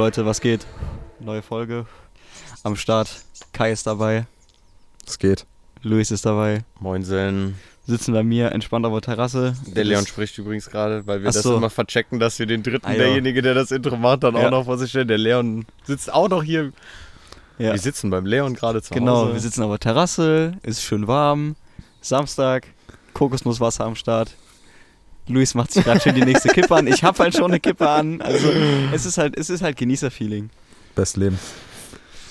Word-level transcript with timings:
Leute, 0.00 0.24
was 0.24 0.40
geht? 0.40 0.66
Neue 1.18 1.42
Folge 1.42 1.84
am 2.62 2.74
Start. 2.74 3.22
Kai 3.52 3.70
ist 3.70 3.86
dabei, 3.86 4.24
Es 5.06 5.18
geht. 5.18 5.44
Luis 5.82 6.10
ist 6.10 6.24
dabei. 6.24 6.64
Moinsen. 6.78 7.56
Sitzen 7.86 8.14
bei 8.14 8.22
mir 8.22 8.50
entspannt 8.52 8.86
auf 8.86 8.92
der 8.94 9.02
Terrasse. 9.02 9.54
Der 9.66 9.84
Leon 9.84 10.06
spricht 10.06 10.38
übrigens 10.38 10.70
gerade, 10.70 11.06
weil 11.06 11.20
wir 11.20 11.28
Ach 11.28 11.34
das 11.34 11.42
so. 11.42 11.54
immer 11.54 11.68
verchecken, 11.68 12.18
dass 12.18 12.38
wir 12.38 12.46
den 12.46 12.62
dritten, 12.62 12.86
Ah, 12.86 12.92
ja. 12.92 12.96
derjenige, 12.98 13.42
der 13.42 13.52
das 13.52 13.72
Intro 13.72 13.94
macht, 13.98 14.22
dann 14.22 14.36
Ja. 14.36 14.46
auch 14.46 14.50
noch 14.50 14.64
vor 14.64 14.78
sich 14.78 14.88
stellt. 14.88 15.10
Der 15.10 15.18
Leon 15.18 15.66
sitzt 15.84 16.10
auch 16.10 16.30
noch 16.30 16.42
hier. 16.42 16.72
Ja. 17.58 17.72
Wir 17.72 17.78
sitzen 17.78 18.08
beim 18.08 18.24
Leon 18.24 18.54
gerade 18.54 18.80
zu 18.80 18.94
Genau, 18.94 19.16
Hause. 19.24 19.34
wir 19.34 19.40
sitzen 19.40 19.62
auf 19.64 19.70
der 19.72 19.80
Terrasse, 19.80 20.54
ist 20.62 20.80
schön 20.82 21.08
warm. 21.08 21.56
Samstag, 22.00 22.66
Kokosnusswasser 23.12 23.84
am 23.84 23.96
Start. 23.96 24.34
Luis 25.30 25.54
macht 25.54 25.72
sich 25.72 25.84
gerade 25.84 26.00
schön 26.00 26.14
die 26.14 26.24
nächste 26.24 26.48
Kippe 26.48 26.74
an. 26.74 26.86
Ich 26.86 27.02
habe 27.02 27.18
halt 27.18 27.34
schon 27.34 27.50
eine 27.50 27.60
Kippe 27.60 27.88
an. 27.88 28.20
Also 28.20 28.48
es 28.92 29.06
ist 29.06 29.18
halt, 29.18 29.38
es 29.38 29.50
ist 29.50 29.62
halt 29.62 29.76
Genießerfeeling. 29.76 30.50
Best 30.94 31.16
Leben. 31.16 31.38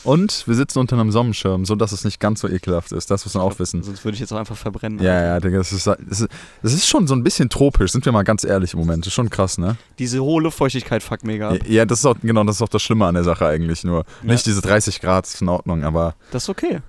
Und 0.03 0.47
wir 0.47 0.55
sitzen 0.55 0.79
unter 0.79 0.97
einem 0.97 1.11
Sonnenschirm, 1.11 1.65
so 1.65 1.75
dass 1.75 1.91
es 1.91 2.05
nicht 2.05 2.19
ganz 2.19 2.39
so 2.39 2.47
ekelhaft 2.47 2.91
ist. 2.93 3.11
Das 3.11 3.25
muss 3.25 3.33
man 3.33 3.43
auch 3.43 3.59
wissen. 3.59 3.83
Sonst 3.83 4.05
würde 4.05 4.15
ich 4.15 4.21
jetzt 4.21 4.31
auch 4.31 4.37
einfach 4.37 4.55
verbrennen. 4.55 4.99
Ja, 4.99 5.21
ja, 5.21 5.39
Digga, 5.39 5.57
das 5.57 5.73
ist, 5.73 5.87
das, 5.87 6.21
ist, 6.21 6.29
das 6.63 6.73
ist 6.73 6.87
schon 6.87 7.05
so 7.05 7.13
ein 7.15 7.23
bisschen 7.23 7.49
tropisch, 7.49 7.91
sind 7.91 8.05
wir 8.05 8.11
mal 8.11 8.23
ganz 8.23 8.43
ehrlich 8.43 8.73
im 8.73 8.79
Moment. 8.79 9.03
Das 9.05 9.07
ist 9.07 9.13
schon 9.13 9.29
krass, 9.29 9.57
ne? 9.57 9.75
Diese 9.97 10.23
hohe 10.23 10.41
Luftfeuchtigkeit 10.41 11.03
fuckt 11.03 11.25
mega 11.25 11.49
ab. 11.49 11.57
Ja, 11.67 11.85
das 11.85 11.99
ist 11.99 12.05
auch, 12.05 12.15
genau, 12.21 12.43
das 12.45 12.57
ist 12.57 12.61
auch 12.61 12.69
das 12.69 12.81
Schlimme 12.81 13.05
an 13.05 13.15
der 13.15 13.23
Sache 13.23 13.45
eigentlich 13.45 13.83
nur. 13.83 14.05
Ja. 14.23 14.31
Nicht 14.31 14.45
diese 14.45 14.61
30 14.61 15.01
Grad 15.01 15.27
ist 15.27 15.41
in 15.41 15.49
Ordnung, 15.49 15.83
aber 15.83 16.15
Das 16.31 16.43
ist 16.43 16.49
okay. 16.49 16.79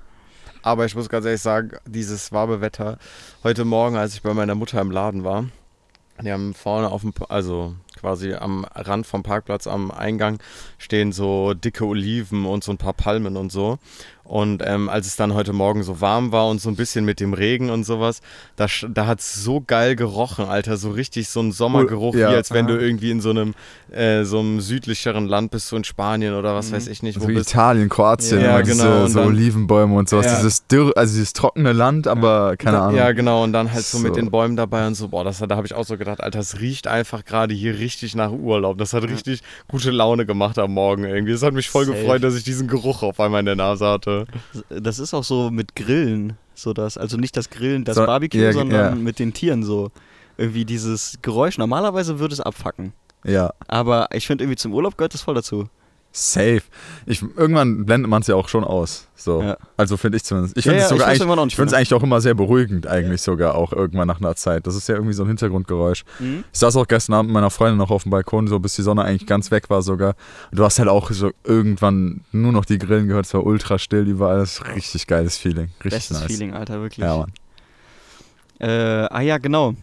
Aber 0.63 0.85
ich 0.85 0.95
muss 0.95 1.09
ganz 1.09 1.25
ehrlich 1.25 1.41
sagen, 1.41 1.73
dieses 1.87 2.33
warme 2.33 2.61
Wetter, 2.61 2.99
heute 3.43 3.65
Morgen, 3.65 3.97
als 3.97 4.15
ich 4.15 4.23
bei 4.23 4.35
meiner 4.35 4.55
Mutter 4.55 4.81
im 4.81 4.91
Laden 4.91 5.25
war, 5.25 5.47
die 6.23 6.33
haben 6.33 6.55
vorne 6.55 6.91
auf 6.91 7.03
dem, 7.03 7.13
also 7.29 7.75
quasi 7.99 8.35
am 8.35 8.65
Rand 8.75 9.07
vom 9.07 9.23
Parkplatz 9.23 9.67
am 9.67 9.91
Eingang 9.91 10.39
stehen 10.79 11.13
so 11.13 11.55
dicke 11.55 11.85
Oliven 11.85 12.47
und 12.47 12.65
so 12.65 12.73
ein 12.73 12.79
paar 12.79 12.95
Palmen 12.95 13.37
und 13.37 13.53
so. 13.53 13.79
Und 14.31 14.63
ähm, 14.65 14.89
als 14.89 15.09
es 15.09 15.17
dann 15.17 15.35
heute 15.35 15.53
Morgen 15.53 15.83
so 15.83 16.01
warm 16.01 16.31
war 16.31 16.47
und 16.49 16.61
so 16.61 16.69
ein 16.69 16.77
bisschen 16.77 17.05
mit 17.05 17.19
dem 17.19 17.33
Regen 17.35 17.69
und 17.69 17.83
sowas, 17.83 18.21
da, 18.55 18.67
da 18.89 19.07
hat 19.09 19.19
es 19.19 19.35
so 19.43 19.61
geil 19.61 19.97
gerochen, 19.97 20.45
Alter. 20.45 20.77
So 20.77 20.91
richtig 20.93 21.29
so 21.29 21.41
ein 21.41 21.51
Sommergeruch, 21.51 22.15
Ja. 22.15 22.31
wie 22.31 22.37
als 22.37 22.53
wenn 22.53 22.69
du 22.69 22.75
Aha. 22.75 22.81
irgendwie 22.81 23.11
in 23.11 23.21
so 23.21 23.31
einem, 23.31 23.55
äh, 23.91 24.23
so 24.23 24.39
einem 24.39 24.61
südlicheren 24.61 25.27
Land 25.27 25.51
bist, 25.51 25.67
so 25.67 25.75
in 25.77 25.83
Spanien 25.83 26.35
oder 26.35 26.55
was 26.55 26.71
Mhm. 26.71 26.77
weiß 26.77 26.87
ich 26.87 27.03
nicht, 27.03 27.17
wo 27.19 27.23
so 27.23 27.27
bist. 27.27 27.51
Italien, 27.51 27.89
Kroatien, 27.89 28.41
Ja, 28.41 28.61
genau, 28.61 28.67
diese 29.05 29.09
so 29.09 29.19
dann- 29.19 29.29
Olivenbäume 29.31 29.97
und 29.97 30.09
sowas. 30.09 30.27
Ja. 30.27 30.37
Dieses 30.37 30.65
dürr, 30.69 30.93
also 30.97 31.13
dieses 31.13 31.33
trockene 31.33 31.73
Land, 31.73 32.07
aber 32.07 32.57
keine 32.57 32.79
Ahnung. 32.79 32.95
Ja, 32.99 33.11
genau. 33.11 33.43
Und 33.43 33.53
dann 33.53 33.73
halt 33.73 33.85
so, 33.85 33.99
mit 33.99 34.15
So. 34.15 34.21
den 34.21 34.31
Bäumen 34.31 34.55
dabei 34.55 34.87
und 34.87 34.95
so. 34.95 35.09
Boah, 35.09 35.25
das, 35.25 35.39
da 35.41 35.57
habe 35.57 35.67
ich 35.67 35.75
auch 35.75 35.85
so 35.85 35.97
gedacht, 35.99 36.21
Alter, 36.23 36.39
das 36.39 36.61
riecht 36.61 36.87
einfach 36.87 37.25
gerade 37.25 37.53
hier 37.53 37.81
richtig 37.81 38.15
nach 38.15 38.31
Urlaub. 38.31 38.79
Das 38.79 38.93
hat 38.93 39.03
richtig 39.03 39.43
gute 39.67 39.91
Laune 39.91 40.25
gemacht 40.25 40.57
am 40.61 40.73
Morgen 40.73 41.03
irgendwie. 41.03 41.33
Das 41.33 41.43
hat 41.43 41.53
mich 41.53 41.69
voll 41.69 41.87
Safe. 41.87 41.99
gefreut, 41.99 42.23
dass 42.23 42.37
ich 42.37 42.45
diesen 42.45 42.69
Geruch 42.69 43.03
auf 43.03 43.19
einmal 43.19 43.41
in 43.41 43.47
der 43.47 43.57
Nase 43.57 43.85
hatte. 43.89 44.20
Das 44.69 44.99
ist 44.99 45.15
auch 45.15 45.25
so 45.25 45.51
mit 45.51 45.75
Grillen, 45.77 46.37
so 46.55 46.73
das, 46.73 46.97
also 46.99 47.17
nicht 47.17 47.37
das 47.37 47.51
Grillen, 47.51 47.85
das 47.85 47.97
So, 47.97 48.07
Barbecue, 48.07 48.41
ja, 48.41 48.53
sondern 48.53 48.97
ja. 48.97 49.03
mit 49.03 49.19
den 49.19 49.33
Tieren 49.33 49.63
so. 49.63 49.91
Irgendwie 50.37 50.65
dieses 50.65 51.19
Geräusch, 51.23 51.59
normalerweise 51.59 52.19
würde 52.19 52.33
es 52.33 52.41
abfacken. 52.41 52.93
ja. 53.25 53.53
Aber 53.69 54.09
ich 54.13 54.27
finde 54.27 54.45
irgendwie 54.45 54.57
zum 54.57 54.73
Urlaub 54.73 54.97
gehört 54.97 55.13
das 55.15 55.23
voll 55.23 55.35
dazu. 55.35 55.69
Safe. 56.13 56.63
Ich, 57.07 57.23
irgendwann 57.23 57.87
blendet 57.87 58.11
man 58.11 58.23
es 58.23 58.27
ja 58.27 58.35
auch 58.35 58.49
schon 58.49 58.65
aus. 58.65 59.07
So. 59.15 59.43
Ja. 59.43 59.57
Also 59.77 59.97
finde 59.97 60.17
ich 60.17 60.25
zumindest. 60.25 60.57
Ich 60.57 60.65
Ja, 60.65 60.71
finde 60.71 60.79
ja, 60.81 60.85
es 60.85 60.91
sogar 60.91 61.13
ich 61.13 61.21
weiß 61.21 61.29
eigentlich, 61.29 61.53
ich 61.53 61.59
ne? 61.59 61.77
eigentlich 61.77 61.95
auch 61.95 62.03
immer 62.03 62.21
sehr 62.21 62.35
beruhigend, 62.35 62.87
eigentlich 62.89 63.23
sogar 63.23 63.55
auch 63.55 63.73
irgendwann 63.73 64.09
nach 64.09 64.19
einer 64.19 64.35
Zeit. 64.35 64.67
Das 64.67 64.75
ist 64.75 64.89
ja 64.89 64.97
irgendwie 64.97 65.13
so 65.13 65.23
ein 65.23 65.29
Hintergrundgeräusch. 65.29 66.05
Mhm. 66.19 66.43
Ich 66.53 66.59
saß 66.59 66.75
auch 66.77 66.89
gestern 66.89 67.15
Abend 67.15 67.29
mit 67.29 67.35
meiner 67.35 67.51
Freundin 67.51 67.79
noch 67.79 67.91
auf 67.91 68.03
dem 68.03 68.11
Balkon, 68.11 68.49
so 68.49 68.59
bis 68.59 68.75
die 68.75 68.83
Sonne 68.83 69.05
eigentlich 69.05 69.27
ganz 69.27 69.53
weg 69.53 69.71
war 69.71 69.83
sogar. 69.83 70.15
Und 70.51 70.59
du 70.59 70.65
hast 70.65 70.81
halt 70.81 70.89
auch 70.89 71.11
so 71.13 71.31
irgendwann 71.45 72.23
nur 72.33 72.51
noch 72.51 72.65
die 72.65 72.79
Grillen 72.79 73.07
gehört, 73.07 73.27
es 73.27 73.35
war 73.35 73.47
ultra 73.47 73.79
still 73.79 74.09
überall. 74.09 74.39
Das 74.39 74.55
ist 74.55 74.67
richtig 74.75 75.07
geiles 75.07 75.37
Feeling. 75.37 75.69
Richtig 75.85 75.91
Bestes 75.91 76.21
nice. 76.21 76.27
Feeling, 76.27 76.55
Alter, 76.55 76.81
wirklich. 76.81 77.05
Ja, 77.05 77.19
Mann. 77.19 77.33
Äh, 78.59 79.07
ah 79.11 79.21
ja, 79.21 79.39
genau. 79.39 79.75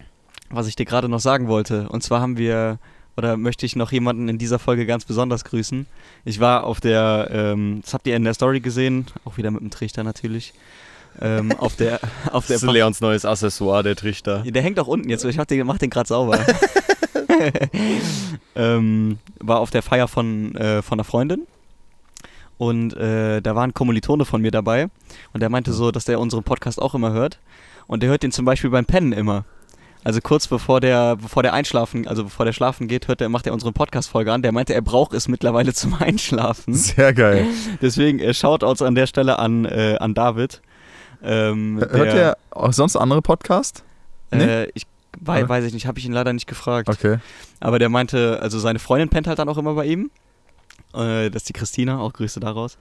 Was 0.50 0.68
ich 0.68 0.76
dir 0.76 0.86
gerade 0.86 1.10
noch 1.10 1.20
sagen 1.20 1.48
wollte. 1.48 1.88
Und 1.90 2.04
zwar 2.04 2.22
haben 2.22 2.38
wir, 2.38 2.80
oder 3.18 3.36
möchte 3.36 3.66
ich 3.66 3.76
noch 3.76 3.92
jemanden 3.92 4.30
in 4.30 4.38
dieser 4.38 4.60
Folge 4.60 4.86
ganz 4.86 5.04
besonders 5.04 5.44
grüßen. 5.44 5.88
Ich 6.24 6.40
war 6.40 6.64
auf 6.64 6.80
der, 6.80 7.30
ähm, 7.32 7.80
das 7.84 7.94
habt 7.96 8.06
ihr 8.06 8.16
in 8.16 8.24
der 8.24 8.36
Story 8.36 8.60
gesehen, 8.60 9.08
auch 9.26 9.38
wieder 9.38 9.50
mit 9.50 9.62
dem 9.62 9.72
Trichter 9.72 10.04
natürlich. 10.04 10.54
Ähm, 11.20 11.52
auf 11.54 11.76
der, 11.76 12.00
auf 12.32 12.46
Das 12.46 12.62
der 12.62 12.70
ist 12.70 12.74
Leons 12.74 13.02
neues 13.02 13.26
Accessoire, 13.26 13.82
der 13.82 13.96
Trichter. 13.96 14.44
Der 14.46 14.62
hängt 14.62 14.80
auch 14.80 14.88
unten 14.88 15.10
jetzt, 15.10 15.26
ich 15.26 15.38
mach 15.38 15.46
den, 15.46 15.66
mach 15.66 15.80
den 15.80 15.90
gerade 15.90 16.08
sauber. 16.08 16.40
ähm, 18.56 19.18
war 19.40 19.60
auf 19.60 19.72
der 19.72 19.82
Feier 19.82 20.08
von, 20.08 20.56
äh, 20.56 20.84
von 20.84 21.00
einer 21.00 21.04
Freundin 21.04 21.48
und 22.60 22.96
äh, 22.96 23.42
da 23.42 23.56
war 23.56 23.64
ein 23.64 23.74
Kommilitone 23.74 24.26
von 24.26 24.42
mir 24.42 24.52
dabei 24.52 24.90
und 25.34 25.42
der 25.42 25.50
meinte 25.50 25.74
so, 25.74 25.90
dass 25.90 26.06
der 26.06 26.20
unseren 26.20 26.44
Podcast 26.44 26.80
auch 26.80 26.94
immer 26.94 27.14
hört 27.14 27.40
und 27.88 28.04
der 28.04 28.12
hört 28.12 28.22
den 28.22 28.32
zum 28.32 28.46
Beispiel 28.46 28.70
beim 28.70 28.86
Pennen 28.86 29.12
immer. 29.12 29.46
Also 30.04 30.22
kurz 30.22 30.48
bevor 30.48 30.80
der, 30.80 31.18
bevor 31.18 31.44
der 31.44 31.54
einschlafen, 31.54 32.08
also 32.08 32.24
bevor 32.24 32.46
der 32.46 32.54
schlafen 32.54 32.88
geht, 32.88 33.08
hört 33.08 33.20
der, 33.20 33.30
macht 33.30 33.46
er 33.46 33.54
unsere 33.54 33.72
Podcast-Folge 33.72 34.32
an. 34.32 34.42
Der 34.42 34.52
meinte, 34.52 34.74
er 34.74 34.82
braucht 34.82 35.14
es 35.14 35.28
mittlerweile 35.28 35.74
zum 35.76 35.96
Einschlafen. 35.96 36.74
Sehr 36.74 37.14
geil. 37.14 37.46
Deswegen 37.82 38.20
äh, 38.20 38.34
schaut 38.34 38.64
uns 38.64 38.82
an 38.82 38.96
der 38.96 39.08
Stelle 39.08 39.40
an, 39.40 39.66
äh, 39.66 39.98
an 40.00 40.14
David. 40.14 40.62
Ähm, 41.24 41.84
Hört 41.90 42.14
ihr 42.14 42.38
auch 42.52 42.74
sonst 42.74 42.96
andere 42.96 43.22
Podcast? 43.22 43.84
Nee? 44.32 44.44
Äh, 44.44 44.72
ich 44.76 44.84
wei 45.20 45.40
Oder? 45.40 45.50
weiß 45.50 45.66
ich 45.66 45.74
nicht, 45.74 45.88
habe 45.88 46.00
ich 46.00 46.06
ihn 46.06 46.12
leider 46.12 46.32
nicht 46.34 46.48
gefragt. 46.48 46.90
Okay. 46.90 47.18
Aber 47.60 47.80
der 47.80 47.90
meinte, 47.90 48.40
also 48.42 48.60
seine 48.60 48.80
Freundin 48.80 49.10
pennt 49.10 49.28
halt 49.28 49.40
dann 49.40 49.50
auch 49.50 49.58
immer 49.58 49.74
bei 49.74 49.86
ihm. 49.86 50.12
Äh, 50.94 51.30
das 51.30 51.44
ist 51.44 51.50
die 51.50 51.54
Christina, 51.54 52.00
auch 52.00 52.14
Grüße 52.14 52.40
daraus. 52.40 52.78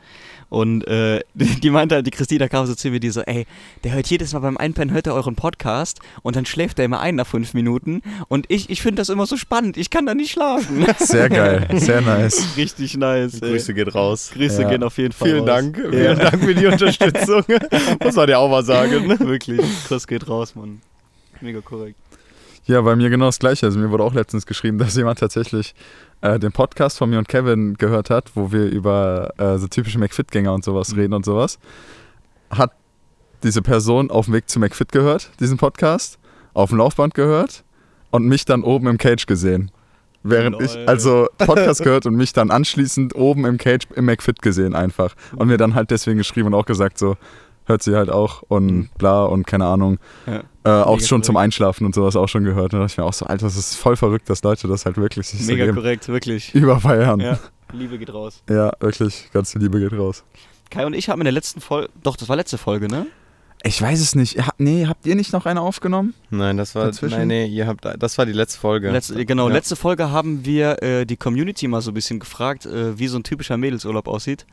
Und 0.48 0.86
äh, 0.86 1.20
die 1.34 1.70
meinte 1.70 1.96
halt, 1.96 2.06
die 2.06 2.10
Christina 2.10 2.48
kam 2.48 2.66
so 2.66 2.74
zu 2.74 2.88
mir, 2.90 3.00
die 3.00 3.10
so, 3.10 3.20
ey, 3.22 3.46
der 3.84 3.92
hört 3.92 4.06
jedes 4.06 4.32
Mal 4.32 4.38
beim 4.40 4.56
Einpennen, 4.56 4.94
hört 4.94 5.06
er 5.06 5.14
euren 5.14 5.34
Podcast 5.34 6.00
und 6.22 6.36
dann 6.36 6.46
schläft 6.46 6.78
er 6.78 6.84
immer 6.84 7.00
ein 7.00 7.16
nach 7.16 7.26
fünf 7.26 7.52
Minuten. 7.54 8.02
Und 8.28 8.46
ich, 8.48 8.70
ich 8.70 8.80
finde 8.80 9.00
das 9.00 9.08
immer 9.08 9.26
so 9.26 9.36
spannend, 9.36 9.76
ich 9.76 9.90
kann 9.90 10.06
da 10.06 10.14
nicht 10.14 10.30
schlafen. 10.30 10.86
Sehr 10.98 11.28
geil. 11.28 11.68
Sehr 11.80 12.00
nice. 12.00 12.46
Richtig 12.56 12.96
nice. 12.96 13.34
Ey. 13.42 13.50
Grüße 13.50 13.74
geht 13.74 13.94
raus. 13.94 14.30
Grüße 14.32 14.62
Ja. 14.62 14.68
gehen 14.70 14.82
auf 14.82 14.96
jeden 14.98 15.12
Fall 15.12 15.28
Vielen 15.28 15.40
raus. 15.40 15.46
Dank. 15.48 15.76
Ja. 15.78 15.90
Vielen 15.90 16.18
Dank 16.18 16.44
für 16.44 16.54
die 16.54 16.66
Unterstützung. 16.66 17.42
Muss 18.02 18.14
man 18.14 18.28
ja 18.28 18.38
auch 18.38 18.48
mal 18.50 18.64
sagen. 18.64 19.06
ne? 19.06 19.18
Wirklich, 19.20 19.60
Kuss 19.88 20.06
geht 20.06 20.28
raus, 20.28 20.54
Mann. 20.54 20.80
Mega 21.40 21.60
korrekt. 21.60 21.96
Ja, 22.66 22.80
bei 22.80 22.96
mir 22.96 23.10
genau 23.10 23.26
das 23.26 23.38
Gleiche. 23.38 23.66
Also 23.66 23.78
mir 23.78 23.90
wurde 23.90 24.02
auch 24.02 24.14
letztens 24.14 24.44
geschrieben, 24.46 24.78
dass 24.78 24.96
jemand 24.96 25.20
tatsächlich 25.20 25.74
äh, 26.20 26.38
den 26.38 26.52
Podcast 26.52 26.98
von 26.98 27.10
mir 27.10 27.18
und 27.18 27.28
Kevin 27.28 27.74
gehört 27.74 28.10
hat, 28.10 28.32
wo 28.34 28.52
wir 28.52 28.64
über 28.66 29.32
äh, 29.38 29.58
so 29.58 29.66
typische 29.68 29.98
McFit-Gänger 29.98 30.52
und 30.52 30.64
sowas 30.64 30.92
Mhm. 30.92 30.98
reden 31.00 31.14
und 31.14 31.24
sowas. 31.24 31.58
Hat 32.50 32.72
diese 33.42 33.62
Person 33.62 34.10
auf 34.10 34.26
dem 34.26 34.34
Weg 34.34 34.48
zu 34.48 34.58
McFit 34.58 34.92
gehört, 34.92 35.30
diesen 35.40 35.56
Podcast, 35.58 36.18
auf 36.54 36.70
dem 36.70 36.78
Laufband 36.78 37.14
gehört 37.14 37.64
und 38.10 38.24
mich 38.26 38.44
dann 38.44 38.62
oben 38.62 38.86
im 38.88 38.98
Cage 38.98 39.26
gesehen. 39.26 39.70
Während 40.22 40.60
ich 40.60 40.74
Lol. 40.74 40.86
also 40.86 41.28
Podcast 41.38 41.84
gehört 41.84 42.04
und 42.06 42.16
mich 42.16 42.32
dann 42.32 42.50
anschließend 42.50 43.14
oben 43.14 43.44
im 43.44 43.58
Cage 43.58 43.86
im 43.94 44.06
McFit 44.06 44.42
gesehen 44.42 44.74
einfach. 44.74 45.14
Und 45.36 45.46
mir 45.46 45.56
dann 45.56 45.74
halt 45.76 45.92
deswegen 45.92 46.18
geschrieben 46.18 46.48
und 46.48 46.54
auch 46.54 46.66
gesagt 46.66 46.98
so, 46.98 47.16
hört 47.66 47.82
sie 47.82 47.94
halt 47.94 48.10
auch 48.10 48.42
und 48.48 48.66
Mhm. 48.66 48.88
bla 48.98 49.24
und 49.24 49.46
keine 49.46 49.66
Ahnung. 49.66 49.98
Ja. 50.26 50.42
Äh, 50.64 50.82
auch 50.84 50.96
Mega 50.96 51.06
schon 51.06 51.22
zum. 51.22 51.36
Einschlafen 51.36 51.84
und 51.84 51.94
sowas 51.94 52.16
auch 52.16 52.28
schon 52.28 52.44
gehört. 52.44 52.72
Und 52.72 52.78
da 52.80 52.84
dachte 52.84 52.92
ich 52.92 52.98
mir 52.98 53.04
auch 53.04 53.12
so, 53.12 53.26
Alter, 53.26 53.46
das 53.46 53.56
ist 53.56 53.76
voll 53.76 53.96
verrückt, 53.96 54.28
dass 54.30 54.42
Leute 54.42 54.66
das 54.68 54.86
halt 54.86 54.96
wirklich 54.96 55.28
sich 55.28 55.44
so 55.44 55.52
Mega 55.52 55.66
geben. 55.66 55.76
korrekt, 55.76 56.08
wirklich. 56.08 56.54
Überfeiern. 56.54 57.20
Ja, 57.20 57.32
Ja. 57.32 57.38
Liebe 57.72 57.98
geht 57.98 58.12
raus. 58.14 58.42
wirklich. 58.46 59.28
Ganze 59.32 59.58
Liebe 59.58 59.78
geht 59.80 59.92
raus. 59.92 60.24
Kai 60.70 60.86
und 60.86 60.94
ich 60.94 61.08
haben 61.08 61.20
in 61.20 61.24
der 61.26 61.32
letzten 61.32 61.60
Folge, 61.60 61.90
doch, 62.02 62.16
das 62.16 62.28
war 62.28 62.36
letzte 62.36 62.58
Folge, 62.58 62.88
ne? 62.88 63.06
Ich 63.62 63.80
weiß 63.80 64.00
es 64.00 64.14
nicht. 64.14 64.38
Ha- 64.46 64.52
Nee, 64.58 64.86
habt 64.86 65.06
ihr 65.06 65.14
nicht 65.16 65.32
noch 65.32 65.46
eine 65.46 65.60
aufgenommen? 65.60 66.14
Nein, 66.30 66.56
das 66.56 66.74
war. 66.74 66.84
Dazwischen? 66.84 67.18
Nein, 67.18 67.28
nee, 67.28 67.46
ihr 67.46 67.66
habt. 67.66 67.84
Das 67.98 68.18
war 68.18 68.26
die 68.26 68.32
letzte 68.32 68.60
Folge. 68.60 68.90
Letzte, 68.90 69.24
genau, 69.24 69.48
Ja. 69.48 69.54
letzte 69.54 69.74
Folge 69.76 70.10
haben 70.10 70.44
wir 70.44 70.82
äh, 70.82 71.04
die 71.06 71.16
Community 71.16 71.66
mal 71.66 71.80
so 71.80 71.90
ein 71.90 71.94
bisschen 71.94 72.20
gefragt, 72.20 72.66
äh, 72.66 72.98
wie 72.98 73.08
so 73.08 73.18
ein 73.18 73.22
typischer 73.24 73.56
Mädelsurlaub 73.56 74.06
aussieht. 74.08 74.46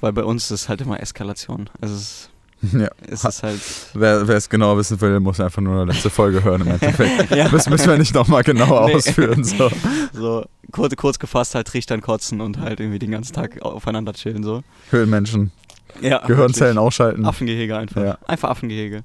Weil 0.00 0.12
bei 0.12 0.22
uns 0.24 0.50
ist 0.50 0.68
halt 0.68 0.80
immer 0.82 1.00
Eskalation. 1.00 1.70
Also 1.80 1.94
es, 1.94 2.30
ja. 2.72 2.88
es 3.08 3.24
ist 3.24 3.42
halt. 3.42 3.60
Wer 3.94 4.26
wer 4.28 4.36
es 4.36 4.48
genau 4.48 4.76
wissen 4.76 5.00
will, 5.00 5.20
muss 5.20 5.40
einfach 5.40 5.62
nur 5.62 5.84
die 5.86 5.92
letzte 5.92 6.10
Folge 6.10 6.42
hören 6.42 6.62
im 6.62 6.68
Endeffekt. 6.68 7.30
ja, 7.36 7.48
Das 7.48 7.68
müssen 7.68 7.88
wir 7.88 7.98
nicht 7.98 8.14
nochmal 8.14 8.42
genau 8.42 8.86
Nee. 8.86 8.94
ausführen. 8.94 9.44
So. 9.44 9.70
so 10.12 10.44
kurz, 10.72 10.96
kurz 10.96 11.18
gefasst 11.18 11.54
halt 11.54 11.66
trichtern, 11.68 12.00
kotzen 12.00 12.40
und 12.40 12.58
halt 12.60 12.80
irgendwie 12.80 12.98
den 12.98 13.10
ganzen 13.10 13.32
Tag 13.34 13.62
aufeinander 13.62 14.12
chillen. 14.12 14.42
So. 14.42 14.62
Höhlenmenschen. 14.90 15.52
Ja, 16.00 16.18
Gehirnzellen 16.26 16.74
wirklich. 16.76 16.86
ausschalten. 16.86 17.24
Affengehege 17.24 17.76
einfach. 17.76 18.02
Ja. 18.02 18.18
Einfach 18.26 18.50
Affengehege. 18.50 19.04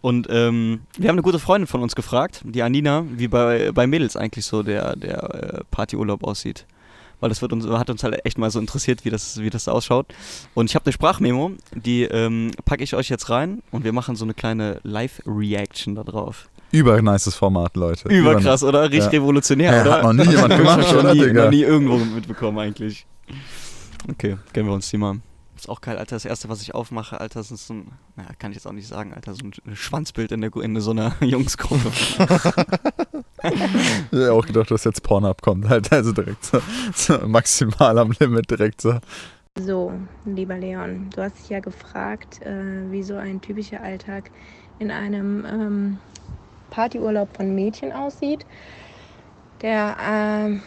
Und 0.00 0.26
ähm, 0.28 0.80
wir 0.98 1.08
haben 1.08 1.14
eine 1.14 1.22
gute 1.22 1.38
Freundin 1.38 1.66
von 1.66 1.82
uns 1.82 1.94
gefragt, 1.94 2.42
die 2.44 2.62
Anina, 2.62 3.04
wie 3.16 3.28
bei, 3.28 3.72
bei 3.72 3.86
Mädels 3.86 4.16
eigentlich 4.16 4.44
so 4.44 4.62
der, 4.62 4.96
der 4.96 5.22
äh, 5.34 5.60
Partyurlaub 5.70 6.24
aussieht. 6.24 6.66
Weil 7.24 7.30
das 7.30 7.40
wird 7.40 7.54
uns, 7.54 7.66
hat 7.66 7.88
uns 7.88 8.04
halt 8.04 8.22
echt 8.26 8.36
mal 8.36 8.50
so 8.50 8.60
interessiert, 8.60 9.06
wie 9.06 9.08
das, 9.08 9.40
wie 9.40 9.48
das 9.48 9.66
ausschaut. 9.66 10.04
Und 10.52 10.68
ich 10.68 10.74
habe 10.74 10.84
eine 10.84 10.92
Sprachmemo, 10.92 11.52
die 11.74 12.02
ähm, 12.02 12.50
packe 12.66 12.84
ich 12.84 12.94
euch 12.94 13.08
jetzt 13.08 13.30
rein 13.30 13.62
und 13.70 13.82
wir 13.82 13.94
machen 13.94 14.14
so 14.14 14.26
eine 14.26 14.34
kleine 14.34 14.78
Live-Reaction 14.82 15.94
da 15.94 16.04
drauf. 16.04 16.50
übernices 16.70 17.34
Format, 17.34 17.76
Leute. 17.78 18.10
Überkrass, 18.10 18.62
oder? 18.62 18.82
Richtig 18.90 19.04
Ja. 19.04 19.20
revolutionär, 19.20 19.72
Ja, 19.74 19.80
oder? 19.80 19.92
hat 19.92 20.02
noch 20.02 20.12
nie 20.12 20.30
jemand 20.32 20.54
gemacht, 20.58 20.80
noch 20.80 20.98
oder, 20.98 21.14
nie, 21.14 21.20
Digga? 21.20 21.44
noch 21.44 21.50
nie 21.50 21.62
irgendwo 21.62 21.96
mitbekommen, 21.96 22.58
eigentlich. 22.58 23.06
Okay, 24.10 24.36
gönnen 24.52 24.68
wir 24.68 24.74
uns 24.74 24.90
die 24.90 24.98
mal. 24.98 25.16
Ist 25.56 25.70
auch 25.70 25.80
geil, 25.80 25.96
Alter. 25.96 26.16
Das 26.16 26.26
erste, 26.26 26.50
was 26.50 26.60
ich 26.60 26.74
aufmache, 26.74 27.18
Alter, 27.18 27.40
ist 27.40 27.48
so 27.56 27.72
ein, 27.72 27.90
naja, 28.16 28.28
kann 28.38 28.50
ich 28.50 28.56
jetzt 28.56 28.66
auch 28.66 28.72
nicht 28.72 28.86
sagen, 28.88 29.14
Alter, 29.14 29.32
so 29.34 29.40
ein 29.46 29.74
Schwanzbild 29.74 30.30
in, 30.32 30.42
der, 30.42 30.54
in 30.56 30.78
so 30.80 30.90
einer 30.90 31.14
Jungsgruppe. 31.22 31.90
Ich 33.44 34.18
hätte 34.18 34.32
auch 34.32 34.46
gedacht, 34.46 34.70
dass 34.70 34.84
jetzt 34.84 35.02
Pornhub 35.02 35.42
kommt. 35.42 35.68
Halt, 35.68 35.92
also 35.92 36.12
direkt 36.12 36.44
so, 36.44 36.60
so 36.94 37.18
maximal 37.26 37.98
am 37.98 38.12
Limit, 38.18 38.50
direkt 38.50 38.80
so. 38.80 38.98
So, 39.56 39.92
lieber 40.24 40.58
Leon, 40.58 41.10
du 41.14 41.22
hast 41.22 41.38
dich 41.38 41.50
ja 41.50 41.60
gefragt, 41.60 42.42
äh, 42.42 42.90
wie 42.90 43.02
so 43.02 43.14
ein 43.14 43.40
typischer 43.40 43.80
Alltag 43.80 44.30
in 44.80 44.90
einem 44.90 45.44
ähm, 45.44 45.98
Partyurlaub 46.70 47.36
von 47.36 47.54
Mädchen 47.54 47.92
aussieht. 47.92 48.44
Der 49.62 49.96
ähm, 50.04 50.60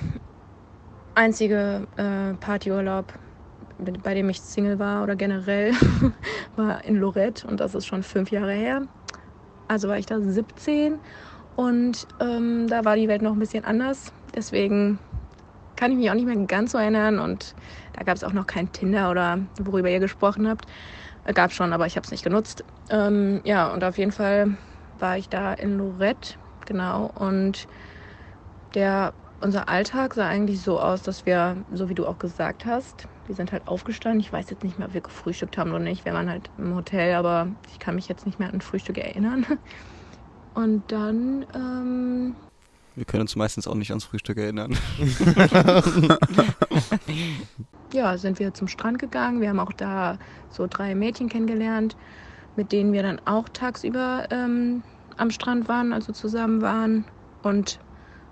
einzige 1.15 1.85
äh, 1.97 2.33
Partyurlaub, 2.35 3.11
bei 4.03 4.13
dem 4.13 4.29
ich 4.29 4.39
Single 4.39 4.79
war 4.79 5.03
oder 5.03 5.17
generell, 5.17 5.73
war 6.55 6.83
in 6.85 6.95
Lorette 6.95 7.45
und 7.45 7.59
das 7.59 7.75
ist 7.75 7.85
schon 7.85 8.03
fünf 8.03 8.31
Jahre 8.31 8.53
her. 8.53 8.83
Also 9.67 9.89
war 9.89 9.97
ich 9.97 10.05
da 10.05 10.21
17 10.21 10.97
und 11.57 12.07
ähm, 12.19 12.67
da 12.67 12.85
war 12.85 12.95
die 12.95 13.07
Welt 13.07 13.23
noch 13.23 13.33
ein 13.33 13.39
bisschen 13.39 13.65
anders. 13.65 14.13
Deswegen 14.35 14.99
kann 15.75 15.91
ich 15.91 15.97
mich 15.97 16.09
auch 16.09 16.13
nicht 16.13 16.27
mehr 16.27 16.35
ganz 16.45 16.71
so 16.71 16.77
erinnern 16.77 17.17
und 17.17 17.55
da 17.93 18.03
gab 18.03 18.15
es 18.15 18.23
auch 18.23 18.31
noch 18.31 18.45
kein 18.45 18.71
Tinder 18.71 19.09
oder 19.09 19.39
worüber 19.59 19.89
ihr 19.89 19.99
gesprochen 19.99 20.47
habt. 20.47 20.65
Äh, 21.25 21.33
Gab 21.33 21.51
schon, 21.51 21.73
aber 21.73 21.87
ich 21.87 21.95
habe 21.95 22.05
es 22.05 22.11
nicht 22.11 22.23
genutzt. 22.23 22.63
Ähm, 22.91 23.41
ja, 23.43 23.73
und 23.73 23.83
auf 23.83 23.97
jeden 23.97 24.11
Fall 24.11 24.55
war 24.99 25.17
ich 25.17 25.29
da 25.29 25.51
in 25.53 25.79
Lorette, 25.79 26.35
genau. 26.67 27.11
Und 27.15 27.67
der, 28.75 29.13
unser 29.41 29.67
Alltag 29.67 30.13
sah 30.13 30.27
eigentlich 30.27 30.61
so 30.61 30.79
aus, 30.79 31.01
dass 31.01 31.25
wir, 31.25 31.57
so 31.73 31.89
wie 31.89 31.95
du 31.95 32.05
auch 32.05 32.19
gesagt 32.19 32.67
hast, 32.67 33.07
wir 33.25 33.33
sind 33.33 33.51
halt 33.51 33.67
aufgestanden. 33.67 34.19
Ich 34.19 34.31
weiß 34.31 34.51
jetzt 34.51 34.63
nicht 34.63 34.77
mehr, 34.77 34.89
ob 34.89 34.93
wir 34.93 35.01
gefrühstückt 35.01 35.57
haben 35.57 35.71
oder 35.71 35.79
nicht. 35.79 36.05
Wir 36.05 36.13
waren 36.13 36.29
halt 36.29 36.51
im 36.59 36.75
Hotel, 36.75 37.15
aber 37.15 37.47
ich 37.71 37.79
kann 37.79 37.95
mich 37.95 38.07
jetzt 38.07 38.27
nicht 38.27 38.37
mehr 38.37 38.47
an 38.47 38.55
ein 38.55 38.61
Frühstück 38.61 38.99
erinnern. 38.99 39.43
Und 40.57 40.91
dann, 40.91 41.45
ähm, 41.53 42.35
Wir 42.95 43.05
können 43.05 43.21
uns 43.21 43.35
meistens 43.35 43.67
auch 43.67 43.75
nicht 43.75 43.91
ans 43.91 44.05
Frühstück 44.05 44.39
erinnern. 44.39 44.75
ja, 47.93 48.17
sind 48.17 48.39
wir 48.39 48.55
zum 48.55 48.67
Strand 48.67 48.97
gegangen. 48.97 49.39
Wir 49.39 49.49
haben 49.49 49.59
auch 49.59 49.71
da 49.71 50.17
so 50.49 50.65
drei 50.65 50.95
Mädchen 50.95 51.29
kennengelernt, 51.29 51.95
mit 52.55 52.71
denen 52.71 52.91
wir 52.91 53.03
dann 53.03 53.21
auch 53.25 53.47
tagsüber 53.49 54.29
ähm, 54.31 54.81
am 55.17 55.29
Strand 55.29 55.67
waren, 55.67 55.93
also 55.93 56.11
zusammen 56.11 56.63
waren. 56.63 57.05
Und 57.43 57.77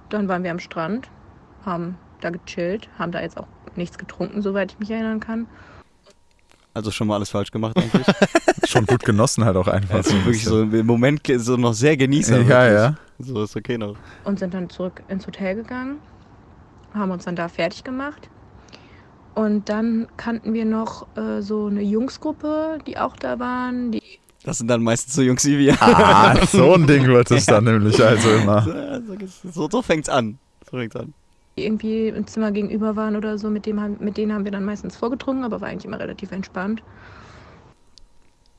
dann 0.09 0.27
waren 0.27 0.43
wir 0.43 0.49
am 0.49 0.57
Strand, 0.57 1.11
haben 1.63 1.95
da 2.21 2.31
gechillt, 2.31 2.89
haben 2.97 3.11
da 3.11 3.21
jetzt 3.21 3.37
auch 3.37 3.47
nichts 3.75 3.99
getrunken, 3.99 4.41
soweit 4.41 4.71
ich 4.71 4.79
mich 4.79 4.89
erinnern 4.89 5.19
kann. 5.19 5.45
Also 6.75 6.91
schon 6.91 7.07
mal 7.07 7.15
alles 7.15 7.29
falsch 7.29 7.51
gemacht 7.51 7.77
eigentlich. 7.77 8.05
Schon 8.67 8.85
gut 8.85 9.05
genossen 9.05 9.45
halt 9.45 9.55
auch 9.55 9.69
einfach. 9.69 9.95
Also 9.95 10.13
wirklich 10.25 10.43
so 10.43 10.61
im 10.63 10.85
Moment 10.85 11.21
so 11.37 11.55
noch 11.55 11.73
sehr 11.73 11.95
genießer. 11.95 12.41
Ja, 12.41 12.47
wirklich. 12.47 12.73
ja. 12.73 12.95
So 13.19 13.43
ist 13.43 13.55
okay 13.55 13.77
noch. 13.77 13.95
Und 14.25 14.39
sind 14.39 14.53
dann 14.53 14.69
zurück 14.69 15.01
ins 15.07 15.25
Hotel 15.25 15.55
gegangen, 15.55 15.99
haben 16.93 17.11
uns 17.11 17.23
dann 17.23 17.37
da 17.37 17.47
fertig 17.47 17.85
gemacht. 17.85 18.29
Und 19.35 19.69
dann 19.69 20.07
kannten 20.17 20.53
wir 20.53 20.65
noch 20.65 21.07
äh, 21.15 21.41
so 21.41 21.67
eine 21.67 21.81
Jungsgruppe, 21.81 22.79
die 22.85 22.97
auch 22.97 23.15
da 23.15 23.39
waren, 23.39 23.93
die 23.93 24.01
Das 24.43 24.57
sind 24.57 24.67
dann 24.67 24.83
meistens 24.83 25.13
so 25.13 25.21
Jungs 25.21 25.45
wie 25.45 25.57
wir. 25.57 25.81
Ah, 25.81 26.45
so 26.45 26.73
ein 26.73 26.87
Ding 26.87 27.07
wird 27.07 27.31
es 27.31 27.45
dann 27.45 27.63
nämlich 27.63 28.03
also 28.03 28.29
immer. 28.31 29.01
So, 29.53 29.69
so 29.69 29.81
fängt's 29.81 30.09
an. 30.09 30.39
So 30.69 30.75
fängt's 30.77 30.97
an. 30.97 31.13
Irgendwie 31.55 32.09
im 32.09 32.27
Zimmer 32.27 32.51
gegenüber 32.51 32.95
waren 32.95 33.15
oder 33.15 33.37
so, 33.37 33.49
mit, 33.49 33.65
dem 33.65 33.79
haben, 33.81 33.97
mit 33.99 34.17
denen 34.17 34.33
haben 34.33 34.43
wir 34.45 34.51
dann 34.51 34.65
meistens 34.65 34.95
vorgetrunken, 34.95 35.43
aber 35.45 35.61
war 35.61 35.69
eigentlich 35.69 35.85
immer 35.85 35.99
relativ 35.99 36.31
entspannt. 36.31 36.83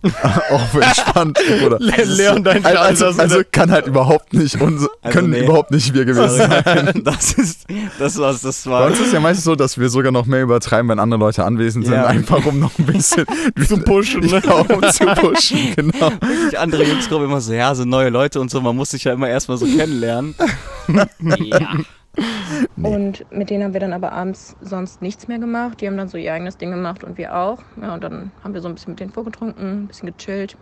Auch 0.51 0.75
entspannt, 0.75 1.39
oder? 1.65 1.79
Leon, 1.81 2.45
dein 2.45 2.65
Also, 2.65 3.07
also, 3.07 3.21
also 3.21 3.41
kann 3.51 3.71
halt 3.73 3.87
überhaupt 3.87 4.35
nicht, 4.35 4.61
unser, 4.61 4.89
Also 5.03 5.19
können 5.19 5.31
nee. 5.31 5.43
überhaupt 5.43 5.73
nicht 5.73 5.95
wir 5.95 6.05
gewesen 6.05 6.37
sein. 6.49 7.01
das 7.05 7.33
ist, 7.33 7.67
das 7.99 8.17
war's, 8.19 8.43
das 8.43 8.65
Bei 8.65 8.71
war. 8.71 8.87
uns 8.87 9.01
ist 9.01 9.13
ja 9.13 9.19
meistens 9.21 9.45
so, 9.45 9.57
dass 9.57 9.79
wir 9.79 9.89
sogar 9.89 10.13
noch 10.13 10.27
mehr 10.27 10.43
übertreiben, 10.43 10.89
wenn 10.91 11.01
andere 11.01 11.19
Leute 11.19 11.45
anwesend 11.45 11.87
sind, 11.87 11.95
Ja. 11.95 12.07
einfach 12.07 12.45
um 12.47 12.61
noch 12.61 12.79
ein 12.79 12.87
bisschen 12.87 13.25
Zu 13.67 13.79
pushen, 13.79 14.21
ne? 14.21 14.41
Ja, 14.45 14.53
um 14.53 14.83
zu 14.93 15.07
pushen, 15.07 15.75
genau. 15.75 16.13
Die 16.53 16.57
andere 16.59 16.85
Jungsgruppe 16.85 17.25
immer 17.25 17.41
so, 17.41 17.53
ja, 17.53 17.75
sind 17.75 17.89
neue 17.89 18.11
Leute 18.11 18.41
und 18.41 18.51
so, 18.51 18.61
man 18.61 18.77
muss 18.77 18.91
sich 18.91 19.03
ja 19.05 19.13
immer 19.13 19.29
erstmal 19.29 19.57
so 19.57 19.67
kennenlernen. 19.67 20.35
ja. 20.89 21.71
Nee. 22.77 22.95
Und 22.95 23.31
mit 23.33 23.49
denen 23.51 23.65
haben 23.65 23.73
wir 23.73 23.81
dann 23.81 23.93
aber 23.93 24.13
abends 24.13 24.57
sonst 24.61 25.01
nichts 25.01 25.29
mehr 25.29 25.39
gemacht. 25.39 25.81
Die 25.81 25.87
haben 25.87 25.97
dann 25.97 26.09
so 26.09 26.19
ihr 26.19 26.33
eigenes 26.33 26.59
Ding 26.59 26.71
gemacht 26.71 27.05
und 27.05 27.17
wir 27.17 27.35
auch. 27.35 27.63
Ja, 27.81 27.95
und 27.95 28.05
dann 28.05 28.33
haben 28.45 28.55
wir 28.55 28.61
so 28.61 28.69
ein 28.69 28.75
bisschen 28.75 28.93
mit 28.93 29.01
denen 29.01 29.13
vorgetrunken, 29.13 29.85
ein 29.85 29.87
bisschen 29.87 30.15
gechillt. 30.15 30.57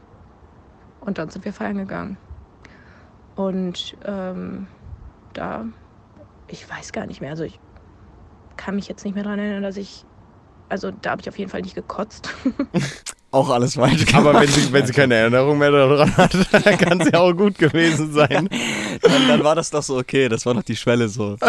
Und 1.00 1.18
dann 1.18 1.28
sind 1.28 1.44
wir 1.44 1.52
feiern 1.52 1.76
gegangen. 1.76 2.16
Und 3.34 3.96
ähm, 4.04 4.68
da, 5.32 5.64
ich 6.48 6.68
weiß 6.68 6.92
gar 6.92 7.06
nicht 7.06 7.20
mehr, 7.20 7.30
also 7.30 7.44
ich 7.44 7.58
kann 8.56 8.76
mich 8.76 8.88
jetzt 8.88 9.04
nicht 9.04 9.14
mehr 9.14 9.24
daran 9.24 9.40
erinnern, 9.40 9.62
dass 9.62 9.76
ich, 9.76 10.04
also 10.68 10.90
da 10.90 11.10
habe 11.10 11.20
ich 11.20 11.28
auf 11.28 11.38
jeden 11.38 11.50
Fall 11.50 11.62
nicht 11.62 11.74
gekotzt. 11.74 12.32
Auch 13.34 13.50
alles 13.50 13.74
falsch 13.74 14.06
gemacht. 14.06 14.26
Aber 14.26 14.40
wenn 14.40 14.46
sie, 14.46 14.72
wenn 14.72 14.86
sie 14.86 14.92
keine 14.92 15.16
Erinnerung 15.16 15.58
mehr 15.58 15.72
daran 15.72 16.16
hat, 16.16 16.32
dann 16.52 16.78
kann 16.78 17.00
es 17.00 17.10
ja 17.10 17.18
auch 17.18 17.32
gut 17.32 17.58
gewesen 17.58 18.12
sein. 18.12 18.48
dann, 19.02 19.28
dann 19.28 19.42
war 19.42 19.56
das 19.56 19.70
doch 19.70 19.82
so 19.82 19.98
okay, 19.98 20.28
das 20.28 20.46
war 20.46 20.54
noch 20.54 20.62
die 20.62 20.76
Schwelle 20.76 21.08
so. 21.08 21.36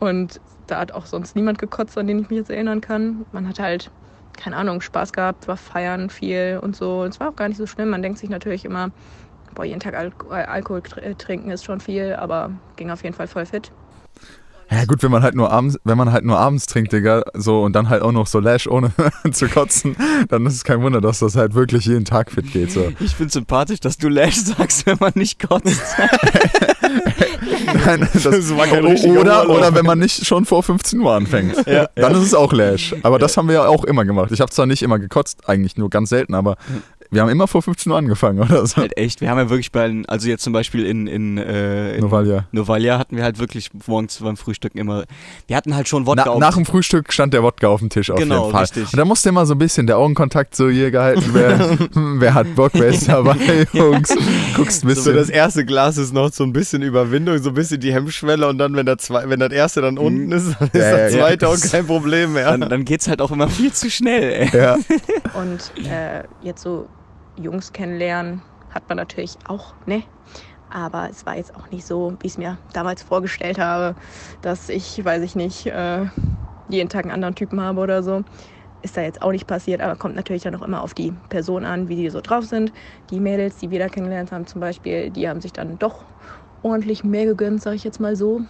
Und 0.00 0.40
da 0.66 0.80
hat 0.80 0.90
auch 0.90 1.06
sonst 1.06 1.36
niemand 1.36 1.60
gekotzt, 1.60 1.96
an 1.96 2.08
den 2.08 2.18
ich 2.18 2.30
mich 2.30 2.38
jetzt 2.38 2.50
erinnern 2.50 2.80
kann. 2.80 3.26
Man 3.30 3.48
hat 3.48 3.60
halt, 3.60 3.92
keine 4.36 4.56
Ahnung, 4.56 4.80
Spaß 4.80 5.12
gehabt, 5.12 5.46
war 5.46 5.56
feiern 5.56 6.10
viel 6.10 6.58
und 6.60 6.74
so. 6.74 7.02
Und 7.02 7.10
es 7.10 7.20
war 7.20 7.28
auch 7.28 7.36
gar 7.36 7.48
nicht 7.48 7.58
so 7.58 7.68
schlimm. 7.68 7.90
Man 7.90 8.02
denkt 8.02 8.18
sich 8.18 8.30
natürlich 8.30 8.64
immer, 8.64 8.90
boah, 9.54 9.64
jeden 9.64 9.78
Tag 9.78 9.94
Al 9.94 10.10
Alkohol 10.30 10.82
äh, 10.96 11.14
trinken 11.14 11.52
ist 11.52 11.64
schon 11.64 11.78
viel, 11.78 12.14
aber 12.14 12.50
ging 12.74 12.90
auf 12.90 13.04
jeden 13.04 13.14
Fall 13.14 13.28
voll 13.28 13.46
fit. 13.46 13.70
Ja 14.74 14.84
gut, 14.86 15.02
wenn 15.02 15.10
man 15.10 15.22
halt 15.22 15.34
nur 15.34 15.52
abends, 15.52 15.78
wenn 15.84 15.96
man 15.96 16.10
halt 16.10 16.24
nur 16.24 16.38
abends 16.38 16.66
trinkt, 16.66 16.92
Digga, 16.92 17.22
so 17.34 17.62
und 17.62 17.74
dann 17.74 17.88
halt 17.88 18.02
auch 18.02 18.12
noch 18.12 18.26
so 18.26 18.40
Lash 18.40 18.66
ohne 18.66 18.92
zu 19.32 19.48
kotzen, 19.48 19.96
dann 20.28 20.44
ist 20.46 20.54
es 20.54 20.64
kein 20.64 20.82
Wunder, 20.82 21.00
dass 21.00 21.20
das 21.20 21.36
halt 21.36 21.54
wirklich 21.54 21.86
jeden 21.86 22.04
Tag 22.04 22.32
fit 22.32 22.52
geht. 22.52 22.72
So. 22.72 22.92
Ich 22.98 23.14
find's 23.14 23.34
sympathisch, 23.34 23.80
dass 23.80 23.98
du 23.98 24.08
Lash 24.08 24.36
sagst, 24.36 24.86
wenn 24.86 24.96
man 24.98 25.12
nicht 25.14 25.46
kotzt. 25.46 25.80
Nein, 27.86 28.08
das, 28.12 28.22
Das 28.22 28.56
war 28.56 28.66
kein 28.66 28.84
oder, 28.84 29.48
oder 29.48 29.74
wenn 29.74 29.84
man 29.86 29.98
nicht 29.98 30.26
schon 30.26 30.44
vor 30.44 30.62
15 30.62 31.00
Uhr 31.00 31.12
anfängt. 31.12 31.54
dann 31.94 32.12
ist 32.14 32.22
es 32.22 32.34
auch 32.34 32.52
Lash. 32.52 32.94
Aber 33.02 33.18
das 33.18 33.36
haben 33.36 33.48
wir 33.48 33.54
ja 33.54 33.66
auch 33.66 33.84
immer 33.84 34.04
gemacht. 34.04 34.32
Ich 34.32 34.40
habe 34.40 34.50
zwar 34.50 34.66
nicht 34.66 34.82
immer 34.82 34.98
gekotzt, 34.98 35.48
eigentlich 35.48 35.76
nur 35.76 35.90
ganz 35.90 36.08
selten, 36.10 36.34
aber 36.34 36.56
wir 37.14 37.22
haben 37.22 37.28
immer 37.30 37.46
vor 37.48 37.62
15 37.62 37.90
Uhr 37.92 37.98
angefangen 37.98 38.40
oder 38.40 38.66
so. 38.66 38.76
halt 38.76 38.96
echt, 38.96 39.20
wir 39.20 39.30
haben 39.30 39.38
ja 39.38 39.48
wirklich 39.50 39.72
bei, 39.72 39.86
den- 39.86 40.06
also 40.06 40.28
jetzt 40.28 40.42
zum 40.42 40.52
Beispiel 40.52 40.84
in, 40.84 41.06
in, 41.06 41.38
äh, 41.38 41.94
in 41.94 42.00
Novalia. 42.02 42.46
Novalia 42.52 42.98
hatten 42.98 43.16
wir 43.16 43.24
halt 43.24 43.38
wirklich 43.38 43.70
morgens 43.86 44.18
beim 44.18 44.36
Frühstücken 44.36 44.78
immer, 44.78 45.04
wir 45.46 45.56
hatten 45.56 45.74
halt 45.74 45.88
schon 45.88 46.06
Wodka 46.06 46.24
Na, 46.26 46.30
auf- 46.32 46.40
nach 46.40 46.54
dem 46.54 46.66
Frühstück 46.66 47.12
stand 47.12 47.32
der 47.34 47.42
Wodka 47.42 47.68
auf 47.68 47.80
dem 47.80 47.88
Tisch 47.88 48.10
auf 48.10 48.18
Genau, 48.18 48.40
jeden 48.42 48.52
Fall. 48.52 48.62
richtig. 48.62 48.92
Und 48.92 48.96
da 48.98 49.04
musste 49.04 49.28
immer 49.30 49.46
so 49.46 49.54
ein 49.54 49.58
bisschen 49.58 49.86
der 49.86 49.96
Augenkontakt 49.98 50.54
so 50.56 50.68
hier 50.68 50.90
gehalten 50.90 51.32
werden. 51.34 51.88
Hm, 51.94 52.20
wer 52.20 52.34
hat 52.34 52.54
Bock, 52.56 52.72
wer 52.74 52.88
ist 52.88 53.08
dabei, 53.08 53.36
Jungs? 53.72 54.08
Guckst 54.56 54.84
ein 54.84 54.88
So, 54.88 54.94
bisschen. 54.94 55.14
das 55.16 55.28
erste 55.28 55.64
Glas 55.64 55.96
ist 55.96 56.12
noch 56.12 56.32
so 56.32 56.42
ein 56.44 56.52
bisschen 56.52 56.82
Überwindung, 56.82 57.38
so 57.42 57.50
ein 57.50 57.54
bisschen 57.54 57.78
die 57.80 57.92
Hemmschwelle 57.92 58.48
und 58.48 58.58
dann, 58.58 58.74
wenn, 58.74 58.86
der 58.86 58.98
zwei, 58.98 59.28
wenn 59.28 59.38
das 59.40 59.52
erste 59.52 59.80
dann 59.80 59.98
unten 59.98 60.32
ist, 60.32 60.56
dann 60.58 60.68
ist 60.72 60.74
Ja, 60.74 60.96
das 60.96 61.12
zweite 61.12 61.46
ja. 61.46 61.52
auch 61.52 61.60
kein 61.70 61.86
Problem 61.86 62.32
mehr. 62.32 62.56
dann, 62.56 62.68
dann 62.68 62.84
geht's 62.84 63.06
halt 63.08 63.20
auch 63.20 63.30
immer 63.30 63.48
viel 63.48 63.72
zu 63.72 63.90
schnell, 63.90 64.48
ey. 64.52 64.58
ja. 64.58 64.74
Und 65.34 65.72
äh, 65.86 66.24
jetzt 66.42 66.62
so 66.62 66.86
Jungs 67.36 67.72
kennenlernen 67.72 68.42
hat 68.70 68.88
man 68.88 68.96
natürlich 68.96 69.36
auch, 69.46 69.74
ne? 69.86 70.02
Aber 70.70 71.08
es 71.08 71.24
war 71.24 71.36
jetzt 71.36 71.54
auch 71.54 71.70
nicht 71.70 71.86
so, 71.86 72.16
wie 72.20 72.26
ich 72.26 72.32
es 72.32 72.38
mir 72.38 72.58
damals 72.72 73.02
vorgestellt 73.02 73.58
habe, 73.58 73.94
dass 74.42 74.68
ich, 74.68 75.04
weiß 75.04 75.22
ich 75.22 75.36
nicht, 75.36 75.66
äh, 75.66 76.06
jeden 76.68 76.88
Tag 76.88 77.04
einen 77.04 77.12
anderen 77.12 77.34
Typen 77.34 77.60
habe 77.60 77.80
oder 77.80 78.02
so. 78.02 78.24
Ist 78.82 78.96
da 78.96 79.02
jetzt 79.02 79.22
auch 79.22 79.30
nicht 79.30 79.46
passiert, 79.46 79.80
aber 79.80 79.96
kommt 79.96 80.16
natürlich 80.16 80.42
dann 80.42 80.54
auch 80.56 80.62
immer 80.62 80.82
auf 80.82 80.92
die 80.92 81.12
Person 81.28 81.64
an, 81.64 81.88
wie 81.88 81.96
die 81.96 82.10
so 82.10 82.20
drauf 82.20 82.44
sind. 82.44 82.72
Die 83.10 83.20
Mädels, 83.20 83.58
die 83.58 83.70
wir 83.70 83.78
da 83.78 83.88
kennengelernt 83.88 84.32
haben 84.32 84.46
zum 84.46 84.60
Beispiel, 84.60 85.10
die 85.10 85.28
haben 85.28 85.40
sich 85.40 85.52
dann 85.52 85.78
doch 85.78 86.04
ordentlich 86.62 87.04
mehr 87.04 87.26
gegönnt, 87.26 87.62
sag 87.62 87.74
ich 87.74 87.84
jetzt 87.84 88.00
mal 88.00 88.16
so. 88.16 88.42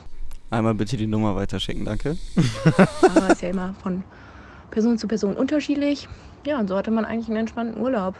Einmal 0.50 0.74
bitte 0.74 0.96
die 0.96 1.06
Nummer 1.06 1.36
weiterschicken, 1.36 1.84
danke. 1.84 2.16
Aber 3.02 3.30
ist 3.30 3.42
ja 3.42 3.50
immer 3.50 3.74
von 3.82 4.02
Person 4.70 4.98
zu 4.98 5.06
Person 5.06 5.36
unterschiedlich. 5.36 6.08
Ja, 6.46 6.58
und 6.58 6.68
so 6.68 6.76
hatte 6.76 6.90
man 6.90 7.04
eigentlich 7.04 7.28
einen 7.28 7.38
entspannten 7.38 7.80
Urlaub. 7.80 8.14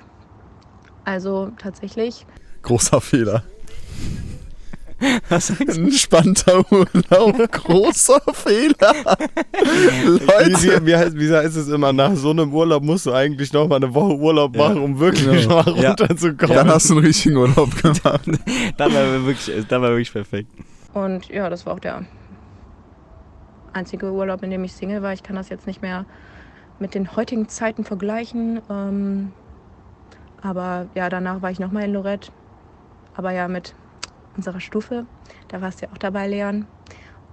Also 1.05 1.51
tatsächlich, 1.59 2.27
Großer 2.63 3.01
Fehler. 3.01 3.43
Was 5.29 5.49
sagst 5.49 5.77
du? 5.77 5.83
Entspannter 5.83 6.65
Urlaub, 6.73 7.53
großer 7.53 8.21
Fehler. 8.33 8.95
Leute. 10.07 10.81
wie, 10.83 10.87
wie, 10.87 10.97
heißt, 10.97 11.19
wie 11.19 11.31
heißt 11.35 11.57
es 11.57 11.69
immer, 11.69 11.93
nach 11.93 12.15
so 12.15 12.31
einem 12.31 12.55
Urlaub 12.55 12.83
musst 12.83 13.05
du 13.05 13.13
eigentlich 13.13 13.53
noch 13.53 13.69
mal 13.69 13.77
eine 13.77 13.93
Woche 13.93 14.15
Urlaub 14.17 14.57
Ja. 14.57 14.69
machen, 14.69 14.81
um 14.83 14.99
wirklich 14.99 15.25
Genau. 15.43 15.63
mal 15.63 15.77
Ja. 15.77 15.89
runterzukommen. 15.91 16.57
Dann 16.57 16.69
hast 16.69 16.89
du 16.89 16.95
einen 16.97 17.05
richtigen 17.05 17.37
Urlaub 17.37 17.75
gemacht. 17.83 18.27
Dann 18.79 18.95
war 18.95 19.13
wir 19.13 19.27
wirklich, 19.27 19.67
dann 19.69 19.83
war 19.83 19.91
wirklich 19.91 20.13
perfekt. 20.13 20.51
Und 20.95 21.29
ja, 21.29 21.51
das 21.51 21.67
war 21.67 21.75
auch 21.75 21.81
der 21.81 22.07
einzige 23.75 24.11
Urlaub, 24.11 24.43
in 24.43 24.51
dem 24.51 24.65
ich 24.65 24.73
Single 24.73 25.03
war. 25.03 25.13
Ich 25.13 25.23
kann 25.23 25.37
das 25.37 25.49
jetzt 25.51 25.67
nicht 25.67 25.83
mehr 25.83 26.07
mit 26.79 26.95
den 26.95 27.15
heutigen 27.17 27.49
Zeiten 27.49 27.85
vergleichen. 27.85 28.61
Ähm, 28.71 29.33
aber 30.45 30.87
ja, 30.95 31.09
danach 31.09 31.41
war 31.43 31.51
ich 31.51 31.59
nochmal 31.59 31.85
in 31.85 31.95
Lorette. 31.95 32.31
Aber 33.17 33.33
ja, 33.33 33.49
mit 33.49 33.75
unserer 34.37 34.61
Stufe. 34.61 35.07
Da 35.49 35.63
warst 35.63 35.81
du 35.81 35.87
ja 35.87 35.93
auch 35.93 35.99
dabei, 35.99 36.29
Leon. 36.29 36.67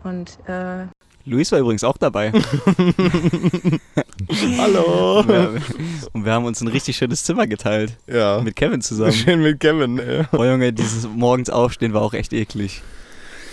Und 0.04 0.40
äh, 0.48 0.86
Luis 1.26 1.52
war 1.52 1.60
übrigens 1.60 1.84
auch 1.84 1.98
dabei. 1.98 2.32
Hallo. 4.58 5.20
Und 5.20 5.28
wir, 5.28 5.62
und 6.14 6.26
wir 6.26 6.32
haben 6.32 6.46
uns 6.46 6.62
ein 6.62 6.70
richtig 6.70 6.96
schönes 6.96 7.24
Zimmer 7.24 7.48
geteilt. 7.48 7.98
Ja. 8.08 8.40
Mit 8.42 8.56
Kevin 8.56 8.82
zusammen. 8.82 9.12
Schön 9.12 9.42
mit 9.42 9.60
Kevin. 9.60 10.00
Ey. 10.00 10.24
Boah, 10.32 10.46
Junge, 10.46 10.72
dieses 10.72 11.06
morgens 11.08 11.50
aufstehen 11.50 11.94
war 11.94 12.02
auch 12.02 12.14
echt 12.14 12.32
eklig. 12.32 12.82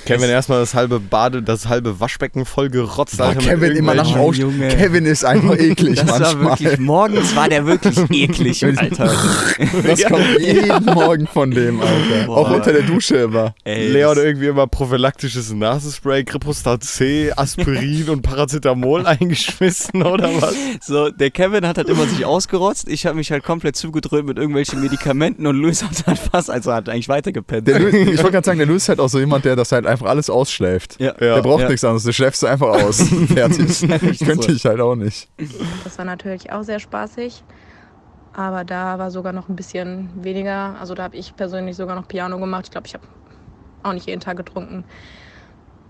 Kevin 0.04 0.30
erstmal 0.30 0.60
das 0.60 0.74
halbe 0.74 1.00
Bade, 1.00 1.42
das 1.42 1.68
halbe 1.68 2.00
Waschbecken 2.00 2.44
voll 2.44 2.70
gerotzt. 2.70 3.18
Boah, 3.18 3.34
Kevin 3.34 3.76
immer 3.76 3.94
nach 3.94 4.10
dem. 4.12 4.32
Junge. 4.32 4.68
Kevin 4.68 5.04
ist 5.06 5.24
einfach 5.24 5.56
eklig 5.58 5.98
Das 5.98 6.08
war 6.08 6.18
manchmal. 6.20 6.58
wirklich, 6.60 6.78
morgens 6.78 7.36
war 7.36 7.48
der 7.48 7.66
wirklich 7.66 7.96
eklig, 8.10 8.64
Alter. 8.64 9.10
Das 9.86 10.02
kommt 10.04 10.24
jeden 10.40 10.84
Morgen 10.86 11.26
von 11.26 11.50
dem, 11.50 11.80
Alter. 11.80 12.26
Boah. 12.26 12.36
Auch 12.38 12.50
unter 12.50 12.72
der 12.72 12.82
Dusche 12.82 13.16
immer. 13.16 13.54
Ey, 13.64 13.88
Leon 13.88 14.16
irgendwie 14.16 14.46
immer 14.46 14.66
prophylaktisches 14.66 15.52
Nasenspray, 15.52 16.24
Gripostat 16.24 16.84
C, 16.84 17.32
Aspirin 17.36 18.08
und 18.08 18.22
Paracetamol 18.22 19.06
eingeschmissen 19.06 20.02
oder 20.02 20.28
was? 20.40 20.54
So, 20.86 21.10
der 21.10 21.30
Kevin 21.30 21.66
hat 21.66 21.76
halt 21.78 21.88
immer 21.88 22.06
sich 22.06 22.24
ausgerotzt. 22.24 22.88
Ich 22.88 23.06
habe 23.06 23.16
mich 23.16 23.30
halt 23.30 23.44
komplett 23.44 23.76
zugedröhnt 23.76 24.26
mit 24.26 24.38
irgendwelchen 24.38 24.80
Medikamenten 24.80 25.46
und 25.46 25.56
Luis 25.56 25.82
hat 25.82 26.06
halt 26.06 26.18
fast, 26.18 26.50
also 26.50 26.72
hat 26.72 26.88
eigentlich 26.88 27.08
weitergepennt. 27.08 27.66
Der 27.68 27.78
ich 27.92 28.18
wollte 28.18 28.32
gerade 28.32 28.44
sagen, 28.44 28.58
der 28.58 28.66
Louis 28.66 28.82
ist 28.82 28.88
halt 28.88 29.00
auch 29.00 29.08
so 29.08 29.18
jemand, 29.18 29.44
der 29.44 29.56
das 29.56 29.72
halt 29.72 29.86
einfach 29.86 29.97
alles 30.06 30.30
ausschläft. 30.30 31.00
ja. 31.00 31.12
Der 31.12 31.42
braucht 31.42 31.62
Ja. 31.62 31.68
nichts 31.68 31.84
anderes, 31.84 32.04
der 32.04 32.12
schläfst 32.12 32.42
du 32.42 32.46
einfach 32.46 32.68
aus. 32.84 33.02
Fertig. 33.02 33.80
Könnte 34.24 34.52
ich 34.52 34.64
halt 34.64 34.80
auch 34.80 34.94
nicht. 34.94 35.28
das 35.84 35.98
war 35.98 36.04
natürlich 36.04 36.52
auch 36.52 36.62
sehr 36.62 36.78
spaßig. 36.80 37.42
Aber 38.34 38.64
da 38.64 38.98
war 38.98 39.10
sogar 39.10 39.32
noch 39.32 39.48
ein 39.48 39.56
bisschen 39.56 40.10
weniger. 40.22 40.76
Also 40.80 40.94
da 40.94 41.02
habe 41.04 41.16
ich 41.16 41.34
persönlich 41.34 41.74
sogar 41.76 41.96
noch 41.96 42.06
Piano 42.06 42.38
gemacht. 42.38 42.66
Ich 42.66 42.70
glaube, 42.70 42.86
ich 42.86 42.94
habe 42.94 43.04
auch 43.82 43.92
nicht 43.92 44.06
jeden 44.06 44.20
Tag 44.20 44.36
getrunken. 44.36 44.84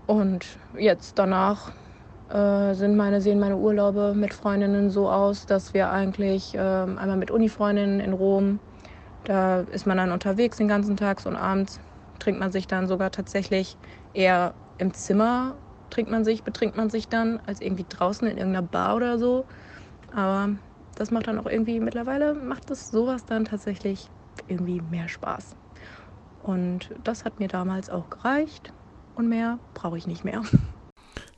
Und 0.07 0.45
jetzt 0.77 1.19
danach 1.19 1.71
äh, 2.33 2.73
sind 2.73 2.95
meine, 2.97 3.21
sehen 3.21 3.39
meine 3.39 3.57
Urlaube 3.57 4.13
mit 4.15 4.33
Freundinnen 4.33 4.89
so 4.89 5.09
aus, 5.09 5.45
dass 5.45 5.73
wir 5.73 5.91
eigentlich 5.91 6.53
ähm, 6.55 6.97
einmal 6.97 7.17
mit 7.17 7.29
Uni-Freundinnen 7.29 7.99
in 7.99 8.13
Rom, 8.13 8.59
da 9.25 9.59
ist 9.71 9.85
man 9.85 9.97
dann 9.97 10.11
unterwegs 10.11 10.57
den 10.57 10.67
ganzen 10.67 10.97
Tag 10.97 11.23
und 11.25 11.35
abends 11.35 11.79
trinkt 12.17 12.39
man 12.39 12.51
sich 12.51 12.65
dann 12.67 12.87
sogar 12.87 13.11
tatsächlich 13.11 13.77
eher 14.13 14.53
im 14.77 14.93
Zimmer 14.93 15.55
trinkt 15.89 16.11
man 16.11 16.23
sich, 16.23 16.43
betrinkt 16.43 16.77
man 16.77 16.89
sich 16.89 17.09
dann, 17.09 17.39
als 17.45 17.61
irgendwie 17.61 17.85
draußen 17.87 18.27
in 18.27 18.37
irgendeiner 18.37 18.67
Bar 18.67 18.95
oder 18.95 19.17
so. 19.17 19.45
Aber 20.11 20.49
das 20.95 21.11
macht 21.11 21.27
dann 21.27 21.39
auch 21.39 21.45
irgendwie, 21.45 21.79
mittlerweile 21.79 22.33
macht 22.33 22.69
das 22.69 22.89
sowas 22.89 23.25
dann 23.25 23.45
tatsächlich 23.45 24.09
irgendwie 24.47 24.81
mehr 24.81 25.07
Spaß. 25.07 25.55
Und 26.39 26.93
das 27.03 27.25
hat 27.25 27.39
mir 27.39 27.47
damals 27.47 27.89
auch 27.89 28.09
gereicht 28.09 28.73
und 29.13 29.27
mehr 29.27 29.59
brauche 29.73 29.97
ich 29.97 30.07
nicht 30.07 30.23
mehr. 30.23 30.41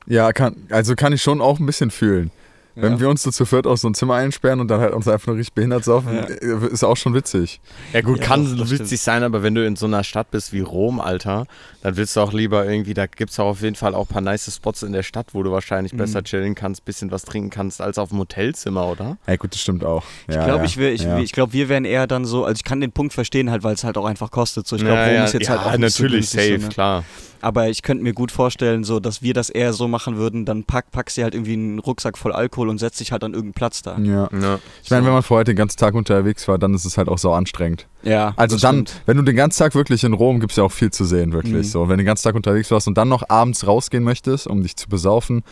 Ja, 0.06 0.32
kann, 0.32 0.66
also 0.70 0.94
kann 0.96 1.12
ich 1.12 1.22
schon 1.22 1.40
auch 1.40 1.60
ein 1.60 1.66
bisschen 1.66 1.90
fühlen. 1.90 2.32
Wenn 2.74 2.94
Ja. 2.94 3.00
wir 3.00 3.08
uns 3.10 3.22
so 3.22 3.30
zu 3.30 3.44
viert 3.44 3.66
aus 3.66 3.82
so 3.82 3.88
ein 3.88 3.94
Zimmer 3.94 4.14
einsperren 4.14 4.58
und 4.60 4.68
dann 4.68 4.80
halt 4.80 4.94
uns 4.94 5.06
einfach 5.06 5.26
nur 5.26 5.36
richtig 5.36 5.54
behindert 5.54 5.84
saufen, 5.84 6.14
Ja. 6.14 6.22
äh, 6.24 6.68
ist 6.72 6.84
auch 6.84 6.96
schon 6.96 7.14
witzig. 7.14 7.60
Ja 7.92 8.00
gut, 8.00 8.18
Ja, 8.20 8.24
kann 8.24 8.70
witzig 8.70 9.00
sein, 9.00 9.22
aber 9.22 9.42
wenn 9.42 9.54
du 9.54 9.64
in 9.66 9.76
so 9.76 9.86
einer 9.86 10.02
Stadt 10.04 10.30
bist 10.30 10.52
wie 10.54 10.60
Rom, 10.60 11.00
Alter, 11.00 11.46
dann 11.82 11.96
willst 11.96 12.16
du 12.16 12.20
auch 12.20 12.32
lieber 12.32 12.64
irgendwie, 12.64 12.94
da 12.94 13.06
gibt 13.06 13.30
es 13.30 13.38
auch 13.38 13.46
auf 13.48 13.60
jeden 13.62 13.76
Fall 13.76 13.94
auch 13.94 14.06
ein 14.06 14.12
paar 14.12 14.22
nice 14.22 14.50
Spots 14.54 14.82
in 14.82 14.92
der 14.92 15.02
Stadt, 15.02 15.28
wo 15.34 15.42
du 15.42 15.52
wahrscheinlich 15.52 15.92
Mhm. 15.92 15.98
besser 15.98 16.22
chillen 16.24 16.54
kannst, 16.54 16.84
bisschen 16.84 17.10
was 17.10 17.22
trinken 17.24 17.50
kannst, 17.50 17.80
als 17.82 17.98
auf 17.98 18.08
dem 18.08 18.18
Hotelzimmer, 18.18 18.86
oder? 18.88 19.18
Ja 19.26 19.36
gut, 19.36 19.52
das 19.52 19.60
stimmt 19.60 19.84
auch. 19.84 20.04
Ja, 20.28 20.38
Ich 20.40 20.44
glaube, 20.46 20.58
ja, 20.58 20.64
ich, 20.64 20.78
ich, 20.78 21.02
ja. 21.02 21.18
ich 21.18 21.32
glaub, 21.32 21.52
wir 21.52 21.68
wären 21.68 21.84
eher 21.84 22.06
dann 22.06 22.24
so, 22.24 22.44
also 22.44 22.56
ich 22.58 22.64
kann 22.64 22.80
den 22.80 22.92
Punkt 22.92 23.12
verstehen 23.12 23.50
halt, 23.50 23.62
weil 23.64 23.74
es 23.74 23.84
halt 23.84 23.98
auch 23.98 24.06
einfach 24.06 24.30
kostet. 24.30 24.66
So, 24.66 24.76
ich 24.76 24.82
glaube, 24.82 24.98
ja, 24.98 25.04
Rom 25.06 25.14
ja, 25.16 25.24
ist 25.24 25.34
jetzt 25.34 25.48
ja, 25.48 25.62
halt 25.62 25.74
auch 25.74 25.78
natürlich 25.78 26.30
safe, 26.30 26.56
so, 26.58 26.66
ne? 26.66 26.68
klar. 26.72 27.04
Aber 27.42 27.68
ich 27.68 27.82
könnte 27.82 28.02
mir 28.04 28.12
gut 28.14 28.30
vorstellen, 28.32 28.84
so, 28.84 29.00
dass 29.00 29.20
wir 29.20 29.34
das 29.34 29.50
eher 29.50 29.72
so 29.72 29.88
machen 29.88 30.16
würden, 30.16 30.44
dann 30.44 30.64
pack, 30.64 30.90
packst 30.92 31.16
dir 31.16 31.24
halt 31.24 31.34
irgendwie 31.34 31.52
einen 31.54 31.78
Rucksack 31.80 32.16
voll 32.16 32.32
Alkohol 32.32 32.68
und 32.68 32.78
setzt 32.78 33.00
dich 33.00 33.12
halt 33.12 33.24
an 33.24 33.32
irgendeinen 33.34 33.54
Platz 33.54 33.82
da. 33.82 33.98
ja. 33.98 34.28
Ja. 34.32 34.58
Ich 34.82 34.90
meine, 34.90 35.04
wenn 35.06 35.12
man 35.12 35.22
vorher 35.22 35.44
den 35.44 35.56
ganzen 35.56 35.76
Tag 35.78 35.94
unterwegs 35.94 36.46
war, 36.48 36.56
dann 36.58 36.72
ist 36.72 36.84
es 36.84 36.96
halt 36.96 37.08
auch 37.08 37.18
so 37.18 37.32
anstrengend. 37.32 37.86
Ja, 38.02 38.32
Also 38.36 38.54
das 38.56 38.62
dann, 38.62 38.86
stimmt. 38.86 39.02
wenn 39.06 39.16
du 39.16 39.22
den 39.24 39.36
ganzen 39.36 39.58
Tag 39.58 39.74
wirklich 39.74 40.04
in 40.04 40.12
Rom, 40.12 40.40
gibt 40.40 40.52
es 40.52 40.56
ja 40.56 40.64
auch 40.64 40.72
viel 40.72 40.90
zu 40.90 41.04
sehen, 41.04 41.32
wirklich. 41.32 41.52
Mhm. 41.54 41.62
So, 41.64 41.80
wenn 41.82 41.96
du 41.98 42.04
den 42.04 42.06
ganzen 42.06 42.24
Tag 42.24 42.34
unterwegs 42.36 42.70
warst 42.70 42.86
und 42.88 42.96
dann 42.96 43.08
noch 43.08 43.28
abends 43.28 43.66
rausgehen 43.66 44.04
möchtest, 44.04 44.46
um 44.46 44.62
dich 44.62 44.76
zu 44.76 44.88
besaufen, 44.88 45.42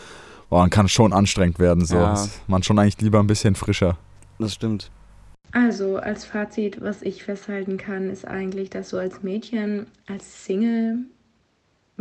boah, 0.49 0.61
dann 0.61 0.69
kann 0.69 0.85
es 0.85 0.91
schon 0.91 1.13
anstrengend 1.13 1.59
werden. 1.59 1.85
So. 1.85 1.97
Ja. 1.97 2.27
Man 2.47 2.63
schon 2.63 2.79
eigentlich 2.79 2.99
lieber 3.01 3.19
ein 3.19 3.27
bisschen 3.27 3.55
frischer. 3.55 3.97
Das 4.39 4.53
stimmt. 4.53 4.89
Also 5.53 5.97
als 5.97 6.23
Fazit, 6.23 6.81
was 6.81 7.01
ich 7.01 7.23
festhalten 7.25 7.77
kann, 7.77 8.09
ist 8.09 8.25
eigentlich, 8.25 8.69
dass 8.69 8.89
du 8.89 8.97
als 8.97 9.21
Mädchen, 9.21 9.87
als 10.07 10.45
Single, 10.45 10.99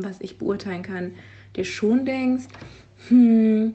was 0.05 0.21
ich 0.21 0.39
beurteilen 0.39 0.83
kann, 0.83 1.13
dir 1.57 1.65
schon 1.65 2.05
denkst, 2.05 2.45
hm, 3.09 3.75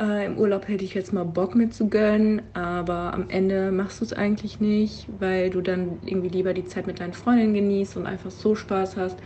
äh, 0.00 0.26
im 0.26 0.38
Urlaub 0.38 0.68
hätte 0.68 0.84
ich 0.84 0.94
jetzt 0.94 1.12
mal 1.12 1.24
Bock 1.24 1.54
mit 1.54 1.74
zu 1.74 1.88
gönnen, 1.88 2.42
aber 2.54 3.12
am 3.14 3.30
Ende 3.30 3.72
machst 3.72 4.00
du 4.00 4.04
es 4.04 4.12
eigentlich 4.12 4.60
nicht, 4.60 5.06
weil 5.18 5.50
du 5.50 5.60
dann 5.60 5.98
irgendwie 6.04 6.28
lieber 6.28 6.54
die 6.54 6.64
Zeit 6.64 6.86
mit 6.86 7.00
deinen 7.00 7.14
Freundinnen 7.14 7.54
genießt 7.54 7.96
und 7.96 8.06
einfach 8.06 8.30
so 8.30 8.54
Spaß 8.54 8.96
hast. 8.96 9.18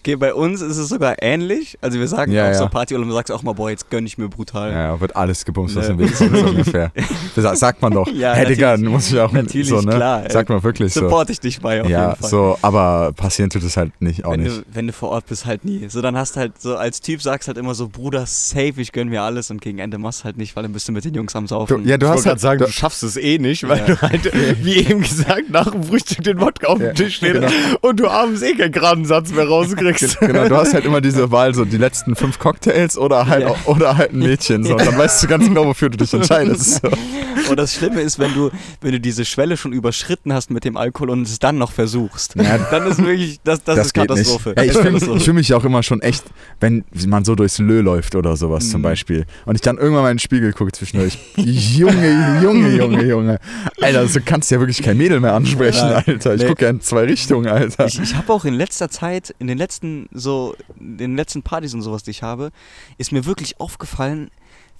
Okay, 0.00 0.16
bei 0.16 0.34
uns 0.34 0.60
ist 0.60 0.76
es 0.76 0.88
sogar 0.88 1.16
ähnlich. 1.22 1.78
Also 1.80 1.98
wir 1.98 2.06
sagen 2.08 2.32
Ja, 2.32 2.50
auf 2.50 2.56
so 2.56 2.64
ja. 2.64 2.68
Party 2.68 2.94
und 2.94 3.06
du 3.06 3.12
sagst 3.14 3.32
auch 3.32 3.42
mal, 3.42 3.52
boah, 3.54 3.70
jetzt 3.70 3.90
gönn 3.90 4.04
ich 4.06 4.18
mir 4.18 4.28
brutal. 4.28 4.72
Ja, 4.72 5.00
wird 5.00 5.16
alles 5.16 5.44
gebumst, 5.44 5.74
was 5.76 5.86
Ne. 5.88 5.92
im 5.94 5.98
Weg 6.00 6.10
ist, 6.12 6.18
so 6.18 6.24
ungefähr. 6.26 6.90
Das 7.34 7.58
sagt 7.58 7.82
man 7.82 7.92
doch. 7.92 8.06
Ja, 8.12 8.32
hey, 8.32 8.46
Digga, 8.46 8.76
muss 8.76 9.10
ich 9.10 9.18
auch 9.18 9.32
Natürlich, 9.32 9.68
so, 9.68 9.80
ne? 9.80 9.96
klar. 9.96 10.30
Sagt 10.30 10.48
man 10.48 10.62
wirklich 10.62 10.92
so. 10.92 11.00
Support 11.00 11.30
ich 11.30 11.40
dich 11.40 11.60
bei 11.60 11.82
auf 11.82 11.88
ja, 11.88 12.10
jeden 12.10 12.20
Fall. 12.20 12.30
so, 12.30 12.58
aber 12.62 13.12
passieren 13.12 13.50
tut 13.50 13.62
es 13.64 13.76
halt 13.76 13.90
nicht, 14.00 14.24
auch 14.24 14.32
wenn, 14.32 14.42
nicht. 14.44 14.56
Du, 14.58 14.62
wenn 14.72 14.86
du 14.86 14.92
vor 14.92 15.10
Ort 15.10 15.26
bist, 15.26 15.44
halt 15.46 15.64
nie. 15.64 15.88
So, 15.88 16.00
dann 16.00 16.16
hast 16.16 16.36
halt 16.36 16.60
so 16.60 16.76
als 16.76 17.00
Typ 17.00 17.20
sagst 17.22 17.48
halt 17.48 17.58
immer 17.58 17.74
so, 17.74 17.88
Bruder, 17.88 18.24
safe, 18.26 18.74
ich 18.76 18.92
gönn 18.92 19.08
mir 19.08 19.22
alles 19.22 19.50
und 19.50 19.60
gegen 19.60 19.78
Ende 19.78 19.98
machst 19.98 20.24
halt 20.24 20.36
nicht, 20.36 20.54
weil 20.54 20.62
dann 20.62 20.72
bist 20.72 20.86
du 20.86 20.92
mit 20.92 21.04
den 21.04 21.14
Jungs 21.14 21.34
am 21.34 21.44
Du, 21.44 21.48
Saufen. 21.48 21.86
ja, 21.88 21.96
du 21.98 22.06
ich 22.06 22.12
hast 22.12 22.26
halt, 22.26 22.38
sagen, 22.40 22.58
du, 22.60 22.66
du 22.66 22.70
schaffst 22.72 23.02
es 23.02 23.16
eh 23.16 23.38
nicht, 23.38 23.66
weil 23.68 23.78
Ja. 23.78 23.84
du 23.86 24.00
halt, 24.02 24.30
wie 24.64 24.76
eben 24.78 25.00
gesagt, 25.02 25.50
nach 25.50 25.70
dem 25.72 25.82
Frühstück 25.82 26.22
den 26.22 26.40
Wodka 26.40 26.68
auf 26.68 26.78
Ja, 26.80 26.86
dem 26.88 26.94
Tisch 26.94 27.16
steht 27.16 27.34
genau. 27.34 27.48
und 27.80 27.98
du 27.98 28.08
abends 28.08 28.42
eh 28.42 28.54
keinen 28.54 28.70
geraden 28.72 29.04
Satz 29.06 29.32
mehr 29.32 29.44
rauskriegst. 29.54 30.20
genau, 30.20 30.48
du 30.48 30.56
hast 30.56 30.74
halt 30.74 30.84
immer 30.84 31.00
diese 31.00 31.30
Wahl, 31.30 31.54
so 31.54 31.64
die 31.64 31.76
letzten 31.78 32.14
fünf 32.16 32.38
Cocktails 32.38 32.96
oder 32.98 33.26
halt, 33.26 33.42
Ja. 33.42 33.54
oder 33.66 33.96
halt 33.96 34.12
ein 34.12 34.18
Mädchen. 34.18 34.64
So. 34.64 34.72
Und 34.76 34.86
dann 34.86 34.96
weißt 34.98 35.22
du 35.22 35.26
ganz 35.28 35.44
genau, 35.44 35.64
wofür 35.66 35.88
du 35.90 35.96
dich 35.96 36.12
entscheidest. 36.12 36.80
So. 36.82 37.50
Und 37.50 37.56
das 37.58 37.74
Schlimme 37.74 38.00
ist, 38.00 38.18
wenn 38.18 38.32
du, 38.32 38.50
wenn 38.80 38.92
du 38.92 39.00
diese 39.00 39.24
Schwelle 39.24 39.56
schon 39.56 39.72
überschritten 39.72 40.32
hast 40.32 40.50
mit 40.50 40.64
dem 40.64 40.76
Alkohol 40.76 41.10
und 41.10 41.22
es 41.26 41.38
dann 41.38 41.58
noch 41.58 41.72
versuchst, 41.72 42.34
Ja, 42.36 42.58
dann 42.70 42.86
ist 42.86 42.98
wirklich, 42.98 43.38
das, 43.44 43.62
das, 43.64 43.78
ist 43.78 43.92
geht 43.94 44.08
Katastrophe. 44.08 44.54
Ey, 44.56 44.66
ich 44.68 44.72
Das 44.72 44.84
ist 44.84 45.04
fühle 45.04 45.20
fühl 45.20 45.34
mich 45.34 45.52
auch 45.52 45.64
immer 45.64 45.82
schon 45.82 46.00
echt, 46.00 46.24
wenn 46.60 46.84
man 47.06 47.24
so 47.24 47.34
durchs 47.34 47.58
Lö 47.58 47.80
läuft 47.80 48.14
oder 48.14 48.36
sowas 48.36 48.70
zum 48.70 48.80
Mhm. 48.80 48.84
Beispiel. 48.84 49.24
Und 49.46 49.54
ich 49.56 49.60
dann 49.60 49.76
irgendwann 49.78 50.04
mal 50.04 50.10
in 50.10 50.16
den 50.16 50.20
Spiegel 50.20 50.52
gucke 50.52 50.72
zwischendurch. 50.72 51.18
Junge, 51.36 52.40
Junge, 52.42 52.68
Junge, 52.76 53.02
Junge. 53.04 53.38
Alter, 53.80 54.06
du 54.06 54.20
kannst 54.20 54.50
ja 54.50 54.58
wirklich 54.60 54.82
kein 54.82 54.96
Mädel 54.96 55.20
mehr 55.20 55.34
ansprechen. 55.34 55.80
Alter. 55.88 56.34
Ich 56.34 56.42
Nee. 56.42 56.48
gucke 56.48 56.64
ja 56.64 56.70
in 56.70 56.80
zwei 56.80 57.04
Richtungen, 57.04 57.48
Alter. 57.48 57.86
Ich, 57.86 58.00
ich 58.00 58.14
habe 58.14 58.32
auch 58.32 58.44
in 58.44 58.54
letzter 58.54 58.88
Zeit, 58.90 59.34
in 59.44 59.48
den 59.48 59.58
letzten 59.58 60.08
so, 60.12 60.56
in 60.80 60.96
den 60.96 61.16
letzten 61.16 61.42
Partys 61.42 61.74
und 61.74 61.82
sowas, 61.82 62.02
die 62.02 62.12
ich 62.12 62.22
habe, 62.22 62.50
ist 62.96 63.12
mir 63.12 63.26
wirklich 63.26 63.60
aufgefallen, 63.60 64.30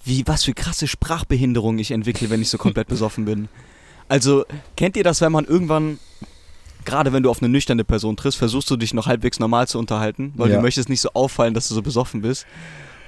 wie 0.03 0.23
was 0.25 0.43
für 0.43 0.53
krasse 0.53 0.87
Sprachbehinderung 0.87 1.77
ich 1.77 1.91
entwickle, 1.91 2.29
wenn 2.31 2.41
ich 2.41 2.49
so 2.49 2.57
komplett 2.57 2.87
besoffen 2.87 3.25
bin. 3.25 3.47
Also 4.07 4.45
kennt 4.75 4.97
ihr 4.97 5.03
das, 5.03 5.21
wenn 5.21 5.31
man 5.31 5.45
irgendwann 5.45 5.99
Gerade 6.85 7.11
wenn 7.13 7.23
du 7.23 7.31
auf 7.31 7.41
eine 7.41 7.49
nüchterne 7.49 7.83
Person 7.83 8.15
triffst, 8.15 8.37
versuchst 8.37 8.69
du 8.69 8.77
dich 8.77 8.93
noch 8.93 9.07
halbwegs 9.07 9.39
normal 9.39 9.67
zu 9.67 9.79
unterhalten, 9.79 10.33
weil 10.35 10.51
Ja. 10.51 10.57
du 10.57 10.61
möchtest 10.61 10.87
nicht 10.87 11.01
so 11.01 11.09
auffallen, 11.15 11.55
dass 11.55 11.67
du 11.67 11.73
so 11.73 11.81
besoffen 11.81 12.21
bist. 12.21 12.45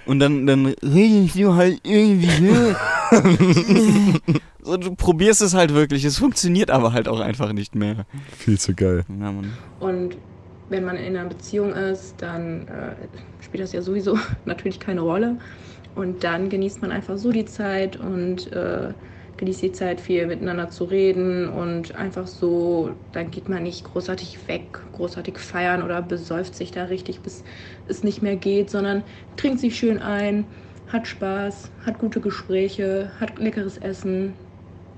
Und 0.07 0.19
dann, 0.19 0.47
dann 0.47 0.65
redest 0.81 1.35
du 1.35 1.53
halt 1.53 1.79
irgendwie 1.83 2.47
so. 2.47 2.75
so. 4.63 4.77
Du 4.77 4.95
probierst 4.95 5.41
es 5.43 5.53
halt 5.53 5.75
wirklich, 5.75 6.03
es 6.05 6.17
funktioniert 6.17 6.71
aber 6.71 6.91
halt 6.93 7.07
auch 7.07 7.19
einfach 7.19 7.53
nicht 7.53 7.75
mehr. 7.75 8.05
Viel 8.37 8.57
zu 8.59 8.73
geil. 8.73 9.05
Ja, 9.09 9.31
Mann. 9.31 9.53
Und 9.79 10.17
wenn 10.69 10.83
man 10.83 10.97
in 10.97 11.15
einer 11.15 11.29
Beziehung 11.29 11.73
ist, 11.73 12.21
dann 12.21 12.67
äh, 12.67 13.07
spielt 13.39 13.63
das 13.63 13.71
ja 13.73 13.81
sowieso 13.81 14.17
natürlich 14.45 14.79
keine 14.79 15.01
Rolle. 15.01 15.39
Und 15.95 16.23
dann 16.23 16.49
genießt 16.49 16.81
man 16.81 16.91
einfach 16.91 17.17
so 17.17 17.31
die 17.31 17.45
Zeit 17.45 17.97
und 17.97 18.51
äh, 18.51 18.93
genießt 19.37 19.61
die 19.63 19.71
Zeit 19.71 20.01
viel 20.01 20.27
miteinander 20.27 20.69
zu 20.69 20.83
reden 20.85 21.47
und 21.49 21.95
einfach 21.95 22.27
so, 22.27 22.95
dann 23.11 23.31
geht 23.31 23.49
man 23.49 23.63
nicht 23.63 23.83
großartig 23.83 24.47
weg, 24.47 24.79
großartig 24.91 25.37
feiern 25.39 25.83
oder 25.83 26.01
besäuft 26.01 26.55
sich 26.55 26.71
da 26.71 26.85
richtig, 26.85 27.21
bis 27.23 27.43
es 27.85 28.03
nicht 28.03 28.21
mehr 28.21 28.35
geht, 28.35 28.69
sondern 28.69 29.03
trinkt 29.35 29.59
sich 29.59 29.77
schön 29.77 29.99
ein, 29.99 30.51
hat 30.87 31.07
Spaß, 31.07 31.71
hat 31.85 31.99
gute 31.99 32.21
Gespräche, 32.21 33.11
hat 33.19 33.37
leckeres 33.39 33.77
Essen, 33.77 34.35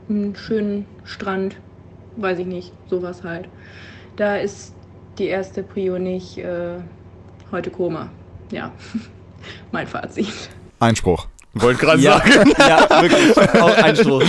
einen 0.09 0.35
schönen 0.35 0.88
Strand, 1.03 1.61
weiß 2.15 2.39
ich 2.39 2.47
nicht, 2.47 2.73
sowas 2.88 3.23
halt. 3.23 3.49
Da 4.15 4.38
ist 4.38 4.75
die 5.19 5.27
erste 5.27 5.63
Prio 5.63 5.99
nicht 5.99 6.38
äh, 6.38 6.77
heute 7.51 7.69
Koma. 7.69 8.09
Ja, 8.51 8.71
mein 9.71 9.88
Fazit. 9.88 10.27
Einspruch. 10.79 11.27
Wollte 11.55 11.79
gerade 11.79 12.01
Ja, 12.01 12.19
sagen. 12.19 12.53
ja, 12.59 13.01
wirklich. 13.01 13.38
Auch 13.61 13.75
Einspruch. 13.83 14.23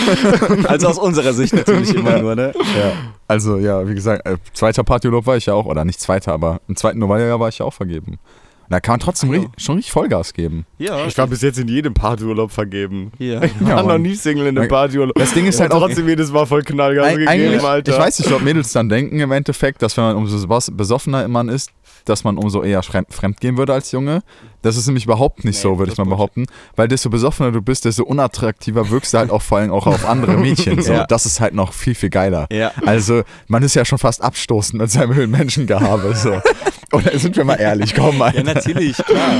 Also 0.66 0.88
aus 0.88 0.98
unserer 0.98 1.32
Sicht 1.34 1.52
natürlich 1.54 1.94
immer 1.94 2.18
nur, 2.18 2.34
ne? 2.34 2.52
Ja. 2.56 2.92
Also 3.28 3.58
ja, 3.58 3.86
wie 3.86 3.94
gesagt, 3.94 4.26
äh, 4.26 4.36
zweiter 4.54 4.82
Partyurlaub 4.84 5.26
war 5.26 5.36
ich 5.36 5.46
ja 5.46 5.54
auch, 5.54 5.66
oder 5.66 5.84
nicht 5.84 6.00
zweiter, 6.00 6.32
aber 6.32 6.60
im 6.66 6.76
zweiten 6.76 6.98
Novalia 6.98 7.38
war 7.38 7.48
ich 7.50 7.58
ja 7.58 7.66
auch 7.66 7.74
vergeben. 7.74 8.12
Und 8.12 8.70
da 8.70 8.80
kann 8.80 8.94
man 8.94 9.00
trotzdem 9.00 9.30
ri- 9.30 9.48
schon 9.58 9.76
richtig 9.76 9.92
Vollgas 9.92 10.32
geben. 10.32 10.64
Ja. 10.80 11.06
Ich 11.06 11.16
war 11.18 11.26
bis 11.26 11.42
jetzt 11.42 11.58
in 11.58 11.68
jedem 11.68 11.94
Partyurlaub 11.94 12.50
vergeben. 12.50 13.12
Hier. 13.18 13.42
Ich 13.60 13.60
war 13.60 13.76
Ja, 13.76 13.82
noch 13.82 13.98
nie 13.98 14.14
Single 14.14 14.46
in 14.46 14.58
einem 14.58 14.68
Partyurlaub. 14.68 15.14
Das 15.16 15.32
Ding 15.34 15.46
ist 15.46 15.56
Ich 15.56 15.60
halt 15.60 15.72
auch. 15.72 15.80
trotzdem 15.80 16.08
jedes 16.08 16.30
Mal 16.32 16.46
voll 16.46 16.62
Knallgas 16.62 17.04
Eig- 17.06 17.10
gegeben, 17.12 17.28
eigentlich, 17.28 17.62
Alter. 17.62 17.92
ich 17.92 17.98
weiß 17.98 18.18
nicht, 18.20 18.32
ob 18.32 18.42
Mädels 18.42 18.72
dann 18.72 18.88
denken 18.88 19.20
im 19.20 19.30
Endeffekt, 19.32 19.82
dass 19.82 19.96
wenn 19.96 20.04
man 20.04 20.16
umso 20.16 20.36
bes- 20.46 20.74
besoffener 20.74 21.28
man 21.28 21.48
ist, 21.48 21.70
dass 22.06 22.24
man 22.24 22.38
umso 22.38 22.62
eher 22.62 22.82
fremd, 22.82 23.40
gehen 23.40 23.58
würde 23.58 23.74
als 23.74 23.92
Junge. 23.92 24.22
Das 24.62 24.76
ist 24.78 24.86
nämlich 24.86 25.04
überhaupt 25.04 25.44
nicht 25.44 25.56
Nee, 25.56 25.62
so, 25.62 25.78
würde 25.78 25.92
ich 25.92 25.98
mal 25.98 26.04
behaupten. 26.06 26.46
Weil 26.76 26.88
desto 26.88 27.10
besoffener 27.10 27.52
du 27.52 27.60
bist, 27.60 27.84
desto 27.84 28.04
unattraktiver 28.04 28.88
wirkst 28.90 29.12
du 29.12 29.18
halt 29.18 29.30
auch 29.30 29.42
vor 29.42 29.58
allem 29.58 29.70
auch 29.70 29.86
auf 29.86 30.06
andere 30.08 30.32
Mädchen. 30.38 30.80
So. 30.82 30.92
Ja. 30.94 31.06
Das 31.06 31.26
ist 31.26 31.40
halt 31.40 31.52
noch 31.54 31.72
viel, 31.74 31.94
viel 31.94 32.08
geiler. 32.10 32.46
Ja. 32.50 32.72
Also, 32.86 33.22
man 33.48 33.62
ist 33.62 33.74
ja 33.74 33.84
schon 33.84 33.98
fast 33.98 34.22
abstoßend 34.22 34.80
mit 34.80 34.90
seinem 34.90 35.14
Höhlenmenschengehabe. 35.14 36.14
So. 36.14 36.40
Oder 36.92 37.16
sind 37.18 37.36
wir 37.36 37.44
mal 37.44 37.54
ehrlich, 37.54 37.94
komm, 37.94 38.20
Alter. 38.20 38.38
Ja, 38.38 38.42
natürlich, 38.54 38.96
klar. 38.96 39.30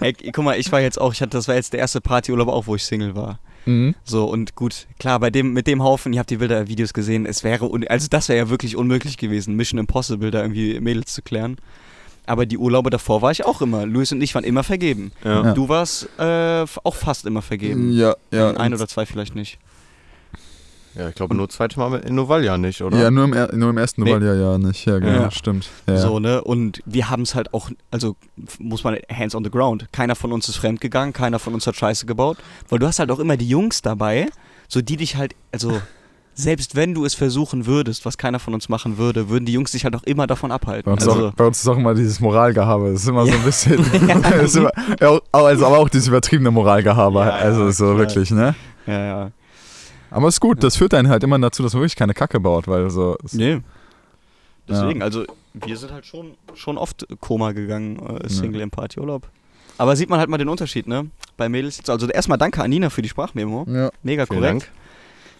Ey, 0.00 0.14
guck 0.32 0.42
mal, 0.44 0.58
ich 0.58 0.70
war 0.72 0.80
jetzt 0.84 1.00
auch, 1.00 1.12
ich 1.12 1.20
hatte, 1.20 1.36
das 1.36 1.48
war 1.48 1.54
jetzt 1.54 1.72
der 1.72 1.80
erste 1.80 2.00
Partyurlaub 2.00 2.48
auch, 2.48 2.66
wo 2.66 2.76
ich 2.76 2.84
Single 2.84 3.14
war. 3.14 3.38
Mhm. 3.66 3.94
So, 4.04 4.24
und 4.26 4.54
gut, 4.54 4.86
klar, 4.98 5.18
bei 5.20 5.30
dem, 5.30 5.52
mit 5.52 5.66
dem 5.66 5.82
Haufen, 5.82 6.12
ihr 6.12 6.20
habt 6.20 6.30
die 6.30 6.36
Bilder, 6.36 6.68
Videos 6.68 6.92
gesehen, 6.92 7.26
es 7.26 7.44
wäre, 7.44 7.68
un 7.68 7.86
also 7.88 8.08
das 8.08 8.28
wäre 8.28 8.38
ja 8.38 8.50
wirklich 8.50 8.76
unmöglich 8.76 9.16
gewesen, 9.16 9.56
Mission 9.56 9.78
Impossible, 9.78 10.30
da 10.30 10.42
irgendwie 10.42 10.80
Mädels 10.80 11.12
zu 11.12 11.22
klären. 11.22 11.56
Aber 12.26 12.46
die 12.46 12.56
Urlaube 12.56 12.88
davor 12.88 13.20
war 13.20 13.30
ich 13.30 13.44
auch 13.44 13.60
immer. 13.60 13.84
Luis 13.84 14.10
und 14.10 14.22
ich 14.22 14.34
waren 14.34 14.44
immer 14.44 14.62
vergeben. 14.64 15.12
Ja. 15.24 15.44
Ja. 15.44 15.52
Du 15.52 15.68
warst 15.68 16.08
äh, 16.18 16.64
auch 16.82 16.94
fast 16.94 17.26
immer 17.26 17.42
vergeben. 17.42 17.92
Ja, 17.92 18.16
ja. 18.30 18.52
Ein 18.52 18.72
oder 18.72 18.88
zwei 18.88 19.04
vielleicht 19.04 19.34
nicht. 19.34 19.58
Ja, 20.96 21.08
ich 21.08 21.14
glaube 21.16 21.34
nur 21.34 21.48
zweite 21.48 21.78
Mal 21.78 22.00
in 22.00 22.14
Novalia 22.14 22.56
nicht, 22.56 22.80
oder? 22.82 22.96
Ja, 22.98 23.10
nur 23.10 23.24
im, 23.24 23.32
er- 23.32 23.54
nur 23.54 23.70
im 23.70 23.78
ersten 23.78 24.02
Nee. 24.02 24.12
Novalia 24.12 24.34
ja 24.34 24.58
nicht. 24.58 24.84
Ja, 24.86 24.98
genau, 24.98 25.22
Ja. 25.22 25.30
stimmt. 25.30 25.68
Ja. 25.88 25.96
So, 25.98 26.18
ne? 26.20 26.42
Und 26.44 26.80
wir 26.86 27.10
haben 27.10 27.22
es 27.22 27.34
halt 27.34 27.52
auch, 27.52 27.70
also 27.90 28.14
muss 28.60 28.84
man 28.84 28.96
hands 29.12 29.34
on 29.34 29.42
the 29.44 29.50
ground. 29.50 29.86
Keiner 29.92 30.14
von 30.14 30.30
uns 30.32 30.48
ist 30.48 30.56
fremdgegangen, 30.56 31.12
keiner 31.12 31.38
von 31.38 31.52
uns 31.54 31.66
hat 31.66 31.74
Scheiße 31.76 32.06
gebaut. 32.06 32.38
Weil 32.68 32.78
du 32.78 32.86
hast 32.86 32.98
halt 33.00 33.10
auch 33.10 33.18
immer 33.18 33.36
die 33.36 33.48
Jungs 33.48 33.82
dabei, 33.82 34.28
so 34.68 34.80
die 34.82 34.96
dich 34.96 35.16
halt, 35.16 35.34
also 35.52 35.80
selbst 36.36 36.74
wenn 36.76 36.94
du 36.94 37.04
es 37.04 37.14
versuchen 37.14 37.66
würdest, 37.66 38.04
was 38.04 38.18
keiner 38.18 38.38
von 38.40 38.54
uns 38.54 38.68
machen 38.68 38.98
würde, 38.98 39.28
würden 39.28 39.46
die 39.46 39.52
Jungs 39.52 39.70
dich 39.72 39.84
halt 39.84 39.94
auch 39.96 40.02
immer 40.04 40.26
davon 40.26 40.50
abhalten. 40.52 40.84
Bei 40.84 40.92
uns, 40.92 41.06
Also, 41.08 41.28
auch, 41.28 41.32
bei 41.34 41.44
uns 41.46 41.58
ist 41.60 41.68
auch 41.68 41.76
immer 41.76 41.94
dieses 41.94 42.18
Moralgehabe. 42.20 42.92
Das 42.92 43.02
ist 43.02 43.08
immer 43.08 43.24
so 43.24 43.30
Ja. 43.32 43.38
ein 43.38 43.44
bisschen. 43.44 43.84
immer, 44.56 44.70
ja, 45.00 45.08
auch- 45.10 45.20
also, 45.32 45.66
aber 45.66 45.78
auch 45.78 45.88
dieses 45.88 46.08
übertriebene 46.08 46.50
Moralgehabe. 46.50 47.18
Ja, 47.20 47.26
ja, 47.26 47.32
also 47.36 47.70
so 47.70 47.84
klar. 47.86 47.98
wirklich, 47.98 48.30
ne? 48.30 48.54
ja, 48.86 49.04
ja. 49.04 49.30
Aber 50.14 50.28
ist 50.28 50.40
gut, 50.40 50.62
das 50.62 50.76
führt 50.76 50.94
einen 50.94 51.08
halt 51.08 51.22
immer 51.24 51.38
dazu, 51.38 51.62
dass 51.62 51.72
man 51.74 51.82
wirklich 51.82 51.96
keine 51.96 52.14
Kacke 52.14 52.38
baut, 52.40 52.68
weil 52.68 52.88
so. 52.90 53.16
Nee. 53.32 53.60
Deswegen, 54.68 55.02
also 55.02 55.24
wir 55.52 55.76
sind 55.76 55.92
halt 55.92 56.06
schon, 56.06 56.34
schon 56.54 56.78
oft 56.78 57.06
Koma 57.20 57.52
gegangen, 57.52 57.98
äh, 57.98 58.28
Single 58.28 58.60
im 58.62 58.70
Partyurlaub. 58.70 59.28
Aber 59.76 59.96
sieht 59.96 60.08
man 60.08 60.18
halt 60.20 60.30
mal 60.30 60.38
den 60.38 60.48
Unterschied, 60.48 60.86
ne? 60.86 61.06
Bei 61.36 61.48
Mädels. 61.48 61.76
jetzt- 61.78 61.90
Also 61.90 62.06
erstmal 62.08 62.38
danke 62.38 62.62
an 62.62 62.70
Nina 62.70 62.90
für 62.90 63.02
die 63.02 63.08
Sprachmemo. 63.08 63.66
Ja. 63.68 63.90
Mega 64.02 64.24
Vielen 64.26 64.40
korrekt. 64.40 64.62
Dank. 64.62 64.70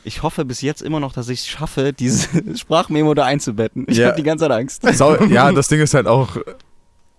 Ich 0.07 0.23
hoffe 0.23 0.45
bis 0.45 0.61
jetzt 0.61 0.83
immer 0.83 1.01
noch, 1.01 1.13
dass 1.13 1.29
ich 1.31 1.41
es 1.41 1.47
schaffe, 1.47 1.93
diese 1.93 2.29
Sprachmemo 2.57 3.15
da 3.15 3.25
einzubetten. 3.25 3.87
Ich 3.89 3.97
Ja. 3.99 4.09
habe 4.09 4.17
die 4.17 4.23
ganze 4.25 4.45
Zeit 4.47 4.53
Angst. 4.53 4.83
Sau, 4.99 5.17
ja, 5.25 5.51
das 5.53 5.69
Ding 5.69 5.81
ist 5.81 5.95
halt 5.95 6.07
auch. 6.07 6.37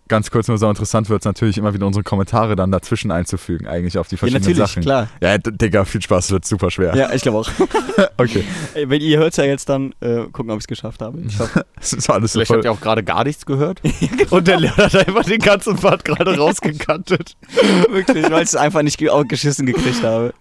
Ganz 0.08 0.30
kurz 0.30 0.48
nur 0.48 0.60
so 0.60 0.70
interessant 0.70 1.10
wird 1.10 1.24
es 1.24 1.26
natürlich 1.26 1.58
immer 1.58 1.74
wieder 1.74 1.88
unsere 1.88 2.04
Kommentare 2.04 2.56
dann 2.56 2.72
dazwischen 2.72 3.10
einzufügen, 3.10 3.65
eigentlich 3.65 3.98
auf 3.98 4.08
die 4.08 4.15
Ja, 4.15 4.20
verschiedenen 4.20 4.44
natürlich, 4.44 4.70
Sachen. 4.70 4.84
klar. 4.84 5.10
Ja, 5.20 5.38
Digga, 5.39 5.84
viel 5.84 6.02
Spaß, 6.02 6.30
wird 6.30 6.46
super 6.46 6.70
schwer. 6.70 6.96
Ja, 6.96 7.12
ich 7.12 7.24
glaube 7.24 7.39
auch. 7.39 7.50
Okay. 8.18 8.44
Wenn 8.74 9.02
ihr 9.02 9.18
hört 9.20 9.32
es 9.32 9.38
ja 9.38 9.46
jetzt 9.46 9.68
dann, 9.68 9.94
äh, 10.02 10.26
gucken, 10.32 10.52
ob 10.52 10.58
ich 10.58 10.63
es 10.63 10.68
geschafft 10.68 11.02
habe. 11.02 11.20
Ich 11.22 11.39
hoffe. 11.39 11.65
Das 11.76 11.94
ist 11.94 12.10
alles 12.10 12.32
Vielleicht 12.34 12.48
voll. 12.48 12.58
habt 12.58 12.65
ihr 12.65 12.72
auch 12.72 12.80
gerade 12.82 13.04
gar 13.04 13.24
nichts 13.24 13.46
gehört. 13.46 13.82
genau. 14.00 14.36
Und 14.38 14.48
der 14.48 14.60
Leon 14.60 14.76
hat 14.78 14.96
einfach 14.96 15.24
den 15.26 15.39
ganzen 15.39 15.76
Part 15.76 16.06
gerade 16.06 16.38
rausgekattet. 16.38 17.36
Wirklich, 17.89 18.30
weil 18.30 18.44
ich 18.44 18.50
es 18.50 18.56
einfach 18.56 18.82
nicht 18.84 18.98
geschissen 18.98 19.65
gekriegt 19.65 20.04
habe. 20.04 20.34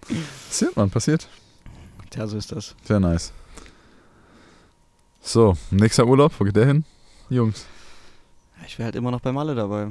Passiert, 0.47 0.75
man, 0.75 0.89
passiert. 0.89 1.27
Tja, 2.11 2.27
so 2.27 2.37
ist 2.37 2.51
das. 2.51 2.75
Sehr 2.83 2.99
nice. 2.99 3.33
So, 5.21 5.57
nächster 5.71 6.05
Urlaub, 6.05 6.33
wo 6.37 6.45
geht 6.45 6.55
der 6.55 6.65
hin? 6.67 6.85
Jungs. 7.29 7.65
Ich 8.67 8.77
wäre 8.79 8.85
halt 8.85 8.95
immer 8.95 9.11
noch 9.11 9.21
bei 9.21 9.31
Malle 9.31 9.55
dabei. 9.55 9.87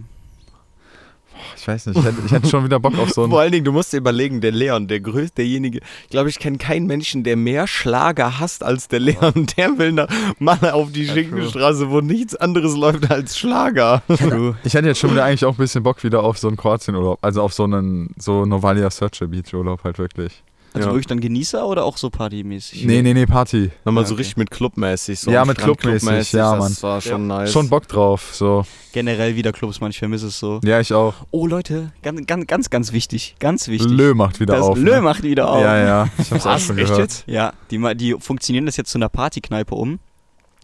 Ich 1.57 1.67
weiß 1.67 1.87
nicht, 1.87 1.99
ich 1.99 2.05
hätte, 2.05 2.17
ich 2.25 2.31
hätte 2.31 2.49
schon 2.49 2.65
wieder 2.65 2.79
Bock 2.79 2.97
auf 2.97 3.11
so 3.11 3.27
Vor 3.29 3.39
ein. 3.39 3.43
allen 3.43 3.53
Dingen, 3.53 3.65
du 3.65 3.73
musst 3.73 3.93
dir 3.93 3.97
überlegen, 3.97 4.41
der 4.41 4.53
Leon, 4.53 4.87
der 4.87 5.01
größte, 5.01 5.37
derjenige, 5.37 5.81
ich 6.05 6.11
glaube, 6.11 6.29
ich 6.29 6.39
kenne 6.39 6.59
keinen 6.59 6.87
Menschen, 6.87 7.25
der 7.25 7.37
mehr 7.37 7.67
Schlager 7.67 8.39
hasst 8.39 8.63
als 8.63 8.87
der 8.87 9.01
Leon. 9.01 9.47
Der 9.57 9.77
will 9.77 9.93
nach 9.93 10.07
Malle 10.39 10.75
auf 10.75 10.93
die 10.93 11.05
Ja, 11.05 11.13
Schinkenstraße, 11.15 11.91
wo 11.91 12.01
nichts 12.01 12.37
anderes 12.37 12.77
läuft 12.77 13.11
als 13.11 13.37
Schlager. 13.37 14.03
True. 14.17 14.57
Ich 14.65 14.75
hätte 14.75 14.87
jetzt 14.87 15.01
schon 15.01 15.11
wieder 15.11 15.25
eigentlich 15.25 15.45
auch 15.45 15.55
ein 15.55 15.59
bisschen 15.59 15.83
Bock 15.83 16.05
wieder 16.05 16.23
auf 16.23 16.39
so 16.39 16.47
einen 16.47 16.57
Kroatien-Urlaub. 16.57 17.19
Also 17.21 17.43
auf 17.43 17.53
so 17.53 17.65
einen 17.65 18.15
so 18.17 18.47
Novalia 18.47 18.89
Searcher 18.91 19.27
Beach 19.27 19.53
Urlaub 19.55 19.83
halt 19.83 19.99
wirklich. 19.99 20.43
Also 20.75 20.89
Ja. 20.89 20.93
wirklich 20.93 21.07
dann 21.07 21.21
Genießer 21.21 21.65
oder 21.69 21.85
auch 21.85 21.97
so 21.97 22.11
partymäßig? 22.11 22.85
Nee, 22.85 23.01
nee, 23.01 23.15
nee, 23.15 23.27
Party. 23.27 23.71
Nochmal 23.85 24.03
Ja, 24.03 24.09
so 24.09 24.15
okay. 24.15 24.23
richtig 24.23 24.37
mit 24.37 24.51
Clubmäßig. 24.51 25.21
So 25.21 25.31
Ja, 25.31 25.45
mit 25.45 25.57
Clubmäßig, 25.57 26.33
ja, 26.33 26.57
Das 26.59 26.83
war 26.83 27.01
schon 27.01 27.29
nice. 27.29 27.53
Schon 27.53 27.69
Bock 27.69 27.87
drauf, 27.87 28.31
so. 28.35 28.67
Generell 28.93 29.37
wieder 29.37 29.53
Clubs, 29.53 29.81
man, 29.81 29.91
ich 29.93 29.99
vermisse 30.01 30.27
es 30.27 30.39
so. 30.41 30.61
Ja, 30.65 30.81
ich 30.81 30.93
auch. 30.93 31.15
Oh 31.31 31.47
Leute, 31.47 31.93
ganz, 32.03 32.27
ganz, 32.27 32.47
ganz, 32.49 32.71
ganz 32.71 32.93
wichtig. 32.93 33.37
Ganz 33.39 33.69
wichtig. 33.69 33.89
Lö 33.93 34.15
macht 34.15 34.41
wieder 34.41 34.57
das 34.57 34.65
auf. 34.67 34.77
Lö 34.77 34.97
ne? 34.97 35.01
macht 35.01 35.23
wieder 35.23 35.49
auf. 35.49 35.63
Ja, 35.63 35.79
ja, 35.79 36.09
ich 36.19 36.33
hab's 36.33 36.45
auch 36.47 36.59
schon 36.59 36.77
echt 36.77 36.89
gehört. 36.89 37.01
jetzt? 37.03 37.25
Ja, 37.29 37.53
die, 37.71 37.81
die 37.95 38.17
funktionieren 38.19 38.67
das 38.67 38.77
jetzt 38.77 38.91
zu 38.91 38.99
einer 38.99 39.09
Partykneipe 39.09 39.77
um. 39.77 40.01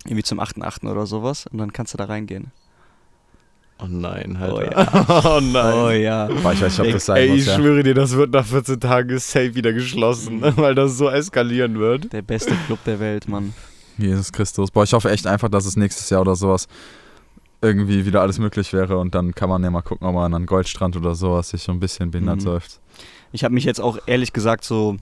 Irgendwie 0.07 0.25
zum 0.25 0.41
8.8. 0.41 0.91
oder 0.91 1.07
sowas. 1.07 1.47
Und 1.53 1.59
dann 1.59 1.73
kannst 1.73 1.93
du 1.95 1.99
da 1.99 2.07
reingehen. 2.07 2.51
Oh 3.83 3.87
nein, 3.89 4.39
Oh 4.41 4.57
Alter. 4.57 5.25
Oh, 5.37 5.41
nein. 5.41 5.75
Oh 5.75 5.91
ja. 5.91 6.27
Boah, 6.43 6.53
ich 6.53 6.61
weiß 6.63 6.79
nicht, 6.79 6.87
ob 6.89 6.93
das 6.93 7.07
sein 7.07 7.17
Ey, 7.17 7.29
muss, 7.31 7.39
ich 7.41 7.47
ja. 7.47 7.57
schwöre 7.57 7.83
dir, 7.83 7.95
das 7.95 8.15
wird 8.15 8.31
nach 8.33 8.45
14 8.45 8.79
Tagen 8.81 9.19
safe 9.19 9.55
wieder 9.55 9.73
geschlossen, 9.73 10.41
weil 10.57 10.75
das 10.75 10.97
so 10.99 11.09
eskalieren 11.09 11.79
wird. 11.79 12.13
Der 12.13 12.23
beste 12.23 12.55
Club 12.67 12.79
der 12.85 13.01
Welt, 13.01 13.29
Mann. 13.29 13.55
Jesus 13.99 14.33
Christus. 14.33 14.71
Boah, 14.71 14.85
ich 14.85 14.93
hoffe 14.93 15.11
echt 15.11 15.27
einfach, 15.27 15.49
dass 15.49 15.67
es 15.67 15.77
nächstes 15.77 16.11
Jahr 16.11 16.21
oder 16.23 16.37
sowas 16.37 16.67
irgendwie 17.63 18.07
wieder 18.07 18.23
alles 18.23 18.39
möglich 18.39 18.73
wäre 18.73 18.97
und 18.99 19.15
dann 19.15 19.35
kann 19.35 19.51
man 19.51 19.63
ja 19.63 19.71
mal 19.71 19.83
gucken, 19.83 20.07
ob 20.07 20.15
man 20.15 20.33
an 20.33 20.47
Goldstrand 20.47 20.97
oder 20.97 21.15
sowas 21.15 21.51
sich 21.51 21.63
so 21.63 21.73
ein 21.73 21.81
bisschen 21.81 22.11
behindert 22.11 22.37
Mhm. 22.37 22.41
säuft. 22.41 22.81
Ich 23.33 23.45
habe 23.45 23.53
mich 23.55 23.65
jetzt 23.65 23.81
auch 23.81 23.99
ehrlich 24.07 24.33
gesagt 24.33 24.65
so. 24.65 24.97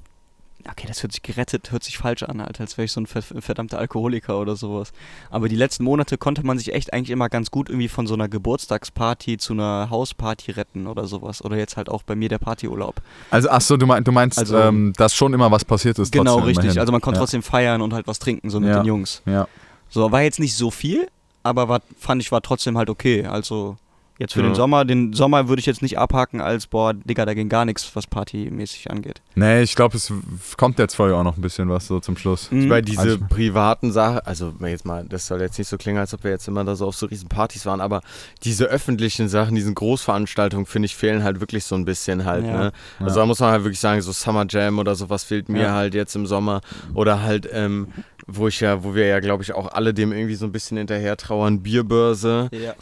Okay, 0.70 0.86
das 0.88 1.02
hört 1.02 1.12
sich 1.12 1.22
gerettet, 1.22 1.70
hört 1.70 1.84
sich 1.84 1.98
falsch 1.98 2.24
an, 2.24 2.40
Alter, 2.40 2.62
als 2.62 2.76
wäre 2.76 2.84
ich 2.84 2.92
so 2.92 3.00
ein 3.00 3.06
ver 3.06 3.22
verdammter 3.22 3.78
Alkoholiker 3.78 4.38
oder 4.40 4.56
sowas. 4.56 4.92
Aber 5.30 5.48
die 5.48 5.56
letzten 5.56 5.84
Monate 5.84 6.18
konnte 6.18 6.44
man 6.44 6.58
sich 6.58 6.74
echt 6.74 6.92
eigentlich 6.92 7.10
immer 7.10 7.28
ganz 7.28 7.50
gut 7.50 7.68
irgendwie 7.68 7.88
von 7.88 8.06
so 8.06 8.14
einer 8.14 8.28
Geburtstagsparty 8.28 9.38
zu 9.38 9.52
einer 9.52 9.88
Hausparty 9.90 10.50
retten 10.52 10.86
oder 10.86 11.06
sowas. 11.06 11.44
Oder 11.44 11.56
jetzt 11.56 11.76
halt 11.76 11.88
auch 11.88 12.02
bei 12.02 12.16
mir 12.16 12.28
der 12.28 12.38
Partyurlaub. 12.38 13.00
Also, 13.30 13.48
ach 13.50 13.60
so, 13.60 13.76
du, 13.76 13.86
mein, 13.86 14.02
du 14.04 14.12
meinst, 14.12 14.38
Also- 14.38 14.58
ähm, 14.58 14.92
dass 14.96 15.14
schon 15.14 15.32
immer 15.32 15.50
was 15.50 15.64
passiert 15.64 15.98
ist. 15.98 16.10
Genau, 16.12 16.38
richtig. 16.38 16.64
immerhin. 16.64 16.80
Also 16.80 16.92
man 16.92 17.00
konnte 17.00 17.18
ja. 17.18 17.22
trotzdem 17.22 17.42
feiern 17.42 17.80
und 17.80 17.92
halt 17.94 18.06
was 18.06 18.18
trinken, 18.18 18.50
so 18.50 18.58
mit 18.60 18.68
Ja. 18.70 18.80
den 18.80 18.86
Jungs. 18.86 19.22
Ja. 19.26 19.46
So, 19.90 20.10
war 20.12 20.22
jetzt 20.22 20.40
nicht 20.40 20.54
so 20.56 20.70
viel, 20.70 21.08
aber 21.44 21.68
war, 21.68 21.80
fand 21.98 22.20
ich 22.20 22.30
war 22.32 22.42
trotzdem 22.42 22.76
halt 22.76 22.90
okay. 22.90 23.24
Also 23.26 23.76
jetzt 24.18 24.34
für 24.34 24.40
Ja. 24.40 24.46
den 24.48 24.54
Sommer, 24.54 24.84
den 24.84 25.12
Sommer 25.12 25.48
würde 25.48 25.60
ich 25.60 25.66
jetzt 25.66 25.80
nicht 25.80 25.98
abhaken 25.98 26.40
als, 26.40 26.66
boah, 26.66 26.92
Digga, 26.92 27.24
da 27.24 27.34
ging 27.34 27.48
gar 27.48 27.64
nichts, 27.64 27.90
was 27.94 28.06
partymäßig 28.06 28.90
angeht. 28.90 29.20
Nee, 29.34 29.62
ich 29.62 29.74
glaube, 29.76 29.96
es 29.96 30.12
kommt 30.56 30.78
jetzt 30.78 30.94
vorher 30.96 31.16
auch 31.16 31.22
noch 31.24 31.36
ein 31.36 31.40
bisschen 31.40 31.68
was 31.68 31.86
so 31.86 32.00
zum 32.00 32.16
Schluss. 32.16 32.50
Mhm. 32.50 32.68
Weil 32.68 32.82
diese 32.82 33.00
Also- 33.00 33.18
privaten 33.28 33.92
Sachen, 33.92 34.18
also 34.20 34.52
jetzt 34.60 34.84
mal, 34.84 35.04
das 35.08 35.26
soll 35.26 35.40
jetzt 35.40 35.56
nicht 35.58 35.68
so 35.68 35.76
klingen, 35.78 35.98
als 35.98 36.12
ob 36.14 36.24
wir 36.24 36.30
jetzt 36.32 36.48
immer 36.48 36.64
da 36.64 36.74
so 36.76 36.86
auf 36.86 36.96
so 36.96 37.06
riesen 37.06 37.28
Partys 37.28 37.64
waren, 37.66 37.80
aber 37.80 38.02
diese 38.44 38.64
öffentlichen 38.66 39.28
Sachen, 39.28 39.54
diesen 39.54 39.74
Großveranstaltungen, 39.74 40.66
finde 40.66 40.86
ich, 40.86 40.96
fehlen 40.96 41.22
halt 41.22 41.40
wirklich 41.40 41.64
so 41.64 41.74
ein 41.76 41.84
bisschen 41.84 42.24
halt. 42.24 42.44
Ja. 42.44 42.52
Ne? 42.58 42.72
Also 42.98 43.16
Ja. 43.16 43.22
da 43.22 43.26
muss 43.26 43.38
man 43.40 43.50
halt 43.52 43.64
wirklich 43.64 43.80
sagen, 43.80 44.00
so 44.02 44.12
Summer 44.12 44.46
Jam 44.48 44.78
oder 44.78 44.94
sowas 44.94 45.24
fehlt 45.24 45.48
mir 45.48 45.62
Ja. 45.62 45.72
halt 45.74 45.94
jetzt 45.94 46.16
im 46.16 46.26
Sommer. 46.26 46.60
Oder 46.94 47.22
halt, 47.22 47.48
ähm, 47.52 47.88
wo 48.30 48.46
ich 48.46 48.60
ja, 48.60 48.84
wo 48.84 48.94
wir 48.94 49.06
ja, 49.06 49.20
glaube 49.20 49.42
ich, 49.42 49.54
auch 49.54 49.72
alle 49.72 49.94
dem 49.94 50.12
irgendwie 50.12 50.34
so 50.34 50.44
ein 50.44 50.52
bisschen 50.52 50.76
hinterher 50.76 51.16
trauern. 51.16 51.60
Bierbörse. 51.62 52.48
Ja. 52.52 52.58
Bin 52.58 52.62
ja 52.62 52.74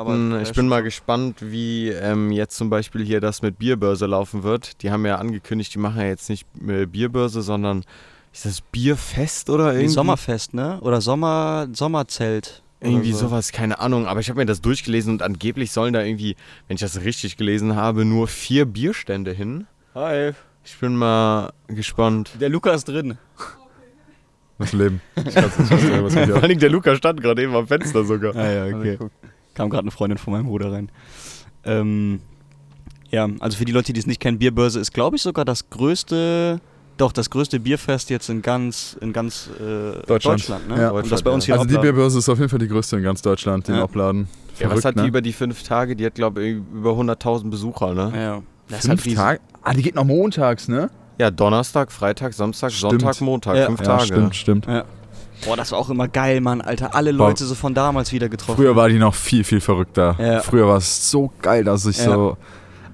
aber- 0.00 0.42
ich 0.42 0.52
bin 0.52 0.68
mal 0.68 0.82
gespannt, 0.82 1.36
wie 1.40 1.88
ähm, 1.88 2.30
jetzt 2.30 2.56
zum 2.56 2.70
Beispiel 2.70 3.04
hier 3.04 3.20
das 3.20 3.42
mit 3.42 3.58
Bierbörse 3.58 4.06
laufen 4.06 4.44
wird. 4.44 4.82
Die 4.82 4.90
haben 4.90 5.04
ja 5.04 5.16
angekündigt, 5.16 5.74
die 5.74 5.78
machen 5.78 6.00
ja 6.00 6.06
jetzt 6.06 6.30
nicht 6.30 6.46
äh, 6.66 6.86
Bierbörse, 6.86 7.42
sondern 7.42 7.84
ist 8.32 8.44
das 8.44 8.60
Bierfest 8.60 9.50
oder 9.50 9.72
Wie 9.72 9.78
irgendwie? 9.78 9.88
Sommerfest, 9.88 10.54
ne? 10.54 10.78
Oder 10.80 11.00
Sommer, 11.00 11.66
Sommerzelt. 11.72 12.62
Irgendwie 12.80 13.10
so. 13.12 13.26
sowas, 13.26 13.50
keine 13.50 13.80
Ahnung. 13.80 14.06
Aber 14.06 14.20
ich 14.20 14.28
habe 14.30 14.38
mir 14.38 14.46
das 14.46 14.60
durchgelesen 14.60 15.14
und 15.14 15.22
angeblich 15.22 15.72
sollen 15.72 15.92
da 15.94 16.02
irgendwie, 16.04 16.36
wenn 16.68 16.76
ich 16.76 16.80
das 16.80 17.00
richtig 17.02 17.36
gelesen 17.36 17.74
habe, 17.74 18.04
nur 18.04 18.28
vier 18.28 18.66
Bierstände 18.66 19.32
hin. 19.32 19.66
Hi. 19.96 20.30
Ich 20.70 20.78
bin 20.78 20.96
mal 20.96 21.50
gespannt. 21.68 22.32
Der 22.40 22.50
Luca 22.50 22.72
ist 22.72 22.84
drin. 22.86 23.16
Das 24.58 24.72
Leben. 24.74 25.00
Ich 25.16 25.34
kann's 25.34 25.58
nicht 25.58 25.68
verstehen, 25.68 26.04
was 26.04 26.14
mich 26.14 26.28
Vor 26.28 26.42
allem 26.42 26.58
der 26.58 26.68
Luca 26.70 26.94
stand 26.94 27.22
gerade 27.22 27.42
eben 27.42 27.54
am 27.56 27.66
Fenster 27.66 28.04
sogar. 28.04 28.36
Ah 28.36 28.50
ja, 28.66 28.76
okay. 28.76 28.98
Kam 29.54 29.70
gerade 29.70 29.82
eine 29.84 29.90
Freundin 29.90 30.18
von 30.18 30.34
meinem 30.34 30.46
Bruder 30.46 30.70
rein. 30.72 30.90
Ähm, 31.64 32.20
ja, 33.10 33.28
also 33.40 33.56
für 33.56 33.64
die 33.64 33.72
Leute, 33.72 33.92
die 33.94 34.00
es 34.00 34.06
nicht 34.06 34.20
kennen, 34.20 34.38
Bierbörse 34.38 34.78
ist, 34.78 34.92
glaube 34.92 35.16
ich, 35.16 35.22
sogar 35.22 35.44
das 35.46 35.70
größte, 35.70 36.60
doch 36.98 37.12
das 37.12 37.30
größte 37.30 37.60
Bierfest 37.60 38.10
jetzt 38.10 38.28
in 38.28 38.42
ganz, 38.42 38.96
in 39.00 39.12
ganz 39.14 39.48
äh, 39.58 40.02
Deutschland. 40.06 40.40
Deutschland. 40.40 40.68
ne? 40.68 40.80
Ja. 40.80 40.90
Und 40.90 41.10
das 41.10 41.22
bei 41.22 41.30
uns 41.30 41.46
hier 41.46 41.54
Also 41.54 41.64
in 41.66 41.74
die. 41.74 41.78
Bierbörse 41.78 42.18
ist 42.18 42.28
auf 42.28 42.38
jeden 42.38 42.50
Fall 42.50 42.58
die 42.58 42.68
größte 42.68 42.96
in 42.98 43.02
ganz 43.04 43.22
Deutschland, 43.22 43.66
den 43.68 43.76
Ja. 43.76 43.84
Obladen. 43.84 44.28
Ja, 44.58 44.66
was 44.66 44.80
Verrückt, 44.80 44.84
hat 44.84 44.96
die 44.96 45.00
ne? 45.02 45.06
über 45.08 45.22
die 45.22 45.32
fünf 45.32 45.62
Tage? 45.62 45.96
Die 45.96 46.04
hat, 46.04 46.14
glaube 46.16 46.44
ich, 46.44 46.56
über 46.56 46.90
100.000 46.90 47.48
Besucher, 47.48 47.94
ne? 47.94 48.12
Ja, 48.14 48.42
das 48.68 48.80
Fünf 48.82 48.90
halt 49.00 49.04
riesig. 49.06 49.18
Tage? 49.18 49.40
Ah, 49.62 49.72
die 49.74 49.82
geht 49.82 49.94
noch 49.94 50.04
montags, 50.04 50.68
ne? 50.68 50.90
Ja, 51.18 51.30
Donnerstag, 51.30 51.90
Freitag, 51.90 52.32
Samstag, 52.32 52.70
Stimmt. 52.70 53.00
Sonntag, 53.02 53.20
Montag. 53.20 53.56
Ja. 53.56 53.66
Fünf 53.66 53.80
Ja, 53.80 53.86
Tage. 53.86 54.04
stimmt, 54.06 54.36
stimmt. 54.36 54.66
Ja. 54.66 54.84
Boah, 55.44 55.56
das 55.56 55.70
war 55.72 55.78
auch 55.78 55.90
immer 55.90 56.08
geil, 56.08 56.40
Mann, 56.40 56.60
Alter. 56.60 56.94
Alle. 56.94 57.12
Leute 57.12 57.44
so 57.44 57.54
von 57.54 57.72
damals 57.74 58.12
wieder 58.12 58.28
getroffen. 58.28 58.56
Früher 58.56 58.74
war 58.76 58.88
die 58.88 58.98
noch 58.98 59.14
viel, 59.14 59.44
viel 59.44 59.60
verrückter. 59.60 60.16
Ja. 60.18 60.40
Früher 60.40 60.66
war 60.66 60.78
es 60.78 61.10
so 61.10 61.32
geil, 61.42 61.64
dass 61.64 61.86
ich 61.86 61.98
Ja. 61.98 62.04
so. 62.04 62.36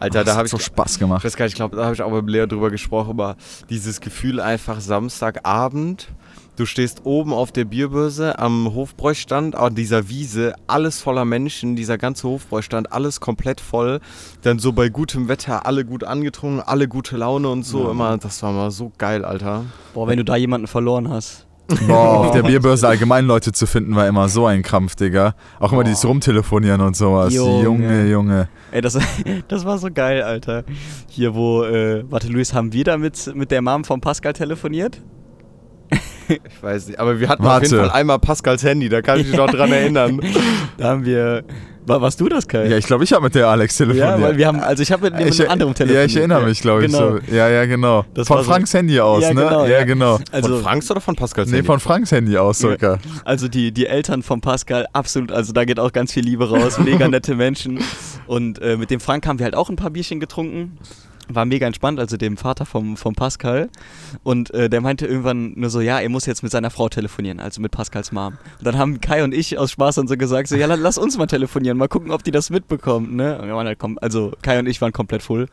Alter, 0.00 0.24
das 0.24 0.32
da 0.32 0.36
habe 0.36 0.46
ich 0.46 0.50
so 0.50 0.58
Spaß 0.58 0.98
gemacht. 0.98 1.20
Ich 1.20 1.24
weiß 1.24 1.36
gar 1.36 1.44
nicht, 1.46 1.52
ich 1.52 1.56
glaube, 1.56 1.76
da 1.76 1.84
habe 1.84 1.94
ich 1.94 2.02
auch 2.02 2.10
mit 2.10 2.28
Lea 2.28 2.46
drüber 2.46 2.70
gesprochen, 2.70 3.10
aber 3.10 3.36
dieses 3.70 4.00
Gefühl 4.00 4.40
einfach 4.40 4.80
Samstagabend, 4.80 6.08
du 6.56 6.66
stehst 6.66 7.02
oben 7.04 7.32
auf 7.32 7.52
der 7.52 7.64
Bierbörse 7.64 8.38
am 8.38 8.74
Hofbräustand, 8.74 9.54
an 9.56 9.74
dieser 9.74 10.08
Wiese, 10.08 10.54
alles 10.66 11.00
voller 11.00 11.24
Menschen, 11.24 11.76
dieser 11.76 11.98
ganze 11.98 12.28
Hofbräustand, 12.28 12.92
alles 12.92 13.20
komplett 13.20 13.60
voll. 13.60 14.00
Dann 14.42 14.58
so 14.58 14.72
bei 14.72 14.88
gutem 14.88 15.28
Wetter, 15.28 15.66
alle 15.66 15.84
gut 15.84 16.04
angetrunken, 16.04 16.60
alle 16.60 16.88
gute 16.88 17.16
Laune 17.16 17.48
und 17.48 17.64
so, 17.64 17.84
Ja. 17.84 17.90
immer, 17.90 18.18
das 18.18 18.42
war 18.42 18.52
mal 18.52 18.70
so 18.70 18.92
geil, 18.98 19.24
Alter. 19.24 19.64
Boah, 19.94 20.08
wenn 20.08 20.16
du 20.18 20.24
da 20.24 20.36
jemanden 20.36 20.66
verloren 20.66 21.08
hast. 21.08 21.46
Boah, 21.88 22.18
auf 22.20 22.30
der 22.32 22.42
Bierbörse 22.46 22.86
allgemein 22.86 23.24
Leute 23.26 23.50
zu 23.52 23.66
finden, 23.66 23.96
war 23.96 24.06
immer 24.06 24.28
so 24.28 24.44
ein 24.46 24.62
Krampf, 24.62 24.96
Digga. 24.96 25.34
Auch 25.58 25.72
immer 25.72 25.80
Boah. 25.82 25.84
dieses 25.84 26.04
Rumtelefonieren 26.04 26.82
und 26.82 26.94
sowas. 26.94 27.32
Junge. 27.32 27.62
Junge, 27.62 28.06
Junge. 28.10 28.48
Ey, 28.70 28.82
das, 28.82 28.98
das 29.48 29.64
war 29.64 29.78
so 29.78 29.88
geil, 29.92 30.22
Alter. 30.22 30.64
Hier, 31.08 31.34
wo, 31.34 31.64
äh, 31.64 32.04
warte, 32.10 32.28
Luis, 32.28 32.52
haben 32.52 32.72
wir 32.74 32.84
da 32.84 32.98
mit, 32.98 33.34
mit 33.34 33.50
der 33.50 33.62
Mom 33.62 33.84
von 33.84 34.00
Pascal 34.02 34.34
telefoniert? 34.34 35.00
Ich 36.28 36.62
weiß 36.62 36.88
nicht, 36.88 36.98
aber 36.98 37.20
wir 37.20 37.28
hatten 37.28 37.42
auf 37.42 37.48
Warte. 37.48 37.66
jeden 37.66 37.78
Fall 37.78 37.90
einmal 37.90 38.18
Pascals 38.18 38.62
Handy, 38.64 38.88
da 38.88 39.02
kann 39.02 39.20
ich 39.20 39.26
mich 39.28 39.36
noch 39.36 39.50
dran 39.50 39.70
erinnern. 39.72 40.20
Da 40.76 40.88
haben 40.88 41.04
wir. 41.04 41.44
War, 41.86 42.00
warst 42.00 42.18
du 42.20 42.28
das, 42.28 42.48
Kai? 42.48 42.66
Ja, 42.66 42.78
ich 42.78 42.86
glaube, 42.86 43.04
ich 43.04 43.12
habe 43.12 43.22
mit 43.24 43.34
der 43.34 43.46
Alex 43.46 43.76
telefoniert. 43.76 44.08
Ja, 44.18 44.20
weil 44.20 44.36
wir 44.38 44.46
haben, 44.46 44.58
also 44.58 44.82
ich 44.82 44.90
habe 44.90 45.02
mit, 45.10 45.18
mit 45.18 45.28
ich, 45.34 45.40
einem 45.42 45.50
anderen 45.50 45.74
telefoniert. 45.74 46.02
ja, 46.02 46.06
ich 46.10 46.16
erinnere 46.16 46.46
mich, 46.46 46.60
glaube 46.62 46.86
ich. 46.86 46.90
Genau. 46.90 47.18
So. 47.18 47.18
Ja, 47.32 47.48
ja, 47.50 47.66
genau. 47.66 48.04
Das 48.14 48.26
von 48.26 48.38
war 48.38 48.44
so- 48.44 48.50
Franks 48.50 48.72
Handy 48.74 48.98
aus, 48.98 49.22
Ja, 49.22 49.34
ne? 49.34 49.42
genau, 49.44 49.64
ja, 49.64 49.70
ja. 49.70 49.84
genau. 49.84 50.18
Also, 50.32 50.48
von 50.54 50.62
Franks 50.62 50.90
oder 50.90 51.00
von 51.02 51.14
Pascals 51.14 51.50
Nee, 51.50 51.58
Handy? 51.58 51.66
von 51.66 51.78
Franks 51.80 52.10
Handy 52.10 52.36
aus 52.38 52.62
Ja. 52.62 52.70
sogar. 52.70 52.98
also 53.26 53.48
die, 53.48 53.70
die 53.70 53.86
Eltern 53.86 54.22
von 54.22 54.40
Pascal, 54.40 54.86
absolut, 54.94 55.30
also 55.30 55.52
da 55.52 55.64
geht 55.66 55.78
auch 55.78 55.92
ganz 55.92 56.12
viel 56.12 56.24
Liebe 56.24 56.48
raus, 56.48 56.78
mega 56.78 57.06
nette 57.08 57.34
Menschen. 57.36 57.78
Und 58.26 58.60
äh, 58.62 58.76
mit 58.78 58.90
dem 58.90 58.98
Frank 59.00 59.26
haben 59.26 59.38
wir 59.38 59.44
halt 59.44 59.54
auch 59.54 59.68
ein 59.68 59.76
paar 59.76 59.90
Bierchen 59.90 60.18
getrunken. 60.20 60.78
War 61.28 61.46
mega 61.46 61.66
entspannt, 61.66 61.98
also 61.98 62.16
dem 62.18 62.36
Vater 62.36 62.66
vom, 62.66 62.96
vom 62.98 63.14
Pascal. 63.14 63.70
Und 64.22 64.52
äh, 64.52 64.68
der 64.68 64.80
meinte 64.82 65.06
irgendwann 65.06 65.54
nur 65.56 65.70
so, 65.70 65.80
ja, 65.80 65.98
er 66.00 66.08
muss 66.10 66.26
jetzt 66.26 66.42
mit 66.42 66.52
seiner 66.52 66.70
Frau 66.70 66.88
telefonieren, 66.88 67.40
also 67.40 67.62
mit 67.62 67.72
Pascals 67.72 68.12
Mom. 68.12 68.34
Und 68.58 68.66
dann 68.66 68.76
haben 68.76 69.00
Kai 69.00 69.24
und 69.24 69.32
ich 69.32 69.56
aus 69.58 69.70
Spaß 69.70 69.94
dann 69.94 70.06
so 70.08 70.16
gesagt, 70.16 70.48
so, 70.48 70.56
ja, 70.56 70.66
la- 70.66 70.74
lass 70.74 70.98
uns 70.98 71.16
mal 71.16 71.26
telefonieren, 71.26 71.78
mal 71.78 71.88
gucken, 71.88 72.10
ob 72.10 72.22
die 72.24 72.30
das 72.30 72.50
mitbekommt, 72.50 73.14
ne? 73.14 73.38
Und 73.38 73.46
wir 73.46 73.54
waren 73.54 73.66
halt 73.66 73.78
also 74.02 74.32
Kai 74.42 74.58
und 74.58 74.66
ich 74.66 74.80
waren 74.82 74.92
komplett 74.92 75.22
full. 75.22 75.48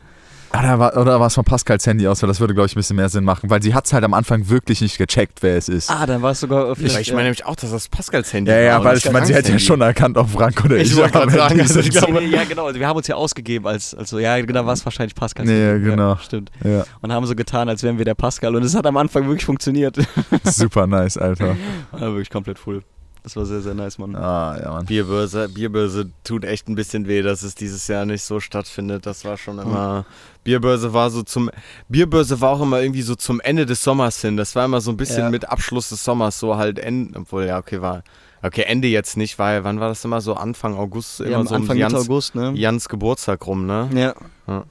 Oder 0.58 0.78
war, 0.78 0.96
oder 0.96 1.18
war 1.18 1.26
es 1.28 1.34
von 1.34 1.44
Pascals 1.44 1.86
Handy 1.86 2.06
aus? 2.06 2.22
Weil 2.22 2.28
das 2.28 2.38
würde, 2.38 2.52
glaube 2.54 2.66
ich, 2.66 2.72
ein 2.74 2.78
bisschen 2.78 2.96
mehr 2.96 3.08
Sinn 3.08 3.24
machen. 3.24 3.48
Weil 3.48 3.62
sie 3.62 3.74
hat 3.74 3.86
es 3.86 3.92
halt 3.92 4.04
am 4.04 4.12
Anfang 4.12 4.48
wirklich 4.50 4.80
nicht 4.82 4.98
gecheckt, 4.98 5.42
wer 5.42 5.56
es 5.56 5.68
ist. 5.68 5.90
Ah, 5.90 6.04
dann 6.04 6.20
war 6.20 6.32
es 6.32 6.40
sogar 6.40 6.78
ich, 6.78 6.98
ich 6.98 7.10
meine 7.12 7.24
nämlich 7.24 7.46
auch, 7.46 7.56
dass 7.56 7.70
das 7.70 7.88
Pascals 7.88 8.32
Handy 8.32 8.50
ja, 8.50 8.58
ja, 8.58 8.76
war. 8.78 8.84
weil 8.84 8.98
ich 8.98 9.10
meine, 9.10 9.24
sie 9.26 9.34
hätte 9.34 9.52
ja 9.52 9.58
schon 9.58 9.80
erkannt, 9.80 10.18
ob 10.18 10.30
Frank 10.30 10.62
oder 10.64 10.76
ich. 10.76 10.90
Ich 10.90 10.96
wollte 10.96 11.12
gerade 11.12 11.32
sagen, 11.32 11.48
Handy 11.48 11.62
also 11.62 11.80
ich 11.80 11.90
glaube- 11.90 12.22
ja, 12.24 12.44
genau. 12.44 12.66
Also 12.66 12.78
wir 12.78 12.86
haben 12.86 12.96
uns 12.96 13.06
ja 13.06 13.14
ausgegeben 13.16 13.66
als, 13.66 13.94
also 13.94 14.18
ja, 14.18 14.38
genau, 14.40 14.66
war 14.66 14.74
es 14.74 14.84
wahrscheinlich 14.84 15.14
Pascal. 15.14 15.46
Nee, 15.46 15.64
ja, 15.68 15.78
genau. 15.78 16.16
stimmt. 16.16 16.50
Ja, 16.62 16.84
Und 17.00 17.12
haben 17.12 17.24
so 17.26 17.34
getan, 17.34 17.68
als 17.68 17.82
wären 17.82 17.96
wir 17.98 18.04
der 18.04 18.14
Pascal. 18.14 18.54
Und 18.54 18.62
es 18.62 18.74
hat 18.76 18.86
am 18.86 18.96
Anfang 18.98 19.26
wirklich 19.26 19.46
funktioniert. 19.46 19.96
super 20.44 20.86
nice, 20.86 21.16
Alter. 21.16 21.56
War 21.92 22.00
wirklich 22.00 22.30
komplett 22.30 22.58
full. 22.58 22.82
Das 23.24 23.36
war 23.36 23.46
sehr, 23.46 23.60
sehr 23.60 23.74
nice, 23.74 23.98
Mann. 23.98 24.16
Ah, 24.16 24.58
ja, 24.60 24.70
Mann. 24.72 24.86
Bierbörse, 24.86 25.48
Bierbörse 25.48 26.10
tut 26.24 26.44
echt 26.44 26.68
ein 26.68 26.74
bisschen 26.74 27.06
weh, 27.06 27.22
dass 27.22 27.44
es 27.44 27.54
dieses 27.54 27.86
Jahr 27.86 28.04
nicht 28.04 28.24
so 28.24 28.40
stattfindet. 28.40 29.06
Das 29.06 29.24
war 29.24 29.36
schon 29.36 29.60
immer. 29.60 30.04
Bierbörse 30.42 30.92
war 30.92 31.08
so 31.10 31.22
zum. 31.22 31.48
Bierbörse 31.88 32.40
war 32.40 32.50
auch 32.50 32.62
immer 32.62 32.80
irgendwie 32.80 33.02
so 33.02 33.14
zum 33.14 33.40
Ende 33.40 33.64
des 33.64 33.82
Sommers 33.84 34.20
hin. 34.20 34.36
Das 34.36 34.56
war 34.56 34.64
immer 34.64 34.80
so 34.80 34.90
ein 34.90 34.96
bisschen 34.96 35.20
Ja. 35.24 35.30
mit 35.30 35.48
Abschluss 35.48 35.90
des 35.90 36.02
Sommers, 36.02 36.38
so 36.40 36.56
halt 36.56 36.80
Ende. 36.80 37.20
Obwohl, 37.20 37.44
ja, 37.46 37.58
okay, 37.58 37.80
war. 37.80 38.02
Okay, 38.44 38.62
Ende 38.62 38.88
jetzt 38.88 39.16
nicht, 39.16 39.38
weil 39.38 39.62
wann 39.62 39.78
war 39.78 39.88
das 39.88 40.04
immer 40.04 40.20
so? 40.20 40.34
Anfang 40.34 40.74
August, 40.74 41.20
immer 41.20 41.30
Ja, 41.30 41.38
am 41.38 41.46
so 41.46 41.54
um 41.54 41.60
Anfang 41.62 41.76
Mitte 41.76 41.92
Jans, 41.92 42.08
August, 42.08 42.34
ne? 42.34 42.50
Jans 42.56 42.88
Geburtstag 42.88 43.46
rum, 43.46 43.66
ne? 43.66 43.88
Ja. 43.94 44.64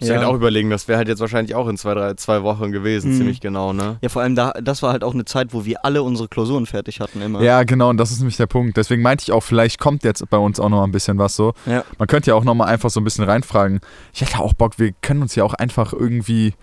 Ich 0.00 0.08
Ja. 0.08 0.16
halt 0.16 0.24
auch 0.26 0.34
überlegen, 0.34 0.70
das 0.70 0.88
wäre 0.88 0.98
halt 0.98 1.08
jetzt 1.08 1.20
wahrscheinlich 1.20 1.54
auch 1.54 1.68
in 1.68 1.76
zwei, 1.76 1.94
drei, 1.94 2.14
zwei 2.14 2.42
Wochen 2.42 2.72
gewesen, 2.72 3.12
Mhm. 3.12 3.16
ziemlich 3.18 3.40
genau, 3.40 3.72
ne? 3.72 3.98
Ja, 4.00 4.08
vor 4.08 4.22
allem 4.22 4.34
da, 4.34 4.52
das 4.62 4.82
war 4.82 4.92
halt 4.92 5.04
auch 5.04 5.14
eine 5.14 5.24
Zeit, 5.24 5.52
wo 5.52 5.64
wir 5.64 5.84
alle 5.84 6.02
unsere 6.02 6.28
Klausuren 6.28 6.66
fertig 6.66 7.00
hatten 7.00 7.20
immer. 7.22 7.42
Ja, 7.42 7.62
genau, 7.64 7.90
und 7.90 7.98
das 7.98 8.10
ist 8.10 8.18
nämlich 8.20 8.36
der 8.36 8.46
Punkt. 8.46 8.76
Deswegen 8.76 9.02
meinte 9.02 9.22
ich 9.22 9.32
auch, 9.32 9.42
vielleicht 9.42 9.78
kommt 9.78 10.02
jetzt 10.04 10.28
bei 10.30 10.38
uns 10.38 10.58
auch 10.58 10.68
noch 10.68 10.78
mal 10.78 10.84
ein 10.84 10.92
bisschen 10.92 11.18
was 11.18 11.36
so. 11.36 11.52
Ja. 11.66 11.84
Man 11.98 12.08
könnte 12.08 12.30
ja 12.30 12.34
auch 12.34 12.44
noch 12.44 12.54
mal 12.54 12.64
einfach 12.66 12.90
so 12.90 13.00
ein 13.00 13.04
bisschen 13.04 13.24
reinfragen. 13.24 13.80
Ich 14.12 14.22
hätte 14.22 14.38
auch 14.40 14.54
Bock, 14.54 14.78
wir 14.78 14.92
können 15.02 15.22
uns 15.22 15.34
ja 15.34 15.44
auch 15.44 15.54
einfach 15.54 15.92
irgendwie 15.92 16.54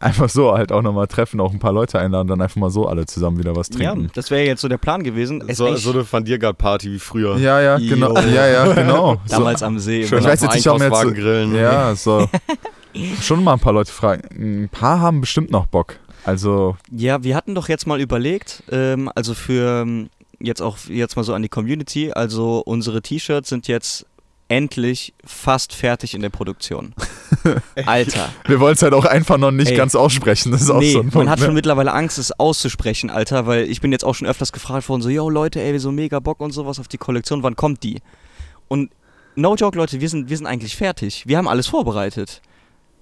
einfach 0.00 0.28
so 0.28 0.52
halt 0.52 0.70
auch 0.72 0.82
noch 0.82 0.92
mal 0.92 1.06
treffen, 1.06 1.40
auch 1.40 1.52
ein 1.52 1.58
paar 1.58 1.72
Leute 1.72 1.98
einladen, 1.98 2.28
dann 2.28 2.40
einfach 2.40 2.56
mal 2.56 2.70
so 2.70 2.86
alle 2.86 3.06
zusammen 3.06 3.38
wieder 3.38 3.54
was 3.56 3.68
Ja, 3.78 3.92
trinken. 3.92 4.10
das 4.14 4.30
wäre 4.30 4.44
jetzt 4.44 4.60
so 4.60 4.68
der 4.68 4.78
Plan 4.78 5.02
gewesen. 5.02 5.42
Es 5.46 5.56
So, 5.58 5.74
so 5.76 5.90
eine 5.92 6.10
Van 6.10 6.24
Diergard-Party 6.24 6.92
wie 6.92 6.98
früher. 6.98 7.36
Ja, 7.38 7.60
ja, 7.60 7.78
genau. 7.78 8.16
Ja, 8.18 8.46
ja, 8.46 8.72
genau. 8.72 9.20
So. 9.26 9.36
damals 9.36 9.62
am 9.62 9.78
See. 9.78 10.06
Schön 10.06 10.18
Ich 10.20 10.24
weiß 10.24 10.42
jetzt 10.42 10.54
nicht, 10.54 10.68
ob 10.68 10.78
wir 10.80 10.88
jetzt- 10.88 11.14
grillen. 11.14 11.54
Ja, 11.54 11.94
so. 11.94 12.28
Schon 13.20 13.44
mal 13.44 13.52
ein 13.54 13.60
paar 13.60 13.72
Leute 13.72 13.92
fragen. 13.92 14.22
Ein 14.64 14.68
paar 14.68 15.00
haben 15.00 15.20
bestimmt 15.20 15.50
noch 15.50 15.66
Bock. 15.66 15.96
Also, 16.24 16.76
Ja, 16.90 17.22
wir 17.22 17.36
hatten 17.36 17.54
doch 17.54 17.68
jetzt 17.68 17.86
mal 17.86 18.00
überlegt, 18.00 18.62
ähm, 18.70 19.10
also 19.14 19.34
für 19.34 19.82
ähm, 19.82 20.08
jetzt 20.40 20.60
auch 20.62 20.76
jetzt 20.88 21.16
mal 21.16 21.22
so 21.22 21.32
an 21.34 21.42
die 21.42 21.48
Community, 21.48 22.12
also 22.12 22.62
unsere 22.64 23.00
T-Shirts 23.02 23.48
sind 23.48 23.68
jetzt 23.68 24.04
endlich 24.48 25.14
fast 25.24 25.74
fertig 25.74 26.14
in 26.14 26.22
der 26.22 26.30
Produktion. 26.30 26.94
Alter. 27.86 28.30
wir 28.46 28.60
wollen 28.60 28.74
es 28.74 28.82
halt 28.82 28.94
auch 28.94 29.04
einfach 29.04 29.36
noch 29.36 29.50
nicht 29.50 29.70
Ey. 29.70 29.76
ganz 29.76 29.94
aussprechen. 29.94 30.52
Das 30.52 30.62
ist 30.62 30.70
auch 30.70 30.80
nee, 30.80 30.92
so 30.92 31.00
ein 31.00 31.10
Punkt. 31.10 31.14
man 31.16 31.30
hat 31.30 31.38
ne? 31.38 31.46
schon 31.46 31.54
mittlerweile 31.54 31.92
Angst, 31.92 32.18
es 32.18 32.32
auszusprechen, 32.32 33.10
Alter, 33.10 33.46
weil 33.46 33.64
ich 33.70 33.80
bin 33.80 33.92
jetzt 33.92 34.04
auch 34.04 34.14
schon 34.14 34.26
öfters 34.26 34.52
gefragt 34.52 34.88
worden, 34.88 35.02
so, 35.02 35.10
yo 35.10 35.28
Leute, 35.28 35.60
ey, 35.60 35.72
wir 35.72 35.80
so 35.80 35.92
mega 35.92 36.18
Bock 36.18 36.40
und 36.40 36.52
sowas 36.52 36.80
auf 36.80 36.88
die 36.88 36.98
Kollektion, 36.98 37.42
wann 37.42 37.56
kommt 37.56 37.82
die? 37.82 38.00
Und 38.68 38.90
no 39.36 39.54
joke, 39.54 39.76
Leute, 39.76 40.00
wir 40.00 40.08
sind, 40.08 40.30
wir 40.30 40.36
sind 40.36 40.46
eigentlich 40.46 40.76
fertig. 40.76 41.26
Wir 41.26 41.36
haben 41.36 41.48
alles 41.48 41.66
vorbereitet. 41.66 42.40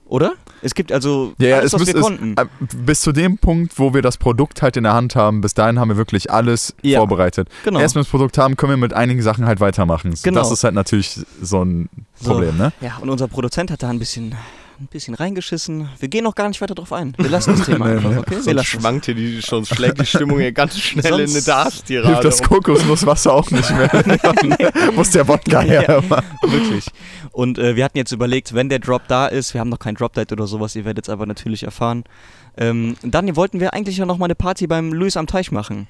Oder? 0.09 0.35
Es 0.62 0.75
gibt 0.75 0.92
also 0.92 1.35
Ja, 1.38 1.57
alles, 1.57 1.66
es 1.66 1.73
was 1.75 1.81
müsste 1.81 1.95
wir 1.95 2.01
es, 2.01 2.07
konnten. 2.07 2.35
äh, 2.38 2.47
bis 2.85 3.01
zu 3.01 3.12
dem 3.12 3.38
Punkt, 3.38 3.79
wo 3.79 3.92
wir 3.92 4.03
das 4.03 4.16
Produkt 4.19 4.62
halt 4.62 4.77
in 4.77 4.85
der 4.85 4.95
Hand 4.95 5.16
haben, 5.16 5.40
bis 5.40 5.55
dahin 5.55 5.79
haben 5.81 5.88
wir 5.88 5.97
wirklich 5.97 6.31
alles 6.31 6.75
Ja. 6.83 6.99
vorbereitet. 7.01 7.49
genau. 7.64 7.81
Erst 7.81 7.95
wenn 7.95 8.01
wir 8.01 8.05
das 8.05 8.11
Produkt 8.11 8.38
haben, 8.38 8.57
können 8.57 8.71
wir 8.73 8.77
mit 8.77 8.95
einigen 8.95 9.21
Sachen 9.23 9.47
halt 9.47 9.59
weitermachen. 9.61 10.14
Genau. 10.23 10.40
Das 10.40 10.51
ist 10.53 10.62
halt 10.64 10.75
natürlich 10.75 11.21
so 11.42 11.62
ein 11.64 11.88
So. 12.21 12.31
Problem, 12.33 12.57
ne? 12.57 12.73
Ja, 12.81 12.99
und 13.01 13.11
unser 13.11 13.27
Produzent 13.29 13.71
hat 13.71 13.83
da 13.83 13.90
ein 13.90 13.99
bisschen, 13.99 14.35
ein 14.81 14.87
bisschen 14.89 15.15
reingeschissen. 15.15 15.89
Wir 15.99 16.09
gehen 16.09 16.25
noch 16.25 16.35
gar 16.35 16.49
nicht 16.49 16.61
weiter 16.61 16.75
drauf 16.75 16.93
ein. 16.93 17.15
Wir 17.19 17.31
lassen 17.31 17.57
das 17.57 17.67
Thema 17.67 17.87
einfach, 17.87 18.17
okay? 18.17 18.31
Wir 18.31 18.43
Sonst 18.43 18.47
lassen 18.55 18.77
es. 18.77 18.83
schwankt 18.83 19.05
hier 19.07 19.15
die, 19.15 19.43
schon 19.43 19.65
schlägt 19.65 20.01
die 20.01 20.07
Stimmung 20.07 20.39
hier 20.39 20.53
ganz 20.53 20.79
schnell 20.81 21.07
in 21.07 21.15
eine 21.15 21.29
Sonst 21.29 21.49
Darts-Tirade. 21.49 22.09
Hilft 22.21 22.25
das. 22.25 22.43
Kokosnusswasser 22.43 23.33
auch 23.33 23.51
nicht 23.51 23.71
mehr. 23.71 23.91
Muss 24.95 25.11
der 25.11 25.27
Wodka 25.29 25.61
her. 25.61 26.03
Wirklich. 26.43 26.87
Und 27.33 27.59
äh, 27.59 27.77
wir 27.77 27.85
hatten 27.85 27.99
jetzt 27.99 28.12
überlegt, 28.12 28.55
wenn 28.55 28.69
der 28.69 28.79
Drop 28.79 29.03
da 29.09 29.27
ist, 29.27 29.55
wir 29.55 29.61
haben 29.61 29.71
noch 29.71 29.79
kein 29.79 29.95
Drop-Date 29.95 30.33
oder 30.33 30.47
sowas, 30.47 30.77
ihr 30.77 30.85
werdet 30.85 31.07
es 31.07 31.09
aber 31.09 31.27
natürlich 31.27 31.62
erfahren. 31.62 32.05
Ähm, 32.57 32.97
dann 33.03 33.35
wollten 33.37 33.61
wir 33.61 33.75
eigentlich 33.75 33.97
ja 33.99 34.07
noch 34.07 34.19
mal 34.19 34.27
eine 34.27 34.35
Party 34.35 34.67
beim 34.67 34.93
Luis 34.93 35.17
am 35.17 35.27
Teich 35.27 35.53
machen. 35.53 35.89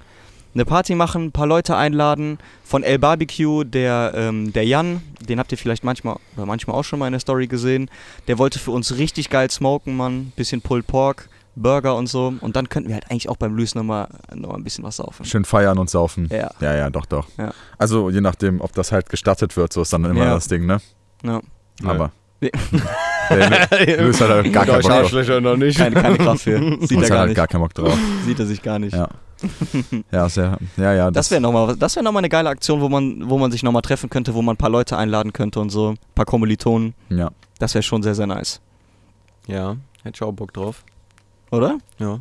Eine 0.57 0.65
Party 0.65 0.95
machen, 0.95 1.27
ein 1.27 1.33
paar 1.33 1.47
Leute 1.47 1.77
einladen. 1.77 2.39
Von 2.65 2.83
El 2.83 2.99
Barbecue, 2.99 3.63
der, 3.63 4.13
ähm, 4.17 4.55
der 4.55 4.65
Jan, 4.65 5.03
den 5.29 5.39
habt 5.39 5.53
ihr 5.53 5.59
vielleicht 5.59 5.85
manchmal 5.85 6.17
oder 6.35 6.47
manchmal 6.47 6.77
auch 6.77 6.83
schon 6.83 6.99
mal 6.99 7.05
in 7.09 7.13
der 7.13 7.21
Story 7.21 7.47
gesehen. 7.47 7.91
Der 8.27 8.39
wollte 8.39 8.59
für 8.59 8.71
uns 8.71 8.97
richtig 8.97 9.29
geil 9.29 9.51
smoken, 9.51 9.95
Mann. 9.99 10.33
Bisschen 10.35 10.63
Pulled 10.63 10.87
Pork, 10.87 11.29
Burger 11.57 11.95
und 11.95 12.07
so. 12.07 12.33
Und 12.41 12.57
dann 12.57 12.71
könnten 12.71 12.89
wir 12.89 12.95
halt 12.95 13.11
eigentlich 13.11 13.29
auch 13.29 13.37
beim 13.37 13.55
Luis 13.55 13.75
nochmal 13.75 14.09
noch 14.35 14.49
mal 14.49 14.55
ein 14.57 14.65
bisschen 14.65 14.83
was 14.83 14.97
saufen. 14.97 15.27
Schön 15.27 15.45
feiern 15.45 15.77
und 15.77 15.91
saufen. 15.91 16.27
Ja. 16.33 16.51
Ja, 16.61 16.75
ja, 16.75 16.89
doch, 16.89 17.05
doch. 17.05 17.27
Ja. 17.37 17.53
Also 17.77 18.09
je 18.09 18.23
nachdem, 18.23 18.63
ob 18.63 18.73
das 18.73 18.93
halt 18.93 19.11
gestattet 19.11 19.59
wird, 19.59 19.75
so 19.75 19.83
ist 19.83 19.93
dann 19.93 20.07
immer 20.07 20.25
Ja. 20.25 20.35
das 20.37 20.49
Ding, 20.49 20.65
ne? 20.65 20.81
Ja. 21.23 21.43
Ja. 21.83 21.89
Aber. 21.91 22.13
Nee. 22.41 22.51
Der 23.31 24.03
Luis 24.03 24.21
hat 24.21 24.29
halt 24.31 24.53
gar 24.53 24.67
keinen 24.67 24.83
Bock 24.83 25.11
drauf. 25.11 25.41
Noch 25.41 25.57
nicht. 25.57 25.79
Keine, 25.79 26.01
keine 26.01 26.19
Kraft 26.19 26.43
für. 26.43 26.59
Sieht 26.87 26.91
Luis 26.91 26.91
er 26.93 27.01
hat 27.01 27.09
gar 27.09 27.19
halt 27.19 27.29
nicht. 27.29 27.37
gar 27.37 27.47
keinen 27.47 27.61
Bock 27.63 27.75
drauf. 27.75 27.99
Sieht 28.25 28.39
er 28.39 28.47
sich 28.47 28.63
gar 28.63 28.79
nicht. 28.79 28.95
Ja. 28.95 29.09
Ja, 30.11 30.29
sehr. 30.29 30.59
Ja, 30.77 30.95
ja. 30.95 31.11
Das 31.11 31.31
wäre 31.31 31.41
nochmal 31.41 31.77
das 31.77 31.95
wär 31.97 32.03
noch 32.03 32.13
mal 32.13 32.21
eine 32.21 32.29
geile 32.29 32.49
Aktion, 32.49 32.81
wo 32.81 32.89
man, 32.89 33.29
wo 33.29 33.37
man 33.39 33.51
sich 33.51 33.63
nochmal 33.63 33.83
treffen 33.83 34.09
könnte, 34.09 34.35
wo 34.35 34.43
man 34.43 34.55
ein 34.55 34.59
paar 34.59 34.71
Leute 34.71 34.97
einladen 34.97 35.33
könnte 35.33 35.61
und 35.61 35.71
so. 35.71 35.91
Ein 35.91 35.99
paar 36.15 36.25
Kommilitonen. 36.25 36.95
Ja. 37.11 37.31
Das 37.59 37.75
wäre 37.75 37.83
schon 37.83 38.03
sehr, 38.03 38.15
sehr 38.15 38.27
nice. 38.27 38.61
Ja, 39.47 39.77
hätte 40.03 40.15
ich 40.17 40.23
auch 40.23 40.33
Bock 40.33 40.53
drauf. 40.53 40.85
Oder? 41.51 41.79
Ja. 41.99 42.21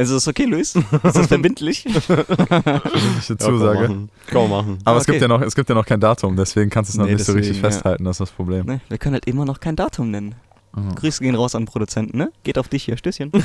Also 0.00 0.16
ist 0.16 0.26
okay, 0.28 0.44
Luis? 0.44 0.74
Ist 0.74 0.84
das 1.16 1.26
verbindlich? 1.28 1.80
Schriftliche 1.82 3.36
Zusage. 3.38 3.86
Kann 4.26 4.40
man 4.42 4.50
machen. 4.50 4.78
Aber 4.84 4.96
es, 4.98 5.02
Okay. 5.02 5.12
gibt 5.12 5.22
ja 5.22 5.28
noch, 5.28 5.42
es 5.42 5.54
gibt 5.54 5.68
ja 5.68 5.74
noch 5.74 5.84
kein 5.86 6.00
Datum, 6.00 6.36
deswegen 6.36 6.70
kannst 6.70 6.90
du 6.90 6.92
es 6.92 6.98
noch 6.98 7.06
Nee, 7.06 7.14
nicht 7.14 7.24
so 7.24 7.32
richtig 7.32 7.52
deswegen, 7.52 7.64
ja. 7.64 7.70
festhalten, 7.70 8.04
das 8.04 8.16
ist 8.16 8.20
das 8.20 8.30
Problem. 8.30 8.66
ne? 8.66 8.80
Wir 8.88 8.98
können 8.98 9.14
halt 9.14 9.26
immer 9.26 9.44
noch 9.44 9.60
kein 9.60 9.76
Datum 9.76 10.10
nennen. 10.10 10.34
Mhm. 10.74 10.94
Grüße 10.94 11.22
gehen 11.22 11.34
raus 11.34 11.54
an 11.56 11.62
den 11.62 11.66
Produzenten, 11.68 12.16
ne? 12.16 12.30
Geht 12.44 12.56
auf 12.56 12.68
dich 12.68 12.84
hier, 12.84 12.96
Stößchen. 12.96 13.32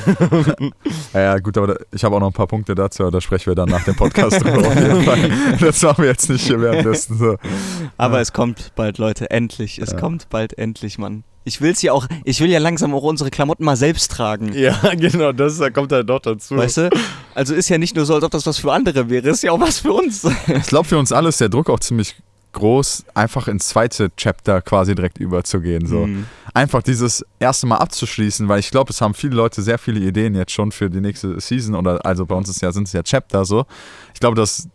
Ja, 1.12 1.20
ja, 1.20 1.38
gut, 1.38 1.56
aber 1.58 1.66
da, 1.68 1.74
ich 1.92 2.04
habe 2.04 2.14
auch 2.16 2.20
noch 2.20 2.28
ein 2.28 2.32
paar 2.32 2.46
Punkte 2.46 2.74
dazu, 2.74 3.02
aber 3.02 3.10
da 3.12 3.20
sprechen 3.20 3.46
wir 3.46 3.54
dann 3.54 3.68
nach 3.68 3.84
dem 3.84 3.96
Podcast 3.96 4.40
drüber 4.44 4.66
auf 4.68 4.74
jeden 4.76 5.02
Fall. 5.02 5.30
Das 5.60 5.82
machen 5.82 6.02
wir 6.04 6.10
jetzt 6.10 6.28
nicht 6.30 6.46
hier 6.46 6.60
währenddessen. 6.60 7.18
So. 7.18 7.36
Aber 7.96 8.16
Ja. 8.16 8.20
es 8.20 8.32
kommt 8.32 8.72
bald, 8.76 8.98
Leute, 8.98 9.30
endlich. 9.30 9.78
Es 9.78 9.90
Ja. 9.92 9.98
kommt 9.98 10.28
bald 10.30 10.56
endlich, 10.58 10.98
Mann. 10.98 11.24
Ich 11.46 11.60
will's 11.60 11.80
ja 11.80 11.92
auch, 11.92 12.08
ich 12.24 12.40
will 12.40 12.50
ja 12.50 12.58
langsam 12.58 12.92
auch 12.92 13.04
unsere 13.04 13.30
Klamotten 13.30 13.64
mal 13.64 13.76
selbst 13.76 14.10
tragen. 14.10 14.52
Ja, 14.52 14.76
genau, 14.96 15.30
das 15.30 15.58
da 15.58 15.70
kommt 15.70 15.92
halt 15.92 16.10
doch 16.10 16.18
dazu. 16.18 16.56
Weißt 16.56 16.78
du? 16.78 16.90
Also 17.36 17.54
ist 17.54 17.68
ja 17.68 17.78
nicht 17.78 17.94
nur 17.94 18.04
so, 18.04 18.16
als 18.16 18.24
ob 18.24 18.32
das 18.32 18.44
was 18.46 18.58
für 18.58 18.72
andere 18.72 19.08
wäre, 19.08 19.28
ist 19.28 19.44
ja 19.44 19.52
auch 19.52 19.60
was 19.60 19.78
für 19.78 19.92
uns. 19.92 20.24
Ich 20.48 20.66
glaube, 20.66 20.88
für 20.88 20.98
uns 20.98 21.12
alle 21.12 21.28
ist 21.28 21.40
der 21.40 21.48
Druck 21.48 21.70
auch 21.70 21.78
ziemlich 21.78 22.16
groß, 22.50 23.04
einfach 23.14 23.46
ins 23.46 23.68
zweite 23.68 24.10
Chapter 24.16 24.60
quasi 24.60 24.96
direkt 24.96 25.18
überzugehen. 25.18 25.86
So. 25.86 26.06
Mhm. 26.06 26.26
Einfach 26.52 26.82
dieses 26.82 27.24
erste 27.38 27.66
Mal 27.66 27.76
abzuschließen, 27.76 28.48
weil 28.48 28.58
ich 28.58 28.70
glaube, 28.70 28.90
es 28.90 29.00
haben 29.00 29.14
viele 29.14 29.36
Leute 29.36 29.62
sehr 29.62 29.78
viele 29.78 30.00
Ideen 30.00 30.34
jetzt 30.34 30.52
schon 30.52 30.72
für 30.72 30.90
die 30.90 31.00
nächste 31.00 31.38
Season 31.38 31.76
oder 31.76 32.04
also 32.04 32.26
bei 32.26 32.34
uns 32.34 32.48
ist 32.48 32.60
ja, 32.60 32.72
sind 32.72 32.88
es 32.88 32.92
ja 32.92 33.02
Chapter 33.02 33.44
so. 33.44 33.66
Ich 34.14 34.20
glaube, 34.20 34.34
dass 34.34 34.68